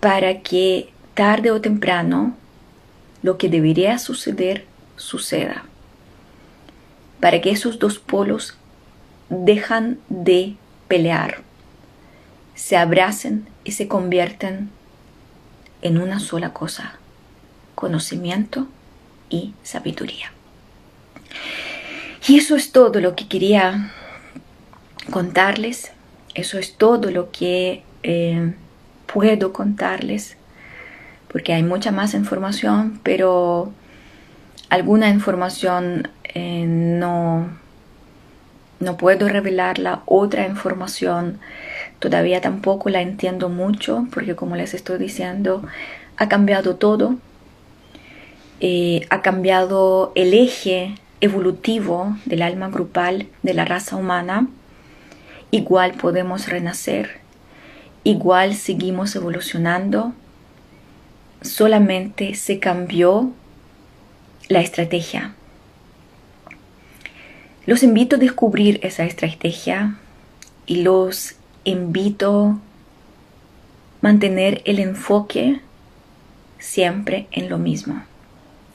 para 0.00 0.42
que 0.42 0.90
tarde 1.14 1.50
o 1.50 1.62
temprano 1.62 2.36
lo 3.22 3.38
que 3.38 3.48
debería 3.48 3.98
suceder 3.98 4.66
suceda. 4.96 5.64
Para 7.20 7.40
que 7.40 7.52
esos 7.52 7.78
dos 7.78 7.98
polos 7.98 8.58
dejan 9.28 9.98
de 10.08 10.56
pelear, 10.88 11.38
se 12.54 12.76
abracen 12.76 13.48
y 13.64 13.72
se 13.72 13.88
convierten 13.88 14.70
en 15.82 15.98
una 15.98 16.20
sola 16.20 16.52
cosa, 16.52 16.94
conocimiento 17.74 18.66
y 19.28 19.54
sabiduría. 19.62 20.32
Y 22.28 22.38
eso 22.38 22.56
es 22.56 22.72
todo 22.72 23.00
lo 23.00 23.14
que 23.14 23.28
quería 23.28 23.92
contarles, 25.10 25.92
eso 26.34 26.58
es 26.58 26.76
todo 26.76 27.10
lo 27.10 27.30
que 27.30 27.82
eh, 28.02 28.54
puedo 29.06 29.52
contarles 29.52 30.36
porque 31.36 31.52
hay 31.52 31.62
mucha 31.62 31.92
más 31.92 32.14
información, 32.14 32.98
pero 33.02 33.70
alguna 34.70 35.10
información 35.10 36.08
eh, 36.24 36.64
no, 36.66 37.50
no 38.80 38.96
puedo 38.96 39.28
revelarla, 39.28 40.02
otra 40.06 40.46
información. 40.46 41.38
Todavía 41.98 42.40
tampoco 42.40 42.90
la 42.90 43.00
entiendo 43.00 43.48
mucho, 43.48 44.06
porque 44.12 44.36
como 44.36 44.56
les 44.56 44.74
estoy 44.74 44.98
diciendo, 44.98 45.62
ha 46.16 46.28
cambiado 46.28 46.76
todo, 46.76 47.16
eh, 48.60 49.06
ha 49.10 49.22
cambiado 49.22 50.12
el 50.14 50.34
eje 50.34 50.94
evolutivo 51.20 52.16
del 52.24 52.42
alma 52.42 52.68
grupal 52.68 53.28
de 53.42 53.54
la 53.54 53.64
raza 53.64 53.96
humana, 53.96 54.48
igual 55.50 55.92
podemos 55.92 56.48
renacer, 56.48 57.20
igual 58.04 58.54
seguimos 58.54 59.14
evolucionando, 59.16 60.12
solamente 61.42 62.34
se 62.34 62.58
cambió 62.58 63.30
la 64.48 64.60
estrategia. 64.60 65.35
Los 67.66 67.82
invito 67.82 68.14
a 68.16 68.18
descubrir 68.20 68.78
esa 68.82 69.04
estrategia 69.04 69.96
y 70.66 70.82
los 70.82 71.34
invito 71.64 72.44
a 72.44 72.58
mantener 74.00 74.62
el 74.64 74.78
enfoque 74.78 75.60
siempre 76.60 77.26
en 77.32 77.48
lo 77.48 77.58
mismo. 77.58 78.04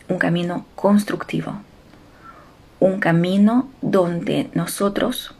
Un 0.10 0.18
camino 0.18 0.66
constructivo. 0.76 1.62
Un 2.82 3.00
camino 3.00 3.70
donde 3.82 4.50
nosotros 4.54 5.34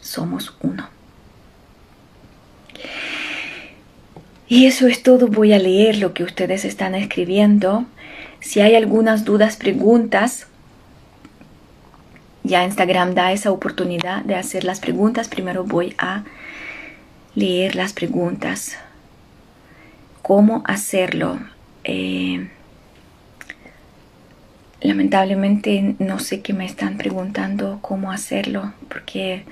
somos 0.00 0.54
uno. 0.60 0.88
Y 4.46 4.66
eso 4.66 4.86
es 4.86 5.02
todo. 5.02 5.26
Voy 5.26 5.52
a 5.52 5.58
leer 5.58 5.96
lo 5.96 6.14
que 6.14 6.22
ustedes 6.22 6.64
están 6.64 6.94
escribiendo. 6.94 7.84
Si 8.38 8.60
hay 8.60 8.76
algunas 8.76 9.24
dudas, 9.24 9.56
preguntas, 9.56 10.46
ya 12.44 12.64
Instagram 12.64 13.14
da 13.14 13.32
esa 13.32 13.50
oportunidad 13.52 14.24
de 14.24 14.34
hacer 14.34 14.64
las 14.64 14.80
preguntas. 14.80 15.28
Primero 15.28 15.64
voy 15.64 15.94
a 15.98 16.24
leer 17.34 17.76
las 17.76 17.92
preguntas. 17.92 18.76
¿Cómo 20.22 20.62
hacerlo? 20.66 21.38
Eh, 21.84 22.48
lamentablemente 24.80 25.94
no 25.98 26.18
sé 26.18 26.40
qué 26.40 26.52
me 26.52 26.64
están 26.64 26.96
preguntando 26.96 27.78
cómo 27.82 28.10
hacerlo 28.12 28.72
porque 28.88 29.44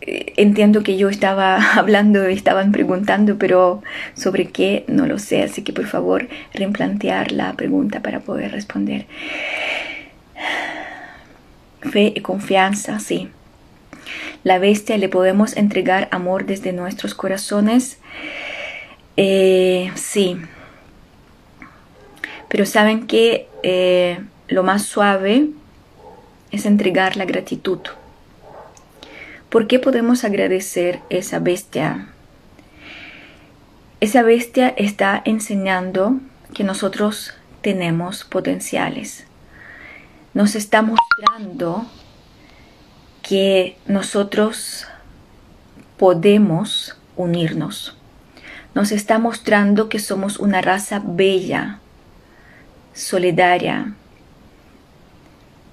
eh, 0.00 0.32
entiendo 0.36 0.82
que 0.82 0.96
yo 0.96 1.08
estaba 1.08 1.56
hablando 1.74 2.28
y 2.28 2.34
estaban 2.34 2.72
preguntando, 2.72 3.38
pero 3.38 3.82
sobre 4.14 4.46
qué 4.46 4.84
no 4.88 5.06
lo 5.06 5.18
sé, 5.18 5.42
así 5.42 5.62
que 5.62 5.72
por 5.72 5.86
favor 5.86 6.28
replantear 6.54 7.32
la 7.32 7.52
pregunta 7.54 8.00
para 8.00 8.20
poder 8.20 8.52
responder. 8.52 9.06
Fe 11.80 12.12
y 12.14 12.20
confianza, 12.20 13.00
sí. 13.00 13.28
La 14.44 14.58
bestia 14.58 14.98
le 14.98 15.08
podemos 15.08 15.56
entregar 15.56 16.08
amor 16.10 16.46
desde 16.46 16.72
nuestros 16.72 17.14
corazones. 17.14 17.98
Eh, 19.16 19.92
sí. 19.94 20.36
Pero 22.48 22.66
saben 22.66 23.06
que 23.06 23.48
eh, 23.62 24.20
lo 24.48 24.62
más 24.62 24.82
suave 24.82 25.48
es 26.50 26.66
entregar 26.66 27.16
la 27.16 27.24
gratitud 27.24 27.80
¿Por 29.50 29.66
qué 29.66 29.80
podemos 29.80 30.22
agradecer 30.22 31.00
esa 31.10 31.40
bestia? 31.40 32.06
Esa 33.98 34.22
bestia 34.22 34.68
está 34.68 35.20
enseñando 35.24 36.20
que 36.54 36.62
nosotros 36.62 37.34
tenemos 37.60 38.22
potenciales. 38.22 39.26
Nos 40.34 40.54
está 40.54 40.82
mostrando 40.82 41.86
que 43.22 43.76
nosotros 43.86 44.86
podemos 45.98 46.96
unirnos. 47.16 47.96
Nos 48.74 48.92
está 48.92 49.18
mostrando 49.18 49.88
que 49.88 49.98
somos 49.98 50.38
una 50.38 50.60
raza 50.60 51.02
bella, 51.04 51.80
solidaria, 52.94 53.94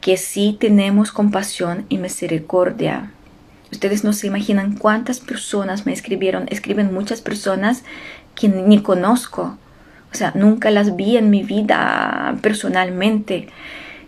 que 0.02 0.18
sí 0.18 0.58
tenemos 0.60 1.12
compasión 1.12 1.86
y 1.90 1.98
misericordia 1.98 3.12
Ustedes 3.72 4.04
no 4.04 4.14
se 4.14 4.28
imaginan 4.28 4.76
cuántas 4.76 5.20
personas 5.20 5.86
me 5.86 5.94
escribieron. 5.94 6.46
Escriben 6.50 6.94
muchas 6.94 7.22
personas 7.22 7.84
que 8.36 8.48
ni 8.48 8.82
conozco. 8.82 9.58
O 10.12 10.16
sea, 10.16 10.32
nunca 10.36 10.72
las 10.72 10.96
vi 10.96 11.18
en 11.18 11.30
mi 11.30 11.44
vida 11.44 12.38
personalmente. 12.42 13.50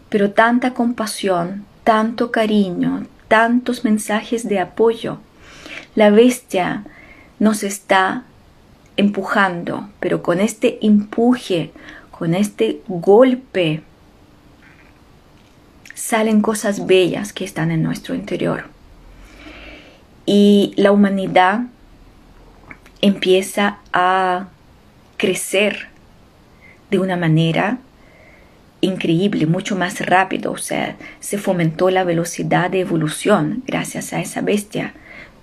Pero 0.09 0.31
tanta 0.31 0.73
compasión, 0.73 1.65
tanto 1.83 2.31
cariño, 2.31 3.05
tantos 3.27 3.83
mensajes 3.83 4.47
de 4.47 4.59
apoyo. 4.59 5.19
La 5.95 6.09
bestia 6.09 6.83
nos 7.39 7.63
está 7.63 8.23
empujando, 8.97 9.89
pero 9.99 10.21
con 10.21 10.41
este 10.41 10.85
empuje, 10.85 11.71
con 12.11 12.33
este 12.33 12.81
golpe, 12.87 13.81
salen 15.93 16.41
cosas 16.41 16.85
bellas 16.85 17.33
que 17.33 17.45
están 17.45 17.71
en 17.71 17.83
nuestro 17.83 18.15
interior 18.15 18.65
y 20.31 20.73
la 20.75 20.91
humanidad 20.91 21.61
empieza 23.01 23.79
a 23.91 24.49
crecer 25.17 25.87
de 26.91 26.99
una 26.99 27.17
manera 27.17 27.79
increíble, 28.81 29.45
mucho 29.45 29.75
más 29.75 29.99
rápido, 30.05 30.51
o 30.51 30.57
sea, 30.57 30.97
se 31.19 31.37
fomentó 31.37 31.89
la 31.89 32.03
velocidad 32.03 32.69
de 32.69 32.81
evolución 32.81 33.63
gracias 33.65 34.13
a 34.13 34.21
esa 34.21 34.41
bestia. 34.41 34.93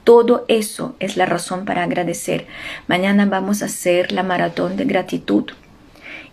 Todo 0.04 0.44
eso 0.48 0.94
es 1.00 1.16
la 1.16 1.26
razón 1.26 1.64
para 1.64 1.82
agradecer. 1.82 2.46
Mañana 2.86 3.26
vamos 3.26 3.62
a 3.62 3.66
hacer 3.66 4.12
la 4.12 4.22
maratón 4.22 4.76
de 4.76 4.84
gratitud 4.84 5.50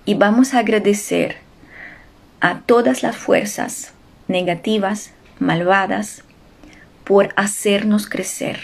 y 0.05 0.13
vamos 0.13 0.53
a 0.53 0.59
agradecer 0.59 1.37
a 2.39 2.59
todas 2.59 3.03
las 3.03 3.15
fuerzas 3.15 3.93
negativas, 4.27 5.11
malvadas, 5.39 6.23
por 7.03 7.33
hacernos 7.35 8.07
crecer, 8.07 8.59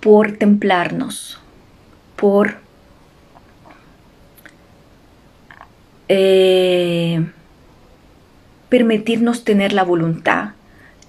por 0.00 0.32
templarnos, 0.32 1.40
por 2.16 2.58
eh, 6.08 7.24
permitirnos 8.68 9.44
tener 9.44 9.72
la 9.72 9.84
voluntad, 9.84 10.50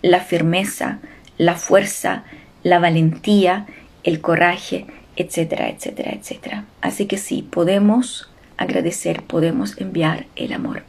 la 0.01 0.19
firmeza, 0.21 0.99
la 1.37 1.55
fuerza, 1.55 2.23
la 2.63 2.79
valentía, 2.79 3.65
el 4.03 4.21
coraje, 4.21 4.85
etcétera, 5.15 5.69
etcétera, 5.69 6.11
etcétera. 6.11 6.65
Así 6.81 7.05
que 7.05 7.17
sí, 7.17 7.47
podemos 7.49 8.29
agradecer, 8.57 9.23
podemos 9.23 9.77
enviar 9.79 10.25
el 10.35 10.53
amor. 10.53 10.83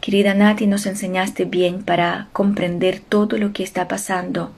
Querida 0.00 0.34
Nati, 0.34 0.66
nos 0.66 0.86
enseñaste 0.86 1.46
bien 1.46 1.82
para 1.82 2.28
comprender 2.32 3.00
todo 3.00 3.38
lo 3.38 3.52
que 3.52 3.62
está 3.64 3.88
pasando. 3.88 4.52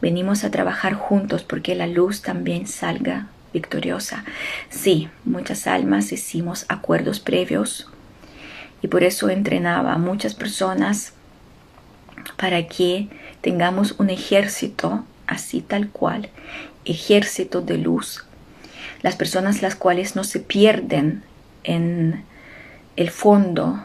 Venimos 0.00 0.44
a 0.44 0.50
trabajar 0.50 0.94
juntos 0.94 1.42
porque 1.42 1.74
la 1.74 1.86
luz 1.86 2.22
también 2.22 2.66
salga 2.66 3.26
victoriosa. 3.52 4.24
Sí, 4.70 5.08
muchas 5.24 5.66
almas 5.66 6.12
hicimos 6.12 6.64
acuerdos 6.68 7.20
previos 7.20 7.88
y 8.82 8.88
por 8.88 9.04
eso 9.04 9.30
entrenaba 9.30 9.92
a 9.92 9.98
muchas 9.98 10.34
personas 10.34 11.12
para 12.36 12.66
que 12.66 13.08
tengamos 13.40 13.92
un 13.98 14.10
ejército 14.10 15.04
así 15.26 15.60
tal 15.60 15.88
cual, 15.88 16.28
ejército 16.84 17.60
de 17.60 17.78
luz. 17.78 18.24
Las 19.02 19.16
personas 19.16 19.62
las 19.62 19.74
cuales 19.74 20.16
no 20.16 20.24
se 20.24 20.40
pierden 20.40 21.22
en 21.64 22.24
el 22.96 23.10
fondo 23.10 23.84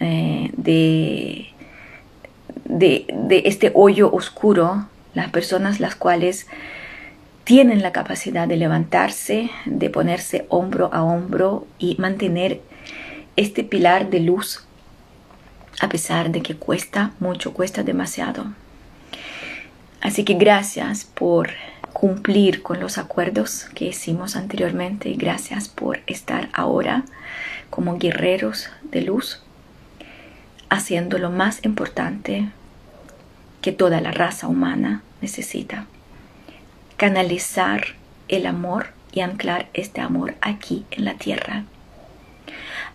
eh, 0.00 0.50
de, 0.56 1.48
de, 2.64 3.42
este 3.44 3.72
hoyo 3.74 4.12
oscuro, 4.12 4.86
las 5.14 5.30
personas 5.30 5.80
las 5.80 5.94
cuales 5.94 6.46
tienen 7.44 7.82
la 7.82 7.92
capacidad 7.92 8.48
de 8.48 8.56
levantarse, 8.56 9.50
de 9.66 9.90
ponerse 9.90 10.46
hombro 10.48 10.90
a 10.92 11.02
hombro 11.02 11.66
y 11.78 11.96
mantener 11.98 12.60
este 13.36 13.64
pilar 13.64 14.10
de 14.10 14.20
luz 14.20 14.64
a 15.80 15.88
pesar 15.88 16.30
de 16.30 16.40
que 16.40 16.56
cuesta 16.56 17.12
mucho, 17.20 17.52
cuesta 17.52 17.82
demasiado. 17.82 18.46
Así 20.00 20.24
que 20.24 20.34
gracias 20.34 21.04
por 21.04 21.50
cumplir 21.92 22.62
con 22.62 22.80
los 22.80 22.98
acuerdos 22.98 23.66
que 23.74 23.86
hicimos 23.86 24.36
anteriormente 24.36 25.08
y 25.08 25.16
gracias 25.16 25.68
por 25.68 26.00
estar 26.06 26.48
ahora 26.52 27.04
como 27.70 27.98
guerreros 27.98 28.68
de 28.82 29.02
luz 29.02 29.42
haciendo 30.68 31.18
lo 31.18 31.30
más 31.30 31.64
importante 31.64 32.48
que 33.62 33.72
toda 33.72 34.00
la 34.00 34.10
raza 34.10 34.48
humana 34.48 35.02
necesita. 35.20 35.86
Canalizar 36.96 37.86
el 38.28 38.46
amor 38.46 38.88
y 39.12 39.20
anclar 39.20 39.68
este 39.74 40.00
amor 40.00 40.34
aquí 40.40 40.84
en 40.90 41.04
la 41.04 41.14
tierra. 41.14 41.64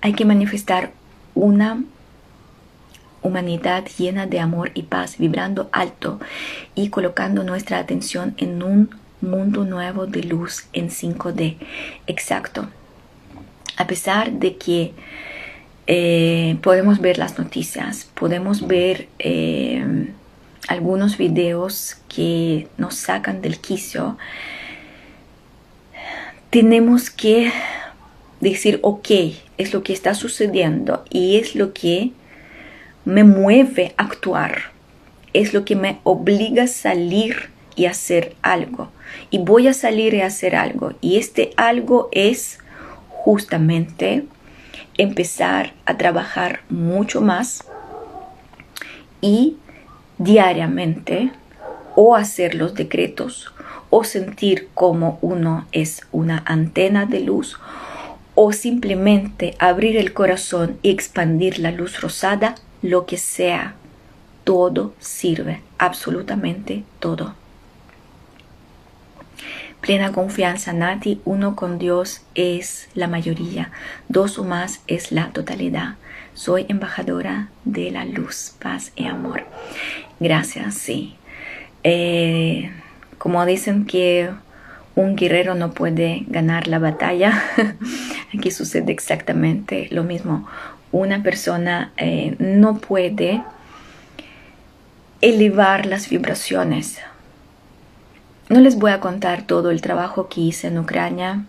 Hay 0.02 0.14
que 0.14 0.26
manifestar 0.26 0.92
una 1.36 1.84
humanidad 3.22 3.86
llena 3.98 4.26
de 4.26 4.40
amor 4.40 4.72
y 4.74 4.84
paz, 4.84 5.18
vibrando 5.18 5.70
alto 5.72 6.20
y 6.76 6.90
colocando 6.90 7.44
nuestra 7.44 7.80
atención 7.80 8.34
en 8.38 8.64
un 8.64 8.90
mundo 9.22 9.66
nuevo 9.66 10.08
de 10.08 10.24
luz 10.24 10.68
en 10.74 10.90
5D. 10.90 11.58
Exacto. 12.08 12.68
A 13.78 13.88
pesar 13.88 14.32
de 14.32 14.56
que 14.58 14.94
eh, 15.88 16.58
podemos 16.62 17.00
ver 17.00 17.18
las 17.18 17.38
noticias, 17.38 18.10
podemos 18.14 18.68
ver 18.68 19.08
eh, 19.20 20.10
algunos 20.70 21.18
videos 21.18 21.98
que 22.08 22.68
nos 22.78 22.94
sacan 22.94 23.42
del 23.42 23.60
quicio. 23.60 24.20
Tenemos 26.52 27.10
que 27.10 27.52
decir, 28.40 28.80
ok, 28.84 29.10
es 29.58 29.74
lo 29.74 29.82
que 29.82 29.94
está 29.94 30.14
sucediendo 30.14 31.04
y 31.10 31.38
es 31.38 31.56
lo 31.56 31.74
que 31.74 32.12
me 33.04 33.24
mueve 33.24 33.96
a 33.98 34.04
actuar, 34.04 34.72
es 35.34 35.56
lo 35.56 35.66
que 35.66 35.76
me 35.76 35.98
obliga 36.04 36.64
a 36.64 36.68
salir 36.68 37.50
y 37.76 37.88
hacer 37.88 38.36
algo. 38.44 38.92
Y 39.32 39.40
voy 39.40 39.68
a 39.68 39.74
salir 39.74 40.14
y 40.14 40.22
hacer 40.22 40.56
algo. 40.56 40.94
Y 41.02 41.18
este 41.18 41.52
algo 41.58 42.10
es 42.12 42.60
justamente 43.08 44.26
empezar 45.00 45.74
a 45.88 45.98
trabajar 45.98 46.60
mucho 46.70 47.22
más 47.22 47.64
y 49.20 49.58
diariamente 50.20 51.32
o 51.96 52.16
hacer 52.16 52.54
los 52.54 52.76
decretos 52.76 53.52
o 53.90 54.04
sentir 54.04 54.70
como 54.76 55.18
uno 55.22 55.66
es 55.72 56.02
una 56.12 56.44
antena 56.46 57.06
de 57.06 57.22
luz 57.22 57.60
o 58.36 58.54
simplemente 58.54 59.56
abrir 59.60 59.98
el 59.98 60.14
corazón 60.14 60.78
y 60.82 60.92
expandir 60.92 61.60
la 61.60 61.72
luz 61.72 62.00
rosada, 62.00 62.56
lo 62.82 63.06
que 63.06 63.18
sea, 63.18 63.76
todo 64.44 64.94
sirve, 65.00 65.62
absolutamente 65.78 66.84
todo. 67.00 67.34
Plena 69.82 70.12
confianza, 70.12 70.74
Nati, 70.74 71.22
uno 71.26 71.56
con 71.56 71.80
Dios 71.80 72.22
es 72.36 72.90
la 72.94 73.08
mayoría, 73.08 73.72
dos 74.08 74.38
o 74.38 74.44
más 74.44 74.82
es 74.88 75.12
la 75.12 75.32
totalidad. 75.32 75.96
Soy 76.34 76.66
embajadora 76.70 77.50
de 77.66 77.92
la 77.92 78.06
luz, 78.06 78.54
paz 78.62 78.92
y 78.96 79.08
amor. 79.08 79.46
Gracias, 80.20 80.76
sí. 80.76 81.16
Eh, 81.84 82.72
como 83.18 83.46
dicen 83.46 83.86
que 83.86 84.30
un 84.96 85.16
guerrero 85.16 85.56
no 85.56 85.72
puede 85.72 86.24
ganar 86.28 86.68
la 86.68 86.80
batalla, 86.80 87.42
aquí 88.38 88.52
sucede 88.52 88.92
exactamente 88.92 89.88
lo 89.92 90.04
mismo. 90.04 90.48
Una 90.92 91.22
persona 91.24 91.94
eh, 91.98 92.36
no 92.40 92.78
puede 92.78 93.44
elevar 95.22 95.86
las 95.86 96.10
vibraciones 96.10 97.00
no 98.50 98.60
les 98.60 98.78
voy 98.78 98.92
a 98.92 99.00
contar 99.00 99.44
todo 99.44 99.70
el 99.70 99.82
trabajo 99.82 100.28
que 100.28 100.42
hice 100.42 100.68
en 100.68 100.80
Ucrania 100.80 101.46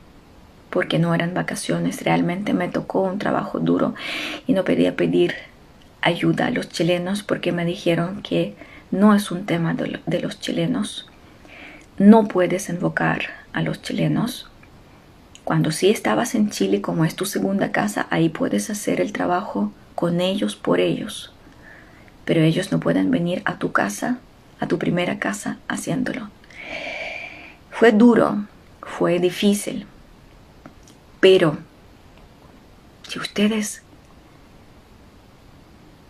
porque 0.69 0.99
no 0.99 1.15
eran 1.15 1.33
vacaciones, 1.33 2.03
realmente 2.05 2.53
me 2.53 2.69
tocó 2.69 3.01
un 3.01 3.19
trabajo 3.19 3.59
duro 3.59 3.95
y 4.47 4.53
no 4.53 4.65
podía 4.65 4.95
pedir 4.95 5.35
ayuda 6.03 6.47
a 6.47 6.51
los 6.51 6.69
chilenos 6.69 7.23
porque 7.23 7.53
me 7.53 7.65
dijeron 7.65 8.23
que 8.23 8.55
no 8.91 9.15
es 9.15 9.31
un 9.31 9.47
tema 9.47 9.75
de 9.75 10.21
los 10.21 10.41
chilenos, 10.41 11.09
no 11.99 12.29
puedes 12.29 12.69
invocar 12.69 13.27
a 13.53 13.63
los 13.63 13.83
chilenos. 13.83 14.49
Cuando 15.45 15.71
sí 15.71 15.91
estabas 15.91 16.35
en 16.35 16.51
Chile, 16.51 16.81
como 16.81 17.05
es 17.05 17.15
tu 17.15 17.27
segunda 17.27 17.73
casa, 17.73 18.07
ahí 18.11 18.29
puedes 18.29 18.71
hacer 18.71 19.01
el 19.01 19.13
trabajo 19.13 19.73
con 19.95 20.21
ellos, 20.21 20.57
por 20.57 20.81
ellos. 20.81 21.33
Pero 22.25 22.41
ellos 22.41 22.73
no 22.73 22.81
pueden 22.81 23.11
venir 23.11 23.43
a 23.45 23.59
tu 23.59 23.73
casa, 23.73 24.19
a 24.61 24.67
tu 24.67 24.79
primera 24.79 25.19
casa, 25.19 25.59
haciéndolo. 25.69 26.31
Fue 27.71 27.93
duro, 27.93 28.47
fue 28.83 29.19
difícil, 29.19 29.87
pero 31.21 31.59
si 33.09 33.19
ustedes 33.19 33.83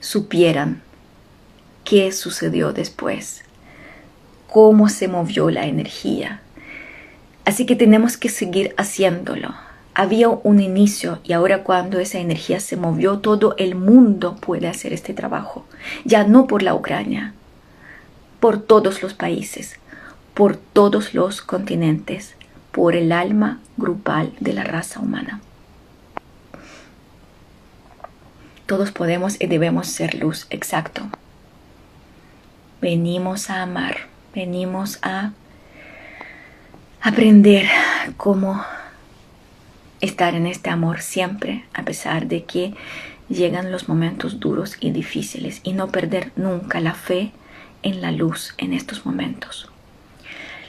supieran 0.01 0.83
qué 1.85 2.11
sucedió 2.13 2.73
después, 2.73 3.43
cómo 4.49 4.89
se 4.89 5.09
movió 5.09 5.51
la 5.51 5.67
energía. 5.67 6.41
Así 7.45 7.67
que 7.67 7.77
tenemos 7.77 8.17
que 8.17 8.29
seguir 8.29 8.75
haciéndolo. 8.77 9.55
Había 9.95 10.29
un 10.29 10.61
inicio 10.61 11.21
y 11.25 11.33
ahora 11.33 11.63
cuando 11.63 11.99
esa 11.99 12.19
energía 12.19 12.61
se 12.61 12.77
movió, 12.77 13.19
todo 13.19 13.55
el 13.59 13.75
mundo 13.75 14.37
puede 14.41 14.69
hacer 14.69 14.93
este 14.93 15.15
trabajo. 15.15 15.67
Ya 16.05 16.25
no 16.25 16.47
por 16.47 16.63
la 16.63 16.75
Ucrania, 16.75 17.35
por 18.39 18.63
todos 18.63 19.03
los 19.03 19.15
países, 19.15 19.77
por 20.33 20.57
todos 20.57 21.13
los 21.13 21.43
continentes, 21.43 22.35
por 22.73 22.95
el 22.95 23.13
alma 23.13 23.61
grupal 23.77 24.33
de 24.41 24.53
la 24.53 24.65
raza 24.65 25.01
humana. 25.01 25.41
Todos 28.71 28.93
podemos 28.93 29.35
y 29.41 29.49
debemos 29.49 29.89
ser 29.89 30.15
luz, 30.15 30.47
exacto. 30.49 31.03
Venimos 32.81 33.51
a 33.51 33.63
amar, 33.63 33.97
venimos 34.33 35.01
a 35.03 35.33
aprender 37.01 37.67
cómo 38.17 38.65
estar 40.01 40.37
en 40.37 40.47
este 40.47 40.71
amor 40.71 41.01
siempre, 41.01 41.65
a 41.75 41.83
pesar 41.83 42.29
de 42.29 42.45
que 42.45 42.75
llegan 43.29 43.73
los 43.73 43.89
momentos 43.89 44.39
duros 44.39 44.77
y 44.79 44.93
difíciles, 44.93 45.61
y 45.65 45.73
no 45.73 45.89
perder 45.89 46.31
nunca 46.37 46.79
la 46.79 46.95
fe 46.95 47.33
en 47.83 48.01
la 48.01 48.13
luz 48.13 48.55
en 48.57 48.73
estos 48.73 49.05
momentos. 49.05 49.69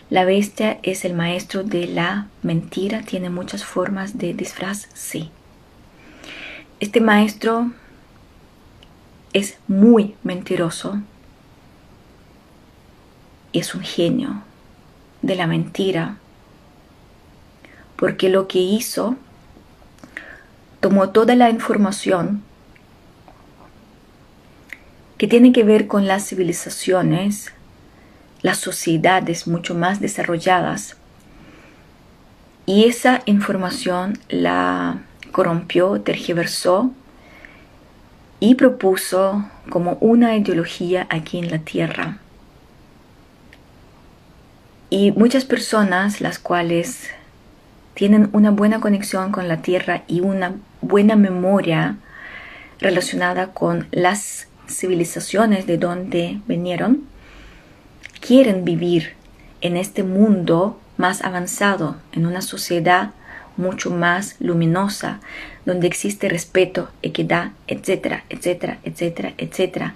La 0.10 0.26
bestia 0.26 0.80
es 0.82 1.06
el 1.06 1.14
maestro 1.14 1.64
de 1.64 1.86
la 1.86 2.30
mentira, 2.42 3.04
tiene 3.04 3.30
muchas 3.30 3.64
formas 3.64 4.18
de 4.18 4.34
disfraz, 4.34 4.88
sí. 4.96 5.30
Este 6.80 7.00
maestro 7.00 7.70
es 9.34 9.58
muy 9.68 10.16
mentiroso 10.24 11.02
es 13.54 13.76
un 13.76 13.82
genio 13.82 14.44
de 15.22 15.36
la 15.36 15.48
mentira, 15.48 16.18
porque 17.96 18.30
lo 18.30 18.48
que 18.48 18.60
hizo, 18.60 19.16
tomó 20.80 21.10
toda 21.10 21.36
la 21.36 21.50
información 21.50 22.44
que 25.18 25.28
tiene 25.28 25.52
que 25.52 25.64
ver 25.64 25.88
con 25.88 26.08
las 26.08 26.28
civilizaciones, 26.28 27.52
las 28.42 28.58
sociedades 28.58 29.48
mucho 29.48 29.76
más 29.76 30.00
desarrolladas. 30.00 30.98
Y 32.66 32.86
esa 32.86 33.22
información 33.26 34.18
la 34.30 35.04
corrompió, 35.32 36.02
tergiversó 36.02 36.92
y 38.42 38.56
propuso 38.56 39.46
como 39.70 39.98
una 40.02 40.36
ideología 40.36 41.06
aquí 41.10 41.38
en 41.38 41.52
la 41.52 41.60
Tierra. 41.60 42.18
Y 44.90 45.12
muchas 45.12 45.46
personas, 45.46 46.20
las 46.20 46.40
cuales 46.40 47.12
tienen 47.94 48.30
una 48.34 48.50
buena 48.50 48.82
conexión 48.82 49.32
con 49.32 49.48
la 49.48 49.62
Tierra 49.62 50.04
y 50.08 50.22
una 50.22 50.56
buena 50.82 51.16
memoria 51.16 51.98
relacionada 52.80 53.54
con 53.54 53.88
las 53.92 54.48
civilizaciones 54.68 55.68
de 55.68 55.78
donde 55.78 56.42
vinieron, 56.48 57.04
quieren 58.22 58.66
vivir 58.66 59.14
en 59.62 59.78
este 59.78 60.02
mundo 60.02 60.80
más 60.98 61.24
avanzado, 61.24 61.98
en 62.12 62.26
una 62.26 62.42
sociedad 62.42 63.12
mucho 63.58 63.92
más 63.92 64.36
luminosa, 64.40 65.20
donde 65.66 65.88
existe 65.88 66.30
respeto, 66.30 66.90
equidad, 67.02 67.52
etcétera, 67.68 68.24
etcétera, 68.30 68.80
etcétera, 68.84 69.34
etcétera. 69.38 69.96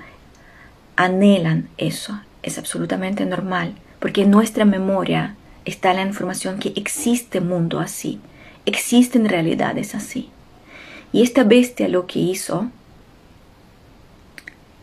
Anhelan 0.96 1.70
eso, 1.78 2.20
es 2.44 2.58
absolutamente 2.58 3.26
normal, 3.26 3.76
porque 4.00 4.22
en 4.22 4.32
nuestra 4.32 4.66
memoria 4.66 5.36
está 5.66 5.94
la 5.94 6.04
información 6.04 6.60
que 6.60 6.74
existe 6.76 7.42
mundo 7.42 7.80
así, 7.80 8.20
existen 8.66 9.28
realidades 9.28 9.96
así. 9.96 10.30
Y 11.12 11.24
esta 11.24 11.44
bestia 11.44 11.88
lo 11.88 12.08
que 12.08 12.20
hizo, 12.20 12.70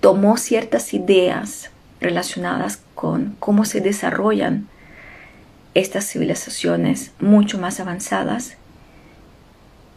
tomó 0.00 0.36
ciertas 0.36 0.92
ideas 0.94 1.70
relacionadas 2.00 2.80
con 2.94 3.36
cómo 3.38 3.64
se 3.64 3.80
desarrollan 3.80 4.66
estas 5.74 6.06
civilizaciones 6.10 7.12
mucho 7.20 7.58
más 7.58 7.80
avanzadas 7.80 8.56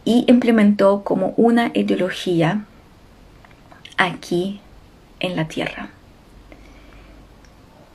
y 0.06 0.24
implementó 0.28 1.02
como 1.02 1.34
una 1.36 1.72
ideología 1.74 2.64
aquí 3.98 4.60
en 5.18 5.34
la 5.34 5.48
tierra. 5.48 5.90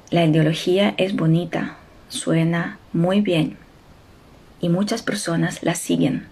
La 0.09 0.25
ideología 0.25 0.93
es 0.97 1.15
bonita, 1.15 1.77
suena 2.09 2.77
muy 2.91 3.21
bien 3.21 3.57
y 4.59 4.67
muchas 4.67 5.03
personas 5.03 5.63
la 5.63 5.73
siguen. 5.73 6.27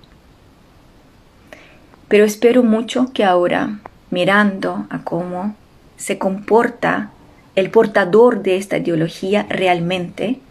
Pero 2.10 2.26
espero 2.26 2.61
mucho 2.61 3.14
que 3.14 3.23
ahora, 3.23 3.80
mirando 4.11 4.85
a 4.89 5.06
cómo 5.06 5.56
se 5.95 6.18
comporta 6.18 7.11
el 7.56 7.72
portador 7.72 8.43
de 8.43 8.57
esta 8.57 8.80
ideología 8.80 9.45
realmente, 9.49 10.41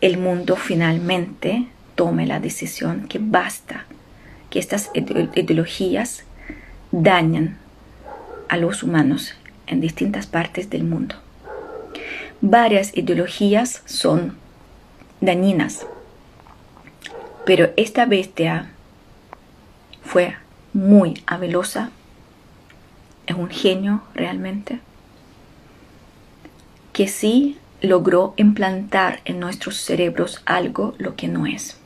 el 0.00 0.18
mundo 0.18 0.54
finalmente 0.54 1.66
tome 1.96 2.26
la 2.26 2.38
decisión 2.38 3.08
que 3.08 3.18
basta 3.20 3.86
que 4.50 4.58
estas 4.58 4.90
ideologías 4.94 6.24
dañan 6.90 7.56
a 8.48 8.56
los 8.56 8.82
humanos 8.82 9.34
en 9.66 9.80
distintas 9.80 10.26
partes 10.26 10.68
del 10.68 10.84
mundo. 10.84 11.14
Varias 12.40 12.96
ideologías 12.96 13.82
son 13.86 14.36
dañinas, 15.20 15.86
pero 17.46 17.70
esta 17.76 18.06
bestia 18.06 18.70
fue 20.02 20.34
muy 20.72 21.22
habelosa, 21.26 21.90
es 23.26 23.36
un 23.36 23.48
genio 23.48 24.02
realmente, 24.14 24.80
que 26.92 27.06
sí 27.06 27.58
logró 27.80 28.34
implantar 28.36 29.20
en 29.24 29.38
nuestros 29.38 29.76
cerebros 29.76 30.42
algo 30.44 30.94
lo 30.98 31.16
que 31.16 31.28
no 31.28 31.46
es. 31.46 31.78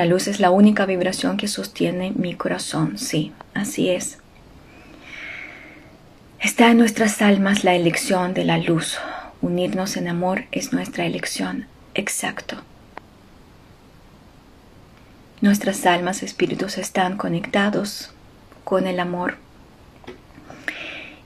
La 0.00 0.06
luz 0.06 0.28
es 0.28 0.40
la 0.40 0.50
única 0.50 0.86
vibración 0.86 1.36
que 1.36 1.46
sostiene 1.46 2.12
mi 2.16 2.34
corazón, 2.34 2.96
sí, 2.96 3.34
así 3.52 3.90
es. 3.90 4.16
Está 6.38 6.70
en 6.70 6.78
nuestras 6.78 7.20
almas 7.20 7.64
la 7.64 7.74
elección 7.74 8.32
de 8.32 8.44
la 8.44 8.56
luz. 8.56 8.96
Unirnos 9.42 9.98
en 9.98 10.08
amor 10.08 10.44
es 10.52 10.72
nuestra 10.72 11.04
elección, 11.04 11.66
exacto. 11.92 12.56
Nuestras 15.42 15.84
almas, 15.84 16.22
espíritus 16.22 16.78
están 16.78 17.18
conectados 17.18 18.10
con 18.64 18.86
el 18.86 19.00
amor. 19.00 19.36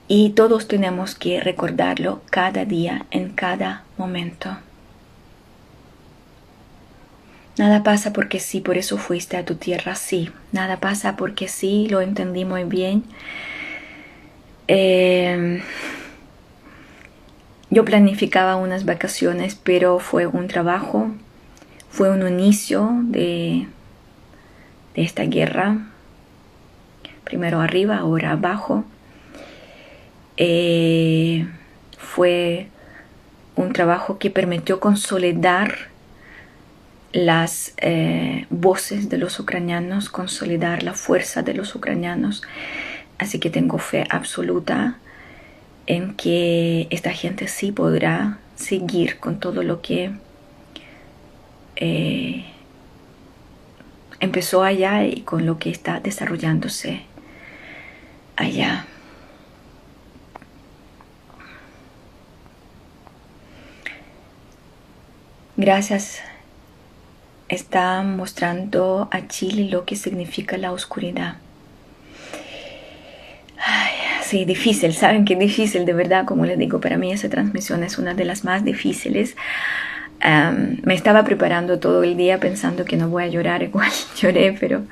Y 0.09 0.31
todos 0.31 0.67
tenemos 0.67 1.15
que 1.15 1.39
recordarlo 1.39 2.23
cada 2.29 2.65
día, 2.65 3.05
en 3.09 3.29
cada 3.29 3.85
momento. 3.97 4.57
Nada 7.57 7.83
pasa 7.83 8.11
porque 8.11 8.41
sí, 8.41 8.59
por 8.59 8.77
eso 8.77 8.97
fuiste 8.97 9.37
a 9.37 9.45
tu 9.45 9.55
tierra, 9.55 9.95
sí. 9.95 10.29
Nada 10.51 10.77
pasa 10.77 11.15
porque 11.15 11.47
sí, 11.47 11.87
lo 11.89 12.01
entendí 12.01 12.43
muy 12.43 12.65
bien. 12.65 13.03
Em, 14.67 15.61
yo 17.69 17.85
planificaba 17.85 18.57
unas 18.57 18.83
vacaciones, 18.83 19.55
pero 19.55 19.99
fue 19.99 20.27
un 20.27 20.47
trabajo, 20.47 21.11
fue 21.89 22.09
un 22.09 22.27
inicio 22.27 22.89
de, 23.03 23.67
de 24.95 25.01
esta 25.01 25.23
guerra. 25.23 25.77
Primero 27.23 27.61
arriba, 27.61 27.99
ahora 27.99 28.31
abajo. 28.31 28.83
Eh, 30.35 31.47
fue 31.97 32.67
un 33.55 33.71
trabajo 33.71 34.17
que 34.17 34.29
permitió 34.29 34.81
consolidar 34.81 35.94
las 37.15 37.73
eh, 37.77 38.45
voces 38.49 39.07
de 39.07 39.17
los 39.17 39.39
ucranianos, 39.39 40.09
consolidar 40.09 40.83
la 40.83 40.93
fuerza 40.93 41.43
de 41.43 41.53
los 41.53 41.73
ucranianos. 41.73 42.43
Así 43.17 43.39
que 43.39 43.49
tengo 43.49 43.77
fe 43.77 44.03
absoluta 44.09 44.97
en 45.87 46.15
que 46.15 46.87
esta 46.89 47.11
gente 47.11 47.47
sí 47.47 47.71
podrá 47.71 48.39
seguir 48.57 49.17
con 49.19 49.39
todo 49.39 49.63
lo 49.63 49.81
que 49.81 50.11
eh, 51.77 52.43
empezó 54.19 54.63
allá 54.63 55.05
y 55.05 55.21
con 55.21 55.45
lo 55.45 55.57
que 55.57 55.69
está 55.69 56.01
desarrollándose 56.01 57.03
allá. 58.35 58.87
Gracias 65.55 66.21
está 67.49 68.01
mostrando 68.03 69.07
a 69.11 69.27
Chile 69.27 69.69
lo 69.69 69.85
que 69.85 69.95
significa 69.95 70.57
la 70.57 70.71
oscuridad. 70.71 71.35
sí, 74.23 74.45
difícil, 74.45 74.93
saben 74.93 75.23
que 75.25 75.35
difícil, 75.35 75.85
de 75.85 75.93
verdad, 75.93 76.25
como 76.25 76.45
les 76.45 76.57
digo, 76.57 76.81
para 76.81 76.97
mí 76.97 77.11
esa 77.11 77.29
transmisión 77.29 77.83
es 77.83 77.97
una 77.97 78.13
de 78.13 78.25
las 78.25 78.43
más 78.43 78.63
difíciles. 78.63 79.35
me 80.83 80.93
estaba 80.93 81.23
preparando 81.23 81.79
todo 81.79 82.03
el 82.03 82.17
día 82.17 82.39
pensando 82.39 82.85
que 82.85 82.97
no 82.97 83.09
voy 83.09 83.23
a 83.23 83.27
llorar, 83.27 83.63
igual 83.69 83.91
lloré, 84.17 84.55
pero 84.59 84.83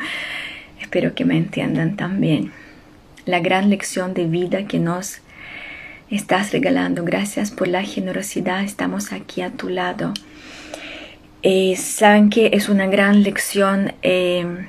espero 0.79 1.15
que 1.15 1.25
me 1.25 1.37
entiendan 1.37 1.95
también. 1.95 2.51
La 3.25 3.39
gran 3.39 3.69
lección 3.69 4.13
de 4.13 4.25
vida 4.25 4.65
que 4.67 4.79
nos 4.79 5.19
estás 6.11 6.51
regalando, 6.51 7.03
gracias 7.03 7.49
por 7.49 7.67
la 7.67 7.83
generosidad, 7.83 8.63
estamos 8.63 9.11
aquí 9.13 9.41
a 9.41 9.49
tu 9.49 9.69
lado 9.69 10.13
eh, 11.43 11.75
saben 11.75 12.29
que 12.29 12.51
es 12.53 12.69
una 12.69 12.87
gran 12.87 13.21
lección 13.21 13.93
em, 14.01 14.67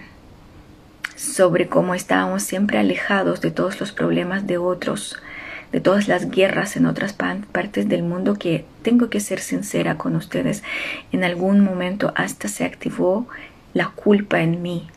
sobre 1.17 1.69
cómo 1.69 1.95
estábamos 1.95 2.43
siempre 2.43 2.79
alejados 2.79 3.41
de 3.41 3.53
todos 3.53 3.79
los 3.81 3.93
problemas 3.93 4.47
de 4.47 4.59
otros, 4.59 5.17
de 5.71 5.81
todas 5.81 6.09
las 6.09 6.31
guerras 6.31 6.77
en 6.77 6.87
otras 6.87 7.13
partes 7.13 7.89
del 7.89 8.03
mundo 8.03 8.35
que 8.35 8.65
tengo 8.83 9.09
que 9.09 9.21
ser 9.21 9.39
sincera 9.39 9.97
con 9.97 10.17
ustedes, 10.17 10.65
en 11.13 11.23
algún 11.23 11.61
momento 11.61 12.13
hasta 12.17 12.49
se 12.49 12.65
activó 12.65 13.29
la 13.73 13.89
culpa 13.89 14.41
en 14.41 14.61
mí 14.61 14.89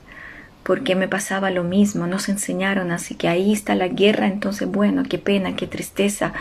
porque 0.68 0.96
me 0.96 1.08
pasaba 1.08 1.50
lo 1.50 1.64
mismo, 1.64 2.08
nos 2.08 2.28
enseñaron 2.28 2.92
así 2.92 3.16
que 3.16 3.30
ahí 3.30 3.54
está 3.54 3.74
la 3.74 3.88
guerra, 3.88 4.28
entonces 4.28 4.68
bueno, 4.68 5.04
qué 5.10 5.18
pena, 5.18 5.56
qué 5.56 5.66
tristeza, 5.66 6.34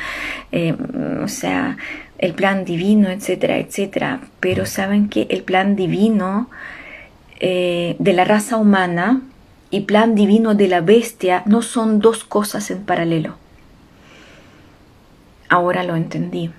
eh, 0.50 0.74
o 1.22 1.28
sea, 1.28 1.76
el 2.18 2.34
plan 2.34 2.64
divino, 2.64 3.08
etcétera, 3.08 3.58
etcétera. 3.58 4.20
Pero 4.40 4.66
saben 4.66 5.08
que 5.08 5.26
el 5.30 5.42
plan 5.42 5.76
divino 5.76 6.48
eh, 7.40 7.96
de 7.98 8.12
la 8.12 8.24
raza 8.24 8.56
humana 8.56 9.22
y 9.70 9.82
plan 9.82 10.14
divino 10.14 10.54
de 10.54 10.68
la 10.68 10.80
bestia 10.80 11.42
no 11.46 11.62
son 11.62 12.00
dos 12.00 12.24
cosas 12.24 12.70
en 12.70 12.84
paralelo. 12.84 13.36
Ahora 15.48 15.84
lo 15.84 15.96
entendí. 15.96 16.50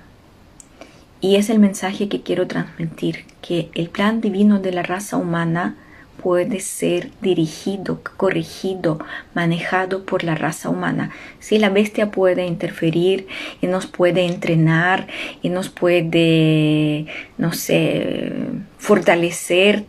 Y 1.19 1.35
es 1.35 1.49
el 1.49 1.59
mensaje 1.59 2.09
que 2.09 2.21
quiero 2.21 2.47
transmitir, 2.47 3.25
que 3.41 3.69
el 3.73 3.89
plan 3.89 4.21
divino 4.21 4.59
de 4.59 4.71
la 4.71 4.83
raza 4.83 5.17
humana 5.17 5.75
puede 6.21 6.59
ser 6.59 7.11
dirigido, 7.21 8.01
corregido, 8.17 8.99
manejado 9.33 10.03
por 10.03 10.23
la 10.23 10.35
raza 10.35 10.69
humana. 10.69 11.11
Si 11.39 11.59
la 11.59 11.69
bestia 11.69 12.11
puede 12.11 12.45
interferir 12.45 13.27
y 13.61 13.67
nos 13.67 13.85
puede 13.85 14.25
entrenar 14.25 15.07
y 15.41 15.49
nos 15.49 15.69
puede, 15.69 17.05
no 17.37 17.53
sé, 17.53 18.31
fortalecer, 18.77 19.85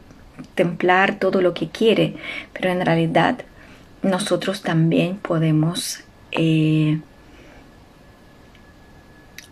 templar 0.55 1.19
todo 1.19 1.41
lo 1.41 1.55
que 1.55 1.69
quiere, 1.69 2.15
pero 2.53 2.71
en 2.71 2.85
realidad 2.85 3.39
nosotros 4.03 4.63
también 4.63 5.17
podemos 5.17 6.01
eh, 6.33 7.01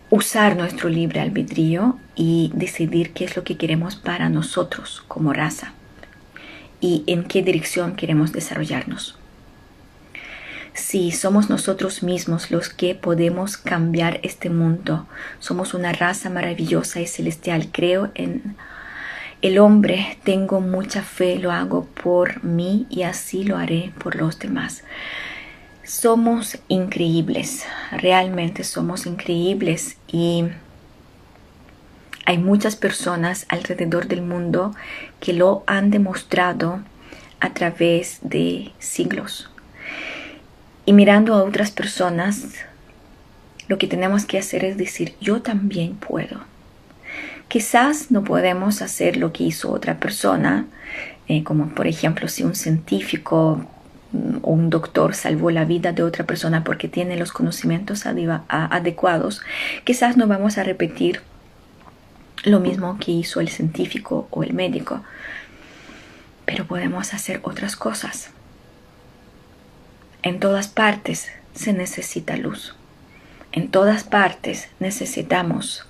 usar 0.09 0.55
nuestro 0.55 0.89
libre 0.89 1.19
albedrío 1.19 1.97
y 2.15 2.51
decidir 2.53 3.11
qué 3.11 3.25
es 3.25 3.35
lo 3.35 3.43
que 3.43 3.57
queremos 3.57 3.95
para 3.95 4.29
nosotros 4.29 5.03
como 5.07 5.33
raza 5.33 5.73
y 6.79 7.03
en 7.07 7.23
qué 7.23 7.41
dirección 7.41 7.95
queremos 7.95 8.31
desarrollarnos. 8.31 9.17
Si 10.77 11.11
somos 11.11 11.49
nosotros 11.49 12.03
mismos 12.03 12.51
los 12.51 12.69
que 12.69 12.93
podemos 12.93 13.57
cambiar 13.57 14.19
este 14.21 14.51
mundo, 14.51 15.07
somos 15.39 15.73
una 15.73 15.91
raza 15.91 16.29
maravillosa 16.29 17.01
y 17.01 17.07
celestial. 17.07 17.69
Creo 17.71 18.11
en 18.13 18.55
el 19.41 19.57
hombre, 19.57 20.19
tengo 20.23 20.61
mucha 20.61 21.01
fe, 21.01 21.39
lo 21.39 21.51
hago 21.51 21.85
por 21.85 22.43
mí 22.43 22.85
y 22.91 23.03
así 23.03 23.43
lo 23.43 23.57
haré 23.57 23.91
por 23.97 24.15
los 24.15 24.37
demás. 24.37 24.83
Somos 25.83 26.59
increíbles, 26.67 27.65
realmente 27.91 28.63
somos 28.63 29.07
increíbles 29.07 29.97
y 30.07 30.45
hay 32.27 32.37
muchas 32.37 32.75
personas 32.75 33.45
alrededor 33.47 34.09
del 34.09 34.21
mundo 34.21 34.75
que 35.21 35.31
lo 35.31 35.63
han 35.65 35.91
demostrado 35.91 36.81
a 37.39 37.53
través 37.53 38.19
de 38.21 38.73
siglos. 38.79 39.49
Y 40.85 40.91
mirando 40.91 41.33
a 41.33 41.43
otras 41.43 41.71
personas, 41.71 42.49
lo 43.69 43.77
que 43.77 43.87
tenemos 43.87 44.25
que 44.25 44.37
hacer 44.37 44.65
es 44.65 44.75
decir, 44.75 45.15
yo 45.21 45.41
también 45.41 45.95
puedo. 45.95 46.41
Quizás 47.47 48.11
no 48.11 48.25
podemos 48.25 48.81
hacer 48.81 49.15
lo 49.15 49.31
que 49.31 49.45
hizo 49.45 49.71
otra 49.71 49.97
persona, 49.97 50.65
eh, 51.29 51.45
como 51.45 51.69
por 51.69 51.87
ejemplo 51.87 52.27
si 52.27 52.43
un 52.43 52.55
científico 52.55 53.65
o 54.41 54.51
un 54.51 54.69
doctor 54.69 55.15
salvó 55.15 55.49
la 55.49 55.63
vida 55.63 55.93
de 55.93 56.03
otra 56.03 56.25
persona 56.25 56.65
porque 56.65 56.89
tiene 56.89 57.15
los 57.15 57.31
conocimientos 57.31 58.03
adecuados, 58.05 59.41
quizás 59.85 60.17
no 60.17 60.27
vamos 60.27 60.57
a 60.57 60.63
repetir 60.63 61.21
lo 62.43 62.59
mismo 62.59 62.97
que 62.99 63.11
hizo 63.11 63.39
el 63.39 63.49
científico 63.49 64.27
o 64.31 64.43
el 64.43 64.53
médico, 64.53 65.03
pero 66.45 66.65
podemos 66.65 67.13
hacer 67.13 67.39
otras 67.43 67.75
cosas. 67.75 68.29
En 70.23 70.39
todas 70.39 70.67
partes 70.67 71.29
se 71.55 71.73
necesita 71.73 72.37
luz. 72.37 72.75
En 73.51 73.69
todas 73.69 74.03
partes 74.03 74.69
necesitamos 74.79 75.85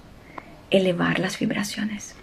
elevar 0.69 1.19
las 1.19 1.39
vibraciones. 1.39 2.15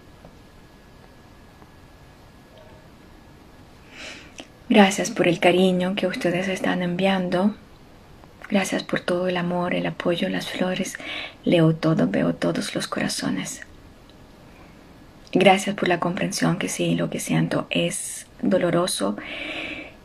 Gracias 4.69 5.11
por 5.11 5.29
el 5.29 5.41
cariño 5.41 5.95
que 5.95 6.07
ustedes 6.07 6.49
están 6.49 6.83
enviando. 6.83 7.55
Gracias 8.49 8.83
por 8.83 9.01
todo 9.01 9.29
el 9.29 9.37
amor, 9.37 9.75
el 9.75 9.87
apoyo, 9.87 10.29
las 10.29 10.49
flores. 10.49 10.95
Leo 11.45 11.75
todo, 11.75 12.09
veo 12.09 12.35
todos 12.35 12.75
los 12.75 12.89
corazones. 12.89 13.61
Gracias 15.37 15.75
por 15.75 15.89
la 15.89 15.99
comprensión 15.99 16.59
que 16.59 16.69
sí, 16.69 16.95
lo 16.95 17.11
que 17.11 17.19
siento 17.19 17.67
es 17.69 18.27
doloroso, 18.41 19.17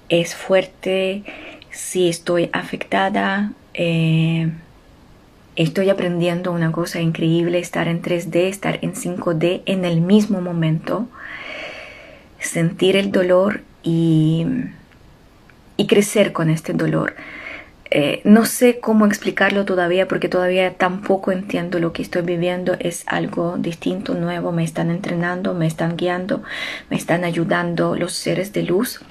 es 0.10 0.34
fuerte, 0.34 1.24
si 1.70 2.10
estoy 2.10 2.50
afectada, 2.52 3.52
eh, 3.76 4.52
estoy 5.56 5.92
aprendiendo 5.92 6.52
una 6.52 6.72
cosa 6.72 7.00
increíble, 7.00 7.60
estar 7.60 7.88
en 7.88 8.02
3D, 8.02 8.48
estar 8.48 8.80
en 8.82 8.96
5D 8.96 9.62
en 9.68 9.86
el 9.86 10.02
mismo 10.02 10.42
momento, 10.42 11.08
sentir 12.40 12.96
el 12.96 13.12
dolor 13.12 13.62
y, 13.84 14.48
y 15.78 15.86
crecer 15.86 16.34
con 16.34 16.50
este 16.50 16.74
dolor. 16.74 17.16
Eh, 17.92 18.22
no 18.24 18.46
sé 18.46 18.80
cómo 18.80 19.08
explicarlo 19.08 19.66
todavía 19.66 20.08
porque 20.08 20.30
todavía 20.30 20.76
tampoco 20.76 21.32
entiendo 21.32 21.80
lo 21.80 21.92
que 21.92 22.02
estoy 22.02 22.22
viviendo. 22.22 22.76
Es 22.80 23.04
algo 23.08 23.58
distinto, 23.58 24.14
nuevo. 24.14 24.52
Me 24.52 24.64
están 24.64 24.92
entrenando, 24.92 25.54
me 25.54 25.66
están 25.66 25.98
guiando, 25.98 26.44
me 26.90 26.98
están 26.98 27.24
ayudando 27.24 27.96
los 27.96 28.14
seres 28.14 28.54
de 28.54 28.64
luz. 28.64 29.02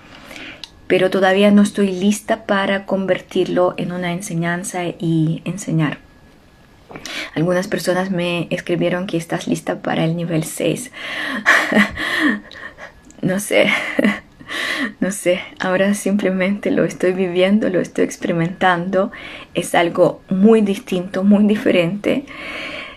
Pero 0.86 1.10
todavía 1.10 1.50
no 1.50 1.62
estoy 1.62 1.92
lista 1.92 2.46
para 2.46 2.86
convertirlo 2.86 3.74
en 3.76 3.92
una 3.92 4.12
enseñanza 4.12 4.84
y 4.86 5.42
enseñar. 5.44 5.98
Algunas 7.34 7.68
personas 7.68 8.10
me 8.10 8.46
escribieron 8.50 9.06
que 9.06 9.18
estás 9.18 9.46
lista 9.46 9.82
para 9.82 10.04
el 10.04 10.16
nivel 10.16 10.44
6. 10.44 10.90
no 13.22 13.38
sé. 13.40 13.70
no 15.00 15.12
sé, 15.12 15.40
ahora 15.58 15.94
simplemente 15.94 16.70
lo 16.70 16.84
estoy 16.84 17.12
viviendo, 17.12 17.68
lo 17.68 17.80
estoy 17.80 18.04
experimentando, 18.04 19.10
es 19.54 19.74
algo 19.74 20.22
muy 20.28 20.60
distinto, 20.60 21.24
muy 21.24 21.44
diferente, 21.44 22.24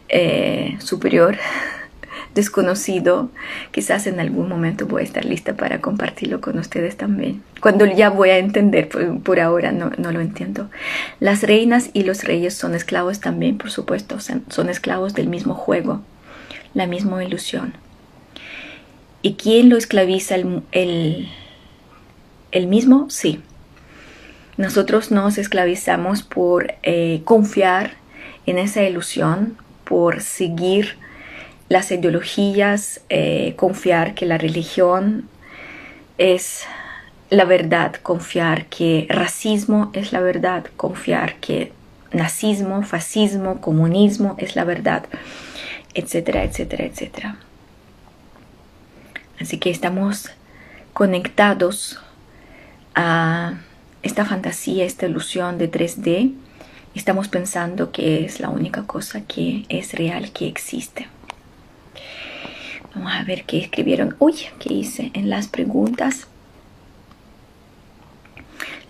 eh, 0.10 0.76
superior, 0.80 1.38
desconocido. 2.36 3.30
Quizás 3.72 4.07
en 4.07 4.19
algún 4.19 4.48
momento 4.48 4.86
voy 4.86 5.02
a 5.02 5.06
estar 5.06 5.26
lista 5.26 5.53
para 5.56 5.82
compartirlo 5.82 6.41
con 6.41 6.57
ustedes 6.57 6.98
también. 6.98 7.44
Cuando 7.61 7.86
ya 7.86 8.10
voy 8.10 8.30
a 8.30 8.38
entender, 8.38 8.90
por, 8.90 9.40
ahora 9.40 9.72
no, 9.72 9.91
no, 9.98 10.11
lo 10.11 10.22
entiendo. 10.22 10.69
Las 11.19 11.44
reinas 11.44 11.90
y 11.94 12.03
los 12.03 12.23
reyes 12.23 12.53
son 12.53 12.76
esclavos 12.76 13.19
también, 13.19 13.57
por 13.57 13.72
supuesto, 13.72 14.18
son 14.19 14.69
esclavos 14.69 15.14
del 15.14 15.28
mismo 15.28 15.53
juego, 15.53 16.02
la 16.73 16.88
misma 16.88 17.23
ilusión. 17.23 17.73
¿Y 19.22 19.34
quién 19.35 19.69
lo 19.69 19.77
esclaviza 19.77 20.35
el, 20.35 21.30
el 22.52 22.68
mismo, 22.68 23.10
sí. 23.10 23.41
Nosotros 24.57 25.11
nos 25.11 25.38
esclavizamos 25.38 26.23
por 26.23 26.73
eh, 26.84 27.22
confiar 27.23 27.93
en 28.45 28.57
esa 28.57 28.84
ilusión, 28.84 29.57
por 29.85 30.22
seguir 30.22 30.98
las 31.69 31.91
ideologías, 31.91 33.02
eh, 33.10 33.53
confiar 33.56 34.14
que 34.14 34.26
la 34.26 34.38
religión 34.38 35.30
es 36.18 36.65
la 37.30 37.45
verdad, 37.45 37.95
confiar 37.95 38.65
que 38.65 39.07
racismo 39.10 39.89
es 39.93 40.11
la 40.11 40.19
verdad, 40.19 40.65
confiar 40.76 41.35
que 41.35 41.72
nazismo, 42.11 42.84
fascismo, 42.84 43.61
comunismo 43.61 44.35
es 44.38 44.57
la 44.57 44.65
verdad, 44.65 45.06
etcétera, 45.93 46.43
etcétera, 46.43 46.85
etcétera. 46.85 47.38
Así 49.41 49.57
que 49.57 49.72
estamos 49.72 50.30
conectados 50.93 51.99
a 52.93 53.55
esta 54.03 54.23
fantasía, 54.23 54.85
esta 54.85 55.07
ilusión 55.07 55.57
de 55.57 55.72
3D, 55.72 56.34
estamos 56.93 57.27
pensando 57.27 57.91
que 57.91 58.23
es 58.23 58.39
la 58.39 58.49
única 58.49 58.84
cosa 58.84 59.22
que 59.22 59.65
es 59.68 59.93
real, 59.93 60.31
que 60.31 60.47
existe. 60.47 61.07
Vamos 62.93 63.13
a 63.13 63.23
ver 63.23 63.45
qué 63.45 63.57
escribieron. 63.59 64.15
Uy, 64.19 64.35
¿qué 64.59 64.73
hice 64.73 65.09
en 65.15 65.30
las 65.30 65.47
preguntas? 65.47 66.27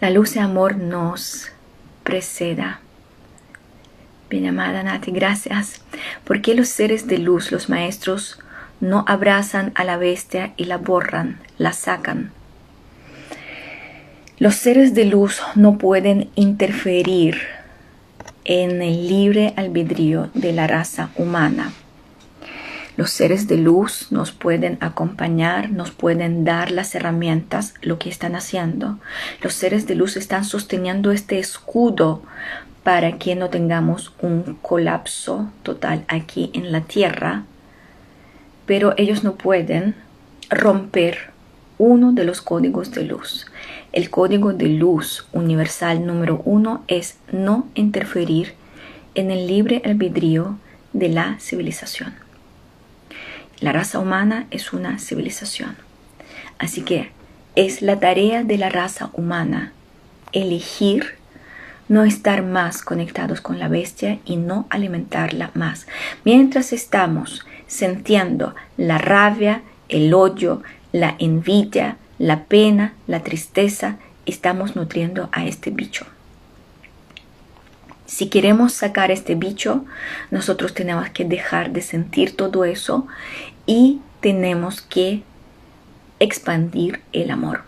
La 0.02 0.10
luz 0.10 0.34
de 0.34 0.42
amor 0.42 0.76
nos 0.76 1.50
preceda. 2.04 2.82
Bien 4.30 4.48
amada 4.48 4.84
Nati, 4.84 5.12
gracias. 5.12 5.82
¿Por 6.26 6.42
qué 6.42 6.56
los 6.56 6.68
seres 6.68 7.08
de 7.08 7.20
luz, 7.20 7.52
los 7.52 7.70
maestros, 7.70 8.40
no 8.82 9.06
abrazan 9.08 9.72
a 9.76 9.84
la 9.84 9.98
bestia 9.98 10.54
y 10.58 10.66
la 10.66 10.78
borran, 10.78 11.40
la 11.58 11.72
sacan? 11.72 12.32
Los 14.38 14.56
seres 14.56 14.94
de 14.94 15.06
luz 15.06 15.42
no 15.56 15.78
pueden 15.78 16.30
interferir 16.36 17.38
en 18.44 18.82
el 18.82 19.08
libre 19.08 19.54
albedrío 19.56 20.30
de 20.34 20.52
la 20.52 20.66
raza 20.68 21.12
humana. 21.16 21.74
Los 22.98 23.12
seres 23.12 23.48
de 23.48 23.58
luz 23.58 24.12
nos 24.12 24.32
pueden 24.32 24.78
acompañar, 24.82 25.72
nos 25.72 25.92
pueden 25.92 26.44
dar 26.44 26.72
las 26.72 26.94
herramientas, 26.94 27.74
lo 27.82 27.98
que 28.00 28.10
están 28.10 28.36
haciendo. 28.36 29.00
Los 29.42 29.54
seres 29.54 29.88
de 29.88 29.96
luz 29.96 30.18
están 30.18 30.44
sosteniendo 30.44 31.12
este 31.12 31.40
escudo 31.40 32.22
para 32.84 33.18
que 33.18 33.36
no 33.36 33.50
tengamos 33.50 34.14
un 34.22 34.58
colapso 34.62 35.50
total 35.64 36.04
aquí 36.08 36.50
en 36.54 36.72
la 36.72 36.82
tierra, 36.82 37.44
pero 38.66 38.94
ellos 38.98 39.24
no 39.24 39.36
pueden 39.36 39.96
romper 40.50 41.32
uno 41.78 42.12
de 42.12 42.26
los 42.26 42.42
códigos 42.42 42.92
de 42.92 43.06
luz. 43.06 43.48
El 43.92 44.10
código 44.10 44.54
de 44.54 44.68
luz 44.68 45.28
universal 45.34 46.06
número 46.06 46.42
uno 46.46 46.84
es 46.88 47.18
no 47.32 47.68
interferir 47.76 48.54
en 49.16 49.32
el 49.32 49.48
libre 49.48 49.82
albedrío 49.84 50.58
de 50.94 51.10
la 51.10 51.38
civilización. 51.40 52.14
La 53.60 53.72
raza 53.72 54.00
humana 54.00 54.48
es 54.52 54.74
una 54.74 55.00
civilización. 55.00 55.76
Así 56.58 56.82
que 56.82 57.12
es 57.56 57.82
la 57.82 58.00
tarea 58.00 58.44
de 58.44 58.58
la 58.58 58.70
raza 58.70 59.10
humana 59.14 59.74
elegir 60.32 61.16
no 61.90 62.06
estar 62.06 62.42
más 62.42 62.84
conectados 62.84 63.42
con 63.42 63.60
la 63.60 63.68
bestia 63.68 64.20
y 64.24 64.38
no 64.38 64.66
alimentarla 64.70 65.52
más. 65.56 65.88
Mientras 66.24 66.72
estamos 66.72 67.46
sintiendo 67.72 68.54
la 68.76 68.98
rabia, 68.98 69.62
el 69.88 70.14
odio, 70.14 70.62
la 70.92 71.16
envidia, 71.20 71.96
la 72.20 72.44
pena, 72.44 72.94
la 73.08 73.24
tristeza, 73.24 73.96
estamos 74.26 74.76
nutriendo 74.76 75.30
a 75.32 75.46
este 75.46 75.70
bicho. 75.70 76.06
Si 78.06 78.28
queremos 78.28 78.74
sacar 78.74 79.10
este 79.10 79.36
bicho, 79.36 79.86
nosotros 80.32 80.74
tenemos 80.74 81.10
que 81.12 81.24
dejar 81.24 81.72
de 81.72 81.82
sentir 81.82 82.36
todo 82.36 82.66
eso 82.66 83.08
y 83.66 84.02
tenemos 84.20 84.82
que 84.82 85.24
expandir 86.20 87.00
el 87.14 87.32
amor. 87.32 87.64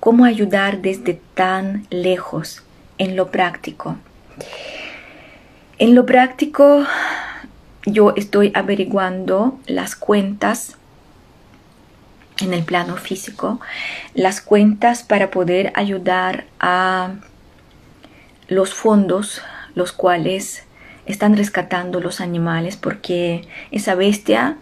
¿Cómo 0.00 0.26
ayudar 0.26 0.82
desde 0.82 1.18
tan 1.32 1.86
lejos 1.88 2.62
en 2.98 3.16
lo 3.16 3.30
práctico? 3.30 3.96
En 5.78 5.94
lo 5.94 6.04
práctico, 6.04 6.84
yo 7.86 8.14
estoy 8.16 8.52
averiguando 8.54 9.58
las 9.66 9.96
cuentas 9.96 10.76
en 12.40 12.54
el 12.54 12.64
plano 12.64 12.96
físico, 12.96 13.60
las 14.14 14.40
cuentas 14.40 15.02
para 15.02 15.30
poder 15.30 15.72
ayudar 15.74 16.44
a 16.60 17.14
los 18.48 18.74
fondos 18.74 19.42
los 19.74 19.92
cuales 19.92 20.64
están 21.06 21.36
rescatando 21.36 22.00
los 22.00 22.20
animales 22.20 22.76
porque 22.76 23.46
esa 23.70 23.94
bestia 23.94 24.56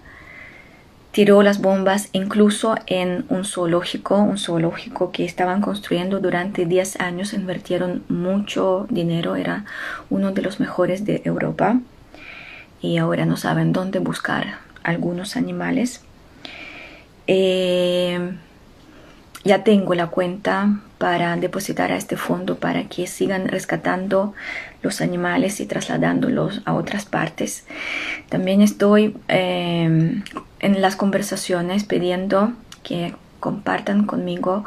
tiró 1.11 1.43
las 1.43 1.61
bombas 1.61 2.09
incluso 2.13 2.77
en 2.87 3.25
un 3.29 3.45
zoológico, 3.45 4.17
un 4.17 4.39
zoológico 4.39 5.11
que 5.11 5.25
estaban 5.25 5.61
construyendo 5.61 6.21
durante 6.21 6.67
10 6.67 7.01
años, 7.01 7.33
invirtieron 7.33 8.05
mucho 8.09 8.87
dinero, 8.91 9.37
era 9.37 9.65
uno 10.09 10.31
de 10.31 10.43
los 10.43 10.61
mejores 10.61 11.05
de 11.05 11.23
Europa 11.25 11.81
y 12.83 12.99
ahora 12.99 13.27
no 13.27 13.37
saben 13.37 13.73
dónde 13.73 13.99
buscar 13.99 14.59
algunos 14.83 15.37
animales. 15.37 16.03
Eh, 17.27 18.33
ya 19.45 19.65
tengo 19.65 19.95
la 19.95 20.09
cuenta 20.09 20.81
para 20.99 21.35
depositar 21.37 21.93
a 21.93 21.97
este 21.97 22.17
fondo 22.17 22.57
para 22.57 22.85
que 22.85 23.07
sigan 23.07 23.49
rescatando 23.49 24.35
los 24.83 25.01
animales 25.01 25.61
y 25.61 25.67
trasladándolos 25.67 26.61
a 26.67 26.75
otras 26.75 27.07
partes. 27.07 27.65
También 28.29 28.61
estoy 28.61 29.17
em, 29.29 30.23
en 30.61 30.83
las 30.83 30.97
conversaciones 30.97 31.85
pidiendo 31.85 32.53
que 32.83 33.15
compartan 33.41 34.05
conmigo 34.05 34.67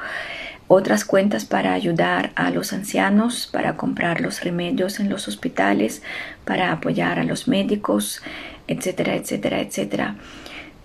otras 0.73 1.05
cuentas 1.05 1.45
para 1.45 1.73
ayudar 1.73 2.31
a 2.35 2.49
los 2.49 2.73
ancianos, 2.73 3.47
para 3.51 3.75
comprar 3.77 4.21
los 4.21 4.43
remedios 4.43 4.99
en 4.99 5.09
los 5.09 5.27
hospitales, 5.27 6.01
para 6.45 6.71
apoyar 6.71 7.19
a 7.19 7.23
los 7.23 7.47
médicos, 7.47 8.21
etcétera, 8.67 9.15
etcétera, 9.15 9.61
etcétera. 9.61 10.15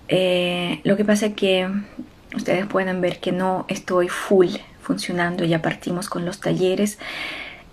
Eh, 0.09 0.81
lo 0.85 0.97
que 0.97 1.05
pasa 1.05 1.27
es 1.27 1.35
que 1.35 1.69
Ustedes 2.35 2.67
pueden 2.67 3.01
ver 3.01 3.21
que 3.21 3.33
no 3.33 3.65
estoy 3.69 4.09
full 4.09 4.49
funcionando, 4.83 5.45
ya 5.45 5.63
partimos 5.63 6.09
con 6.09 6.25
los 6.25 6.41
talleres. 6.41 6.99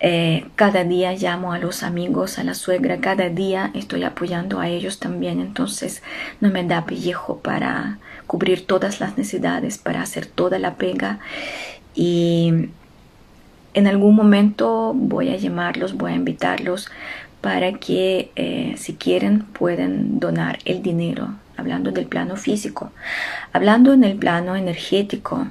Eh, 0.00 0.46
cada 0.56 0.84
día 0.84 1.14
llamo 1.14 1.52
a 1.52 1.58
los 1.58 1.82
amigos, 1.82 2.38
a 2.38 2.44
la 2.44 2.54
suegra, 2.54 2.98
cada 2.98 3.28
día 3.28 3.70
estoy 3.74 4.04
apoyando 4.04 4.60
a 4.60 4.68
ellos 4.68 4.98
también, 4.98 5.40
entonces 5.40 6.02
no 6.40 6.50
me 6.50 6.64
da 6.64 6.84
pellejo 6.84 7.38
para 7.38 7.98
cubrir 8.26 8.66
todas 8.66 9.00
las 9.00 9.16
necesidades, 9.16 9.78
para 9.78 10.02
hacer 10.02 10.26
toda 10.26 10.58
la 10.58 10.74
pega 10.74 11.20
y 11.96 12.68
en 13.74 13.86
algún 13.86 14.14
momento 14.14 14.92
voy 14.94 15.30
a 15.30 15.36
llamarlos, 15.36 15.94
voy 15.94 16.12
a 16.12 16.14
invitarlos 16.14 16.88
para 17.40 17.72
que 17.72 18.30
eh, 18.36 18.74
si 18.76 18.94
quieren 18.94 19.40
pueden 19.40 20.20
donar 20.20 20.58
el 20.64 20.82
dinero 20.82 21.34
hablando 21.56 21.90
del 21.90 22.06
plano 22.06 22.36
físico, 22.36 22.92
hablando 23.52 23.92
en 23.92 24.04
el 24.04 24.16
plano 24.16 24.56
energético, 24.56 25.48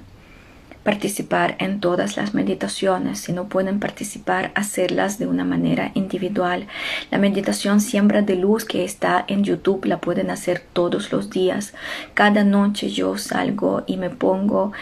participar 0.85 1.55
en 1.57 1.79
todas 1.79 2.15
las 2.15 2.35
meditaciones. 2.35 3.19
Si 3.19 3.33
no 3.33 3.49
pueden 3.49 3.79
participar, 3.79 4.51
hacerlas 4.53 5.17
de 5.17 5.25
una 5.25 5.43
manera 5.43 5.91
individual. 5.95 6.67
La 7.09 7.17
meditación 7.17 7.81
siembra 7.81 8.21
de 8.21 8.35
luz 8.35 8.65
que 8.65 8.83
está 8.83 9.25
en 9.27 9.43
YouTube 9.43 9.85
la 9.85 9.99
pueden 9.99 10.29
hacer 10.29 10.63
todos 10.73 11.11
los 11.11 11.31
días. 11.31 11.73
Cada 12.13 12.43
noche 12.43 12.89
yo 12.89 13.17
salgo 13.17 13.83
y 13.87 13.97
me 13.97 14.11
pongo 14.11 14.73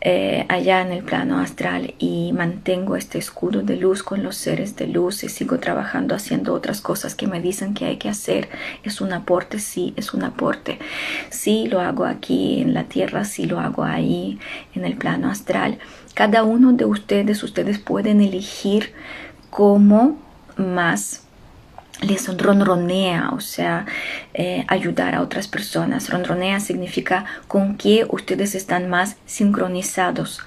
eh, 0.00 0.46
allá 0.48 0.80
en 0.82 0.92
el 0.92 1.02
plano 1.02 1.40
astral 1.40 1.94
y 1.98 2.32
mantengo 2.32 2.94
este 2.94 3.18
escudo 3.18 3.62
de 3.62 3.76
luz 3.76 4.04
con 4.04 4.22
los 4.22 4.36
seres 4.36 4.76
de 4.76 4.86
luz 4.86 5.24
y 5.24 5.28
sigo 5.28 5.58
trabajando 5.58 6.14
haciendo 6.14 6.54
otras 6.54 6.80
cosas 6.80 7.16
que 7.16 7.26
me 7.26 7.40
dicen 7.40 7.74
que 7.74 7.86
hay 7.86 7.96
que 7.96 8.08
hacer. 8.08 8.48
Es 8.84 9.00
un 9.00 9.12
aporte, 9.12 9.58
sí, 9.58 9.94
es 9.96 10.14
un 10.14 10.22
aporte. 10.22 10.78
Sí 11.30 11.66
lo 11.68 11.80
hago 11.80 12.04
aquí 12.04 12.60
en 12.60 12.74
la 12.74 12.84
tierra, 12.84 13.24
sí 13.24 13.46
lo 13.46 13.58
hago 13.58 13.82
ahí 13.82 14.38
en 14.74 14.84
el 14.84 14.96
plano 14.96 15.30
astral. 15.30 15.78
Cada 16.14 16.44
uno 16.44 16.72
de 16.72 16.84
ustedes, 16.84 17.42
ustedes 17.42 17.78
pueden 17.78 18.20
elegir 18.20 18.92
cómo 19.50 20.18
más 20.56 21.27
les 22.00 22.28
ronronea, 22.36 23.30
o 23.30 23.40
sea, 23.40 23.86
eh, 24.34 24.64
ayudar 24.68 25.14
a 25.14 25.22
otras 25.22 25.48
personas. 25.48 26.10
Ronronea 26.10 26.60
significa 26.60 27.24
con 27.48 27.76
que 27.76 28.06
ustedes 28.08 28.54
están 28.54 28.88
más 28.88 29.16
sincronizados. 29.26 30.40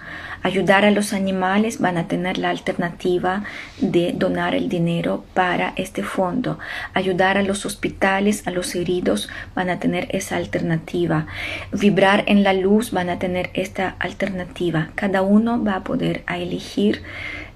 Ayudar 0.44 0.86
a 0.86 0.92
los 0.92 1.14
animales 1.14 1.80
van 1.80 1.98
a 1.98 2.08
tener 2.08 2.40
la 2.40 2.50
alternativa 2.50 3.44
de 3.80 4.14
donar 4.16 4.56
el 4.56 4.70
dinero 4.70 5.24
para 5.36 5.74
este 5.76 6.02
fondo. 6.02 6.58
Ayudar 6.96 7.38
a 7.38 7.44
los 7.44 7.66
hospitales, 7.66 8.48
a 8.48 8.52
los 8.52 8.74
heridos, 8.74 9.30
van 9.54 9.70
a 9.70 9.80
tener 9.80 10.08
esa 10.10 10.38
alternativa. 10.38 11.28
Vibrar 11.72 12.24
en 12.26 12.44
la 12.44 12.54
luz 12.54 12.92
van 12.92 13.12
a 13.12 13.20
tener 13.20 13.52
esta 13.54 13.96
alternativa. 14.00 14.90
Cada 14.96 15.22
uno 15.22 15.64
va 15.64 15.76
a 15.76 15.84
poder 15.84 16.24
elegir 16.28 17.04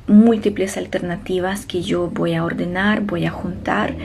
múltiples 0.07 0.77
alternativas 0.77 1.65
que 1.65 1.82
yo 1.82 2.07
voy 2.07 2.34
a 2.34 2.44
ordenar, 2.44 3.02
voy 3.02 3.26
a 3.26 3.32
juntar 3.32 3.95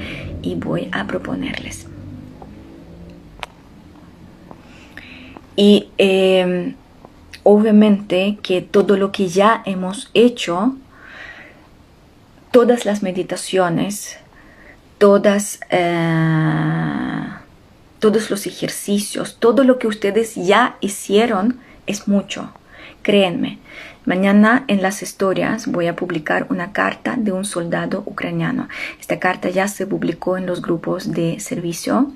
y 0.43 0.55
voy 0.55 0.89
a 0.93 1.07
proponerles. 1.07 1.87
Y 5.57 5.89
em, 5.99 6.75
obviamente 7.43 8.39
que 8.43 8.63
todo 8.63 8.97
lo 8.97 9.13
que 9.13 9.29
ya 9.29 9.63
hemos 9.67 10.11
hecho, 10.15 10.75
todas 12.51 12.87
las 12.87 13.03
meditaciones, 13.03 14.17
todas, 14.99 15.61
eh, 15.71 17.25
todos 17.99 18.31
los 18.31 18.47
ejercicios, 18.47 19.37
todo 19.39 19.65
lo 19.65 19.79
que 19.79 19.87
ustedes 19.87 20.35
ya 20.35 20.77
hicieron 20.81 21.59
es 21.87 22.09
mucho. 22.09 22.53
Créenme, 23.03 23.59
Mañana 24.07 24.65
en 24.67 24.81
las 24.81 25.03
historias 25.03 25.67
voy 25.67 25.87
a 25.87 25.95
publicar 25.95 26.47
una 26.49 26.73
carta 26.73 27.17
de 27.19 27.33
un 27.33 27.45
soldado 27.45 28.03
ucraniano. 28.07 28.69
Esta 28.99 29.19
carta 29.19 29.51
ya 29.51 29.69
se 29.69 29.87
publicó 29.87 30.39
en 30.39 30.47
los 30.47 30.63
grupos 30.63 31.13
de 31.13 31.39
servicio 31.39 32.11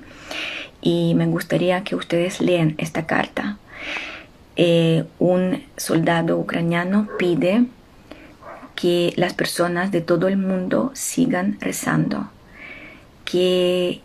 y 0.81 1.13
me 1.15 1.27
gustaría 1.27 1.83
que 1.83 1.95
ustedes 1.95 2.41
lean 2.41 2.73
esta 2.79 3.05
carta. 3.05 3.57
Eh, 4.55 5.05
un 5.19 5.63
soldado 5.77 6.37
ucraniano 6.39 7.07
pide 7.19 7.65
que 8.75 9.13
las 9.15 9.33
personas 9.33 9.91
de 9.91 10.01
todo 10.01 10.27
el 10.27 10.37
mundo 10.37 10.91
sigan 10.95 11.57
rezando, 11.61 12.29
que 13.25 14.01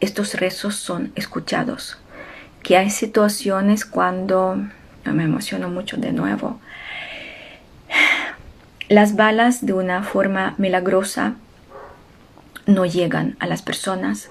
estos 0.00 0.34
rezos 0.34 0.76
son 0.76 1.12
escuchados, 1.14 1.98
que 2.62 2.76
hay 2.76 2.90
situaciones 2.90 3.84
cuando, 3.86 4.56
me 5.04 5.24
emociono 5.24 5.68
mucho 5.68 5.96
de 5.96 6.12
nuevo, 6.12 6.60
las 8.88 9.16
balas 9.16 9.66
de 9.66 9.72
una 9.72 10.02
forma 10.02 10.54
milagrosa 10.58 11.34
no 12.66 12.84
llegan 12.84 13.36
a 13.40 13.46
las 13.46 13.62
personas. 13.62 14.30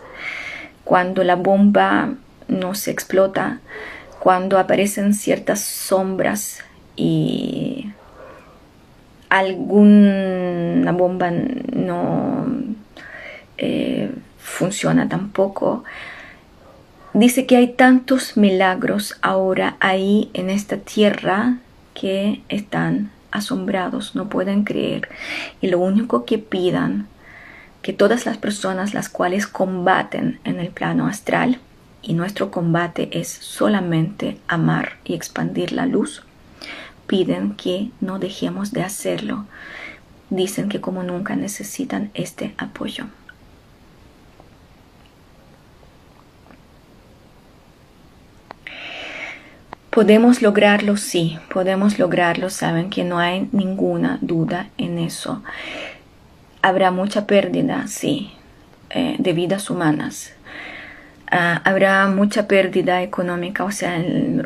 Cuando 0.84 1.24
la 1.24 1.36
bomba 1.36 2.14
no 2.48 2.76
se 2.76 2.92
explota, 2.92 3.60
cuando 4.20 4.58
aparecen 4.60 5.14
ciertas 5.14 5.62
sombras 5.62 6.60
y 6.96 7.92
alguna 9.30 10.92
bomba 10.92 11.32
no 11.32 12.46
eh, 13.58 14.12
funciona 14.40 15.10
tampoco. 15.10 15.84
Dice 17.14 17.46
que 17.46 17.56
hay 17.58 17.74
tantos 17.74 18.36
milagros 18.36 19.18
ahora 19.22 19.78
ahí 19.80 20.30
en 20.34 20.50
esta 20.50 20.78
tierra 20.78 21.58
que 21.94 22.42
están 22.50 23.12
asombrados, 23.36 24.16
no 24.16 24.30
pueden 24.30 24.64
creer 24.64 25.10
y 25.62 25.68
lo 25.68 25.80
único 25.80 26.26
que 26.26 26.38
pidan 26.38 27.07
que 27.82 27.94
todas 27.94 28.26
las 28.26 28.38
personas 28.38 28.94
las 28.94 29.10
cuales 29.10 29.45
combaten 29.45 30.40
en 30.44 30.60
el 30.60 30.70
plano 30.70 31.06
astral 31.06 31.60
y 32.02 32.14
nuestro 32.14 32.52
combate 32.52 33.10
es 33.12 33.28
solamente 33.28 34.40
amar 34.48 34.98
y 35.03 35.14
expandir 35.14 35.72
la 35.72 35.86
luz, 35.86 36.24
piden 37.07 37.56
que 37.56 37.91
no 38.02 38.20
dejemos 38.20 38.72
de 38.72 38.84
hacerlo. 38.84 39.45
Dicen 40.30 40.70
que 40.70 40.82
como 40.82 41.03
nunca 41.03 41.36
necesitan 41.36 42.12
este 42.14 42.56
apoyo. 42.57 43.06
Podemos 49.96 50.42
lograrlo, 50.42 50.98
sí, 50.98 51.40
podemos 51.54 52.00
lograrlo, 52.00 52.50
saben 52.50 52.90
que 52.90 53.06
no 53.06 53.18
hay 53.18 53.48
ninguna 53.54 54.18
duda 54.20 54.68
en 54.78 55.00
eso. 55.00 55.42
Habrá 56.62 56.92
mucha 56.92 57.26
pérdida, 57.26 57.88
sí, 57.88 58.34
eh, 58.90 59.16
de 59.18 59.32
vidas 59.32 59.70
humanas. 59.70 60.34
Ah, 61.32 61.62
habrá 61.64 62.08
mucha 62.08 62.46
pérdida 62.46 63.04
económica, 63.04 63.64
o 63.64 63.72
sea, 63.72 63.98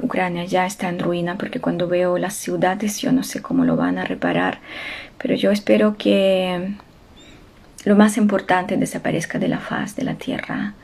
Ucrania 0.03 0.45
ya 0.45 0.67
está 0.67 0.87
en 0.87 0.99
ruina 0.99 1.35
porque 1.35 1.59
cuando 1.59 1.87
veo 1.87 2.19
las 2.19 2.35
ciudades 2.35 2.99
yo 2.99 3.11
no 3.11 3.23
sé 3.23 3.41
cómo 3.41 3.65
lo 3.65 3.75
van 3.75 3.97
a 3.97 4.05
reparar, 4.05 4.59
pero 5.17 5.33
yo 5.33 5.49
espero 5.49 5.97
que 5.97 6.75
lo 7.85 7.95
más 7.95 8.17
importante 8.17 8.77
desaparezca 8.77 9.39
de 9.39 9.47
la 9.47 9.57
faz 9.57 9.95
de 9.95 10.03
la 10.03 10.13
tierra 10.13 10.75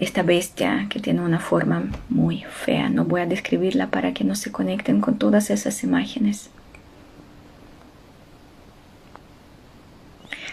esta 0.00 0.22
bestia 0.22 0.86
que 0.88 0.98
tiene 0.98 1.20
una 1.20 1.38
forma 1.38 1.84
muy 2.08 2.44
fea. 2.50 2.88
No 2.88 3.04
voy 3.04 3.20
a 3.20 3.26
describirla 3.26 3.88
para 3.88 4.14
que 4.14 4.24
no 4.24 4.34
se 4.34 4.50
conecten 4.50 5.00
con 5.00 5.18
todas 5.18 5.50
esas 5.50 5.84
imágenes. 5.84 6.50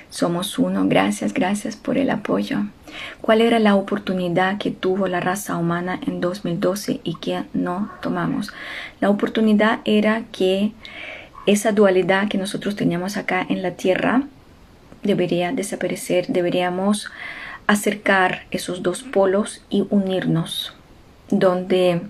Somos 0.09 0.57
uno. 0.59 0.87
Gracias, 0.87 1.33
gracias 1.33 1.75
por 1.75 1.97
el 1.97 2.09
apoyo. 2.09 2.59
¿Cuál 3.21 3.41
era 3.41 3.59
la 3.59 3.75
oportunidad 3.75 4.57
que 4.57 4.71
tuvo 4.71 5.07
la 5.07 5.19
raza 5.19 5.57
humana 5.57 5.99
en 6.05 6.19
2012 6.19 7.01
y 7.03 7.15
que 7.15 7.43
no 7.53 7.89
tomamos? 8.01 8.51
La 8.99 9.09
oportunidad 9.09 9.79
era 9.85 10.23
que 10.31 10.71
esa 11.45 11.71
dualidad 11.71 12.27
que 12.27 12.37
nosotros 12.37 12.75
teníamos 12.75 13.15
acá 13.15 13.45
en 13.47 13.61
la 13.61 13.71
Tierra 13.71 14.23
debería 15.03 15.51
desaparecer. 15.53 16.27
Deberíamos 16.27 17.09
acercar 17.67 18.45
esos 18.51 18.81
dos 18.81 19.03
polos 19.03 19.63
y 19.69 19.85
unirnos, 19.89 20.73
donde 21.29 22.01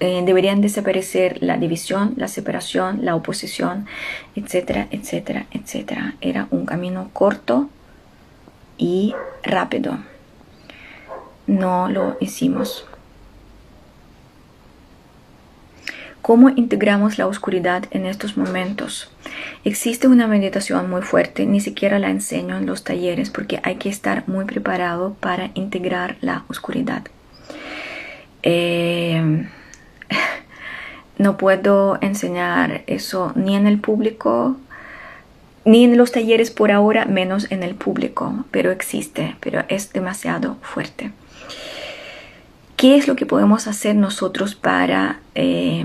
eh, 0.00 0.22
deberían 0.24 0.60
desaparecer 0.60 1.42
la 1.42 1.56
división, 1.56 2.14
la 2.16 2.28
separación, 2.28 3.04
la 3.04 3.16
oposición, 3.16 3.86
etcétera, 4.34 4.88
etcétera, 4.90 5.46
etcétera. 5.50 6.14
Era 6.20 6.46
un 6.50 6.64
camino 6.64 7.10
corto 7.12 7.68
y 8.78 9.14
rápido. 9.42 9.98
No 11.46 11.88
lo 11.88 12.16
hicimos. 12.20 12.86
¿Cómo 16.24 16.48
integramos 16.48 17.18
la 17.18 17.26
oscuridad 17.26 17.84
en 17.90 18.06
estos 18.06 18.38
momentos? 18.38 19.10
Existe 19.62 20.08
una 20.08 20.26
meditación 20.26 20.88
muy 20.88 21.02
fuerte, 21.02 21.44
ni 21.44 21.60
siquiera 21.60 21.98
la 21.98 22.08
enseño 22.08 22.56
en 22.56 22.64
los 22.64 22.82
talleres 22.82 23.28
porque 23.28 23.60
hay 23.62 23.74
que 23.76 23.90
estar 23.90 24.26
muy 24.26 24.46
preparado 24.46 25.18
para 25.20 25.50
integrar 25.52 26.16
la 26.22 26.44
oscuridad. 26.48 27.02
Eh, 28.42 29.50
no 31.18 31.36
puedo 31.36 31.98
enseñar 32.00 32.84
eso 32.86 33.32
ni 33.34 33.54
en 33.54 33.66
el 33.66 33.78
público, 33.78 34.56
ni 35.66 35.84
en 35.84 35.98
los 35.98 36.10
talleres 36.10 36.50
por 36.50 36.72
ahora, 36.72 37.04
menos 37.04 37.52
en 37.52 37.62
el 37.62 37.74
público, 37.74 38.46
pero 38.50 38.70
existe, 38.70 39.36
pero 39.40 39.64
es 39.68 39.92
demasiado 39.92 40.56
fuerte. 40.62 41.10
¿Qué 42.78 42.96
es 42.96 43.08
lo 43.08 43.14
que 43.14 43.26
podemos 43.26 43.66
hacer 43.66 43.94
nosotros 43.94 44.54
para... 44.54 45.20
Eh, 45.34 45.84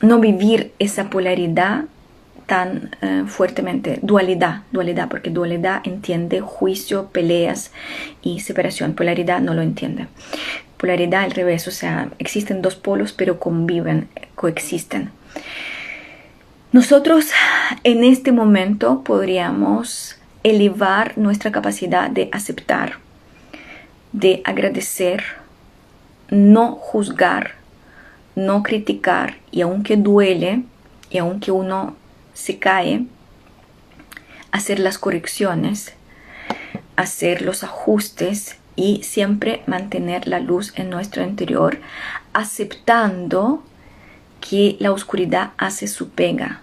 no 0.00 0.20
vivir 0.20 0.72
esa 0.78 1.10
polaridad 1.10 1.84
tan 2.46 2.90
eh, 3.00 3.24
fuertemente, 3.26 3.98
dualidad, 4.02 4.62
dualidad, 4.70 5.08
porque 5.08 5.30
dualidad 5.30 5.80
entiende 5.84 6.40
juicio, 6.40 7.08
peleas 7.10 7.72
y 8.22 8.40
separación, 8.40 8.94
polaridad 8.94 9.40
no 9.40 9.54
lo 9.54 9.62
entiende. 9.62 10.08
Polaridad 10.76 11.22
al 11.22 11.30
revés, 11.30 11.66
o 11.68 11.70
sea, 11.70 12.10
existen 12.18 12.60
dos 12.60 12.76
polos 12.76 13.12
pero 13.12 13.38
conviven, 13.38 14.08
coexisten. 14.34 15.10
Nosotros 16.72 17.30
en 17.84 18.04
este 18.04 18.32
momento 18.32 19.02
podríamos 19.04 20.18
elevar 20.42 21.16
nuestra 21.16 21.52
capacidad 21.52 22.10
de 22.10 22.28
aceptar, 22.32 22.94
de 24.12 24.42
agradecer, 24.44 25.24
no 26.30 26.72
juzgar, 26.72 27.52
no 28.34 28.62
criticar 28.62 29.36
y 29.50 29.60
aunque 29.60 29.96
duele 29.96 30.62
y 31.10 31.18
aunque 31.18 31.52
uno 31.52 31.96
se 32.32 32.58
cae, 32.58 33.06
hacer 34.50 34.78
las 34.78 34.98
correcciones, 34.98 35.92
hacer 36.96 37.42
los 37.42 37.64
ajustes 37.64 38.56
y 38.76 39.02
siempre 39.02 39.62
mantener 39.66 40.26
la 40.26 40.40
luz 40.40 40.72
en 40.76 40.90
nuestro 40.90 41.22
interior, 41.22 41.78
aceptando 42.32 43.62
que 44.40 44.76
la 44.78 44.92
oscuridad 44.92 45.52
hace 45.56 45.86
su 45.86 46.10
pega, 46.10 46.60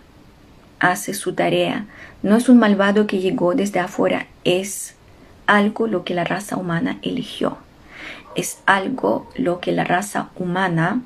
hace 0.80 1.14
su 1.14 1.34
tarea. 1.34 1.86
No 2.22 2.36
es 2.36 2.50
un 2.50 2.60
malvado 2.60 3.08
que 3.08 3.20
llegó 3.20 3.56
desde 3.56 3.80
afuera, 3.80 4.28
es 4.44 4.96
algo 5.48 5.88
lo 5.88 6.04
que 6.04 6.14
la 6.14 6.24
raza 6.24 6.58
humana 6.58 7.00
eligió. 7.02 7.58
Es 8.36 8.60
algo 8.66 9.30
lo 9.36 9.60
que 9.60 9.72
la 9.72 9.84
raza 9.84 10.30
humana 10.36 11.02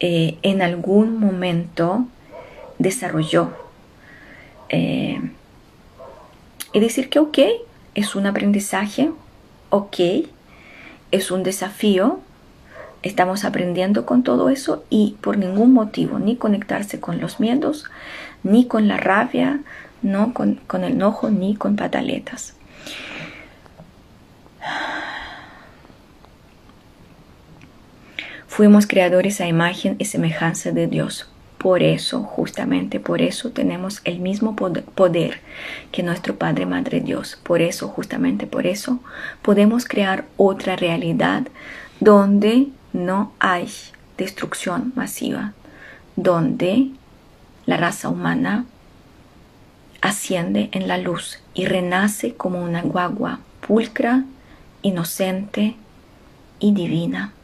eh, 0.00 0.38
en 0.42 0.62
algún 0.62 1.18
momento 1.18 2.06
desarrolló. 2.78 3.50
Eh, 4.68 5.20
y 6.72 6.80
decir 6.80 7.08
que 7.08 7.18
ok, 7.18 7.38
es 7.94 8.14
un 8.14 8.26
aprendizaje, 8.26 9.10
ok, 9.70 9.96
es 11.10 11.30
un 11.30 11.42
desafío, 11.42 12.20
estamos 13.02 13.44
aprendiendo 13.44 14.04
con 14.04 14.22
todo 14.22 14.50
eso 14.50 14.84
y 14.90 15.16
por 15.20 15.38
ningún 15.38 15.72
motivo, 15.72 16.18
ni 16.18 16.36
conectarse 16.36 17.00
con 17.00 17.20
los 17.20 17.40
miedos, 17.40 17.84
ni 18.42 18.66
con 18.66 18.88
la 18.88 18.96
rabia, 18.98 19.60
no 20.02 20.34
con, 20.34 20.56
con 20.66 20.84
el 20.84 20.92
enojo, 20.92 21.30
ni 21.30 21.56
con 21.56 21.76
pataletas. 21.76 22.54
Fuimos 28.56 28.86
creadores 28.86 29.42
a 29.42 29.46
imagen 29.46 29.96
y 29.98 30.06
semejanza 30.06 30.72
de 30.72 30.86
Dios. 30.86 31.26
Por 31.58 31.82
eso, 31.82 32.22
justamente 32.22 33.00
por 33.00 33.20
eso 33.20 33.50
tenemos 33.50 34.00
el 34.04 34.18
mismo 34.18 34.56
poder 34.56 35.42
que 35.92 36.02
nuestro 36.02 36.36
Padre 36.36 36.64
Madre 36.64 37.02
Dios. 37.02 37.38
Por 37.42 37.60
eso, 37.60 37.88
justamente 37.88 38.46
por 38.46 38.66
eso, 38.66 39.00
podemos 39.42 39.84
crear 39.84 40.24
otra 40.38 40.74
realidad 40.74 41.46
donde 42.00 42.68
no 42.94 43.34
hay 43.40 43.68
destrucción 44.16 44.94
masiva, 44.96 45.52
donde 46.16 46.92
la 47.66 47.76
raza 47.76 48.08
humana 48.08 48.64
asciende 50.00 50.70
en 50.72 50.88
la 50.88 50.96
luz 50.96 51.40
y 51.52 51.66
renace 51.66 52.32
como 52.32 52.64
una 52.64 52.80
guagua 52.80 53.40
pulcra, 53.60 54.24
inocente 54.80 55.76
y 56.58 56.72
divina. 56.72 57.34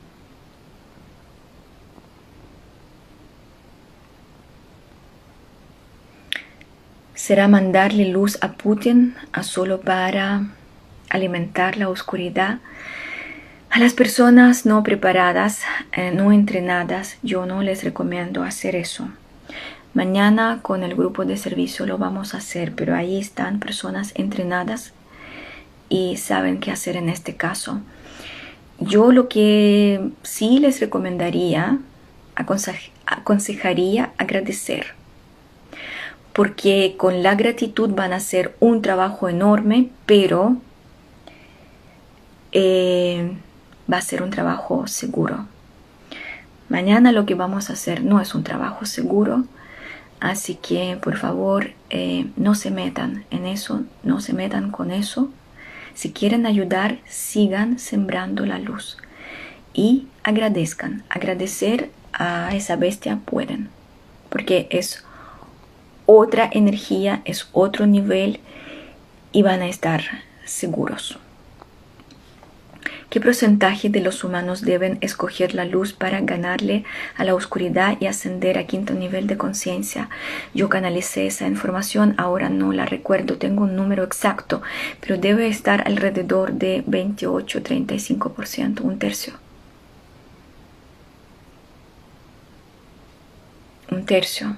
Será 7.23 7.47
mandarle 7.47 8.07
luz 8.07 8.37
a 8.41 8.55
Putin 8.55 9.15
a 9.33 9.45
solo 9.45 9.81
para 9.81 10.49
alimentar 11.09 11.77
la 11.77 11.89
oscuridad. 11.89 12.59
A 13.71 13.79
las 13.79 13.93
personas 13.93 14.67
no 14.67 14.83
preparadas, 14.83 15.61
eh, 15.93 16.11
no 16.11 16.33
entrenadas, 16.33 17.19
yo 17.23 17.47
no 17.47 17.63
les 17.63 17.85
recomiendo 17.85 18.43
hacer 18.43 18.75
eso. 18.75 19.09
Mañana 19.95 20.59
con 20.63 20.83
el 20.83 20.97
grupo 20.97 21.25
de 21.25 21.37
servicio 21.37 21.87
lo 21.87 21.97
vamos 21.97 22.35
a 22.35 22.39
hacer, 22.39 22.75
pero 22.75 22.97
ahí 22.97 23.21
están 23.21 23.61
personas 23.61 24.11
entrenadas 24.17 24.93
y 25.89 26.17
saben 26.17 26.59
qué 26.59 26.73
hacer 26.73 26.97
en 26.97 27.09
este 27.09 27.37
caso. 27.37 27.83
Yo 28.81 29.13
lo 29.13 29.29
que 29.29 30.11
sí 30.25 30.59
les 30.59 30.81
recomendaría, 30.81 31.79
aconsejaría 32.35 34.11
agradecer 34.19 35.01
porque 36.33 36.95
con 36.97 37.23
la 37.23 37.35
gratitud 37.35 37.91
van 37.91 38.13
a 38.13 38.17
hacer 38.17 38.55
un 38.61 38.83
trabajo 38.83 39.29
enorme, 39.29 39.91
pero 40.07 40.57
eh, 42.53 43.37
va 43.93 43.99
a 43.99 44.03
ser 44.03 44.23
un 44.23 44.31
trabajo 44.31 44.87
seguro. 44.87 45.47
Mañana 46.69 47.13
lo 47.13 47.27
que 47.27 47.35
vamos 47.35 47.69
a 47.69 47.75
hacer 47.75 48.03
no 48.03 48.21
es 48.21 48.35
un 48.35 48.45
trabajo 48.45 48.87
seguro, 48.87 49.45
así 50.21 50.55
que 50.55 50.99
por 51.03 51.19
favor 51.19 51.73
eh, 51.91 52.27
no 52.37 52.55
se 52.55 52.71
metan 52.71 53.25
en 53.31 53.47
eso, 53.47 53.83
no 54.03 54.21
se 54.21 54.33
metan 54.33 54.71
con 54.71 54.91
eso. 54.91 55.29
Si 55.95 56.13
quieren 56.13 56.47
ayudar, 56.47 56.99
sigan 57.07 57.79
sembrando 57.79 58.47
la 58.47 58.59
luz 58.59 58.97
y 59.75 60.07
agradezcan. 60.23 61.03
Agradecer 61.11 61.91
a 62.15 62.55
esa 62.55 62.77
bestia, 62.77 63.19
pueden, 63.23 63.69
porque 64.31 64.67
es 64.71 65.05
otra 66.15 66.49
energía, 66.53 67.23
es 67.25 67.49
otro 67.53 67.87
nivel 67.87 68.41
y 69.33 69.43
van 69.43 69.63
a 69.63 69.69
estar 69.69 70.03
seguros. 70.45 71.19
¿Qué 73.09 73.21
porcentaje 73.21 73.89
de 73.91 74.01
los 74.01 74.25
humanos 74.25 74.63
deben 74.63 74.99
escoger 75.03 75.55
la 75.55 75.65
luz 75.65 75.93
para 75.93 76.21
ganarle 76.21 76.85
a 77.17 77.25
la 77.25 77.35
oscuridad 77.35 77.99
y 78.01 78.07
ascender 78.07 78.59
a 78.59 78.67
quinto 78.67 78.95
nivel 78.95 79.27
de 79.27 79.37
conciencia? 79.37 80.09
Yo 80.55 80.69
canalicé 80.71 81.27
esa 81.27 81.47
información, 81.47 82.15
ahora 82.17 82.49
no 82.49 82.73
la 82.73 82.87
recuerdo, 82.87 83.37
tengo 83.37 83.65
un 83.65 83.77
número 83.77 84.03
exacto, 84.03 84.63
pero 85.01 85.19
debe 85.19 85.47
estar 85.47 85.87
alrededor 85.87 86.53
de 86.53 86.85
28-35%, 86.87 88.81
un 88.81 88.99
tercio. 88.99 89.35
Un 93.91 94.07
tercio. 94.07 94.57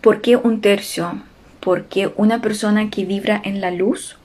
¿Por 0.00 0.22
qué 0.22 0.36
un 0.36 0.60
tercio? 0.60 1.22
Porque 1.60 2.10
una 2.16 2.40
persona 2.40 2.88
que 2.88 3.04
vibra 3.04 3.40
en 3.44 3.60
la 3.60 3.70
luz 3.70 4.16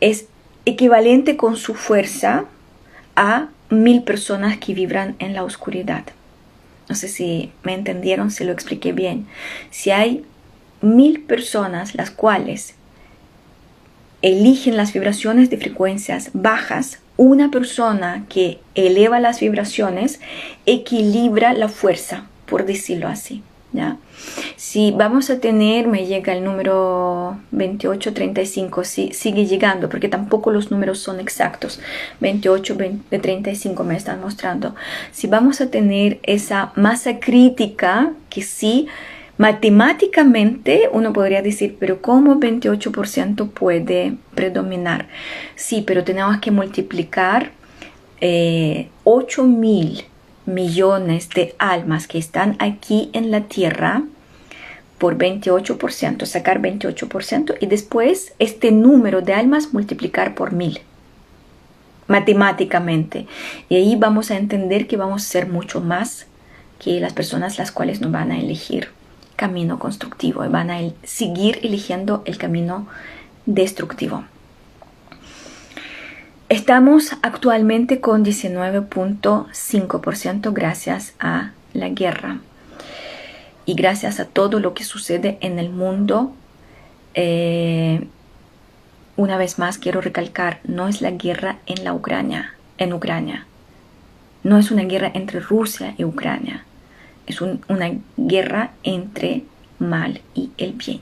es 0.00 0.26
equivalente 0.66 1.36
con 1.36 1.56
su 1.56 1.74
fuerza 1.74 2.44
a 3.14 3.48
mil 3.70 4.02
personas 4.02 4.58
que 4.58 4.74
vibran 4.74 5.16
en 5.18 5.32
la 5.32 5.42
oscuridad. 5.42 6.04
No 6.88 6.94
sé 6.94 7.08
si 7.08 7.50
me 7.62 7.74
entendieron, 7.74 8.30
si 8.30 8.44
lo 8.44 8.52
expliqué 8.52 8.92
bien. 8.92 9.26
Si 9.70 9.90
hay 9.90 10.24
mil 10.82 11.22
personas 11.22 11.94
las 11.94 12.10
cuales 12.10 12.74
eligen 14.22 14.76
las 14.76 14.92
vibraciones 14.92 15.50
de 15.50 15.56
frecuencias 15.56 16.30
bajas, 16.32 17.00
una 17.16 17.50
persona 17.50 18.26
que 18.28 18.60
eleva 18.74 19.18
las 19.18 19.40
vibraciones 19.40 20.20
equilibra 20.66 21.54
la 21.54 21.68
fuerza, 21.68 22.26
por 22.46 22.64
decirlo 22.64 23.08
así. 23.08 23.42
Si 24.56 24.90
vamos 24.90 25.30
a 25.30 25.38
tener, 25.38 25.86
me 25.86 26.06
llega 26.06 26.32
el 26.32 26.42
número 26.42 27.38
2835, 27.50 28.84
si, 28.84 29.12
sigue 29.12 29.46
llegando, 29.46 29.88
porque 29.88 30.08
tampoco 30.08 30.50
los 30.50 30.70
números 30.70 30.98
son 30.98 31.20
exactos. 31.20 31.80
28, 32.20 32.76
35 33.10 33.84
me 33.84 33.96
están 33.96 34.20
mostrando. 34.20 34.74
Si 35.12 35.26
vamos 35.26 35.60
a 35.60 35.70
tener 35.70 36.18
esa 36.22 36.72
masa 36.74 37.20
crítica, 37.20 38.12
que 38.30 38.42
sí, 38.42 38.86
matemáticamente 39.36 40.88
uno 40.92 41.12
podría 41.12 41.42
decir, 41.42 41.76
pero 41.78 42.00
¿cómo 42.00 42.36
28% 42.36 43.50
puede 43.50 44.16
predominar? 44.34 45.08
Sí, 45.54 45.84
pero 45.86 46.02
tenemos 46.02 46.38
que 46.38 46.50
multiplicar 46.50 47.50
eh, 48.20 48.88
8000 49.04 50.06
millones 50.46 51.28
de 51.30 51.54
almas 51.58 52.06
que 52.06 52.18
están 52.18 52.56
aquí 52.58 53.10
en 53.12 53.30
la 53.30 53.42
tierra 53.42 54.02
por 54.98 55.18
28%, 55.18 56.24
sacar 56.24 56.62
28% 56.62 57.56
y 57.60 57.66
después 57.66 58.32
este 58.38 58.72
número 58.72 59.20
de 59.20 59.34
almas 59.34 59.74
multiplicar 59.74 60.34
por 60.34 60.52
mil 60.52 60.80
matemáticamente. 62.08 63.26
Y 63.68 63.76
ahí 63.76 63.96
vamos 63.96 64.30
a 64.30 64.36
entender 64.36 64.86
que 64.86 64.96
vamos 64.96 65.24
a 65.24 65.28
ser 65.28 65.48
mucho 65.48 65.80
más 65.80 66.26
que 66.78 67.00
las 67.00 67.12
personas 67.12 67.58
las 67.58 67.72
cuales 67.72 68.00
no 68.00 68.10
van 68.10 68.30
a 68.30 68.38
elegir 68.38 68.88
camino 69.34 69.78
constructivo 69.78 70.44
y 70.44 70.48
van 70.48 70.70
a 70.70 70.80
seguir 71.02 71.60
eligiendo 71.62 72.22
el 72.24 72.38
camino 72.38 72.86
destructivo. 73.44 74.24
Estamos 76.48 77.10
actualmente 77.22 78.00
con 78.00 78.24
19.5% 78.24 80.52
gracias 80.52 81.14
a 81.18 81.50
la 81.72 81.88
guerra 81.88 82.38
y 83.64 83.74
gracias 83.74 84.20
a 84.20 84.26
todo 84.26 84.60
lo 84.60 84.72
que 84.72 84.84
sucede 84.84 85.38
en 85.40 85.58
el 85.58 85.70
mundo. 85.70 86.32
Eh, 87.14 88.06
una 89.16 89.36
vez 89.38 89.58
más 89.58 89.78
quiero 89.78 90.00
recalcar, 90.00 90.60
no 90.62 90.86
es 90.86 91.00
la 91.00 91.10
guerra 91.10 91.58
en 91.66 91.82
la 91.82 91.92
Ucrania, 91.92 92.54
en 92.78 92.92
Ucrania. 92.92 93.44
No 94.44 94.56
es 94.56 94.70
una 94.70 94.84
guerra 94.84 95.10
entre 95.14 95.40
Rusia 95.40 95.96
y 95.98 96.04
Ucrania. 96.04 96.62
Es 97.26 97.40
una 97.40 97.90
guerra 98.16 98.70
entre 98.84 99.42
mal 99.80 100.20
y 100.32 100.52
el 100.58 100.74
bien. 100.74 101.00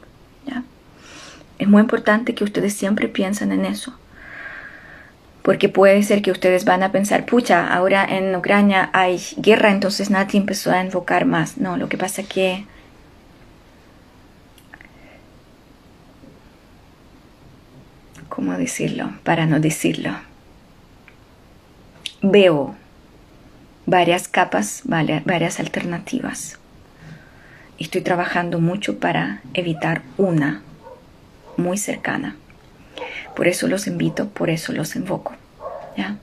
Es 1.59 1.69
muy 1.69 1.83
importante 1.83 2.35
que 2.35 2.45
ustedes 2.45 2.73
siempre 2.73 3.09
piensen 3.09 3.53
en 3.53 3.67
eso 3.67 3.93
porque 5.45 5.69
puede 5.69 6.03
ser 6.03 6.23
que 6.23 6.31
ustedes 6.31 6.65
van 6.65 6.83
a 6.83 6.91
pensar, 6.91 7.27
pucha, 7.27 7.67
ahora 7.67 8.03
en 8.03 8.35
Ucrania 8.35 8.89
hay 8.95 9.21
guerra, 9.37 9.73
entonces 9.73 10.09
nadie 10.09 10.41
empezó 10.41 10.73
a 10.73 10.83
invocar 10.83 11.27
más. 11.27 11.59
No, 11.59 11.77
lo 11.77 11.91
que 11.91 11.99
pasa 11.99 12.23
que 12.23 12.65
¿cómo 18.31 18.57
decirlo? 18.57 19.13
Para 19.23 19.45
no 19.45 19.61
decirlo. 19.61 20.17
Veo 22.23 22.75
varias 23.85 24.29
capas, 24.29 24.81
varias 24.85 25.61
alternativas. 25.61 26.59
Estoy 27.79 28.01
trabajando 28.01 28.61
mucho 28.61 28.99
para 28.99 29.43
evitar 29.53 30.01
una 30.17 30.63
muy 31.59 31.77
cercana. 31.77 32.35
Por 33.35 33.49
eso 33.49 33.67
los 33.69 33.87
invito, 33.87 34.29
por 34.29 34.51
eso 34.51 34.73
los 34.73 34.97
invoco. 34.97 35.35
¿ya? 35.97 36.17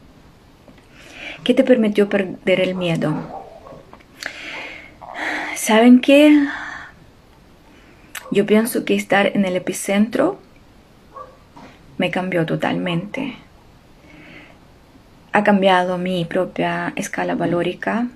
¿Qué 1.44 1.54
te 1.54 1.64
permitió 1.64 2.10
perder 2.10 2.62
el 2.62 2.76
miedo? 2.76 3.16
¿Saben 5.56 6.02
qué? 6.02 6.48
Yo 8.32 8.46
pienso 8.46 8.86
que 8.86 8.96
estar 8.96 9.28
en 9.36 9.46
el 9.46 9.56
epicentro 9.56 10.40
me 11.98 12.10
cambió 12.10 12.46
totalmente. 12.46 13.36
Ha 15.34 15.44
cambiado 15.44 15.98
mi 15.98 16.26
propia 16.26 16.94
escala 16.96 17.36
valórica, 17.36 18.08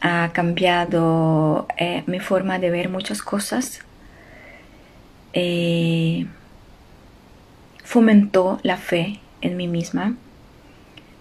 ha 0.00 0.30
cambiado 0.32 1.66
eh, 1.76 2.02
mi 2.06 2.18
forma 2.20 2.58
de 2.58 2.70
ver 2.70 2.88
muchas 2.88 3.22
cosas. 3.22 3.80
Eh, 5.32 6.26
fomentó 7.90 8.60
la 8.62 8.76
fe 8.76 9.18
en 9.40 9.56
mí 9.56 9.66
misma, 9.66 10.14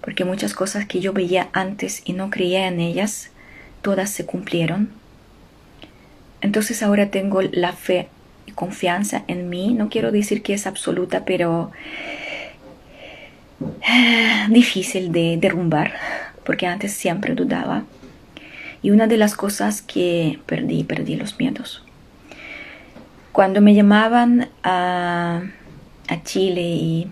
porque 0.02 0.24
muchas 0.24 0.54
cosas 0.54 0.86
que 0.86 1.00
yo 1.00 1.14
veía 1.14 1.50
antes 1.52 2.04
y 2.06 2.14
no 2.14 2.30
creía 2.30 2.68
en 2.68 2.80
ellas, 2.80 3.32
todas 3.82 4.12
se 4.12 4.28
cumplieron. 4.28 4.92
Entonces 6.42 6.84
ahora 6.84 7.10
tengo 7.10 7.42
la 7.42 7.74
fe 7.74 8.08
y 8.46 8.52
confianza 8.52 9.24
en 9.28 9.50
mí. 9.50 9.74
No 9.74 9.90
quiero 9.90 10.12
decir 10.12 10.44
que 10.44 10.54
es 10.54 10.68
absoluta, 10.68 11.26
pero 11.26 11.72
difícil 14.50 15.12
de 15.12 15.38
derrumbar, 15.42 15.96
porque 16.46 16.68
antes 16.68 16.94
siempre 16.94 17.34
dudaba. 17.34 17.86
Y 18.84 18.92
una 18.92 19.08
de 19.08 19.18
las 19.18 19.34
cosas 19.34 19.82
que 19.82 20.38
perdí, 20.46 20.84
perdí 20.84 21.16
los 21.16 21.40
miedos. 21.40 21.84
Cuando 23.32 23.60
me 23.60 23.74
llamaban 23.74 24.50
a 24.62 25.42
a 26.10 26.24
Chile 26.24 26.62
y 26.62 27.12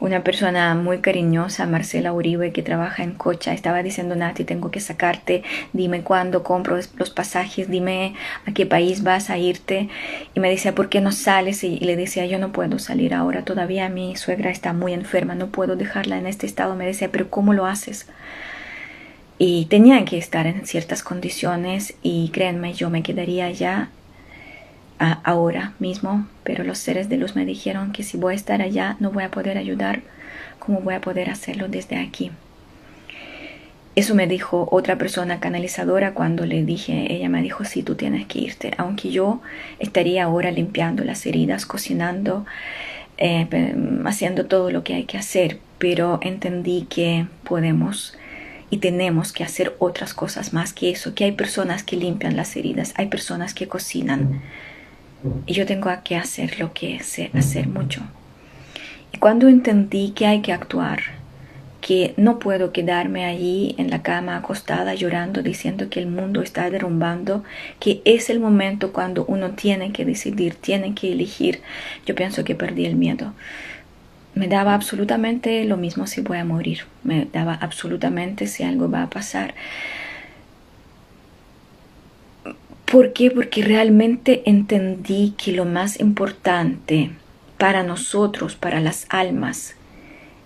una 0.00 0.24
persona 0.24 0.74
muy 0.74 0.98
cariñosa, 1.00 1.66
Marcela 1.66 2.14
Uribe, 2.14 2.52
que 2.52 2.62
trabaja 2.62 3.02
en 3.02 3.12
Cocha, 3.12 3.52
estaba 3.52 3.82
diciendo, 3.82 4.16
Nati, 4.16 4.44
tengo 4.44 4.70
que 4.70 4.80
sacarte, 4.80 5.42
dime 5.74 6.00
cuándo 6.00 6.42
compro 6.42 6.78
los 6.96 7.10
pasajes, 7.10 7.68
dime 7.68 8.14
a 8.46 8.52
qué 8.52 8.64
país 8.64 9.02
vas 9.02 9.28
a 9.28 9.36
irte. 9.36 9.90
Y 10.34 10.40
me 10.40 10.48
decía, 10.48 10.74
¿por 10.74 10.88
qué 10.88 11.02
no 11.02 11.12
sales? 11.12 11.62
Y 11.64 11.78
le 11.80 11.96
decía, 11.96 12.24
yo 12.24 12.38
no 12.38 12.50
puedo 12.50 12.78
salir 12.78 13.12
ahora, 13.12 13.44
todavía 13.44 13.90
mi 13.90 14.16
suegra 14.16 14.50
está 14.50 14.72
muy 14.72 14.94
enferma, 14.94 15.34
no 15.34 15.48
puedo 15.48 15.76
dejarla 15.76 16.16
en 16.16 16.26
este 16.26 16.46
estado. 16.46 16.76
Me 16.76 16.86
decía, 16.86 17.10
pero 17.12 17.28
¿cómo 17.28 17.52
lo 17.52 17.66
haces? 17.66 18.06
Y 19.36 19.66
tenía 19.66 20.02
que 20.06 20.16
estar 20.16 20.46
en 20.46 20.66
ciertas 20.66 21.02
condiciones 21.02 21.94
y 22.02 22.30
créanme, 22.30 22.72
yo 22.72 22.88
me 22.88 23.02
quedaría 23.02 23.46
allá 23.46 23.90
ahora 24.98 25.72
mismo, 25.78 26.26
pero 26.50 26.64
los 26.64 26.78
seres 26.78 27.08
de 27.08 27.16
luz 27.16 27.36
me 27.36 27.44
dijeron 27.44 27.92
que 27.92 28.02
si 28.02 28.16
voy 28.16 28.32
a 28.32 28.36
estar 28.36 28.60
allá 28.60 28.96
no 28.98 29.12
voy 29.12 29.22
a 29.22 29.30
poder 29.30 29.56
ayudar, 29.56 30.00
¿cómo 30.58 30.80
voy 30.80 30.94
a 30.94 31.00
poder 31.00 31.30
hacerlo 31.30 31.68
desde 31.68 31.96
aquí? 31.96 32.32
Eso 33.94 34.16
me 34.16 34.26
dijo 34.26 34.66
otra 34.72 34.98
persona 34.98 35.38
canalizadora 35.38 36.12
cuando 36.12 36.46
le 36.46 36.64
dije, 36.64 37.06
ella 37.14 37.28
me 37.28 37.40
dijo, 37.40 37.64
sí, 37.64 37.84
tú 37.84 37.94
tienes 37.94 38.26
que 38.26 38.40
irte, 38.40 38.72
aunque 38.78 39.12
yo 39.12 39.42
estaría 39.78 40.24
ahora 40.24 40.50
limpiando 40.50 41.04
las 41.04 41.24
heridas, 41.24 41.66
cocinando, 41.66 42.44
eh, 43.16 43.46
haciendo 44.04 44.46
todo 44.46 44.72
lo 44.72 44.82
que 44.82 44.94
hay 44.94 45.04
que 45.04 45.18
hacer, 45.18 45.60
pero 45.78 46.18
entendí 46.20 46.88
que 46.90 47.26
podemos 47.44 48.18
y 48.70 48.78
tenemos 48.78 49.32
que 49.32 49.44
hacer 49.44 49.76
otras 49.78 50.14
cosas 50.14 50.52
más 50.52 50.72
que 50.72 50.90
eso, 50.90 51.14
que 51.14 51.22
hay 51.26 51.32
personas 51.32 51.84
que 51.84 51.94
limpian 51.94 52.36
las 52.36 52.56
heridas, 52.56 52.92
hay 52.96 53.06
personas 53.06 53.54
que 53.54 53.68
cocinan 53.68 54.42
y 55.46 55.52
yo 55.52 55.66
tengo 55.66 55.90
que 56.04 56.16
hacer 56.16 56.58
lo 56.58 56.72
que 56.72 57.00
sé 57.02 57.30
hacer 57.34 57.68
mucho. 57.68 58.02
Y 59.12 59.18
cuando 59.18 59.48
entendí 59.48 60.10
que 60.10 60.26
hay 60.26 60.40
que 60.40 60.52
actuar, 60.52 61.00
que 61.80 62.14
no 62.16 62.38
puedo 62.38 62.72
quedarme 62.72 63.24
allí 63.24 63.74
en 63.78 63.90
la 63.90 64.02
cama 64.02 64.36
acostada 64.36 64.94
llorando 64.94 65.42
diciendo 65.42 65.88
que 65.88 66.00
el 66.00 66.06
mundo 66.06 66.42
está 66.42 66.68
derrumbando, 66.70 67.42
que 67.78 68.02
es 68.04 68.30
el 68.30 68.38
momento 68.38 68.92
cuando 68.92 69.24
uno 69.24 69.52
tiene 69.52 69.92
que 69.92 70.04
decidir, 70.04 70.54
tiene 70.54 70.94
que 70.94 71.12
elegir. 71.12 71.62
Yo 72.06 72.14
pienso 72.14 72.44
que 72.44 72.54
perdí 72.54 72.84
el 72.84 72.96
miedo. 72.96 73.32
Me 74.34 74.46
daba 74.46 74.74
absolutamente 74.74 75.64
lo 75.64 75.76
mismo 75.76 76.06
si 76.06 76.20
voy 76.20 76.38
a 76.38 76.44
morir, 76.44 76.84
me 77.02 77.26
daba 77.32 77.54
absolutamente 77.54 78.46
si 78.46 78.62
algo 78.62 78.90
va 78.90 79.02
a 79.02 79.10
pasar. 79.10 79.54
¿Por 82.90 83.12
qué? 83.12 83.30
Porque 83.30 83.62
realmente 83.62 84.42
entendí 84.46 85.34
que 85.38 85.52
lo 85.52 85.64
más 85.64 86.00
importante 86.00 87.12
para 87.56 87.84
nosotros, 87.84 88.56
para 88.56 88.80
las 88.80 89.06
almas, 89.10 89.76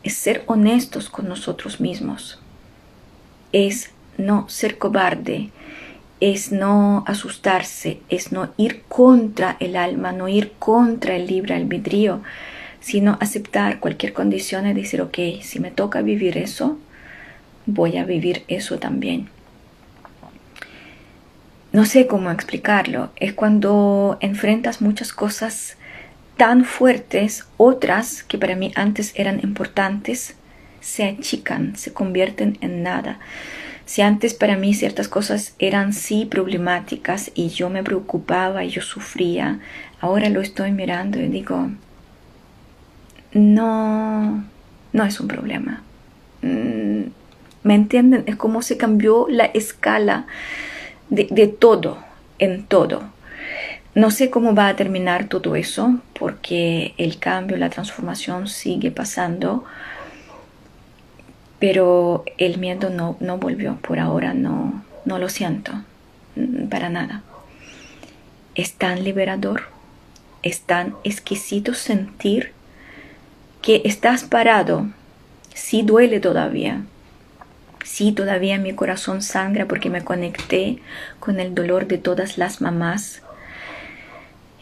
es 0.02 0.12
ser 0.12 0.42
honestos 0.44 1.08
con 1.08 1.26
nosotros 1.26 1.80
mismos, 1.80 2.38
es 3.52 3.92
no 4.18 4.46
ser 4.50 4.76
cobarde, 4.76 5.52
es 6.20 6.52
no 6.52 7.02
asustarse, 7.06 8.00
es 8.10 8.30
no 8.30 8.50
ir 8.58 8.82
contra 8.88 9.56
el 9.58 9.74
alma, 9.74 10.12
no 10.12 10.28
ir 10.28 10.52
contra 10.58 11.16
el 11.16 11.26
libre 11.26 11.54
albedrío, 11.54 12.20
sino 12.80 13.16
aceptar 13.22 13.80
cualquier 13.80 14.12
condición 14.12 14.66
y 14.66 14.74
decir, 14.74 15.00
ok, 15.00 15.18
si 15.40 15.60
me 15.60 15.70
toca 15.70 16.02
vivir 16.02 16.36
eso, 16.36 16.76
voy 17.64 17.96
a 17.96 18.04
vivir 18.04 18.42
eso 18.48 18.78
también. 18.78 19.33
No 21.74 21.84
sé 21.86 22.06
cómo 22.06 22.30
explicarlo, 22.30 23.10
es 23.16 23.32
cuando 23.32 24.16
enfrentas 24.20 24.80
muchas 24.80 25.12
cosas 25.12 25.76
tan 26.36 26.64
fuertes, 26.64 27.48
otras 27.56 28.22
que 28.22 28.38
para 28.38 28.54
mí 28.54 28.70
antes 28.76 29.12
eran 29.16 29.40
importantes, 29.42 30.36
se 30.80 31.02
achican, 31.02 31.74
se 31.74 31.92
convierten 31.92 32.58
en 32.60 32.84
nada. 32.84 33.18
Si 33.86 34.02
antes 34.02 34.34
para 34.34 34.56
mí 34.56 34.72
ciertas 34.72 35.08
cosas 35.08 35.56
eran 35.58 35.92
sí 35.92 36.26
problemáticas 36.26 37.32
y 37.34 37.48
yo 37.48 37.70
me 37.70 37.82
preocupaba 37.82 38.62
y 38.62 38.68
yo 38.68 38.80
sufría, 38.80 39.58
ahora 40.00 40.28
lo 40.28 40.42
estoy 40.42 40.70
mirando 40.70 41.20
y 41.20 41.26
digo, 41.26 41.70
no, 43.32 44.44
no 44.92 45.04
es 45.04 45.18
un 45.18 45.26
problema. 45.26 45.82
Mm, 46.40 47.08
¿Me 47.64 47.74
entienden? 47.74 48.22
Es 48.26 48.36
como 48.36 48.62
se 48.62 48.76
cambió 48.76 49.26
la 49.28 49.46
escala 49.46 50.26
de, 51.14 51.48
todo, 51.48 51.98
en 52.38 52.64
todo. 52.64 53.02
No 53.94 54.10
sé 54.10 54.30
cómo 54.30 54.54
va 54.54 54.68
a 54.68 54.76
terminar 54.76 55.28
todo 55.28 55.54
eso, 55.56 56.00
porque 56.18 56.94
el 56.96 57.18
cambio, 57.18 57.56
la 57.56 57.70
transformación 57.70 58.48
sigue 58.48 58.90
pasando, 58.90 59.64
pero 61.58 62.24
el 62.38 62.58
miedo 62.58 62.90
no, 62.90 63.16
no 63.20 63.38
volvió, 63.38 63.76
por 63.76 63.98
ahora 63.98 64.34
no, 64.34 64.84
no 65.04 65.18
lo 65.18 65.28
siento, 65.28 65.72
mm, 66.34 66.66
para 66.66 66.90
nada. 66.90 67.22
Es 68.54 68.74
tan 68.74 69.04
liberador, 69.04 69.62
es 70.42 70.60
tan 70.60 70.94
exquisito 71.04 71.74
sentir 71.74 72.52
que 73.62 73.82
estás 73.84 74.24
parado, 74.24 74.88
sí 75.54 75.82
duele 75.82 76.20
todavía, 76.20 76.82
sí 77.84 78.10
todavía 78.10 78.58
mi 78.58 78.72
corazón 78.72 79.22
sangra 79.22 79.66
porque 79.66 79.90
me 79.90 80.02
conecté 80.02 80.78
con 81.20 81.38
el 81.38 81.54
dolor 81.54 81.86
de 81.86 81.98
todas 81.98 82.36
las 82.38 82.60
mamás 82.60 83.22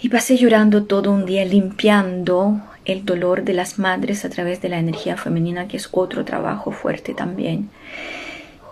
y 0.03 0.09
pasé 0.09 0.36
llorando 0.36 0.85
todo 0.85 1.12
un 1.12 1.24
día 1.24 1.44
limpiando 1.44 2.61
el 2.85 3.05
dolor 3.05 3.44
de 3.44 3.55
las 3.55 3.78
madres 3.78 4.24
a 4.24 4.28
través 4.28 4.61
de 4.61 4.69
la 4.69 4.81
energía 4.81 5.16
femenina, 5.16 5.69
que 5.69 5.77
es 5.77 5.89
otro 5.93 6.24
trabajo 6.24 6.73
fuerte 6.73 7.15
también. 7.15 7.70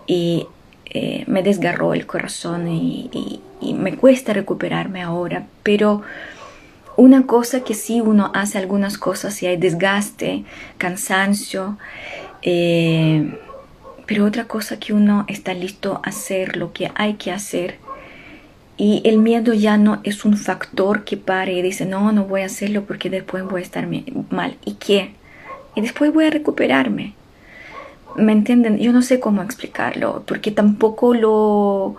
Y 0.08 0.48
eh, 0.86 1.22
me 1.28 1.44
desgarró 1.44 1.94
el 1.94 2.06
corazón 2.06 2.66
y, 2.68 3.40
me 3.74 3.94
cuesta 3.96 4.32
recuperarme 4.32 5.02
ahora, 5.02 5.46
pero 5.62 6.02
una 6.96 7.26
cosa 7.26 7.60
que 7.60 7.74
sí 7.74 8.00
uno 8.00 8.32
hace 8.34 8.58
algunas 8.58 8.98
cosas 8.98 9.40
y 9.42 9.46
hay 9.46 9.56
desgaste, 9.56 10.44
cansancio, 10.78 11.78
eh, 12.42 13.38
pero 14.10 14.24
otra 14.24 14.48
cosa 14.48 14.80
que 14.80 14.92
uno 14.92 15.24
está 15.28 15.54
listo 15.54 16.00
a 16.02 16.08
hacer 16.08 16.56
lo 16.56 16.72
que 16.72 16.90
hay 16.96 17.14
que 17.14 17.30
hacer 17.30 17.76
y 18.76 19.02
el 19.04 19.18
miedo 19.18 19.54
ya 19.54 19.76
no 19.76 20.00
es 20.02 20.24
un 20.24 20.36
factor 20.36 21.04
que 21.04 21.16
pare 21.16 21.52
y 21.52 21.62
dice, 21.62 21.86
no, 21.86 22.10
no 22.10 22.24
voy 22.24 22.40
a 22.40 22.46
hacerlo 22.46 22.82
porque 22.86 23.08
después 23.08 23.44
voy 23.44 23.60
a 23.60 23.64
estar 23.64 23.86
mal. 24.30 24.56
¿Y 24.64 24.74
qué? 24.74 25.12
Y 25.76 25.80
después 25.80 26.12
voy 26.12 26.24
a 26.24 26.30
recuperarme. 26.30 27.14
¿Me 28.16 28.32
entienden? 28.32 28.78
Yo 28.78 28.92
no 28.92 29.02
sé 29.02 29.20
cómo 29.20 29.44
explicarlo, 29.44 30.24
porque 30.26 30.50
tampoco 30.50 31.14
lo, 31.14 31.94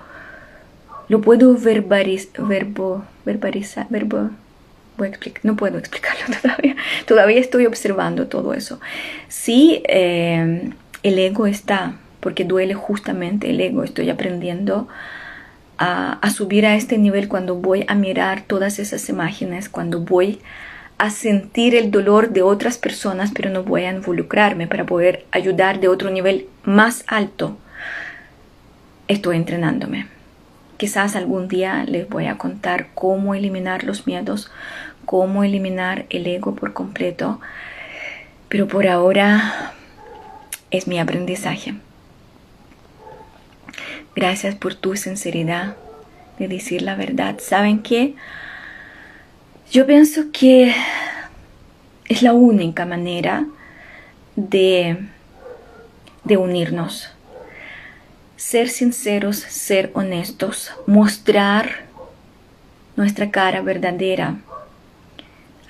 lo 1.07 1.21
puedo 1.21 1.55
verbalizar, 1.55 2.45
verbo, 2.45 3.05
verbalizar, 3.23 3.87
verbo, 3.89 4.31
no 5.43 5.55
puedo 5.55 5.77
explicarlo 5.79 6.35
todavía. 6.41 6.75
Todavía 7.07 7.39
estoy 7.39 7.67
observando 7.67 8.27
todo 8.27 8.53
eso. 8.53 8.81
Sí, 9.29 9.81
eh, 9.87 10.71
el 11.03 11.19
ego 11.19 11.47
está, 11.47 11.95
porque 12.19 12.45
duele 12.45 12.73
justamente 12.73 13.49
el 13.49 13.59
ego. 13.59 13.83
Estoy 13.83 14.09
aprendiendo 14.09 14.87
a, 15.77 16.29
subir 16.29 16.65
a 16.67 16.75
este 16.75 16.97
nivel 16.99 17.27
cuando 17.27 17.55
voy 17.55 17.85
a 17.87 17.95
mirar 17.95 18.43
todas 18.43 18.77
esas 18.77 19.09
imágenes, 19.09 19.67
cuando 19.67 20.01
voy 20.01 20.39
a 20.99 21.09
sentir 21.09 21.73
el 21.75 21.89
dolor 21.89 22.29
de 22.29 22.43
otras 22.43 22.77
personas, 22.77 23.31
pero 23.33 23.49
no 23.49 23.63
voy 23.63 23.85
a 23.85 23.91
involucrarme 23.91 24.67
para 24.67 24.85
poder 24.85 25.25
ayudar 25.31 25.79
de 25.79 25.87
otro 25.87 26.11
nivel 26.11 26.47
más 26.63 27.03
alto. 27.07 27.57
Estoy 29.07 29.37
entrenándome. 29.37 30.05
Quizás 30.77 31.15
algún 31.15 31.47
día 31.47 31.83
les 31.85 32.07
voy 32.07 32.27
a 32.27 32.37
contar 32.37 32.89
cómo 32.93 33.33
eliminar 33.33 33.83
los 33.83 34.05
miedos, 34.05 34.51
cómo 35.05 35.43
eliminar 35.43 36.05
el 36.11 36.27
ego 36.27 36.55
por 36.55 36.73
completo, 36.73 37.39
pero 38.49 38.67
por 38.67 38.87
ahora 38.87 39.73
es 40.71 40.87
mi 40.87 40.99
aprendizaje. 40.99 41.75
Gracias 44.15 44.55
por 44.55 44.75
tu 44.75 44.95
sinceridad 44.95 45.75
de 46.39 46.47
decir 46.47 46.81
la 46.81 46.95
verdad. 46.95 47.39
¿Saben 47.39 47.81
qué? 47.81 48.15
Yo 49.71 49.85
pienso 49.85 50.31
que 50.33 50.73
es 52.09 52.21
la 52.21 52.33
única 52.33 52.85
manera 52.85 53.45
de, 54.35 54.97
de 56.23 56.37
unirnos. 56.37 57.09
Ser 58.35 58.69
sinceros, 58.69 59.37
ser 59.37 59.91
honestos, 59.93 60.71
mostrar 60.87 61.83
nuestra 62.97 63.31
cara 63.31 63.61
verdadera. 63.61 64.37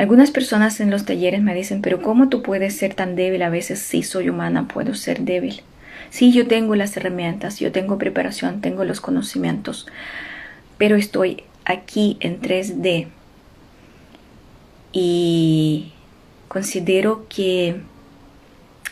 Algunas 0.01 0.31
personas 0.31 0.79
en 0.79 0.89
los 0.89 1.05
talleres 1.05 1.43
me 1.43 1.53
dicen, 1.53 1.83
pero 1.83 2.01
¿cómo 2.01 2.27
tú 2.27 2.41
puedes 2.41 2.75
ser 2.75 2.95
tan 2.95 3.15
débil? 3.15 3.43
A 3.43 3.51
veces 3.51 3.77
sí 3.77 4.01
soy 4.01 4.29
humana, 4.29 4.67
puedo 4.67 4.95
ser 4.95 5.19
débil. 5.19 5.61
Sí, 6.09 6.31
yo 6.31 6.47
tengo 6.47 6.73
las 6.73 6.97
herramientas, 6.97 7.59
yo 7.59 7.71
tengo 7.71 7.99
preparación, 7.99 8.61
tengo 8.61 8.83
los 8.83 8.99
conocimientos, 8.99 9.85
pero 10.79 10.95
estoy 10.95 11.43
aquí 11.65 12.17
en 12.19 12.41
3D 12.41 13.09
y 14.91 15.91
considero 16.47 17.27
que 17.29 17.81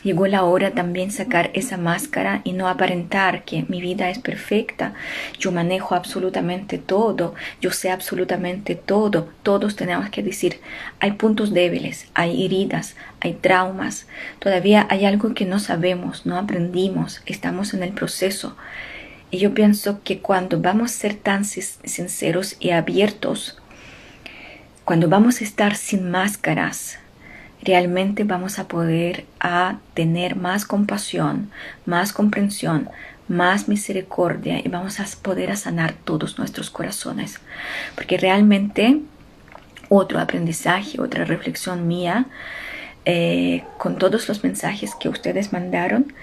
Llegó 0.03 0.27
la 0.27 0.43
hora 0.43 0.71
también 0.71 1.11
sacar 1.11 1.51
esa 1.53 1.75
máscara 1.75 2.41
y 2.45 2.53
no 2.53 2.69
aparentar 2.69 3.43
que 3.43 3.65
mi 3.67 3.81
vida 3.81 4.09
es 4.09 4.19
perfecta. 4.19 4.93
Yo 5.37 5.51
manejo 5.51 5.93
absolutamente 5.93 6.77
todo, 6.77 7.35
yo 7.59 7.71
sé 7.71 7.91
absolutamente 7.91 8.75
todo. 8.75 9.27
Todos 9.43 9.75
tenemos 9.75 10.09
que 10.09 10.23
decir, 10.23 10.61
hay 11.01 11.13
puntos 11.13 11.53
débiles, 11.53 12.07
hay 12.13 12.45
heridas, 12.45 12.95
hay 13.19 13.33
traumas. 13.33 14.07
Todavía 14.39 14.87
hay 14.89 15.03
algo 15.03 15.33
que 15.33 15.45
no 15.45 15.59
sabemos, 15.59 16.25
no 16.25 16.37
aprendimos, 16.37 17.21
estamos 17.25 17.73
en 17.73 17.83
el 17.83 17.91
proceso. 17.91 18.55
Y 19.31 19.37
yo 19.37 19.53
pienso 19.53 20.01
que 20.03 20.19
cuando 20.19 20.61
vamos 20.61 20.91
a 20.91 20.97
ser 20.97 21.15
tan 21.15 21.43
sinceros 21.43 22.55
y 22.59 22.71
abiertos, 22.71 23.59
cuando 24.85 25.09
vamos 25.09 25.41
a 25.41 25.43
estar 25.43 25.75
sin 25.75 26.09
máscaras, 26.09 26.97
realmente 27.61 28.23
vamos 28.23 28.59
a 28.59 28.67
poder 28.67 29.25
a 29.39 29.79
tener 29.93 30.35
más 30.35 30.65
compasión, 30.65 31.49
más 31.85 32.13
comprensión, 32.13 32.89
más 33.27 33.67
misericordia 33.67 34.59
y 34.59 34.67
vamos 34.69 34.99
a 34.99 35.05
poder 35.21 35.51
a 35.51 35.55
sanar 35.55 35.93
todos 35.93 36.37
nuestros 36.37 36.69
corazones. 36.69 37.39
Porque 37.95 38.17
realmente 38.17 39.01
otro 39.89 40.19
aprendizaje, 40.19 41.01
otra 41.01 41.25
reflexión 41.25 41.87
mía, 41.87 42.25
eh, 43.05 43.63
con 43.77 43.97
todos 43.97 44.27
los 44.27 44.43
mensajes 44.43 44.95
que 44.95 45.09
ustedes 45.09 45.53
mandaron, 45.53 46.13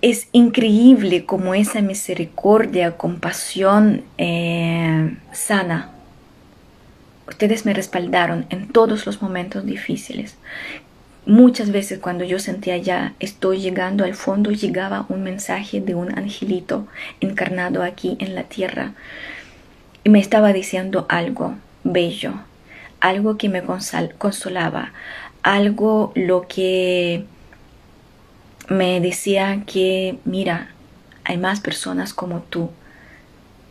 es 0.00 0.28
increíble 0.32 1.24
como 1.24 1.54
esa 1.54 1.80
misericordia, 1.80 2.96
compasión 2.96 4.02
eh, 4.18 5.16
sana 5.32 5.92
Ustedes 7.28 7.64
me 7.64 7.74
respaldaron 7.74 8.46
en 8.50 8.68
todos 8.68 9.06
los 9.06 9.22
momentos 9.22 9.64
difíciles. 9.64 10.36
muchas 11.24 11.70
veces 11.70 12.00
cuando 12.00 12.24
yo 12.24 12.40
sentía 12.40 12.76
ya 12.78 13.14
estoy 13.20 13.60
llegando 13.60 14.04
al 14.04 14.14
fondo, 14.14 14.50
llegaba 14.50 15.06
un 15.08 15.22
mensaje 15.22 15.80
de 15.80 15.94
un 15.94 16.18
angelito 16.18 16.88
encarnado 17.20 17.84
aquí 17.84 18.16
en 18.18 18.34
la 18.34 18.42
tierra 18.42 18.92
y 20.04 20.10
me 20.10 20.18
estaba 20.18 20.52
diciendo 20.52 21.06
algo 21.08 21.54
bello, 21.84 22.34
algo 23.00 23.36
que 23.38 23.48
me 23.48 23.62
consolaba, 24.18 24.92
algo 25.42 26.12
lo 26.16 26.46
que 26.48 27.24
me 28.68 29.00
decía 29.00 29.62
que, 29.66 30.18
mira, 30.24 30.70
hay 31.24 31.36
más 31.36 31.60
personas 31.60 32.14
como 32.14 32.40
tú, 32.40 32.70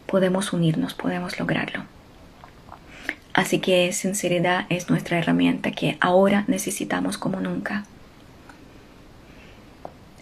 podemos 0.07 0.53
unirnos, 0.53 0.93
podemos 0.93 1.39
lograrlo. 1.39 1.83
Así 3.33 3.59
que 3.59 3.91
sinceridad 3.93 4.65
es 4.69 4.89
nuestra 4.89 5.17
herramienta 5.17 5.71
que 5.71 5.97
ahora 6.01 6.43
necesitamos 6.47 7.17
como 7.17 7.39
nunca. 7.39 7.85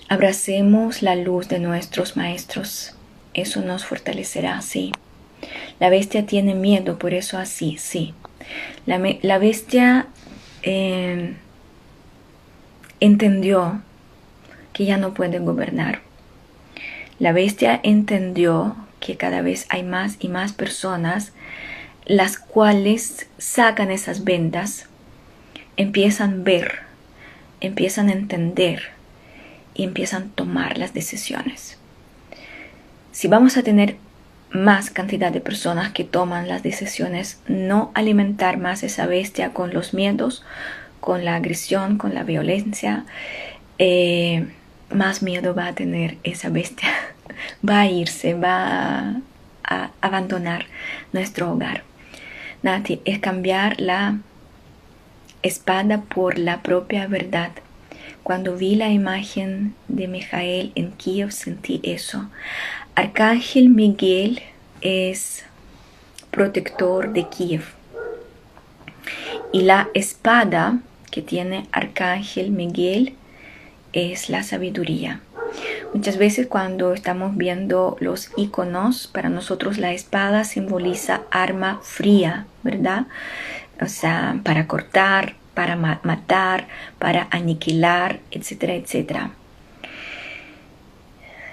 Abracemos 0.08 1.02
la 1.02 1.16
luz 1.16 1.48
de 1.50 1.60
nuestros 1.60 2.18
maestros. 2.18 2.96
Eso 3.34 3.62
nos 3.62 3.86
fortalecerá, 3.86 4.62
sí. 4.62 4.92
La 5.80 5.90
bestia 5.90 6.26
tiene 6.26 6.56
miedo, 6.56 7.00
por 7.00 7.14
eso 7.14 7.38
así, 7.38 7.78
sí. 7.78 8.14
La, 8.86 9.38
bestia 9.38 10.08
eh, 10.64 11.36
entendió 13.00 13.82
que 14.74 14.86
ya 14.86 14.98
no 14.98 15.14
puede 15.14 15.40
gobernar. 15.40 16.02
La 17.20 17.32
bestia 17.32 17.80
entendió 17.84 18.76
que 19.00 19.16
cada 19.16 19.42
vez 19.42 19.66
hay 19.70 19.84
más 19.84 20.18
y 20.20 20.28
más 20.28 20.54
personas 20.54 21.34
las 22.10 22.40
cuales 22.40 23.28
sacan 23.38 23.92
esas 23.92 24.24
vendas, 24.24 24.88
empiezan 25.78 26.42
a 26.42 26.44
ver, 26.44 26.80
empiezan 27.62 28.10
a 28.10 28.14
entender 28.14 28.82
y 29.76 29.84
empiezan 29.84 30.24
a 30.24 30.36
tomar 30.36 30.80
las 30.80 30.96
decisiones. 30.96 31.78
Si 33.12 33.28
vamos 33.28 33.58
a 33.58 33.64
tener 33.64 33.98
más 34.50 34.90
cantidad 34.90 35.32
de 35.32 35.40
personas 35.40 35.92
que 35.92 36.04
toman 36.04 36.48
las 36.48 36.64
decisiones, 36.64 37.40
no 37.48 37.92
alimentar 37.94 38.58
más 38.58 38.82
esa 38.82 39.06
bestia 39.06 39.54
con 39.54 39.72
los 39.72 39.94
miedos, 39.94 40.44
con 41.02 41.24
la 41.26 41.36
agresión, 41.36 42.00
con 42.00 42.16
la 42.16 42.24
violencia, 42.24 43.06
eh, 43.78 44.48
más 44.90 45.22
miedo 45.22 45.54
va 45.54 45.68
a 45.68 45.76
tener 45.76 46.18
esa 46.24 46.50
bestia. 46.50 46.90
Va 47.68 47.82
a 47.82 47.88
irse, 47.88 48.34
va 48.34 49.22
a 49.64 49.92
abandonar 50.02 50.66
nuestro 51.14 51.52
hogar. 51.52 51.84
Nati, 52.62 53.02
es 53.06 53.20
cambiar 53.20 53.80
la 53.80 54.20
espada 55.44 56.02
por 56.02 56.38
la 56.38 56.62
propia 56.62 57.08
verdad. 57.08 57.52
Cuando 58.24 58.56
vi 58.56 58.76
la 58.76 58.90
imagen 58.90 59.76
de 59.88 60.08
Mijael 60.08 60.72
en 60.76 60.92
Kiev 60.92 61.32
sentí 61.32 61.80
eso. 61.84 62.30
Arcángel 62.96 63.70
Miguel 63.70 64.42
es 64.82 65.46
protector 66.32 67.14
de 67.14 67.28
Kiev. 67.30 67.64
Y 69.54 69.62
la 69.62 69.88
espada 69.94 70.80
que 71.12 71.22
tiene 71.22 71.66
Arcángel 71.72 72.52
Miguel 72.52 73.16
es 73.94 74.30
la 74.30 74.44
sabiduría. 74.44 75.22
Muchas 75.94 76.18
veces 76.18 76.48
cuando 76.48 76.94
estamos 76.94 77.36
viendo 77.36 77.98
los 78.00 78.32
iconos, 78.38 79.08
para 79.08 79.30
nosotros 79.30 79.78
la 79.78 79.92
espada 79.92 80.44
simboliza 80.44 81.22
arma 81.32 81.80
fría, 81.82 82.46
¿verdad? 82.64 83.08
O 83.82 83.88
sea, 83.88 84.40
para 84.44 84.68
cortar, 84.68 85.36
para 85.54 85.76
matar, 85.76 86.68
para 87.00 87.28
aniquilar, 87.32 88.20
etcétera, 88.32 88.76
etcétera. 88.76 89.32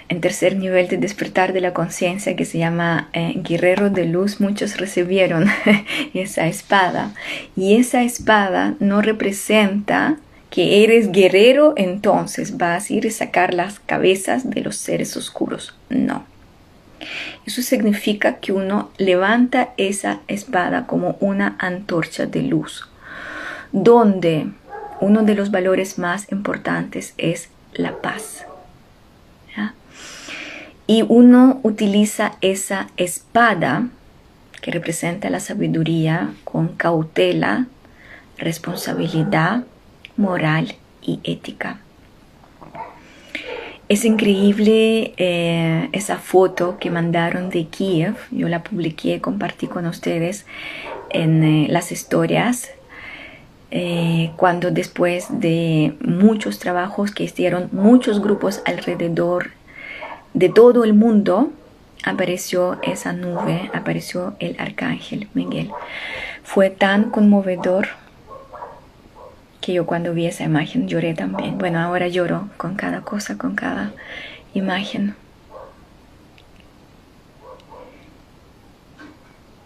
En 0.09 0.21
tercer 0.21 0.55
nivel 0.55 0.87
de 0.87 0.97
despertar 0.97 1.51
de 1.51 1.59
la 1.59 1.73
conciencia 1.73 2.35
que 2.37 2.45
se 2.45 2.59
llama 2.59 3.09
eh, 3.11 3.33
guerrero 3.35 3.89
de 3.89 4.05
luz, 4.05 4.39
muchos 4.39 4.77
recibieron 4.77 5.47
esa 6.13 6.47
espada. 6.47 7.11
Y 7.57 7.75
esa 7.75 8.03
espada 8.03 8.75
no 8.79 9.01
representa 9.01 10.17
que 10.57 10.83
eres 10.83 11.11
guerrero, 11.11 11.75
entonces 11.77 12.57
vas 12.57 12.89
a 12.89 12.93
ir 12.93 13.05
a 13.05 13.11
sacar 13.11 13.53
las 13.53 13.79
cabezas 13.79 14.49
de 14.49 14.61
los 14.61 14.75
seres 14.75 15.15
oscuros. 15.15 15.75
No. 15.87 16.25
Eso 17.45 17.61
significa 17.61 18.37
que 18.37 18.53
uno 18.53 18.89
levanta 18.97 19.75
esa 19.77 20.21
espada 20.27 20.87
como 20.87 21.15
una 21.19 21.57
antorcha 21.59 22.25
de 22.25 22.41
luz, 22.41 22.89
donde 23.71 24.47
uno 24.99 25.21
de 25.21 25.35
los 25.35 25.51
valores 25.51 25.99
más 25.99 26.31
importantes 26.31 27.13
es 27.19 27.49
la 27.73 28.01
paz. 28.01 28.43
Y 30.87 31.03
uno 31.07 31.59
utiliza 31.61 32.31
esa 32.41 32.87
espada 32.97 33.89
que 34.59 34.71
representa 34.71 35.29
la 35.29 35.39
sabiduría 35.39 36.31
con 36.45 36.69
cautela, 36.69 37.67
responsabilidad, 38.39 39.63
moral 40.17 40.75
y 41.01 41.19
ética. 41.23 41.79
Es 43.89 44.03
increíble 44.03 45.13
eh, 45.15 45.87
esa 45.93 46.17
foto 46.17 46.77
que 46.77 46.91
mandaron 46.91 47.49
de 47.49 47.67
Kiev. 47.67 48.15
Yo 48.31 48.49
la 48.49 48.61
publiqué, 48.61 49.21
compartí 49.21 49.67
con 49.67 49.85
ustedes 49.85 50.45
en 51.09 51.43
eh, 51.43 51.67
las 51.69 51.93
historias. 51.93 52.71
Eh, 53.71 54.31
cuando 54.35 54.71
después 54.71 55.27
de 55.29 55.95
muchos 56.01 56.59
trabajos 56.59 57.11
que 57.11 57.23
hicieron 57.23 57.69
muchos 57.71 58.21
grupos 58.21 58.61
alrededor 58.65 59.51
de 60.33 60.49
todo 60.49 60.83
el 60.83 60.93
mundo, 60.93 61.51
apareció 62.03 62.79
esa 62.83 63.13
nube, 63.13 63.69
apareció 63.73 64.35
el 64.39 64.55
arcángel 64.59 65.29
Miguel. 65.33 65.71
Fue 66.43 66.69
tan 66.69 67.09
conmovedor 67.09 67.87
que 69.67 69.73
yo 69.73 69.85
cuando 69.85 70.13
vi 70.13 70.25
esa 70.27 70.45
imagen 70.45 70.87
lloré 70.87 71.13
también. 71.13 71.57
Bueno, 71.57 71.79
ahora 71.79 72.07
lloro 72.07 72.47
con 72.55 72.75
cada 72.75 73.01
cosa, 73.01 73.37
con 73.37 73.53
cada 73.53 73.91
imagen. 74.53 75.13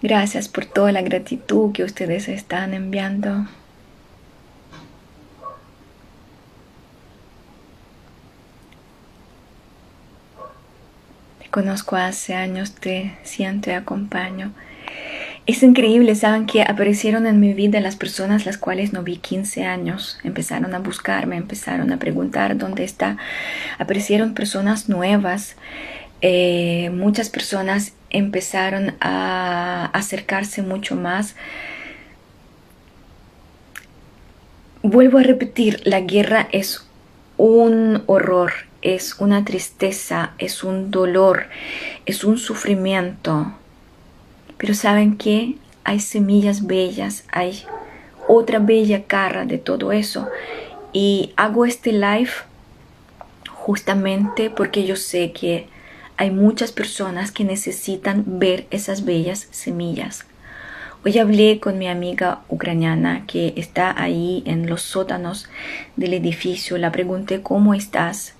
Gracias 0.01 0.47
por 0.47 0.65
toda 0.65 0.91
la 0.91 1.03
gratitud 1.03 1.71
que 1.71 1.83
ustedes 1.83 2.29
están 2.29 2.73
enviando. 2.73 3.45
Te 11.43 11.49
conozco 11.51 11.95
hace 11.95 12.33
años, 12.33 12.73
te 12.73 13.19
siento 13.21 13.69
y 13.69 13.73
acompaño. 13.73 14.51
Es 15.47 15.63
increíble, 15.63 16.13
saben 16.13 16.45
que 16.45 16.61
aparecieron 16.61 17.25
en 17.25 17.39
mi 17.39 17.53
vida 17.53 17.79
las 17.79 17.95
personas 17.95 18.45
las 18.45 18.59
cuales 18.59 18.93
no 18.93 19.01
vi 19.01 19.17
15 19.17 19.65
años, 19.65 20.19
empezaron 20.23 20.75
a 20.75 20.79
buscarme, 20.79 21.35
empezaron 21.35 21.91
a 21.91 21.97
preguntar 21.97 22.57
dónde 22.57 22.83
está, 22.83 23.17
aparecieron 23.79 24.35
personas 24.35 24.87
nuevas, 24.87 25.55
eh, 26.21 26.91
muchas 26.93 27.29
personas 27.29 27.93
empezaron 28.11 28.93
a 29.01 29.89
acercarse 29.93 30.61
mucho 30.61 30.95
más. 30.95 31.35
Vuelvo 34.83 35.17
a 35.17 35.23
repetir, 35.23 35.81
la 35.85 36.01
guerra 36.01 36.49
es 36.51 36.87
un 37.37 38.03
horror, 38.05 38.53
es 38.83 39.15
una 39.17 39.43
tristeza, 39.43 40.33
es 40.37 40.63
un 40.63 40.91
dolor, 40.91 41.47
es 42.05 42.23
un 42.23 42.37
sufrimiento 42.37 43.55
pero 44.61 44.75
saben 44.75 45.17
que 45.17 45.55
hay 45.83 45.99
semillas 45.99 46.67
bellas, 46.67 47.23
hay 47.31 47.63
otra 48.27 48.59
bella 48.59 49.05
cara 49.05 49.45
de 49.45 49.57
todo 49.57 49.91
eso. 49.91 50.29
Y 50.93 51.33
hago 51.35 51.65
este 51.65 51.91
live 51.91 52.29
justamente 53.49 54.51
porque 54.51 54.85
yo 54.85 54.95
sé 54.97 55.31
que 55.31 55.65
hay 56.15 56.29
muchas 56.29 56.71
personas 56.71 57.31
que 57.31 57.43
necesitan 57.43 58.23
ver 58.37 58.67
esas 58.69 59.03
bellas 59.03 59.47
semillas. 59.49 60.25
Hoy 61.03 61.17
hablé 61.17 61.59
con 61.59 61.79
mi 61.79 61.87
amiga 61.87 62.41
ucraniana 62.47 63.25
que 63.25 63.55
está 63.55 63.99
ahí 63.99 64.43
en 64.45 64.69
los 64.69 64.83
sótanos 64.83 65.49
del 65.95 66.13
edificio. 66.13 66.77
La 66.77 66.91
pregunté 66.91 67.41
cómo 67.41 67.73
estás. 67.73 68.35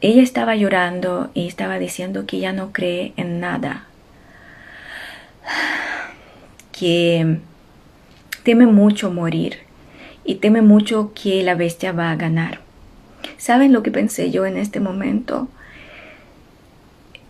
Ella 0.00 0.22
estaba 0.22 0.54
llorando 0.54 1.32
y 1.34 1.48
estaba 1.48 1.80
diciendo 1.80 2.26
que 2.26 2.38
ya 2.38 2.52
no 2.52 2.72
cree 2.72 3.12
en 3.16 3.40
nada, 3.40 3.88
que 6.72 7.38
teme 8.42 8.66
mucho 8.66 9.10
morir 9.10 9.58
y 10.24 10.36
teme 10.36 10.62
mucho 10.62 11.12
que 11.14 11.42
la 11.42 11.54
bestia 11.54 11.92
va 11.92 12.10
a 12.10 12.16
ganar. 12.16 12.60
¿Saben 13.36 13.72
lo 13.72 13.82
que 13.82 13.90
pensé 13.90 14.30
yo 14.30 14.46
en 14.46 14.56
este 14.56 14.80
momento? 14.80 15.48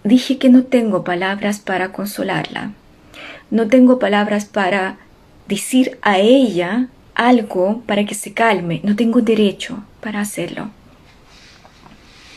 Dije 0.02 0.38
que 0.38 0.48
no 0.48 0.64
tengo 0.64 1.04
palabras 1.04 1.60
para 1.60 1.92
consolarla. 1.92 2.72
No 3.50 3.68
tengo 3.68 3.98
palabras 3.98 4.44
para 4.44 4.96
decir 5.48 5.98
a 6.02 6.18
ella 6.18 6.88
algo 7.14 7.82
para 7.86 8.04
que 8.04 8.14
se 8.14 8.32
calme. 8.32 8.80
No 8.84 8.96
tengo 8.96 9.20
derecho 9.20 9.84
para 10.00 10.20
hacerlo. 10.20 10.70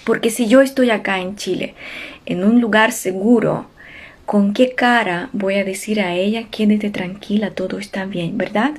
Porque 0.06 0.30
si 0.30 0.48
yo 0.48 0.62
estoy 0.62 0.90
acá 0.90 1.20
en 1.20 1.36
Chile, 1.36 1.76
en 2.26 2.44
un 2.44 2.62
lugar 2.62 2.92
seguro, 2.94 3.68
¿con 4.28 4.54
qué 4.54 4.76
cara 4.76 5.30
voy 5.32 5.56
a 5.56 5.64
decir 5.64 6.02
a 6.02 6.14
ella, 6.14 6.50
quédate 6.52 6.90
tranquila, 6.90 7.52
todo 7.52 7.80
está 7.80 8.04
bien, 8.04 8.38
verdad? 8.38 8.74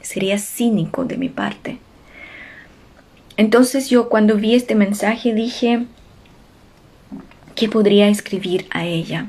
Sería 0.00 0.38
cínico 0.38 1.04
de 1.04 1.16
mi 1.16 1.28
parte. 1.28 1.78
Entonces 3.36 3.90
yo 3.90 4.08
cuando 4.08 4.36
vi 4.36 4.54
este 4.54 4.76
mensaje 4.76 5.34
dije, 5.34 5.86
¿qué 7.56 7.68
podría 7.68 8.06
escribir 8.06 8.68
a 8.70 8.84
ella? 8.84 9.26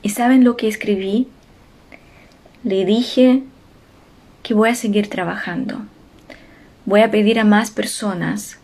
¿Y 0.00 0.08
saben 0.08 0.42
lo 0.42 0.56
que 0.56 0.68
escribí? 0.68 1.28
Le 2.62 2.86
dije 2.86 3.42
que 4.42 4.54
voy 4.54 4.70
a 4.70 4.74
seguir 4.74 5.10
trabajando. 5.10 5.82
Voy 6.86 7.02
a 7.02 7.10
pedir 7.10 7.38
a 7.38 7.44
más 7.44 7.70
personas 7.70 8.58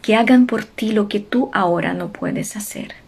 que 0.00 0.16
hagan 0.16 0.46
por 0.46 0.64
ti 0.64 0.92
lo 0.92 1.08
que 1.08 1.20
tú 1.20 1.50
ahora 1.52 1.92
no 1.92 2.10
puedes 2.10 2.56
hacer. 2.56 3.05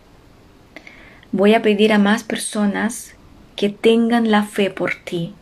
Voy 1.33 1.55
a 1.55 1.63
pedir 1.63 1.93
a 1.93 1.99
más 1.99 2.25
personas 2.25 3.15
que 3.57 3.69
tengan 3.69 4.31
la 4.31 4.45
fe 4.45 4.71
por 4.71 4.95
ti, 4.95 5.35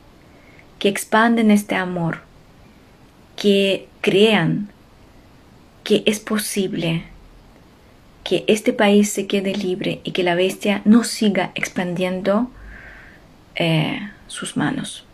que 0.79 0.89
expanden 0.89 1.51
este 1.51 1.77
amor, 1.77 2.21
que 3.37 3.89
crean 4.01 4.71
que 5.85 6.03
es 6.07 6.19
posible 6.19 7.05
que 8.25 8.45
este 8.49 8.73
país 8.73 9.13
se 9.13 9.29
quede 9.29 9.55
libre 9.55 10.01
y 10.03 10.11
que 10.11 10.25
la 10.25 10.35
bestia 10.35 10.83
no 10.85 11.05
siga 11.05 11.53
expandiendo 11.55 12.51
eh, 13.55 14.01
sus 14.27 14.57
manos. 14.57 15.05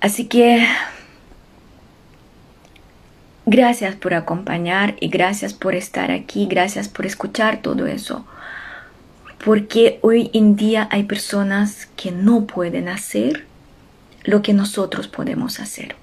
Así 0.00 0.26
que 0.26 0.66
gracias 3.44 3.94
por 3.94 4.14
acompañar 4.14 4.96
y 4.98 5.06
gracias 5.06 5.54
por 5.54 5.76
estar 5.76 6.10
aquí, 6.10 6.46
gracias 6.46 6.88
por 6.88 7.06
escuchar 7.06 7.62
todo 7.62 7.86
eso. 7.86 8.26
Porque 9.44 9.98
hoy 10.02 10.30
en 10.32 10.56
día 10.56 10.88
hay 10.90 11.04
personas 11.04 11.88
que 11.96 12.10
no 12.10 12.46
pueden 12.46 12.88
hacer 12.88 13.46
lo 14.24 14.42
que 14.42 14.52
nosotros 14.52 15.08
podemos 15.08 15.60
hacer. 15.60 15.94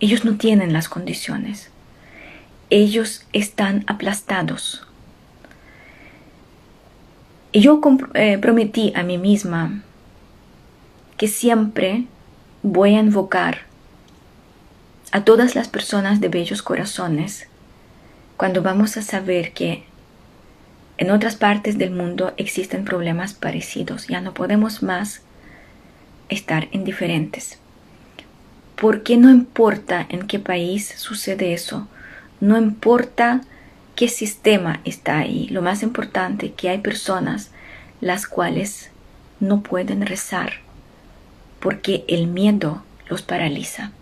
Ellos 0.00 0.24
no 0.24 0.36
tienen 0.36 0.72
las 0.72 0.88
condiciones. 0.88 1.70
Ellos 2.70 3.26
están 3.32 3.84
aplastados. 3.86 4.86
Y 7.52 7.60
yo 7.60 7.80
eh, 8.14 8.38
prometí 8.38 8.92
a 8.94 9.02
mí 9.02 9.18
misma 9.18 9.82
que 11.16 11.28
siempre 11.28 12.06
voy 12.62 12.94
a 12.94 13.00
invocar 13.00 13.62
a 15.12 15.24
todas 15.24 15.54
las 15.54 15.68
personas 15.68 16.20
de 16.20 16.28
bellos 16.28 16.62
corazones 16.62 17.48
cuando 18.36 18.62
vamos 18.62 18.96
a 18.96 19.02
saber 19.02 19.52
que 19.52 19.84
en 21.00 21.10
otras 21.10 21.34
partes 21.34 21.78
del 21.78 21.90
mundo 21.90 22.34
existen 22.36 22.84
problemas 22.84 23.34
parecidos. 23.34 24.06
Ya 24.06 24.20
no 24.20 24.34
podemos 24.34 24.84
más 24.84 25.22
estar 26.28 26.68
indiferentes 26.70 27.58
porque 28.80 29.18
no 29.18 29.28
importa 29.30 30.06
en 30.08 30.26
qué 30.26 30.38
país 30.38 30.94
sucede 30.96 31.52
eso, 31.52 31.86
no 32.40 32.56
importa 32.56 33.42
qué 33.94 34.08
sistema 34.08 34.80
está 34.84 35.18
ahí, 35.18 35.48
lo 35.48 35.60
más 35.60 35.82
importante 35.82 36.46
es 36.46 36.52
que 36.52 36.70
hay 36.70 36.78
personas 36.78 37.50
las 38.00 38.26
cuales 38.26 38.90
no 39.38 39.60
pueden 39.60 40.06
rezar 40.06 40.52
porque 41.60 42.04
el 42.08 42.26
miedo 42.26 42.82
los 43.08 43.20
paraliza. 43.20 43.92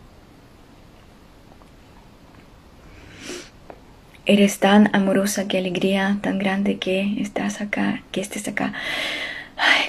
Eres 4.29 4.61
tan 4.61 4.95
amorosa, 4.95 5.49
qué 5.49 5.59
alegría 5.59 6.19
tan 6.23 6.39
grande 6.39 6.79
que 6.79 7.21
estás 7.21 7.61
acá, 7.61 8.03
que 8.13 8.21
estés 8.21 8.47
acá 8.47 8.73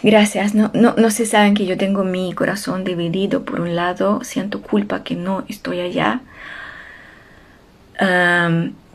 gracias. 0.04 0.54
No, 0.54 0.72
no, 0.74 0.96
no 0.98 1.12
se 1.12 1.26
saben 1.26 1.54
que 1.54 1.66
yo 1.66 1.78
tengo 1.78 2.04
mi 2.04 2.34
corazón 2.34 2.84
dividido. 2.84 3.44
Por 3.44 3.62
un 3.62 3.76
lado, 3.76 4.24
siento 4.24 4.62
culpa 4.62 5.04
que 5.04 5.16
no 5.16 5.44
estoy 5.48 5.80
allá. 5.82 6.22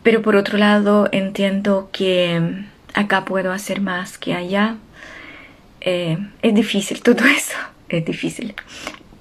pero 0.03 0.23
por 0.23 0.37
otro 0.37 0.59
lado, 0.59 1.09
entiendo 1.12 1.89
que 1.93 2.65
acá 2.95 3.25
puedo 3.25 3.53
hacer 3.53 3.81
más 3.81 4.19
que 4.19 4.35
allá. 4.35 4.77
Eh, 5.81 6.19
es 6.43 6.55
difícil 6.55 7.03
todo 7.03 7.25
eso. 7.37 7.57
Es 7.89 8.05
difícil. 8.05 8.55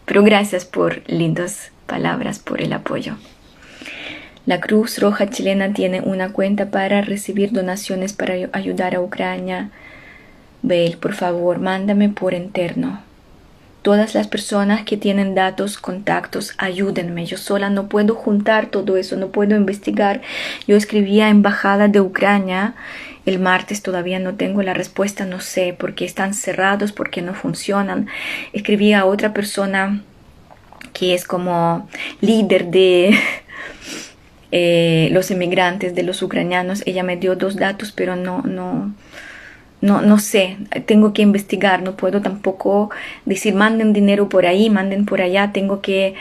Pero 0.06 0.24
gracias 0.24 0.66
por 0.66 1.02
lindas 1.08 1.72
palabras, 1.86 2.40
por 2.40 2.62
el 2.62 2.74
apoyo. 2.74 3.16
La 4.45 4.60
Cruz 4.60 4.99
Roja 4.99 5.30
Chilena 5.30 5.72
tiene 5.72 6.02
una 6.02 6.34
cuenta 6.34 6.70
para 6.70 7.02
recibir 7.02 7.53
donaciones 7.53 8.11
para 8.11 8.34
ayudar 8.52 8.94
a 8.94 8.99
Ucrania 8.99 9.70
Bale, 10.61 10.98
por 10.98 11.14
favor, 11.14 11.60
mándame 11.60 12.10
por 12.10 12.34
interno. 12.34 13.02
Todas 13.84 14.15
las 14.15 14.28
personas 14.28 14.84
que 14.84 14.95
tienen 14.95 15.36
datos, 15.36 15.78
contactos, 15.78 16.53
ayúdenme. 16.57 17.26
Yo 17.26 17.38
sola 17.38 17.70
no 17.70 17.90
puedo 17.90 18.15
juntar 18.15 18.68
todo 18.68 18.95
eso, 18.95 19.18
no 19.18 19.28
puedo 19.28 19.57
investigar. 19.57 20.22
Yo 20.68 20.78
escribí 20.78 21.20
a 21.20 21.30
Embajada 21.30 21.90
de 21.90 21.99
Ucrania 21.99 22.76
el 23.26 23.40
martes, 23.40 23.82
todavía 23.82 24.20
no 24.20 24.36
tengo 24.36 24.61
la 24.61 24.74
respuesta, 24.74 25.26
no 25.26 25.40
sé 25.40 25.74
por 25.78 25.95
qué 25.95 26.06
están 26.06 26.34
cerrados, 26.34 26.91
por 26.94 27.10
qué 27.10 27.22
no 27.22 27.34
funcionan. 27.34 28.07
Escribí 28.53 28.94
a 28.94 29.06
otra 29.06 29.34
persona 29.34 30.02
que 30.94 31.14
es 31.14 31.26
como 31.26 31.90
líder 32.22 32.68
de 32.68 33.18
eh, 34.56 35.10
los 35.12 35.32
inmigrantes, 35.32 35.96
de 35.96 36.04
los 36.04 36.22
ucranianos. 36.22 36.84
Ella 36.86 37.02
me 37.02 37.18
dio 37.18 37.36
dos 37.36 37.56
datos, 37.56 37.92
pero 37.92 38.16
no, 38.16 38.44
no, 38.44 38.94
no, 39.82 40.02
no 40.04 40.20
sé, 40.20 40.58
tengo 40.86 41.12
que 41.12 41.24
investigar, 41.24 41.82
no 41.82 41.98
puedo 41.98 42.22
tampoco 42.22 42.92
decir 43.26 43.56
manden 43.56 43.94
dinero 43.94 44.30
por 44.30 44.46
ahí, 44.46 44.70
manden 44.70 45.08
por 45.08 45.22
allá, 45.22 45.52
tengo 45.54 45.82
que 45.82 46.14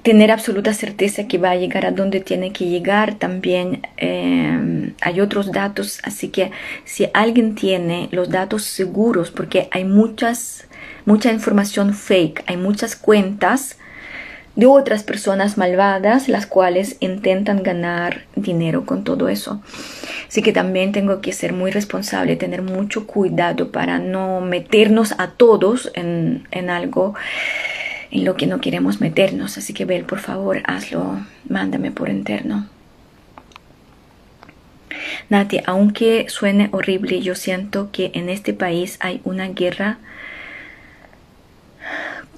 tener 0.00 0.30
absoluta 0.30 0.72
certeza 0.72 1.28
que 1.28 1.36
va 1.36 1.50
a 1.50 1.56
llegar 1.56 1.84
a 1.84 1.90
donde 1.90 2.20
tiene 2.20 2.50
que 2.50 2.64
llegar. 2.64 3.16
También 3.16 3.86
eh, 3.98 4.94
hay 5.02 5.20
otros 5.20 5.52
datos, 5.52 6.00
así 6.02 6.28
que 6.28 6.50
si 6.86 7.08
alguien 7.12 7.54
tiene 7.54 8.08
los 8.10 8.30
datos 8.30 8.64
seguros, 8.64 9.30
porque 9.30 9.68
hay 9.70 9.84
muchas, 9.84 10.66
mucha 11.04 11.30
información 11.30 11.92
fake, 11.92 12.42
hay 12.46 12.56
muchas 12.56 12.96
cuentas 12.96 13.76
de 14.56 14.66
otras 14.66 15.02
personas 15.02 15.58
malvadas, 15.58 16.28
las 16.28 16.46
cuales 16.46 16.96
intentan 17.00 17.62
ganar 17.62 18.22
dinero 18.36 18.86
con 18.86 19.02
todo 19.04 19.28
eso. 19.28 19.60
Así 20.28 20.42
que 20.42 20.52
también 20.52 20.92
tengo 20.92 21.20
que 21.20 21.32
ser 21.32 21.52
muy 21.52 21.70
responsable, 21.70 22.36
tener 22.36 22.62
mucho 22.62 23.06
cuidado 23.06 23.72
para 23.72 23.98
no 23.98 24.40
meternos 24.40 25.14
a 25.18 25.28
todos 25.28 25.90
en, 25.94 26.46
en 26.50 26.70
algo 26.70 27.14
en 28.10 28.24
lo 28.24 28.36
que 28.36 28.46
no 28.46 28.60
queremos 28.60 29.00
meternos. 29.00 29.58
Así 29.58 29.74
que, 29.74 29.84
Bel, 29.84 30.04
por 30.04 30.20
favor, 30.20 30.62
hazlo, 30.66 31.18
mándame 31.48 31.90
por 31.90 32.08
interno. 32.08 32.68
Nati, 35.28 35.60
aunque 35.66 36.26
suene 36.28 36.68
horrible, 36.72 37.20
yo 37.20 37.34
siento 37.34 37.90
que 37.90 38.12
en 38.14 38.28
este 38.28 38.54
país 38.54 38.98
hay 39.00 39.20
una 39.24 39.48
guerra 39.48 39.98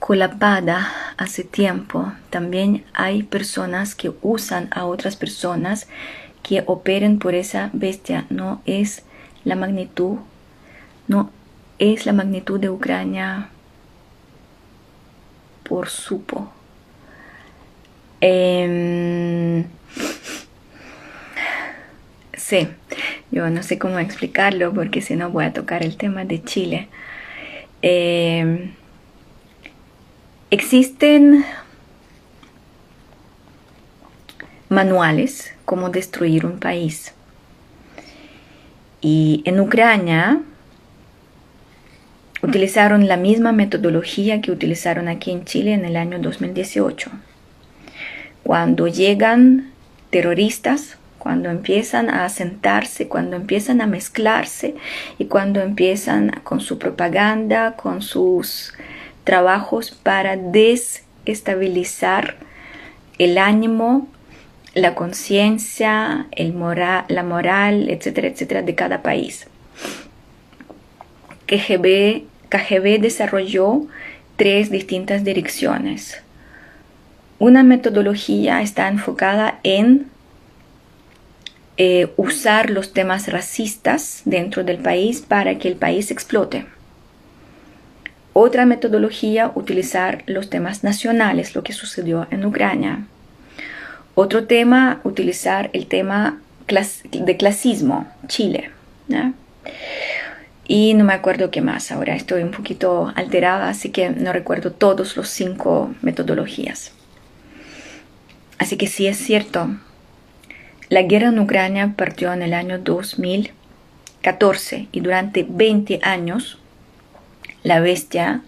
colapada 0.07 0.93
hace 1.17 1.43
tiempo. 1.43 2.13
También 2.31 2.85
hay 2.95 3.25
personas 3.25 3.97
que 3.97 4.13
usan 4.23 4.69
a 4.71 4.85
otras 4.85 5.17
personas 5.17 5.89
que 6.45 6.63
operen 6.67 7.19
por 7.19 7.35
esa 7.35 7.71
bestia. 7.73 8.25
No 8.31 8.63
es 8.67 9.03
la 9.45 9.57
magnitud, 9.57 10.19
no 11.09 11.33
es 11.81 12.07
la 12.07 12.13
magnitud 12.13 12.61
de 12.61 12.71
Ucrania 12.71 13.49
por 15.69 15.89
supo. 15.89 16.53
Eh, 18.21 19.65
sí, 22.33 22.69
yo 23.33 23.51
no 23.51 23.65
sé 23.65 23.77
cómo 23.77 23.99
explicarlo 23.99 24.73
porque 24.73 25.03
si 25.03 25.17
no 25.17 25.31
voy 25.31 25.47
a 25.47 25.53
tocar 25.53 25.83
el 25.83 25.97
tema 25.97 26.25
de 26.25 26.45
Chile. 26.45 26.87
Eh, 27.83 28.71
Existen 30.51 31.45
manuales 34.69 35.53
como 35.65 35.91
destruir 35.91 36.47
un 36.47 36.61
país. 36.61 37.15
Y 39.01 39.43
en 39.45 39.59
Ucrania 39.59 40.41
utilizaron 42.43 43.09
la 43.09 43.17
misma 43.17 43.51
metodología 43.51 44.41
que 44.41 44.53
utilizaron 44.53 45.09
aquí 45.09 45.33
en 45.33 45.45
Chile 45.45 45.73
en 45.73 45.85
el 45.85 45.97
año 45.97 46.21
2018. 46.21 47.11
Cuando 48.45 48.87
llegan 48.87 49.73
terroristas, 50.11 50.97
cuando 51.19 51.51
empiezan 51.51 52.09
a 52.09 52.25
asentarse, 52.25 53.09
cuando 53.09 53.35
empiezan 53.35 53.81
a 53.81 53.89
mezclarse 53.89 54.77
y 55.19 55.25
cuando 55.25 55.61
empiezan 55.61 56.31
con 56.45 56.61
su 56.61 56.79
propaganda, 56.79 57.75
con 57.75 58.01
sus 58.01 58.73
trabajos 59.27 59.91
para 59.91 60.39
desestabilizar 60.39 62.37
el 63.19 63.37
ánimo, 63.37 64.09
la 64.73 64.95
conciencia, 64.95 66.29
la 67.09 67.23
moral, 67.23 67.91
etcétera, 67.91 68.29
etcétera, 68.29 68.63
de 68.63 68.75
cada 68.75 69.03
país. 69.03 69.49
KGB, 71.47 72.23
KGB 72.49 73.01
desarrolló 73.01 73.87
tres 74.37 74.71
distintas 74.71 75.25
direcciones. 75.25 76.23
Una 77.39 77.63
metodología 77.65 78.63
está 78.63 78.89
enfocada 78.89 79.59
en 79.63 80.07
eh, 81.79 82.13
usar 82.17 82.71
los 82.71 82.93
temas 82.93 83.29
racistas 83.29 84.23
dentro 84.25 84.63
del 84.63 84.79
país 84.79 85.21
para 85.21 85.59
que 85.59 85.69
el 85.69 85.77
país 85.77 86.11
explote. 86.11 86.67
Otra 88.39 88.67
metodología, 88.67 89.51
utilizar 89.55 90.23
los 90.27 90.51
temas 90.51 90.85
nacionales, 90.85 91.55
lo 91.55 91.63
que 91.63 91.73
sucedió 91.73 92.27
en 92.31 92.45
Ucrania. 92.45 93.07
Otro 94.15 94.45
tema, 94.45 95.01
utilizar 95.05 95.71
el 95.73 95.87
tema 95.87 96.39
de 97.13 97.37
clasismo, 97.39 98.07
Chile. 98.27 98.73
Y 100.69 100.93
no 100.93 101.05
me 101.05 101.15
acuerdo 101.15 101.51
qué 101.51 101.63
más, 101.63 101.91
ahora 101.91 102.15
estoy 102.15 102.43
un 102.43 102.51
poquito 102.51 103.11
alterada, 103.17 103.71
así 103.71 103.89
que 103.89 104.11
no 104.11 104.35
recuerdo 104.35 104.71
todos 104.71 105.17
los 105.17 105.31
cinco 105.31 105.95
metodologías. 106.03 106.93
Así 108.59 108.77
que 108.77 108.87
sí 108.87 109.07
es 109.07 109.17
cierto, 109.17 109.71
la 110.91 111.01
guerra 111.01 111.29
en 111.29 111.39
Ucrania 111.39 111.95
partió 111.97 112.35
en 112.35 112.43
el 112.43 112.53
año 112.53 112.79
2014 112.81 114.89
y 114.93 115.01
durante 115.01 115.47
20 115.49 116.01
años 116.03 116.59
la 117.67 117.81
bestia 117.81 118.43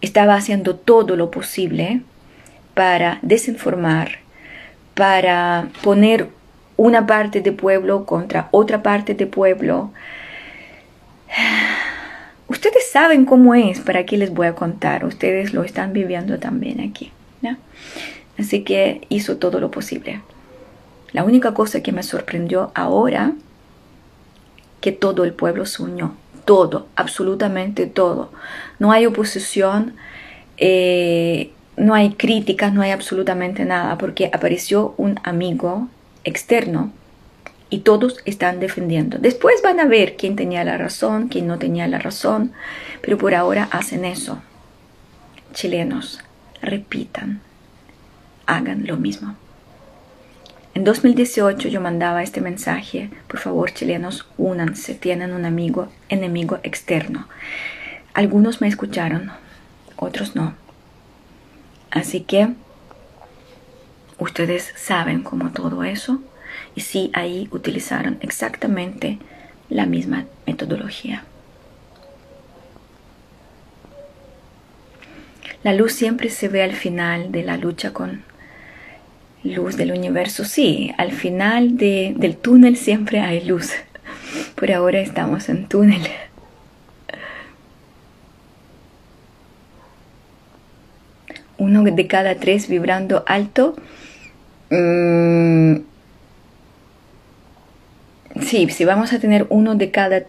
estaba 0.00 0.36
haciendo 0.36 0.76
todo 0.76 1.16
lo 1.16 1.30
posible 1.30 2.02
para 2.74 3.18
desinformar, 3.22 4.18
para 4.94 5.68
poner 5.82 6.28
una 6.76 7.06
parte 7.06 7.40
de 7.40 7.52
pueblo 7.52 8.06
contra 8.06 8.48
otra 8.52 8.82
parte 8.82 9.14
de 9.14 9.26
pueblo, 9.26 9.90
Ustedes 12.48 12.88
saben 12.88 13.24
cómo 13.24 13.56
es, 13.56 13.80
para 13.80 14.06
qué 14.06 14.16
les 14.16 14.32
voy 14.32 14.46
a 14.46 14.54
contar. 14.54 15.04
Ustedes 15.04 15.52
lo 15.52 15.64
están 15.64 15.92
viviendo 15.92 16.38
también 16.38 16.80
aquí. 16.80 17.12
Así 18.38 18.62
que 18.62 19.00
hizo 19.08 19.38
todo 19.38 19.60
lo 19.60 19.70
posible. 19.70 20.20
La 21.12 21.24
única 21.24 21.54
cosa 21.54 21.82
que 21.82 21.90
me 21.90 22.02
sorprendió 22.02 22.70
ahora, 22.74 23.32
que 24.80 24.92
todo 24.92 25.24
el 25.24 25.32
pueblo 25.32 25.64
se 25.64 25.82
unió. 25.82 26.14
Todo, 26.46 26.86
absolutamente 26.96 27.86
todo. 27.86 28.30
No 28.78 28.92
hay 28.92 29.04
oposición, 29.04 29.94
eh, 30.56 31.50
no 31.76 31.94
hay 31.94 32.14
críticas, 32.14 32.72
no 32.72 32.80
hay 32.80 32.92
absolutamente 32.92 33.66
nada, 33.66 33.98
porque 33.98 34.30
apareció 34.32 34.94
un 34.96 35.20
amigo 35.24 35.88
externo 36.24 36.92
y 37.68 37.80
todos 37.80 38.18
están 38.24 38.60
defendiendo. 38.60 39.18
Después 39.18 39.60
van 39.62 39.80
a 39.80 39.86
ver 39.86 40.16
quién 40.16 40.36
tenía 40.36 40.64
la 40.64 40.78
razón, 40.78 41.28
quién 41.28 41.46
no 41.46 41.58
tenía 41.58 41.88
la 41.88 41.98
razón, 41.98 42.52
pero 43.02 43.18
por 43.18 43.34
ahora 43.34 43.68
hacen 43.72 44.04
eso. 44.04 44.40
Chilenos, 45.52 46.20
repitan, 46.62 47.40
hagan 48.46 48.86
lo 48.86 48.96
mismo. 48.96 49.36
En 50.76 50.84
2018 50.84 51.68
yo 51.68 51.80
mandaba 51.80 52.22
este 52.22 52.42
mensaje, 52.42 53.08
por 53.28 53.40
favor 53.40 53.72
chilenos, 53.72 54.28
únanse, 54.36 54.94
tienen 54.94 55.32
un 55.32 55.46
amigo, 55.46 55.88
enemigo 56.10 56.58
externo. 56.64 57.28
Algunos 58.12 58.60
me 58.60 58.68
escucharon, 58.68 59.30
otros 59.96 60.36
no. 60.36 60.54
Así 61.90 62.20
que 62.20 62.50
ustedes 64.18 64.74
saben 64.76 65.22
cómo 65.22 65.50
todo 65.50 65.82
eso 65.82 66.20
y 66.74 66.82
sí 66.82 67.10
ahí 67.14 67.48
utilizaron 67.52 68.18
exactamente 68.20 69.18
la 69.70 69.86
misma 69.86 70.26
metodología. 70.46 71.24
La 75.62 75.72
luz 75.72 75.94
siempre 75.94 76.28
se 76.28 76.48
ve 76.48 76.62
al 76.62 76.74
final 76.74 77.32
de 77.32 77.44
la 77.44 77.56
lucha 77.56 77.94
con 77.94 78.35
luz 79.42 79.76
del 79.76 79.92
universo. 79.92 80.44
Sí, 80.44 80.92
al 80.98 81.12
final 81.12 81.76
del 81.76 82.36
túnel 82.36 82.76
siempre 82.76 83.20
hay 83.20 83.44
luz. 83.44 83.70
Por 84.54 84.72
ahora 84.72 85.00
estamos 85.00 85.48
en 85.48 85.66
túnel. 85.66 86.02
Uno 91.58 91.82
de 91.82 92.06
cada 92.06 92.34
tres 92.36 92.68
vibrando 92.68 93.24
alto. 93.26 93.76
Mm, 94.70 95.76
sí, 98.42 98.68
si 98.68 98.84
vamos 98.84 99.12
a 99.12 99.18
tener 99.18 99.46
uno 99.48 99.74
de 99.74 99.90
cada 99.90 100.24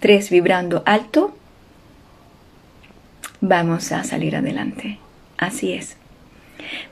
tres 0.00 0.30
vibrando 0.30 0.82
alto, 0.86 1.36
vamos 3.40 3.90
a 3.92 4.04
salir 4.04 4.36
adelante. 4.36 4.98
Así 5.38 5.72
es. 5.72 5.96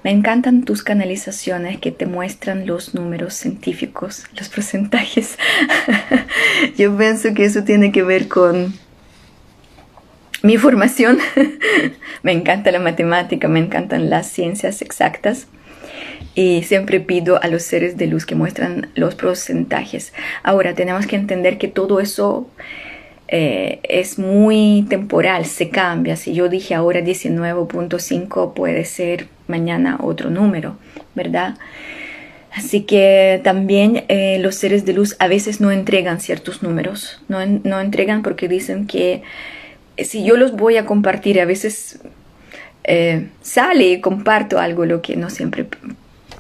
Me 0.05 0.11
encantan 0.11 0.65
tus 0.65 0.83
canalizaciones 0.83 1.79
que 1.79 1.91
te 1.91 2.07
muestran 2.07 2.67
los 2.67 2.95
números 2.95 3.35
científicos, 3.35 4.25
los 4.39 4.49
porcentajes. 4.55 5.39
Yo 6.77 6.97
pienso 6.97 7.35
que 7.35 7.45
eso 7.45 7.65
tiene 7.65 7.93
que 7.93 8.03
ver 8.03 8.29
con 8.29 8.75
mi 10.43 10.57
formación. 10.57 11.19
me 12.23 12.33
encanta 12.33 12.71
la 12.73 12.81
matemática, 12.81 13.49
me 13.49 13.61
encantan 13.61 14.11
las 14.11 14.27
ciencias 14.27 14.83
exactas 14.83 15.47
y 16.35 16.63
siempre 16.63 17.01
pido 17.01 17.43
a 17.43 17.49
los 17.49 17.63
seres 17.63 17.97
de 17.97 18.07
luz 18.07 18.25
que 18.27 18.35
muestran 18.35 18.89
los 18.95 19.15
porcentajes. 19.15 20.13
Ahora 20.43 20.75
tenemos 20.75 21.07
que 21.07 21.17
entender 21.17 21.59
que 21.59 21.69
todo 21.69 22.01
eso 22.01 22.49
eh, 23.29 23.81
es 23.85 24.19
muy 24.19 24.87
temporal, 24.89 25.45
se 25.45 25.69
cambia. 25.71 26.17
Si 26.17 26.33
yo 26.33 26.49
dije 26.49 26.75
ahora 26.75 27.01
19.5 27.01 28.55
puede 28.55 28.85
ser 28.85 29.29
mañana 29.51 29.99
otro 30.01 30.31
número, 30.31 30.77
¿verdad? 31.15 31.57
Así 32.53 32.83
que 32.83 33.41
también 33.45 34.05
eh, 34.09 34.39
los 34.41 34.57
seres 34.57 34.85
de 34.85 34.93
luz 34.93 35.17
a 35.19 35.29
veces 35.29 35.61
no 35.61 35.71
entregan 35.71 36.21
ciertos 36.21 36.63
números, 36.63 37.21
no, 37.29 37.45
no 37.47 37.81
entregan 37.81 38.23
porque 38.23 38.49
dicen 38.49 38.87
que 38.87 39.23
eh, 39.97 40.05
si 40.05 40.25
yo 40.25 40.37
los 40.37 40.53
voy 40.53 40.77
a 40.77 40.87
compartir, 40.87 41.41
a 41.41 41.45
veces 41.45 42.01
sale 43.43 43.91
y 43.91 44.01
comparto 44.01 44.59
algo 44.59 44.85
lo 44.85 45.01
que 45.01 45.15
no 45.15 45.31
siempre 45.31 45.67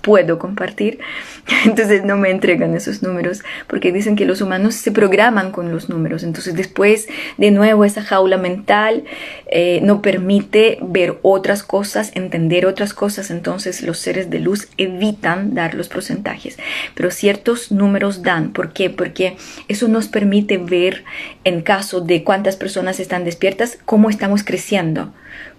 puedo 0.00 0.38
compartir. 0.38 0.98
Entonces 1.64 2.04
no 2.04 2.16
me 2.16 2.30
entregan 2.30 2.74
esos 2.74 3.02
números 3.02 3.42
porque 3.66 3.92
dicen 3.92 4.16
que 4.16 4.24
los 4.24 4.40
humanos 4.40 4.74
se 4.74 4.92
programan 4.92 5.52
con 5.52 5.70
los 5.72 5.88
números. 5.88 6.22
Entonces 6.22 6.54
después 6.54 7.08
de 7.38 7.50
nuevo 7.50 7.84
esa 7.84 8.02
jaula 8.02 8.36
mental 8.36 9.04
eh, 9.50 9.80
no 9.82 10.02
permite 10.02 10.78
ver 10.82 11.18
otras 11.22 11.62
cosas, 11.62 12.12
entender 12.14 12.66
otras 12.66 12.94
cosas. 12.94 13.30
Entonces 13.30 13.82
los 13.82 13.98
seres 13.98 14.30
de 14.30 14.40
luz 14.40 14.68
evitan 14.76 15.54
dar 15.54 15.74
los 15.74 15.88
porcentajes. 15.88 16.58
Pero 16.94 17.10
ciertos 17.10 17.72
números 17.72 18.22
dan. 18.22 18.52
¿Por 18.52 18.72
qué? 18.72 18.90
Porque 18.90 19.36
eso 19.68 19.88
nos 19.88 20.08
permite 20.08 20.58
ver 20.58 21.04
en 21.44 21.62
caso 21.62 22.00
de 22.00 22.24
cuántas 22.24 22.56
personas 22.56 23.00
están 23.00 23.24
despiertas 23.24 23.78
cómo 23.84 24.10
estamos 24.10 24.44
creciendo 24.44 25.12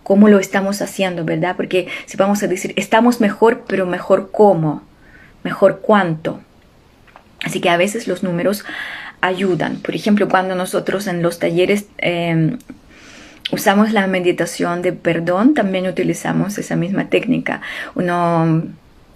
cómo 0.04 0.28
lo 0.28 0.40
estamos 0.40 0.82
haciendo, 0.82 1.26
¿verdad? 1.26 1.56
Porque 1.56 1.88
si 2.06 2.18
vamos 2.18 2.44
a 2.44 2.48
decir, 2.48 2.74
estamos 2.76 3.22
mejor, 3.22 3.64
pero 3.68 3.86
mejor 3.86 4.32
cómo, 4.32 4.84
mejor 5.44 5.82
cuánto. 5.82 6.42
Así 7.44 7.62
que 7.62 7.70
a 7.70 7.78
veces 7.78 8.08
los 8.08 8.24
números 8.24 8.64
ayudan. 9.22 9.78
Por 9.78 9.96
ejemplo, 9.96 10.28
cuando 10.30 10.56
nosotros 10.56 11.08
en 11.08 11.22
los 11.22 11.40
talleres 11.40 11.86
em, 11.98 12.58
usamos 13.52 13.92
la 13.92 14.08
meditación 14.08 14.82
de 14.82 14.94
perdón, 14.94 15.54
también 15.54 15.88
utilizamos 15.88 16.58
esa 16.58 16.76
misma 16.76 17.10
técnica. 17.10 17.62
Uno 17.96 18.64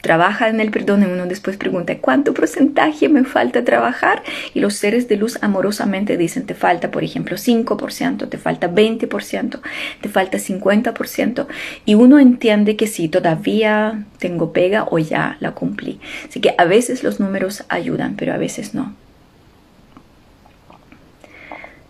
trabaja 0.05 0.49
en 0.49 0.59
el 0.59 0.69
perdón 0.69 1.01
y 1.01 1.07
uno 1.07 1.25
después 1.25 1.57
pregunta 1.57 1.97
cuánto 1.97 2.35
porcentaje 2.35 3.09
me 3.09 3.23
falta 3.23 3.63
trabajar 3.63 4.21
y 4.53 4.59
los 4.59 4.75
seres 4.75 5.07
de 5.07 5.17
luz 5.17 5.39
amorosamente 5.41 6.15
dicen 6.15 6.45
te 6.45 6.53
falta 6.53 6.91
por 6.91 7.03
ejemplo 7.03 7.37
5%, 7.37 8.29
te 8.29 8.37
falta 8.37 8.69
20%, 8.69 9.59
te 10.01 10.09
falta 10.09 10.37
50% 10.37 11.47
y 11.85 11.95
uno 11.95 12.19
entiende 12.19 12.75
que 12.75 12.85
sí, 12.85 13.07
todavía 13.07 14.05
tengo 14.19 14.53
pega 14.53 14.85
o 14.91 14.99
ya 14.99 15.37
la 15.39 15.53
cumplí. 15.53 15.99
Así 16.29 16.39
que 16.39 16.53
a 16.55 16.65
veces 16.65 17.03
los 17.03 17.19
números 17.19 17.63
ayudan, 17.69 18.15
pero 18.15 18.31
a 18.31 18.37
veces 18.37 18.75
no. 18.75 18.93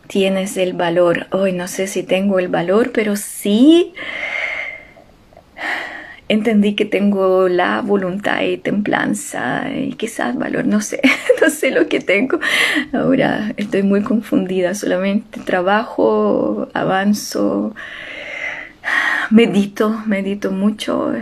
Tienes 0.07 0.55
el 0.55 0.71
valor. 0.71 1.27
Hoy 1.31 1.51
no 1.51 1.67
sé 1.67 1.87
si 1.87 2.01
tengo 2.01 2.39
el 2.39 2.47
valor, 2.47 2.93
pero 2.93 3.17
sí 3.17 3.93
entendí 6.27 6.75
que 6.75 6.85
tengo 6.85 7.47
la 7.47 7.81
voluntad 7.81 8.41
y 8.41 8.57
templanza 8.57 9.69
y 9.73 9.93
quizás 9.93 10.37
valor, 10.37 10.65
no 10.65 10.81
sé, 10.81 11.01
no 11.41 11.49
sé 11.49 11.71
lo 11.71 11.87
que 11.87 11.99
tengo. 11.99 12.39
Ahora 12.93 13.53
estoy 13.57 13.83
muy 13.83 14.01
confundida, 14.01 14.73
solamente 14.73 15.39
trabajo, 15.41 16.67
avanzo, 16.73 17.75
medito, 19.29 20.01
medito 20.05 20.51
mucho. 20.51 21.13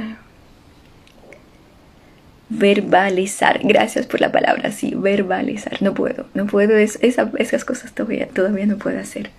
Verbalizar, 2.49 3.61
gracias 3.63 4.05
por 4.05 4.21
la 4.21 4.31
palabra, 4.31 4.71
sí, 4.71 4.93
verbalizar, 4.95 5.81
no 5.81 5.95
puedo, 5.95 6.27
no 6.35 6.45
puedo, 6.45 6.77
es, 6.77 6.99
esas 7.01 7.65
cosas 7.65 7.93
todavía, 7.93 8.27
todavía 8.27 8.67
no 8.67 8.77
puedo 8.77 8.99
hacer. 8.99 9.31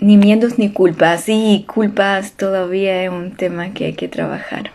Ni 0.00 0.16
miedos 0.16 0.58
ni 0.58 0.70
culpas, 0.70 1.24
sí, 1.24 1.64
culpas 1.66 2.32
todavía 2.32 3.02
es 3.02 3.10
un 3.10 3.32
tema 3.32 3.74
que 3.74 3.86
hay 3.86 3.94
que 3.94 4.06
trabajar. 4.06 4.70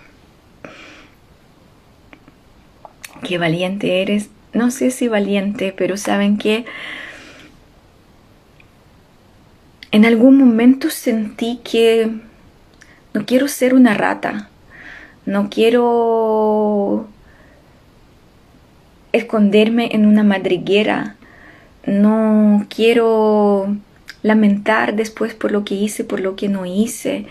Qué 3.24 3.38
valiente 3.38 4.02
eres, 4.02 4.30
no 4.52 4.70
sé 4.70 4.92
si 4.92 5.08
valiente, 5.08 5.74
pero 5.78 5.96
saben 5.96 6.38
que 6.38 6.66
en 9.92 10.06
algún 10.06 10.38
momento 10.38 10.90
sentí 10.90 11.62
que 11.64 12.10
no 13.14 13.26
quiero 13.26 13.48
ser 13.48 13.74
una 13.76 13.94
rata, 13.94 14.50
no 15.26 15.50
quiero 15.50 17.08
esconderme 19.14 19.90
en 19.94 20.06
una 20.06 20.24
madriguera, 20.24 21.16
no 21.86 22.66
quiero 22.70 23.78
lamentar 24.24 24.96
después 24.96 25.36
por 25.36 25.52
lo 25.52 25.64
que 25.64 25.76
hice, 25.76 26.04
por 26.04 26.20
lo 26.20 26.36
que 26.36 26.50
no 26.50 26.66
hice. 26.66 27.28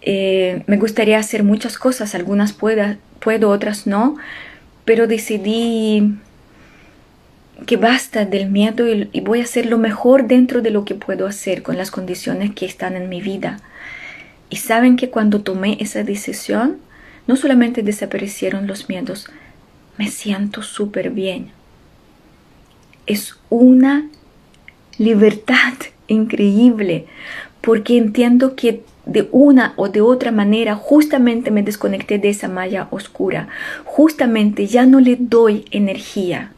Eh, 0.00 0.62
me 0.66 0.76
gustaría 0.78 1.18
hacer 1.18 1.42
muchas 1.42 1.76
cosas, 1.76 2.14
algunas 2.14 2.52
puedo, 2.52 3.50
otras 3.50 3.86
no, 3.86 4.16
pero 4.84 5.06
decidí 5.06 6.14
que 7.66 7.76
basta 7.76 8.24
del 8.24 8.50
miedo 8.50 8.86
y 8.86 9.20
voy 9.20 9.40
a 9.40 9.44
hacer 9.44 9.66
lo 9.66 9.78
mejor 9.78 10.26
dentro 10.26 10.60
de 10.60 10.70
lo 10.70 10.84
que 10.84 10.94
puedo 10.94 11.26
hacer 11.26 11.62
con 11.62 11.76
las 11.76 11.90
condiciones 11.90 12.54
que 12.54 12.66
están 12.66 12.96
en 12.96 13.08
mi 13.08 13.20
vida. 13.20 13.58
Y 14.50 14.56
saben 14.56 14.96
que 14.96 15.10
cuando 15.10 15.40
tomé 15.40 15.78
esa 15.80 16.02
decisión, 16.02 16.78
no 17.26 17.36
solamente 17.36 17.82
desaparecieron 17.82 18.66
los 18.66 18.88
miedos, 18.88 19.28
me 19.96 20.08
siento 20.08 20.62
súper 20.62 21.10
bien. 21.10 21.50
Es 23.06 23.36
una 23.48 24.06
libertad 24.98 25.74
increíble 26.08 27.06
porque 27.64 27.96
entiendo 27.96 28.56
que 28.56 28.82
de 29.06 29.28
una 29.32 29.72
o 29.76 29.88
de 29.88 30.02
otra 30.02 30.30
manera 30.30 30.74
justamente 30.74 31.50
me 31.50 31.62
desconecté 31.62 32.18
de 32.18 32.28
esa 32.28 32.48
malla 32.48 32.88
oscura, 32.90 33.48
justamente 33.84 34.66
ya 34.66 34.84
no 34.84 35.00
le 35.00 35.16
doy 35.16 35.64
energía, 35.70 36.52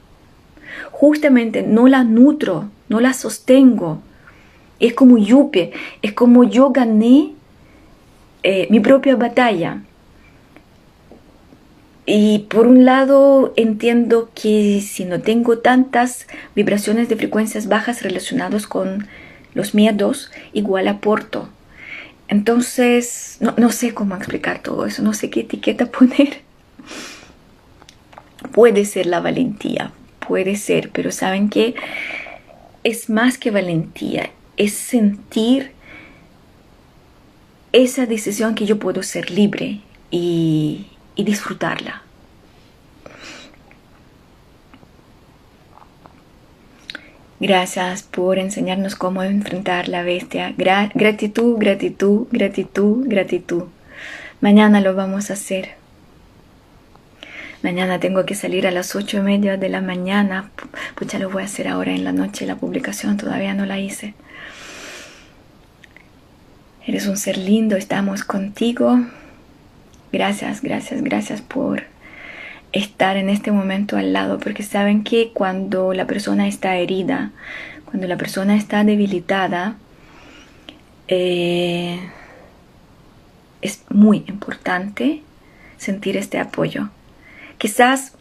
justamente 0.91 1.63
no 1.63 1.87
la 1.87 2.03
nutro, 2.03 2.71
no 2.89 3.01
la 3.01 3.13
sostengo. 3.13 4.01
Es 4.79 4.95
como 4.95 5.17
yupe, 5.17 5.73
es 6.03 6.13
como 6.13 6.45
yo 6.45 6.71
gané 6.71 7.33
eh, 8.43 8.67
mi 8.71 8.81
propia 8.81 9.17
batalla. 9.17 9.83
Y 12.05 12.41
por 12.51 12.67
un 12.67 12.85
lado 12.85 13.53
entiendo 13.57 14.31
que 14.35 14.81
si 14.81 15.05
no 15.05 15.21
tengo 15.21 15.59
tantas 15.59 16.27
vibraciones 16.55 17.09
de 17.09 17.17
frecuencias 17.17 17.69
bajas 17.69 18.03
relacionadas 18.03 18.67
con 18.67 19.07
los 19.57 19.75
miedos, 19.75 20.31
igual 20.53 20.87
aporto. 20.87 21.49
Entonces, 22.29 23.39
no, 23.41 23.55
no 23.57 23.71
sé 23.71 23.95
cómo 23.95 24.15
explicar 24.15 24.63
todo 24.63 24.87
eso, 24.87 25.03
no 25.03 25.15
sé 25.15 25.31
qué 25.31 25.41
etiqueta 25.41 25.87
poner. 25.91 26.43
Puede 28.53 28.85
ser 28.85 29.07
la 29.07 29.21
valentía, 29.21 29.93
puede 30.21 30.57
ser, 30.57 30.91
pero 30.91 31.11
saben 31.11 31.49
que 31.49 31.75
es 32.85 33.11
más 33.11 33.39
que 33.39 33.51
valentía, 33.51 34.31
es 34.57 34.73
sentir 34.75 35.73
esa 37.73 38.07
decisión 38.07 38.55
que 38.55 38.65
yo 38.65 38.79
puedo 38.79 39.03
ser 39.03 39.31
libre 39.31 39.81
y, 40.11 40.87
disfrutarla. 41.17 42.03
Gracias 47.39 48.03
por 48.03 48.39
enseñarnos 48.39 48.97
cómo 48.97 49.23
enfrentar 49.23 49.89
la 49.89 50.03
bestia. 50.03 50.55
gratitud, 50.57 51.59
gratitud, 51.59 52.29
gratitud, 52.31 53.07
gratitud. 53.07 53.65
Mañana 54.41 54.81
lo 54.81 54.95
vamos 54.95 55.31
a 55.31 55.35
hacer. 55.35 55.71
Mañana 57.63 58.01
tengo 58.01 58.25
que 58.25 58.35
salir 58.35 58.67
a 58.67 58.71
las 58.71 58.95
ocho 58.97 59.19
y 59.19 59.21
media 59.21 59.57
de 59.59 59.69
la 59.69 59.83
mañana. 59.83 60.51
Pues 60.95 61.11
ya 61.11 61.19
lo 61.19 61.29
voy 61.29 61.43
a 61.43 61.47
hacer 61.47 61.69
ahora 61.69 61.93
en 61.93 62.05
la 62.05 62.13
noche. 62.13 62.47
La 62.47 62.57
publicación 62.57 63.19
todavía 63.19 63.53
no 63.53 63.67
la 63.67 63.79
hice. 63.79 64.15
Eres 66.87 67.07
un 67.07 67.17
ser 67.17 67.37
lindo, 67.37 67.77
estamos 67.77 68.25
contigo. 68.25 69.01
Gracias, 70.13 70.63
gracias, 70.63 71.03
gracias 71.03 71.43
por 71.43 71.83
estar 72.77 73.17
en 73.17 73.29
este 73.29 73.51
momento 73.53 73.97
al 73.97 74.13
lado, 74.13 74.39
porque 74.39 74.63
saben 74.63 75.05
que 75.05 75.31
cuando 75.33 75.93
la 75.93 76.07
persona 76.07 76.47
está 76.47 76.77
herida, 76.77 77.31
cuando 77.85 78.07
la 78.07 78.17
persona 78.17 78.57
está 78.57 78.85
debilitada, 78.85 79.77
eh, 81.09 81.99
es 83.63 83.83
muy 83.89 84.25
importante 84.29 85.23
sentir 85.79 86.17
este 86.17 86.39
apoyo. 86.39 86.91
Quizás 87.59 88.13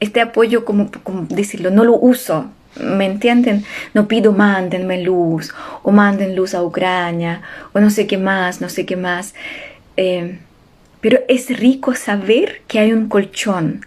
este 0.00 0.20
apoyo, 0.20 0.64
como, 0.64 0.90
como 1.02 1.26
decirlo, 1.26 1.70
no 1.70 1.84
lo 1.84 1.96
uso 1.96 2.50
¿Me 2.80 3.04
entienden? 3.04 3.66
No 3.92 4.08
pido 4.08 4.32
mándenme 4.32 5.02
luz 5.02 5.52
o 5.82 5.92
manden 5.92 6.34
luz 6.34 6.54
a 6.54 6.62
Ucrania 6.62 7.42
o 7.74 7.80
no 7.80 7.90
sé 7.90 8.06
qué 8.06 8.16
más, 8.16 8.62
no 8.62 8.70
sé 8.70 8.86
qué 8.86 8.96
más. 8.96 9.34
Eh, 9.98 10.38
pero 11.02 11.18
es 11.28 11.48
rico 11.58 11.94
saber 11.94 12.62
que 12.68 12.78
hay 12.78 12.92
un 12.92 13.08
colchón 13.08 13.84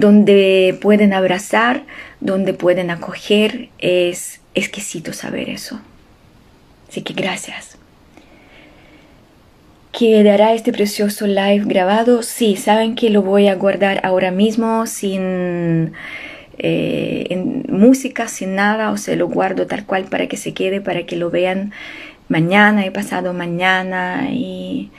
donde 0.00 0.78
pueden 0.80 1.12
abrazar, 1.12 1.82
donde 2.20 2.54
pueden 2.54 2.90
acoger. 2.90 3.68
Es 3.78 4.40
exquisito 4.54 5.12
saber 5.12 5.50
eso. 5.50 5.78
Así 6.88 7.02
que 7.02 7.12
gracias. 7.12 7.76
¿Quedará 9.92 10.54
este 10.54 10.72
precioso 10.72 11.26
live 11.26 11.64
grabado? 11.66 12.22
Sí, 12.22 12.56
saben 12.56 12.94
que 12.94 13.10
lo 13.10 13.22
voy 13.22 13.48
a 13.48 13.56
guardar 13.56 14.00
ahora 14.02 14.30
mismo 14.30 14.86
sin 14.86 15.92
eh, 16.58 17.62
música, 17.68 18.26
sin 18.26 18.54
nada, 18.54 18.92
o 18.92 18.96
se 18.96 19.16
lo 19.16 19.28
guardo 19.28 19.66
tal 19.66 19.84
cual 19.84 20.04
para 20.04 20.28
que 20.28 20.38
se 20.38 20.54
quede, 20.54 20.80
para 20.80 21.04
que 21.04 21.16
lo 21.16 21.30
vean 21.30 21.72
mañana 22.28 22.86
y 22.86 22.90
pasado 22.90 23.34
mañana. 23.34 24.28
Y 24.30 24.90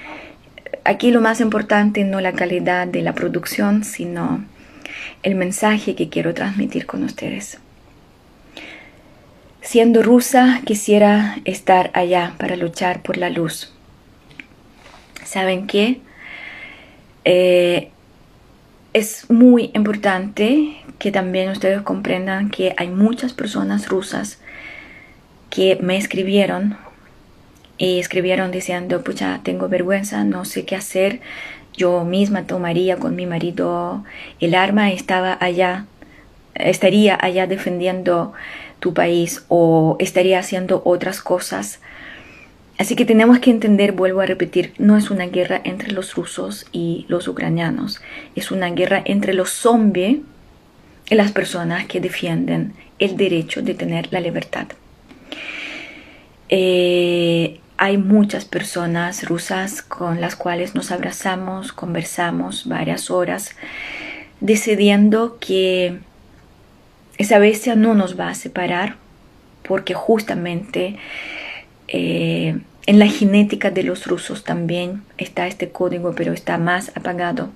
aquí 0.84 1.10
lo 1.10 1.22
más 1.22 1.41
importante 1.41 2.03
no 2.03 2.22
la 2.22 2.34
calidad 2.34 2.86
de 2.86 3.02
la 3.02 3.14
producción, 3.14 3.84
sino 3.84 4.44
el 5.23 5.35
mensaje 5.35 5.95
que 5.95 6.10
quiero 6.10 6.34
transmitir 6.34 6.85
con 6.85 7.03
ustedes. 7.03 7.60
Siendo 9.61 10.02
rusa, 10.02 10.61
quisiera 10.65 11.38
estar 11.45 11.91
allá 11.93 12.34
para 12.38 12.56
luchar 12.56 13.03
por 13.03 13.18
la 13.18 13.30
luz. 13.30 13.72
¿Saben 15.23 15.68
qué? 15.68 16.02
Eh, 17.26 17.91
es 18.93 19.30
muy 19.30 19.72
importante 19.73 20.77
que 20.99 21.11
también 21.11 21.49
ustedes 21.49 21.81
comprendan 21.81 22.49
que 22.49 22.73
hay 22.77 22.89
muchas 22.89 23.34
personas 23.34 23.88
rusas 23.88 24.39
que 25.49 25.77
me 25.81 25.98
escribieron 25.98 26.77
y 27.77 27.99
escribieron 27.99 28.52
diciendo, 28.52 29.03
pucha, 29.03 29.39
tengo 29.43 29.69
vergüenza, 29.69 30.23
no 30.23 30.45
sé 30.45 30.65
qué 30.65 30.76
hacer, 30.76 31.22
yo 31.82 32.06
misma 32.06 32.45
tomaría 32.45 32.98
con 32.98 33.16
mi 33.16 33.26
marido 33.26 34.03
el 34.40 34.53
arma, 34.53 34.91
estaba 34.91 35.36
allá, 35.41 35.88
estaría 36.53 37.18
allá 37.20 37.48
defendiendo 37.48 38.34
tu 38.80 38.94
país 38.94 39.45
o 39.48 39.95
estaría 39.98 40.38
haciendo 40.38 40.84
otras 40.86 41.22
cosas. 41.22 41.80
Así 42.78 42.95
que 42.95 43.06
tenemos 43.06 43.40
que 43.40 43.49
entender, 43.49 43.94
vuelvo 43.94 44.22
a 44.22 44.28
repetir, 44.28 44.74
no 44.78 44.95
es 44.95 45.10
una 45.10 45.26
guerra 45.26 45.60
entre 45.64 45.91
los 45.91 46.14
rusos 46.14 46.68
y 46.72 47.06
los 47.08 47.28
ucranianos, 47.28 47.99
es 48.36 48.52
una 48.52 48.70
guerra 48.70 49.02
entre 49.03 49.34
los 49.34 49.49
zombies 49.49 50.20
las 51.10 51.32
personas 51.32 51.88
que 51.88 51.99
defienden 51.99 52.74
el 52.99 53.18
derecho 53.18 53.64
de 53.64 53.74
tener 53.74 54.14
la 54.14 54.20
libertad. 54.20 54.68
Eh, 56.48 57.60
hay 57.82 57.98
muchas 57.98 58.45
personas 58.45 59.28
rusas 59.28 59.82
con 59.82 60.22
las 60.22 60.36
cuales 60.36 60.76
nos 60.76 60.91
abrazamos, 60.91 61.74
conversamos 61.74 62.68
varias 62.68 63.10
horas, 63.10 63.56
decidiendo 64.40 65.40
que 65.40 65.98
esa 67.18 67.40
bestia 67.40 67.76
no 67.76 67.95
nos 67.95 68.20
va 68.20 68.30
a 68.30 68.36
separar, 68.36 68.98
porque 69.64 69.95
justamente 69.95 70.98
eh, 71.88 72.60
en 72.86 72.99
la 72.99 73.08
genética 73.08 73.72
de 73.72 73.82
los 73.82 74.06
rusos 74.06 74.44
también 74.44 75.02
está 75.18 75.48
este 75.48 75.72
código, 75.72 76.14
pero 76.16 76.34
está 76.34 76.60
más 76.60 76.91
apagado. 76.95 77.49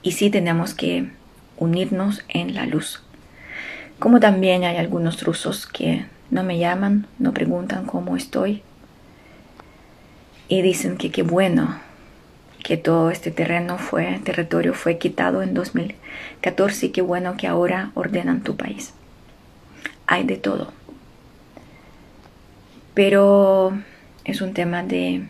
Y 0.00 0.12
sí 0.12 0.30
tenemos 0.30 0.74
que 0.74 1.08
unirnos 1.56 2.22
en 2.28 2.54
la 2.54 2.66
luz. 2.66 3.02
Como 3.98 4.20
también 4.20 4.62
hay 4.62 4.76
algunos 4.76 5.24
rusos 5.24 5.66
que 5.66 6.04
no 6.30 6.44
me 6.44 6.58
llaman, 6.58 7.06
no 7.18 7.32
preguntan 7.32 7.86
cómo 7.86 8.16
estoy. 8.16 8.62
Y 10.48 10.62
dicen 10.62 10.96
que 10.96 11.10
qué 11.10 11.22
bueno 11.22 11.80
que 12.62 12.76
todo 12.76 13.10
este 13.10 13.30
terreno 13.30 13.78
fue, 13.78 14.20
territorio 14.24 14.74
fue 14.74 14.98
quitado 14.98 15.42
en 15.42 15.54
2014 15.54 16.86
y 16.86 16.88
qué 16.90 17.02
bueno 17.02 17.36
que 17.36 17.46
ahora 17.46 17.90
ordenan 17.94 18.42
tu 18.42 18.56
país. 18.56 18.92
Hay 20.06 20.24
de 20.24 20.36
todo. 20.36 20.72
Pero 22.94 23.72
es 24.24 24.40
un 24.40 24.52
tema 24.52 24.82
de 24.82 25.26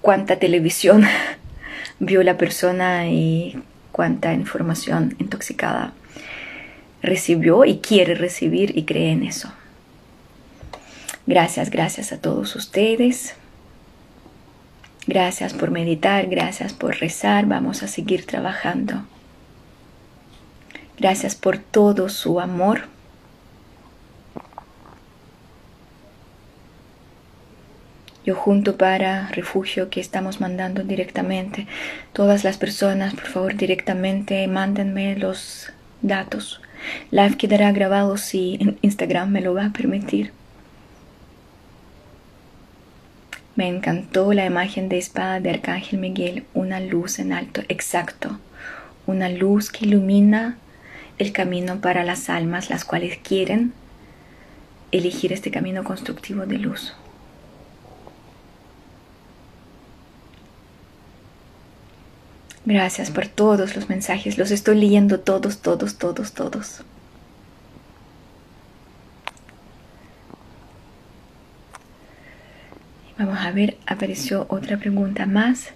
cuánta 0.00 0.38
televisión 0.38 1.04
vio 2.00 2.22
la 2.22 2.36
persona 2.36 3.08
y 3.08 3.62
cuánta 3.92 4.32
información 4.32 5.14
intoxicada 5.18 5.92
recibió 7.02 7.64
y 7.64 7.78
quiere 7.78 8.14
recibir 8.14 8.76
y 8.76 8.84
cree 8.84 9.10
en 9.10 9.24
eso. 9.24 9.52
Gracias, 11.26 11.70
gracias 11.70 12.12
a 12.12 12.20
todos 12.20 12.56
ustedes. 12.56 13.34
Gracias 15.06 15.52
por 15.52 15.70
meditar, 15.70 16.26
gracias 16.28 16.72
por 16.72 16.96
rezar. 16.96 17.46
Vamos 17.46 17.82
a 17.82 17.88
seguir 17.88 18.24
trabajando. 18.24 19.02
Gracias 20.98 21.34
por 21.34 21.58
todo 21.58 22.08
su 22.08 22.40
amor. 22.40 22.82
Yo 28.24 28.36
junto 28.36 28.76
para 28.76 29.26
refugio 29.30 29.90
que 29.90 30.00
estamos 30.00 30.40
mandando 30.40 30.84
directamente. 30.84 31.66
Todas 32.12 32.44
las 32.44 32.56
personas, 32.56 33.14
por 33.14 33.26
favor, 33.26 33.56
directamente 33.56 34.46
mándenme 34.46 35.16
los 35.16 35.72
datos. 36.02 36.61
Live 37.10 37.36
quedará 37.36 37.72
grabado 37.72 38.16
si 38.16 38.58
Instagram 38.82 39.30
me 39.30 39.40
lo 39.40 39.54
va 39.54 39.66
a 39.66 39.72
permitir. 39.72 40.32
Me 43.54 43.68
encantó 43.68 44.32
la 44.32 44.46
imagen 44.46 44.88
de 44.88 44.98
espada 44.98 45.38
de 45.38 45.50
Arcángel 45.50 45.98
Miguel, 45.98 46.44
una 46.54 46.80
luz 46.80 47.18
en 47.18 47.32
alto, 47.32 47.60
exacto, 47.68 48.38
una 49.06 49.28
luz 49.28 49.70
que 49.70 49.84
ilumina 49.84 50.56
el 51.18 51.32
camino 51.32 51.80
para 51.80 52.02
las 52.02 52.30
almas, 52.30 52.70
las 52.70 52.84
cuales 52.84 53.18
quieren 53.18 53.74
elegir 54.90 55.32
este 55.32 55.50
camino 55.50 55.84
constructivo 55.84 56.46
de 56.46 56.58
luz. 56.58 56.94
Gracias 62.64 63.10
por 63.10 63.26
todos 63.26 63.74
los 63.74 63.88
mensajes. 63.88 64.38
Los 64.38 64.50
estoy 64.50 64.78
leyendo 64.78 65.18
todos, 65.18 65.58
todos, 65.58 65.98
todos, 65.98 66.32
todos. 66.32 66.84
Vamos 73.18 73.38
a 73.40 73.50
ver, 73.50 73.76
apareció 73.86 74.46
otra 74.48 74.76
pregunta 74.78 75.26
más. 75.26 75.72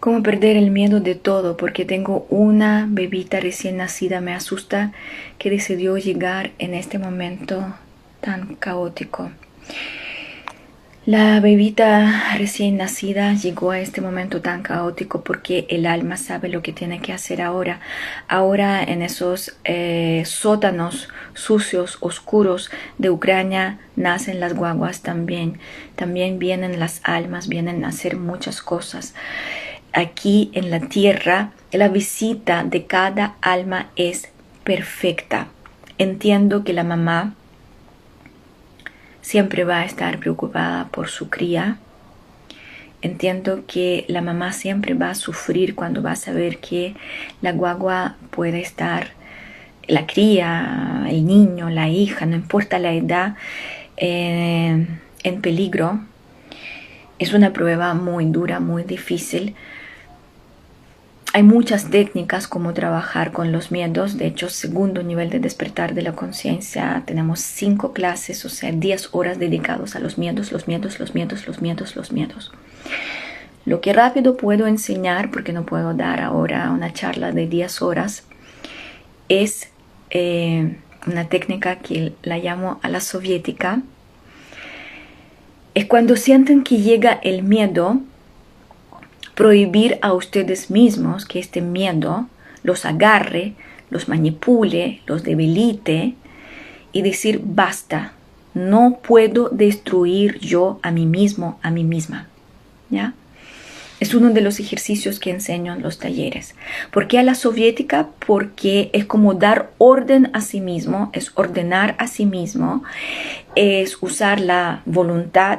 ¿Cómo 0.00 0.22
perder 0.22 0.56
el 0.56 0.70
miedo 0.70 1.00
de 1.00 1.14
todo? 1.14 1.56
Porque 1.56 1.84
tengo 1.84 2.26
una 2.28 2.86
bebita 2.88 3.40
recién 3.40 3.76
nacida. 3.76 4.20
Me 4.20 4.34
asusta 4.34 4.92
que 5.38 5.50
decidió 5.50 5.96
llegar 5.96 6.50
en 6.58 6.74
este 6.74 6.98
momento 6.98 7.74
tan 8.20 8.56
caótico. 8.56 9.30
La 11.04 11.40
bebita 11.40 12.36
recién 12.38 12.76
nacida 12.76 13.32
llegó 13.34 13.72
a 13.72 13.80
este 13.80 14.00
momento 14.00 14.40
tan 14.40 14.62
caótico 14.62 15.22
porque 15.24 15.66
el 15.68 15.86
alma 15.86 16.16
sabe 16.16 16.48
lo 16.48 16.62
que 16.62 16.72
tiene 16.72 17.00
que 17.00 17.12
hacer 17.12 17.42
ahora. 17.42 17.80
Ahora 18.28 18.80
en 18.84 19.02
esos 19.02 19.56
eh, 19.64 20.22
sótanos 20.24 21.08
sucios, 21.34 21.98
oscuros 21.98 22.70
de 22.98 23.10
Ucrania 23.10 23.80
nacen 23.96 24.38
las 24.38 24.54
guaguas 24.54 25.02
también. 25.02 25.58
También 25.96 26.38
vienen 26.38 26.78
las 26.78 27.00
almas, 27.02 27.48
vienen 27.48 27.84
a 27.84 27.88
hacer 27.88 28.16
muchas 28.16 28.62
cosas. 28.62 29.16
Aquí 29.92 30.52
en 30.54 30.70
la 30.70 30.78
tierra 30.78 31.50
la 31.72 31.88
visita 31.88 32.62
de 32.62 32.86
cada 32.86 33.34
alma 33.40 33.88
es 33.96 34.28
perfecta. 34.62 35.48
Entiendo 35.98 36.62
que 36.62 36.72
la 36.72 36.84
mamá 36.84 37.34
siempre 39.22 39.64
va 39.64 39.78
a 39.78 39.84
estar 39.86 40.18
preocupada 40.18 40.88
por 40.88 41.08
su 41.08 41.30
cría. 41.30 41.78
Entiendo 43.00 43.64
que 43.66 44.04
la 44.08 44.20
mamá 44.20 44.52
siempre 44.52 44.94
va 44.94 45.10
a 45.10 45.14
sufrir 45.14 45.74
cuando 45.74 46.02
va 46.02 46.12
a 46.12 46.16
saber 46.16 46.58
que 46.58 46.94
la 47.40 47.52
guagua 47.52 48.16
puede 48.30 48.60
estar, 48.60 49.08
la 49.88 50.06
cría, 50.06 51.06
el 51.08 51.24
niño, 51.26 51.70
la 51.70 51.88
hija, 51.88 52.26
no 52.26 52.36
importa 52.36 52.78
la 52.78 52.92
edad, 52.92 53.36
eh, 53.96 54.86
en 55.24 55.40
peligro. 55.40 56.00
Es 57.18 57.32
una 57.32 57.52
prueba 57.52 57.94
muy 57.94 58.26
dura, 58.26 58.60
muy 58.60 58.84
difícil, 58.84 59.54
hay 61.34 61.42
muchas 61.42 61.90
técnicas 61.90 62.46
como 62.46 62.74
trabajar 62.74 63.32
con 63.32 63.52
los 63.52 63.72
miedos. 63.72 64.18
De 64.18 64.26
hecho, 64.26 64.50
segundo 64.50 65.02
nivel 65.02 65.30
de 65.30 65.40
despertar 65.40 65.94
de 65.94 66.02
la 66.02 66.12
conciencia, 66.12 67.02
tenemos 67.06 67.40
cinco 67.40 67.92
clases, 67.94 68.44
o 68.44 68.50
sea, 68.50 68.70
diez 68.72 69.08
horas 69.12 69.38
dedicados 69.38 69.96
a 69.96 70.00
los 70.00 70.18
miedos, 70.18 70.52
los 70.52 70.68
miedos, 70.68 71.00
los 71.00 71.14
miedos, 71.14 71.46
los 71.46 71.62
miedos, 71.62 71.96
los 71.96 72.12
miedos. 72.12 72.52
Lo 73.64 73.80
que 73.80 73.92
rápido 73.92 74.36
puedo 74.36 74.66
enseñar, 74.66 75.30
porque 75.30 75.52
no 75.52 75.64
puedo 75.64 75.94
dar 75.94 76.20
ahora 76.20 76.70
una 76.70 76.92
charla 76.92 77.32
de 77.32 77.46
10 77.46 77.80
horas, 77.80 78.24
es 79.28 79.70
eh, 80.10 80.76
una 81.06 81.28
técnica 81.28 81.76
que 81.76 82.12
la 82.22 82.38
llamo 82.38 82.78
a 82.82 82.88
la 82.88 83.00
soviética. 83.00 83.80
Es 85.74 85.86
cuando 85.86 86.16
sienten 86.16 86.64
que 86.64 86.78
llega 86.78 87.12
el 87.22 87.42
miedo, 87.42 88.00
prohibir 89.42 89.98
a 90.02 90.12
ustedes 90.12 90.70
mismos 90.70 91.26
que 91.26 91.40
este 91.40 91.62
miedo 91.62 92.28
los 92.62 92.84
agarre, 92.84 93.54
los 93.90 94.08
manipule, 94.08 95.00
los 95.04 95.24
debilite 95.24 96.14
y 96.92 97.02
decir 97.02 97.40
basta, 97.42 98.12
no 98.54 99.00
puedo 99.02 99.48
destruir 99.48 100.38
yo 100.38 100.78
a 100.84 100.92
mí 100.92 101.06
mismo, 101.06 101.58
a 101.60 101.72
mí 101.72 101.82
misma. 101.82 102.28
¿Ya? 102.88 103.14
Es 103.98 104.14
uno 104.14 104.30
de 104.30 104.42
los 104.42 104.60
ejercicios 104.60 105.18
que 105.18 105.30
enseño 105.30 105.74
en 105.74 105.82
los 105.82 105.98
talleres. 105.98 106.54
¿Por 106.92 107.08
qué 107.08 107.18
a 107.18 107.24
la 107.24 107.34
soviética? 107.34 108.10
Porque 108.24 108.90
es 108.92 109.06
como 109.06 109.34
dar 109.34 109.72
orden 109.78 110.30
a 110.34 110.40
sí 110.40 110.60
mismo, 110.60 111.10
es 111.12 111.32
ordenar 111.34 111.96
a 111.98 112.06
sí 112.06 112.26
mismo, 112.26 112.84
es 113.56 114.00
usar 114.00 114.38
la 114.38 114.82
voluntad, 114.86 115.58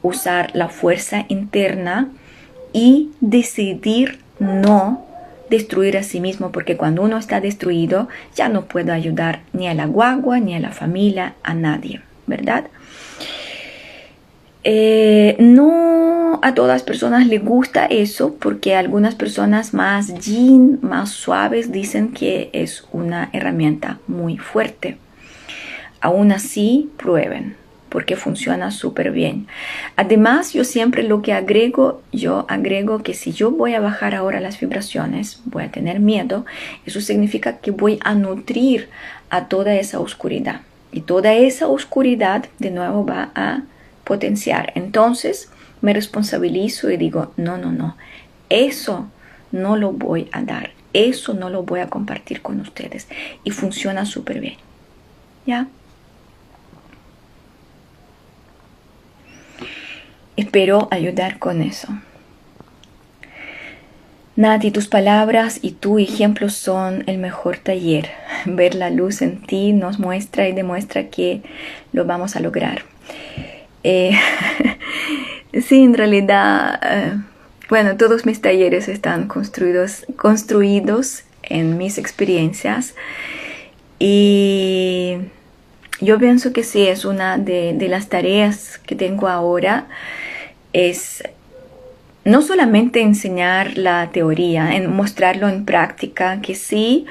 usar 0.00 0.52
la 0.54 0.68
fuerza 0.68 1.24
interna 1.26 2.08
y 2.72 3.10
decidir 3.20 4.18
no 4.38 5.06
destruir 5.50 5.98
a 5.98 6.02
sí 6.02 6.20
mismo, 6.20 6.52
porque 6.52 6.76
cuando 6.76 7.02
uno 7.02 7.18
está 7.18 7.40
destruido 7.40 8.08
ya 8.34 8.48
no 8.48 8.66
puedo 8.66 8.92
ayudar 8.92 9.40
ni 9.52 9.66
a 9.68 9.74
la 9.74 9.86
guagua, 9.86 10.38
ni 10.38 10.54
a 10.54 10.60
la 10.60 10.70
familia, 10.70 11.34
a 11.42 11.54
nadie, 11.54 12.00
¿verdad? 12.26 12.66
Eh, 14.62 15.36
no 15.38 16.38
a 16.42 16.54
todas 16.54 16.70
las 16.70 16.82
personas 16.82 17.26
les 17.26 17.42
gusta 17.42 17.86
eso 17.86 18.34
porque 18.38 18.76
algunas 18.76 19.14
personas 19.14 19.74
más 19.74 20.14
yin, 20.20 20.78
más 20.82 21.10
suaves 21.10 21.72
dicen 21.72 22.12
que 22.12 22.50
es 22.52 22.84
una 22.92 23.30
herramienta 23.32 23.98
muy 24.06 24.38
fuerte. 24.38 24.98
Aún 26.00 26.32
así, 26.32 26.90
prueben 26.96 27.59
porque 27.90 28.16
funciona 28.16 28.70
súper 28.70 29.10
bien. 29.10 29.46
Además, 29.96 30.54
yo 30.54 30.64
siempre 30.64 31.02
lo 31.02 31.20
que 31.20 31.34
agrego, 31.34 32.00
yo 32.12 32.46
agrego 32.48 33.02
que 33.02 33.12
si 33.12 33.32
yo 33.32 33.50
voy 33.50 33.74
a 33.74 33.80
bajar 33.80 34.14
ahora 34.14 34.40
las 34.40 34.58
vibraciones, 34.58 35.42
voy 35.44 35.64
a 35.64 35.70
tener 35.70 36.00
miedo, 36.00 36.46
eso 36.86 37.00
significa 37.00 37.58
que 37.58 37.72
voy 37.72 37.98
a 38.02 38.14
nutrir 38.14 38.88
a 39.28 39.48
toda 39.48 39.74
esa 39.74 40.00
oscuridad. 40.00 40.62
Y 40.92 41.02
toda 41.02 41.34
esa 41.34 41.68
oscuridad 41.68 42.46
de 42.58 42.70
nuevo 42.70 43.04
va 43.04 43.30
a 43.34 43.62
potenciar. 44.04 44.72
Entonces 44.74 45.50
me 45.82 45.92
responsabilizo 45.92 46.90
y 46.90 46.96
digo, 46.96 47.32
no, 47.36 47.58
no, 47.58 47.72
no, 47.72 47.96
eso 48.48 49.08
no 49.52 49.76
lo 49.76 49.92
voy 49.92 50.28
a 50.32 50.42
dar, 50.42 50.70
eso 50.92 51.34
no 51.34 51.50
lo 51.50 51.62
voy 51.64 51.80
a 51.80 51.88
compartir 51.88 52.40
con 52.42 52.60
ustedes. 52.60 53.08
Y 53.44 53.50
funciona 53.50 54.04
súper 54.04 54.40
bien. 54.40 54.56
¿Ya? 55.46 55.68
Espero 60.36 60.88
ayudar 60.90 61.38
con 61.38 61.62
eso. 61.62 61.88
Nati, 64.36 64.70
tus 64.70 64.88
palabras 64.88 65.58
y 65.60 65.72
tu 65.72 65.98
ejemplo 65.98 66.48
son 66.48 67.04
el 67.06 67.18
mejor 67.18 67.58
taller. 67.58 68.10
Ver 68.46 68.74
la 68.74 68.88
luz 68.88 69.20
en 69.20 69.42
ti 69.42 69.72
nos 69.72 69.98
muestra 69.98 70.48
y 70.48 70.52
demuestra 70.52 71.08
que 71.08 71.42
lo 71.92 72.04
vamos 72.04 72.36
a 72.36 72.40
lograr. 72.40 72.82
Eh, 73.84 74.18
sí, 75.62 75.82
en 75.82 75.94
realidad, 75.94 76.80
eh, 76.82 77.18
bueno, 77.68 77.96
todos 77.96 78.24
mis 78.24 78.40
talleres 78.40 78.88
están 78.88 79.28
construidos, 79.28 80.06
construidos 80.16 81.24
en 81.42 81.76
mis 81.76 81.98
experiencias 81.98 82.94
y 83.98 85.18
yo 86.00 86.18
pienso 86.18 86.54
que 86.54 86.64
sí, 86.64 86.86
es 86.86 87.04
una 87.04 87.36
de, 87.36 87.74
de 87.74 87.88
las 87.88 88.08
tareas 88.08 88.78
que 88.78 88.96
tengo 88.96 89.28
ahora, 89.28 89.86
es 90.72 91.22
no 92.24 92.42
solamente 92.42 93.00
enseñar 93.00 93.78
la 93.78 94.10
teoría, 94.12 94.76
en 94.76 94.94
mostrarlo 94.94 95.48
en 95.48 95.64
práctica, 95.64 96.40
que 96.40 96.54
sí 96.54 97.06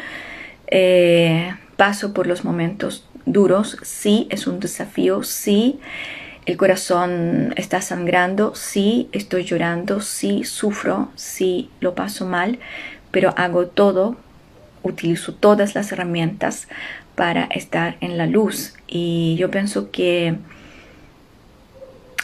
eh, 0.67 1.55
paso 1.77 2.13
por 2.13 2.27
los 2.27 2.45
momentos 2.45 3.07
duros, 3.25 3.77
sí 3.81 4.27
es 4.29 4.47
un 4.47 4.59
desafío, 4.59 5.23
sí 5.23 5.79
el 6.45 6.57
corazón 6.57 7.53
está 7.57 7.81
sangrando, 7.81 8.55
sí 8.55 9.07
estoy 9.11 9.43
llorando, 9.43 10.01
sí 10.01 10.43
sufro, 10.43 11.11
sí 11.15 11.69
lo 11.79 11.93
paso 11.93 12.25
mal, 12.25 12.57
pero 13.11 13.33
hago 13.37 13.67
todo, 13.67 14.15
utilizo 14.81 15.33
todas 15.33 15.75
las 15.75 15.91
herramientas 15.91 16.67
para 17.15 17.43
estar 17.45 17.97
en 18.01 18.17
la 18.17 18.25
luz. 18.25 18.73
Y 18.87 19.35
yo 19.37 19.51
pienso 19.51 19.91
que 19.91 20.37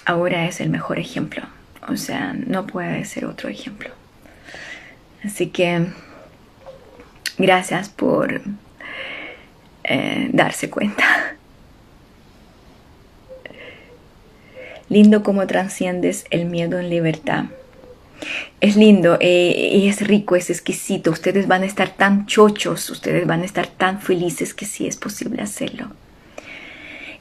ahora 0.05 0.47
es 0.47 0.61
el 0.61 0.69
mejor 0.69 0.99
ejemplo. 0.99 1.43
O 1.87 1.97
sea, 1.97 2.33
no 2.33 2.65
puede 2.65 3.05
ser 3.05 3.25
otro 3.25 3.49
ejemplo. 3.49 3.89
Así 5.23 5.47
que 5.47 5.87
gracias 7.37 7.89
por 7.89 8.41
eh, 9.83 10.29
darse 10.31 10.69
cuenta. 10.69 11.35
Lindo 14.87 15.23
como 15.23 15.47
transciendes 15.47 16.25
el 16.29 16.45
miedo 16.45 16.79
en 16.79 16.89
libertad. 16.89 17.45
Es 18.61 18.75
lindo 18.75 19.17
eh, 19.19 19.71
y 19.73 19.87
es 19.87 20.01
rico, 20.01 20.35
es 20.35 20.49
exquisito. 20.49 21.11
Ustedes 21.11 21.47
van 21.47 21.63
a 21.63 21.65
estar 21.65 21.89
tan 21.89 22.27
chochos, 22.27 22.89
ustedes 22.89 23.27
van 23.27 23.41
a 23.41 23.45
estar 23.45 23.67
tan 23.67 23.99
felices 23.99 24.53
que 24.53 24.65
sí 24.65 24.87
es 24.87 24.95
posible 24.95 25.41
hacerlo. 25.41 25.89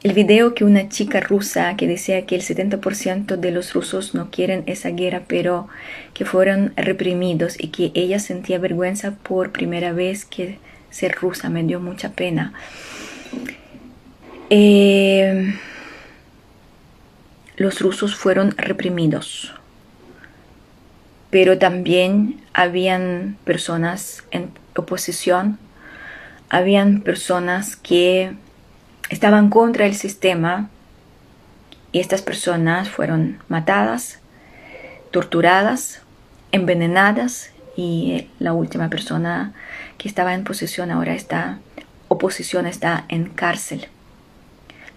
El 0.05 0.13
video 0.13 0.53
que 0.53 0.63
una 0.63 0.87
chica 0.87 1.19
rusa 1.19 1.75
que 1.77 1.87
decía 1.87 2.27
que 2.27 2.35
el 2.35 2.43
70% 2.43 3.37
de 3.37 3.49
los 3.49 3.73
rusos 3.73 4.13
no 4.13 4.29
quieren 4.29 4.61
esa 4.67 4.91
guerra, 4.91 5.23
pero 5.25 5.67
que 6.13 6.25
fueron 6.25 6.73
reprimidos 6.75 7.55
y 7.59 7.69
que 7.69 7.91
ella 7.95 8.19
sentía 8.19 8.59
vergüenza 8.59 9.15
por 9.15 9.51
primera 9.51 9.93
vez 9.93 10.23
que 10.23 10.59
ser 10.91 11.15
rusa 11.15 11.49
me 11.49 11.63
dio 11.63 11.79
mucha 11.79 12.11
pena. 12.11 12.53
Eh, 14.51 15.55
los 17.57 17.81
rusos 17.81 18.13
fueron 18.13 18.51
reprimidos, 18.57 19.55
pero 21.31 21.57
también 21.57 22.41
habían 22.53 23.37
personas 23.43 24.23
en 24.29 24.51
oposición, 24.75 25.57
habían 26.51 27.01
personas 27.01 27.75
que 27.75 28.35
estaban 29.09 29.49
contra 29.49 29.85
el 29.85 29.95
sistema 29.95 30.69
y 31.91 31.99
estas 31.99 32.21
personas 32.21 32.89
fueron 32.89 33.39
matadas, 33.47 34.19
torturadas, 35.11 36.01
envenenadas 36.51 37.51
y 37.77 38.27
la 38.39 38.53
última 38.53 38.89
persona 38.89 39.53
que 39.97 40.07
estaba 40.07 40.33
en 40.33 40.43
posesión 40.43 40.91
ahora 40.91 41.13
está, 41.13 41.59
oposición 42.07 42.65
está 42.65 43.05
en 43.07 43.25
cárcel. 43.25 43.87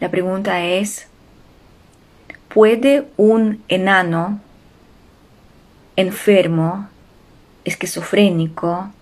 La 0.00 0.10
pregunta 0.10 0.60
es, 0.62 1.08
¿puede 2.48 3.08
un 3.16 3.62
enano 3.68 4.40
enfermo, 5.96 6.88
esquizofrénico, 7.64 8.92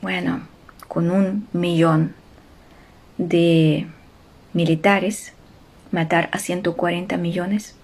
bueno, 0.00 0.40
con 0.88 1.10
un 1.10 1.46
millón 1.52 2.14
de 3.20 3.86
militares 4.54 5.34
matar 5.90 6.30
a 6.32 6.38
140 6.38 7.18
millones. 7.18 7.74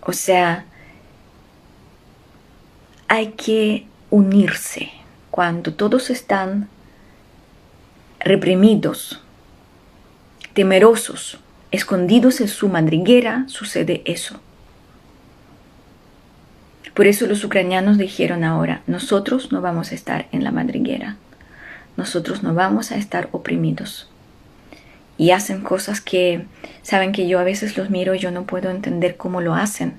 O 0.00 0.12
sea, 0.12 0.66
hay 3.08 3.32
que 3.32 3.86
unirse 4.10 4.90
cuando 5.32 5.74
todos 5.74 6.10
están 6.10 6.68
reprimidos, 8.20 9.20
temerosos, 10.54 11.40
escondidos 11.72 12.40
en 12.40 12.48
su 12.48 12.68
madriguera, 12.68 13.46
sucede 13.48 14.02
eso. 14.04 14.40
Por 16.94 17.06
eso 17.08 17.26
los 17.26 17.42
ucranianos 17.42 17.98
dijeron 17.98 18.44
ahora, 18.44 18.82
nosotros 18.86 19.50
no 19.50 19.60
vamos 19.60 19.90
a 19.90 19.94
estar 19.96 20.28
en 20.30 20.44
la 20.44 20.52
madriguera 20.52 21.16
nosotros 21.96 22.42
no 22.42 22.54
vamos 22.54 22.92
a 22.92 22.96
estar 22.96 23.28
oprimidos. 23.32 24.08
Y 25.18 25.30
hacen 25.30 25.60
cosas 25.60 26.00
que 26.00 26.46
saben 26.82 27.12
que 27.12 27.28
yo 27.28 27.38
a 27.38 27.44
veces 27.44 27.76
los 27.76 27.90
miro 27.90 28.14
y 28.14 28.18
yo 28.18 28.30
no 28.30 28.44
puedo 28.44 28.70
entender 28.70 29.16
cómo 29.16 29.40
lo 29.40 29.54
hacen. 29.54 29.94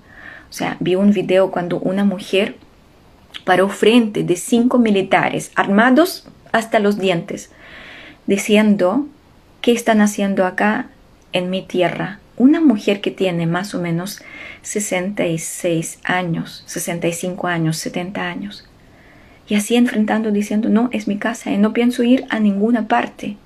O 0.50 0.54
sea, 0.54 0.78
vi 0.80 0.96
un 0.96 1.12
video 1.12 1.52
cuando 1.52 1.80
una 1.80 2.04
mujer 2.04 2.56
paró 3.46 3.70
frente 3.70 4.24
de 4.24 4.36
cinco 4.36 4.80
militares 4.80 5.52
armados 5.56 6.28
hasta 6.52 6.80
los 6.80 7.00
dientes, 7.00 7.52
diciendo, 8.28 9.08
¿qué 9.62 9.72
están 9.72 10.02
haciendo 10.02 10.46
acá 10.46 10.90
en 11.32 11.50
mi 11.50 11.62
tierra? 11.62 12.20
Una 12.36 12.62
mujer 12.62 13.02
que 13.02 13.12
tiene 13.12 13.46
más 13.46 13.76
o 13.76 13.82
menos 13.82 14.22
66 14.64 16.00
años, 16.04 16.64
65 16.66 17.48
años, 17.48 17.78
70 17.78 18.22
años 18.22 18.68
y 19.48 19.56
así 19.56 19.76
enfrentando 19.76 20.32
diciendo, 20.32 20.70
no, 20.70 20.90
es 20.92 21.08
mi 21.08 21.18
casa 21.18 21.52
y 21.52 21.58
no 21.58 21.74
pienso 21.74 22.04
ir 22.04 22.26
a 22.30 22.40
ninguna 22.40 22.88
parte. 22.88 23.38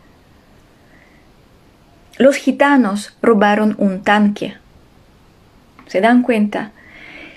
Los 2.17 2.35
gitanos 2.35 3.15
robaron 3.21 3.75
un 3.77 4.03
tanque. 4.03 4.55
¿Se 5.87 6.01
dan 6.01 6.23
cuenta? 6.23 6.71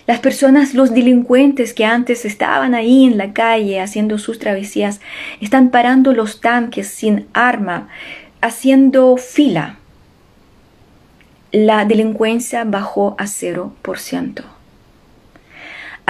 Las 0.07 0.20
personas, 0.20 0.74
los 0.74 0.93
delincuentes 0.93 1.73
que 1.73 1.85
antes 1.85 2.24
estaban 2.24 2.74
ahí 2.74 3.05
en 3.05 3.16
la 3.16 3.32
calle 3.32 3.81
haciendo 3.81 4.19
sus 4.19 4.39
travesías, 4.39 5.01
están 5.41 5.70
parando 5.70 6.12
los 6.12 6.41
tanques 6.41 6.89
sin 6.89 7.27
arma, 7.32 7.89
haciendo 8.41 9.16
fila. 9.16 9.77
La 11.53 11.85
delincuencia 11.85 12.65
bajó 12.65 13.15
a 13.19 13.24
0%. 13.24 14.43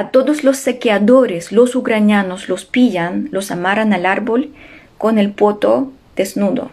A 0.01 0.11
todos 0.13 0.45
los 0.45 0.57
saqueadores, 0.57 1.53
los 1.53 1.77
ucranianos 1.77 2.49
los 2.49 2.65
pillan, 2.65 3.29
los 3.33 3.51
amarran 3.51 3.93
al 3.93 4.07
árbol 4.07 4.49
con 4.97 5.19
el 5.19 5.31
poto 5.31 5.93
desnudo, 6.17 6.71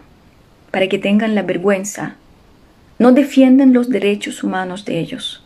para 0.70 0.88
que 0.88 0.98
tengan 0.98 1.34
la 1.34 1.42
vergüenza. 1.42 2.16
No 2.98 3.12
defienden 3.12 3.74
los 3.74 3.90
derechos 3.90 4.42
humanos 4.42 4.86
de 4.86 4.98
ellos. 4.98 5.44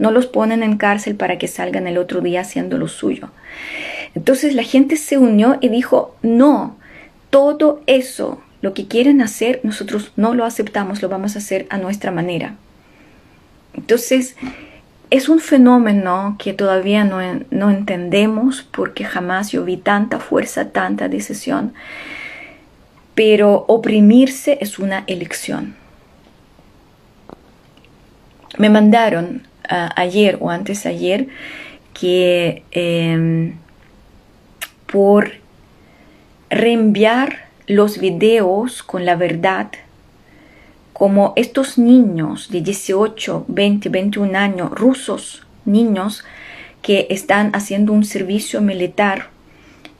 No 0.00 0.10
los 0.10 0.26
ponen 0.26 0.64
en 0.64 0.78
cárcel 0.78 1.14
para 1.14 1.38
que 1.38 1.46
salgan 1.46 1.86
el 1.86 1.96
otro 1.96 2.22
día 2.22 2.40
haciendo 2.40 2.76
lo 2.76 2.88
suyo. 2.88 3.28
Entonces 4.16 4.56
la 4.56 4.64
gente 4.64 4.96
se 4.96 5.16
unió 5.16 5.58
y 5.60 5.68
dijo, 5.68 6.16
no, 6.22 6.76
todo 7.30 7.82
eso, 7.86 8.42
lo 8.62 8.74
que 8.74 8.88
quieren 8.88 9.22
hacer, 9.22 9.60
nosotros 9.62 10.10
no 10.16 10.34
lo 10.34 10.44
aceptamos, 10.44 11.00
lo 11.02 11.08
vamos 11.08 11.36
a 11.36 11.38
hacer 11.38 11.68
a 11.70 11.78
nuestra 11.78 12.10
manera. 12.10 12.56
Entonces, 13.74 14.34
es 15.12 15.28
un 15.28 15.40
fenómeno 15.40 16.36
que 16.38 16.54
todavía 16.54 17.04
no, 17.04 17.18
no, 17.50 17.70
entendemos 17.70 18.62
porque 18.62 19.04
jamás 19.04 19.52
yo 19.52 19.62
vi 19.62 19.76
tanta 19.76 20.18
fuerza, 20.18 20.70
tanta 20.70 21.06
decisión, 21.06 21.74
pero 23.14 23.66
oprimirse 23.68 24.56
es 24.62 24.78
una 24.78 25.04
elección. 25.06 25.76
Me 28.56 28.70
mandaron 28.70 29.46
ayer 29.68 30.38
o 30.40 30.48
antes 30.48 30.86
ayer 30.86 31.28
que 31.92 32.62
eh, 32.70 33.52
por 34.86 35.32
reenviar 36.48 37.48
los 37.66 37.98
videos 37.98 38.82
con 38.82 39.04
la 39.04 39.16
verdad 39.16 39.72
como 41.02 41.32
estos 41.34 41.78
niños 41.78 42.48
de 42.48 42.60
18, 42.60 43.46
20, 43.48 43.88
21 43.88 44.38
años, 44.38 44.70
rusos, 44.70 45.42
niños 45.64 46.22
que 46.80 47.08
están 47.10 47.50
haciendo 47.56 47.92
un 47.92 48.04
servicio 48.04 48.60
militar, 48.60 49.30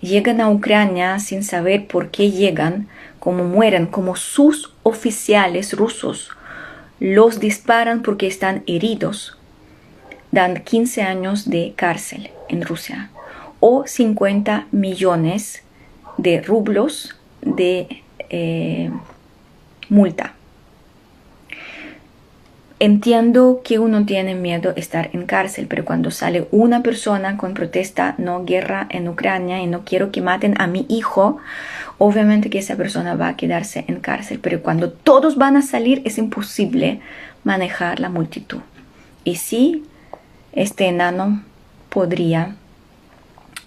llegan 0.01 0.41
a 0.41 0.49
Ucrania 0.49 1.19
sin 1.19 1.43
saber 1.43 1.89
por 1.89 2.13
qué 2.13 2.31
llegan, 2.31 2.87
como 3.19 3.43
mueren, 3.43 3.87
como 3.87 4.15
sus 4.15 4.75
oficiales 4.85 5.77
rusos 5.77 6.31
los 7.01 7.41
disparan 7.41 8.03
porque 8.03 8.29
están 8.29 8.63
heridos, 8.69 9.37
dan 10.31 10.63
15 10.63 11.03
años 11.03 11.51
de 11.51 11.73
cárcel 11.75 12.31
en 12.49 12.63
Rusia 12.63 13.11
o 13.59 13.89
50 13.89 14.69
millones 14.71 15.65
de 16.17 16.41
rublos 16.43 17.17
de 17.41 18.05
eh, 18.31 18.89
multa. 19.89 20.37
Entiendo 22.85 23.61
que 23.63 23.79
uno 23.79 24.05
tiene 24.07 24.35
miedo 24.35 24.73
estar 24.75 25.09
en 25.13 25.25
cárcel, 25.25 25.69
pero 25.69 25.85
cuando 25.85 26.11
sale 26.11 26.49
una 26.51 26.83
persona 26.83 27.37
con 27.37 27.55
protesta 27.55 28.17
no 28.19 28.45
guerra 28.45 28.89
en 28.91 29.07
Ucrania 29.07 29.61
y 29.63 29.69
no 29.69 29.85
quiero 29.85 30.11
que 30.11 30.21
maten 30.21 30.61
a 30.61 30.67
mi 30.67 30.85
hijo 30.89 31.39
obviamente 31.99 32.51
que 32.51 32.59
esa 32.59 32.75
persona 32.75 33.15
va 33.15 33.29
a 33.29 33.37
quedarse 33.37 33.85
en 33.87 34.01
cárcel, 34.01 34.41
pero 34.43 34.63
cuando 34.63 34.91
todos 34.91 35.37
van 35.37 35.57
a 35.57 35.63
salir 35.63 36.03
es 36.05 36.19
imposible 36.19 36.99
manejar 37.45 38.01
la 38.01 38.09
multitud. 38.09 38.63
Y 39.23 39.37
sí, 39.37 39.85
este 40.53 40.89
enano 40.89 41.45
podría 41.89 42.57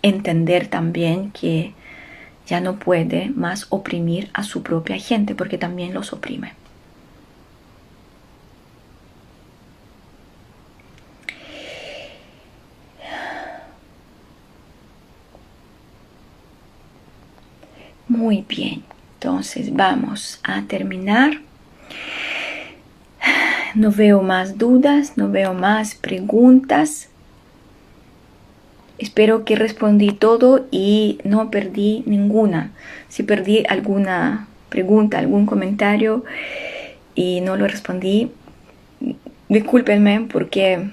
entender 0.01 0.67
también 0.67 1.31
que 1.31 1.73
ya 2.47 2.59
no 2.59 2.79
puede 2.79 3.29
más 3.29 3.67
oprimir 3.69 4.29
a 4.33 4.43
su 4.43 4.61
propia 4.61 4.97
gente 4.97 5.35
porque 5.35 5.57
también 5.57 5.93
los 5.93 6.11
oprime. 6.11 6.51
Muy 18.07 18.45
bien, 18.47 18.83
entonces 19.15 19.73
vamos 19.73 20.39
a 20.43 20.61
terminar. 20.63 21.41
No 23.73 23.91
veo 23.91 24.21
más 24.21 24.59
dudas, 24.59 25.17
no 25.17 25.29
veo 25.29 25.55
más 25.55 25.95
preguntas. 25.95 27.09
Espero 28.99 29.43
que 29.43 29.55
respondí 29.55 30.11
todo 30.11 30.67
y 30.69 31.17
no 31.23 31.49
perdí 31.49 32.03
ninguna. 32.05 32.71
Si 33.09 33.23
perdí 33.23 33.63
alguna 33.67 34.47
pregunta, 34.69 35.17
algún 35.17 35.47
comentario 35.47 36.23
y 37.15 37.41
no 37.41 37.57
lo 37.57 37.67
respondí, 37.67 38.31
discúlpenme 39.49 40.27
porque 40.31 40.91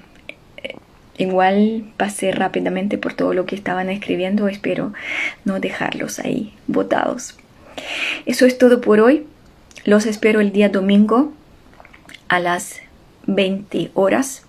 igual 1.17 1.85
pasé 1.97 2.31
rápidamente 2.31 2.97
por 2.97 3.13
todo 3.13 3.33
lo 3.33 3.45
que 3.45 3.55
estaban 3.55 3.89
escribiendo. 3.89 4.47
Espero 4.47 4.93
no 5.45 5.59
dejarlos 5.59 6.19
ahí 6.19 6.53
botados. 6.67 7.37
Eso 8.25 8.45
es 8.45 8.57
todo 8.57 8.81
por 8.81 8.99
hoy. 8.99 9.25
Los 9.85 10.05
espero 10.05 10.39
el 10.39 10.51
día 10.51 10.69
domingo 10.69 11.33
a 12.27 12.39
las 12.39 12.81
20 13.27 13.91
horas. 13.93 14.43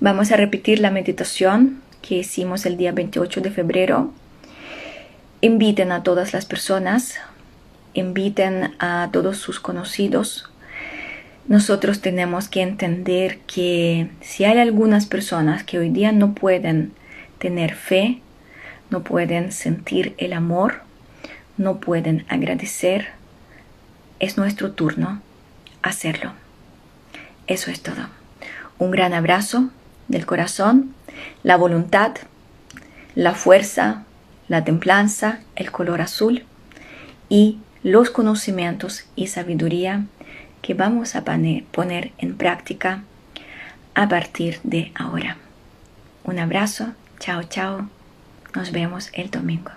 Vamos 0.00 0.30
a 0.30 0.36
repetir 0.36 0.80
la 0.80 0.90
meditación 0.90 1.82
que 2.02 2.16
hicimos 2.16 2.66
el 2.66 2.76
día 2.76 2.92
28 2.92 3.40
de 3.40 3.50
febrero. 3.50 4.12
Inviten 5.40 5.92
a 5.92 6.02
todas 6.02 6.32
las 6.32 6.46
personas, 6.46 7.16
inviten 7.94 8.74
a 8.78 9.08
todos 9.12 9.38
sus 9.38 9.60
conocidos. 9.60 10.48
Nosotros 11.48 12.00
tenemos 12.00 12.48
que 12.48 12.62
entender 12.62 13.38
que 13.46 14.10
si 14.20 14.44
hay 14.44 14.58
algunas 14.58 15.06
personas 15.06 15.62
que 15.62 15.78
hoy 15.78 15.90
día 15.90 16.10
no 16.10 16.34
pueden 16.34 16.92
tener 17.38 17.74
fe, 17.74 18.20
no 18.90 19.04
pueden 19.04 19.52
sentir 19.52 20.14
el 20.18 20.32
amor, 20.32 20.80
no 21.56 21.78
pueden 21.78 22.24
agradecer, 22.28 23.08
es 24.18 24.36
nuestro 24.36 24.72
turno 24.72 25.22
hacerlo. 25.82 26.32
Eso 27.46 27.70
es 27.70 27.80
todo. 27.80 28.08
Un 28.78 28.90
gran 28.90 29.14
abrazo 29.14 29.70
del 30.08 30.26
corazón, 30.26 30.94
la 31.44 31.56
voluntad, 31.56 32.16
la 33.14 33.34
fuerza, 33.34 34.02
la 34.48 34.64
templanza, 34.64 35.40
el 35.54 35.70
color 35.70 36.00
azul 36.00 36.44
y 37.28 37.60
los 37.84 38.10
conocimientos 38.10 39.04
y 39.14 39.28
sabiduría 39.28 40.06
que 40.66 40.74
vamos 40.74 41.14
a 41.14 41.22
poner 41.22 42.10
en 42.18 42.36
práctica 42.36 43.04
a 43.94 44.08
partir 44.08 44.58
de 44.64 44.90
ahora. 44.96 45.36
Un 46.24 46.40
abrazo, 46.40 46.92
chao, 47.20 47.44
chao, 47.44 47.88
nos 48.52 48.72
vemos 48.72 49.10
el 49.12 49.30
domingo. 49.30 49.70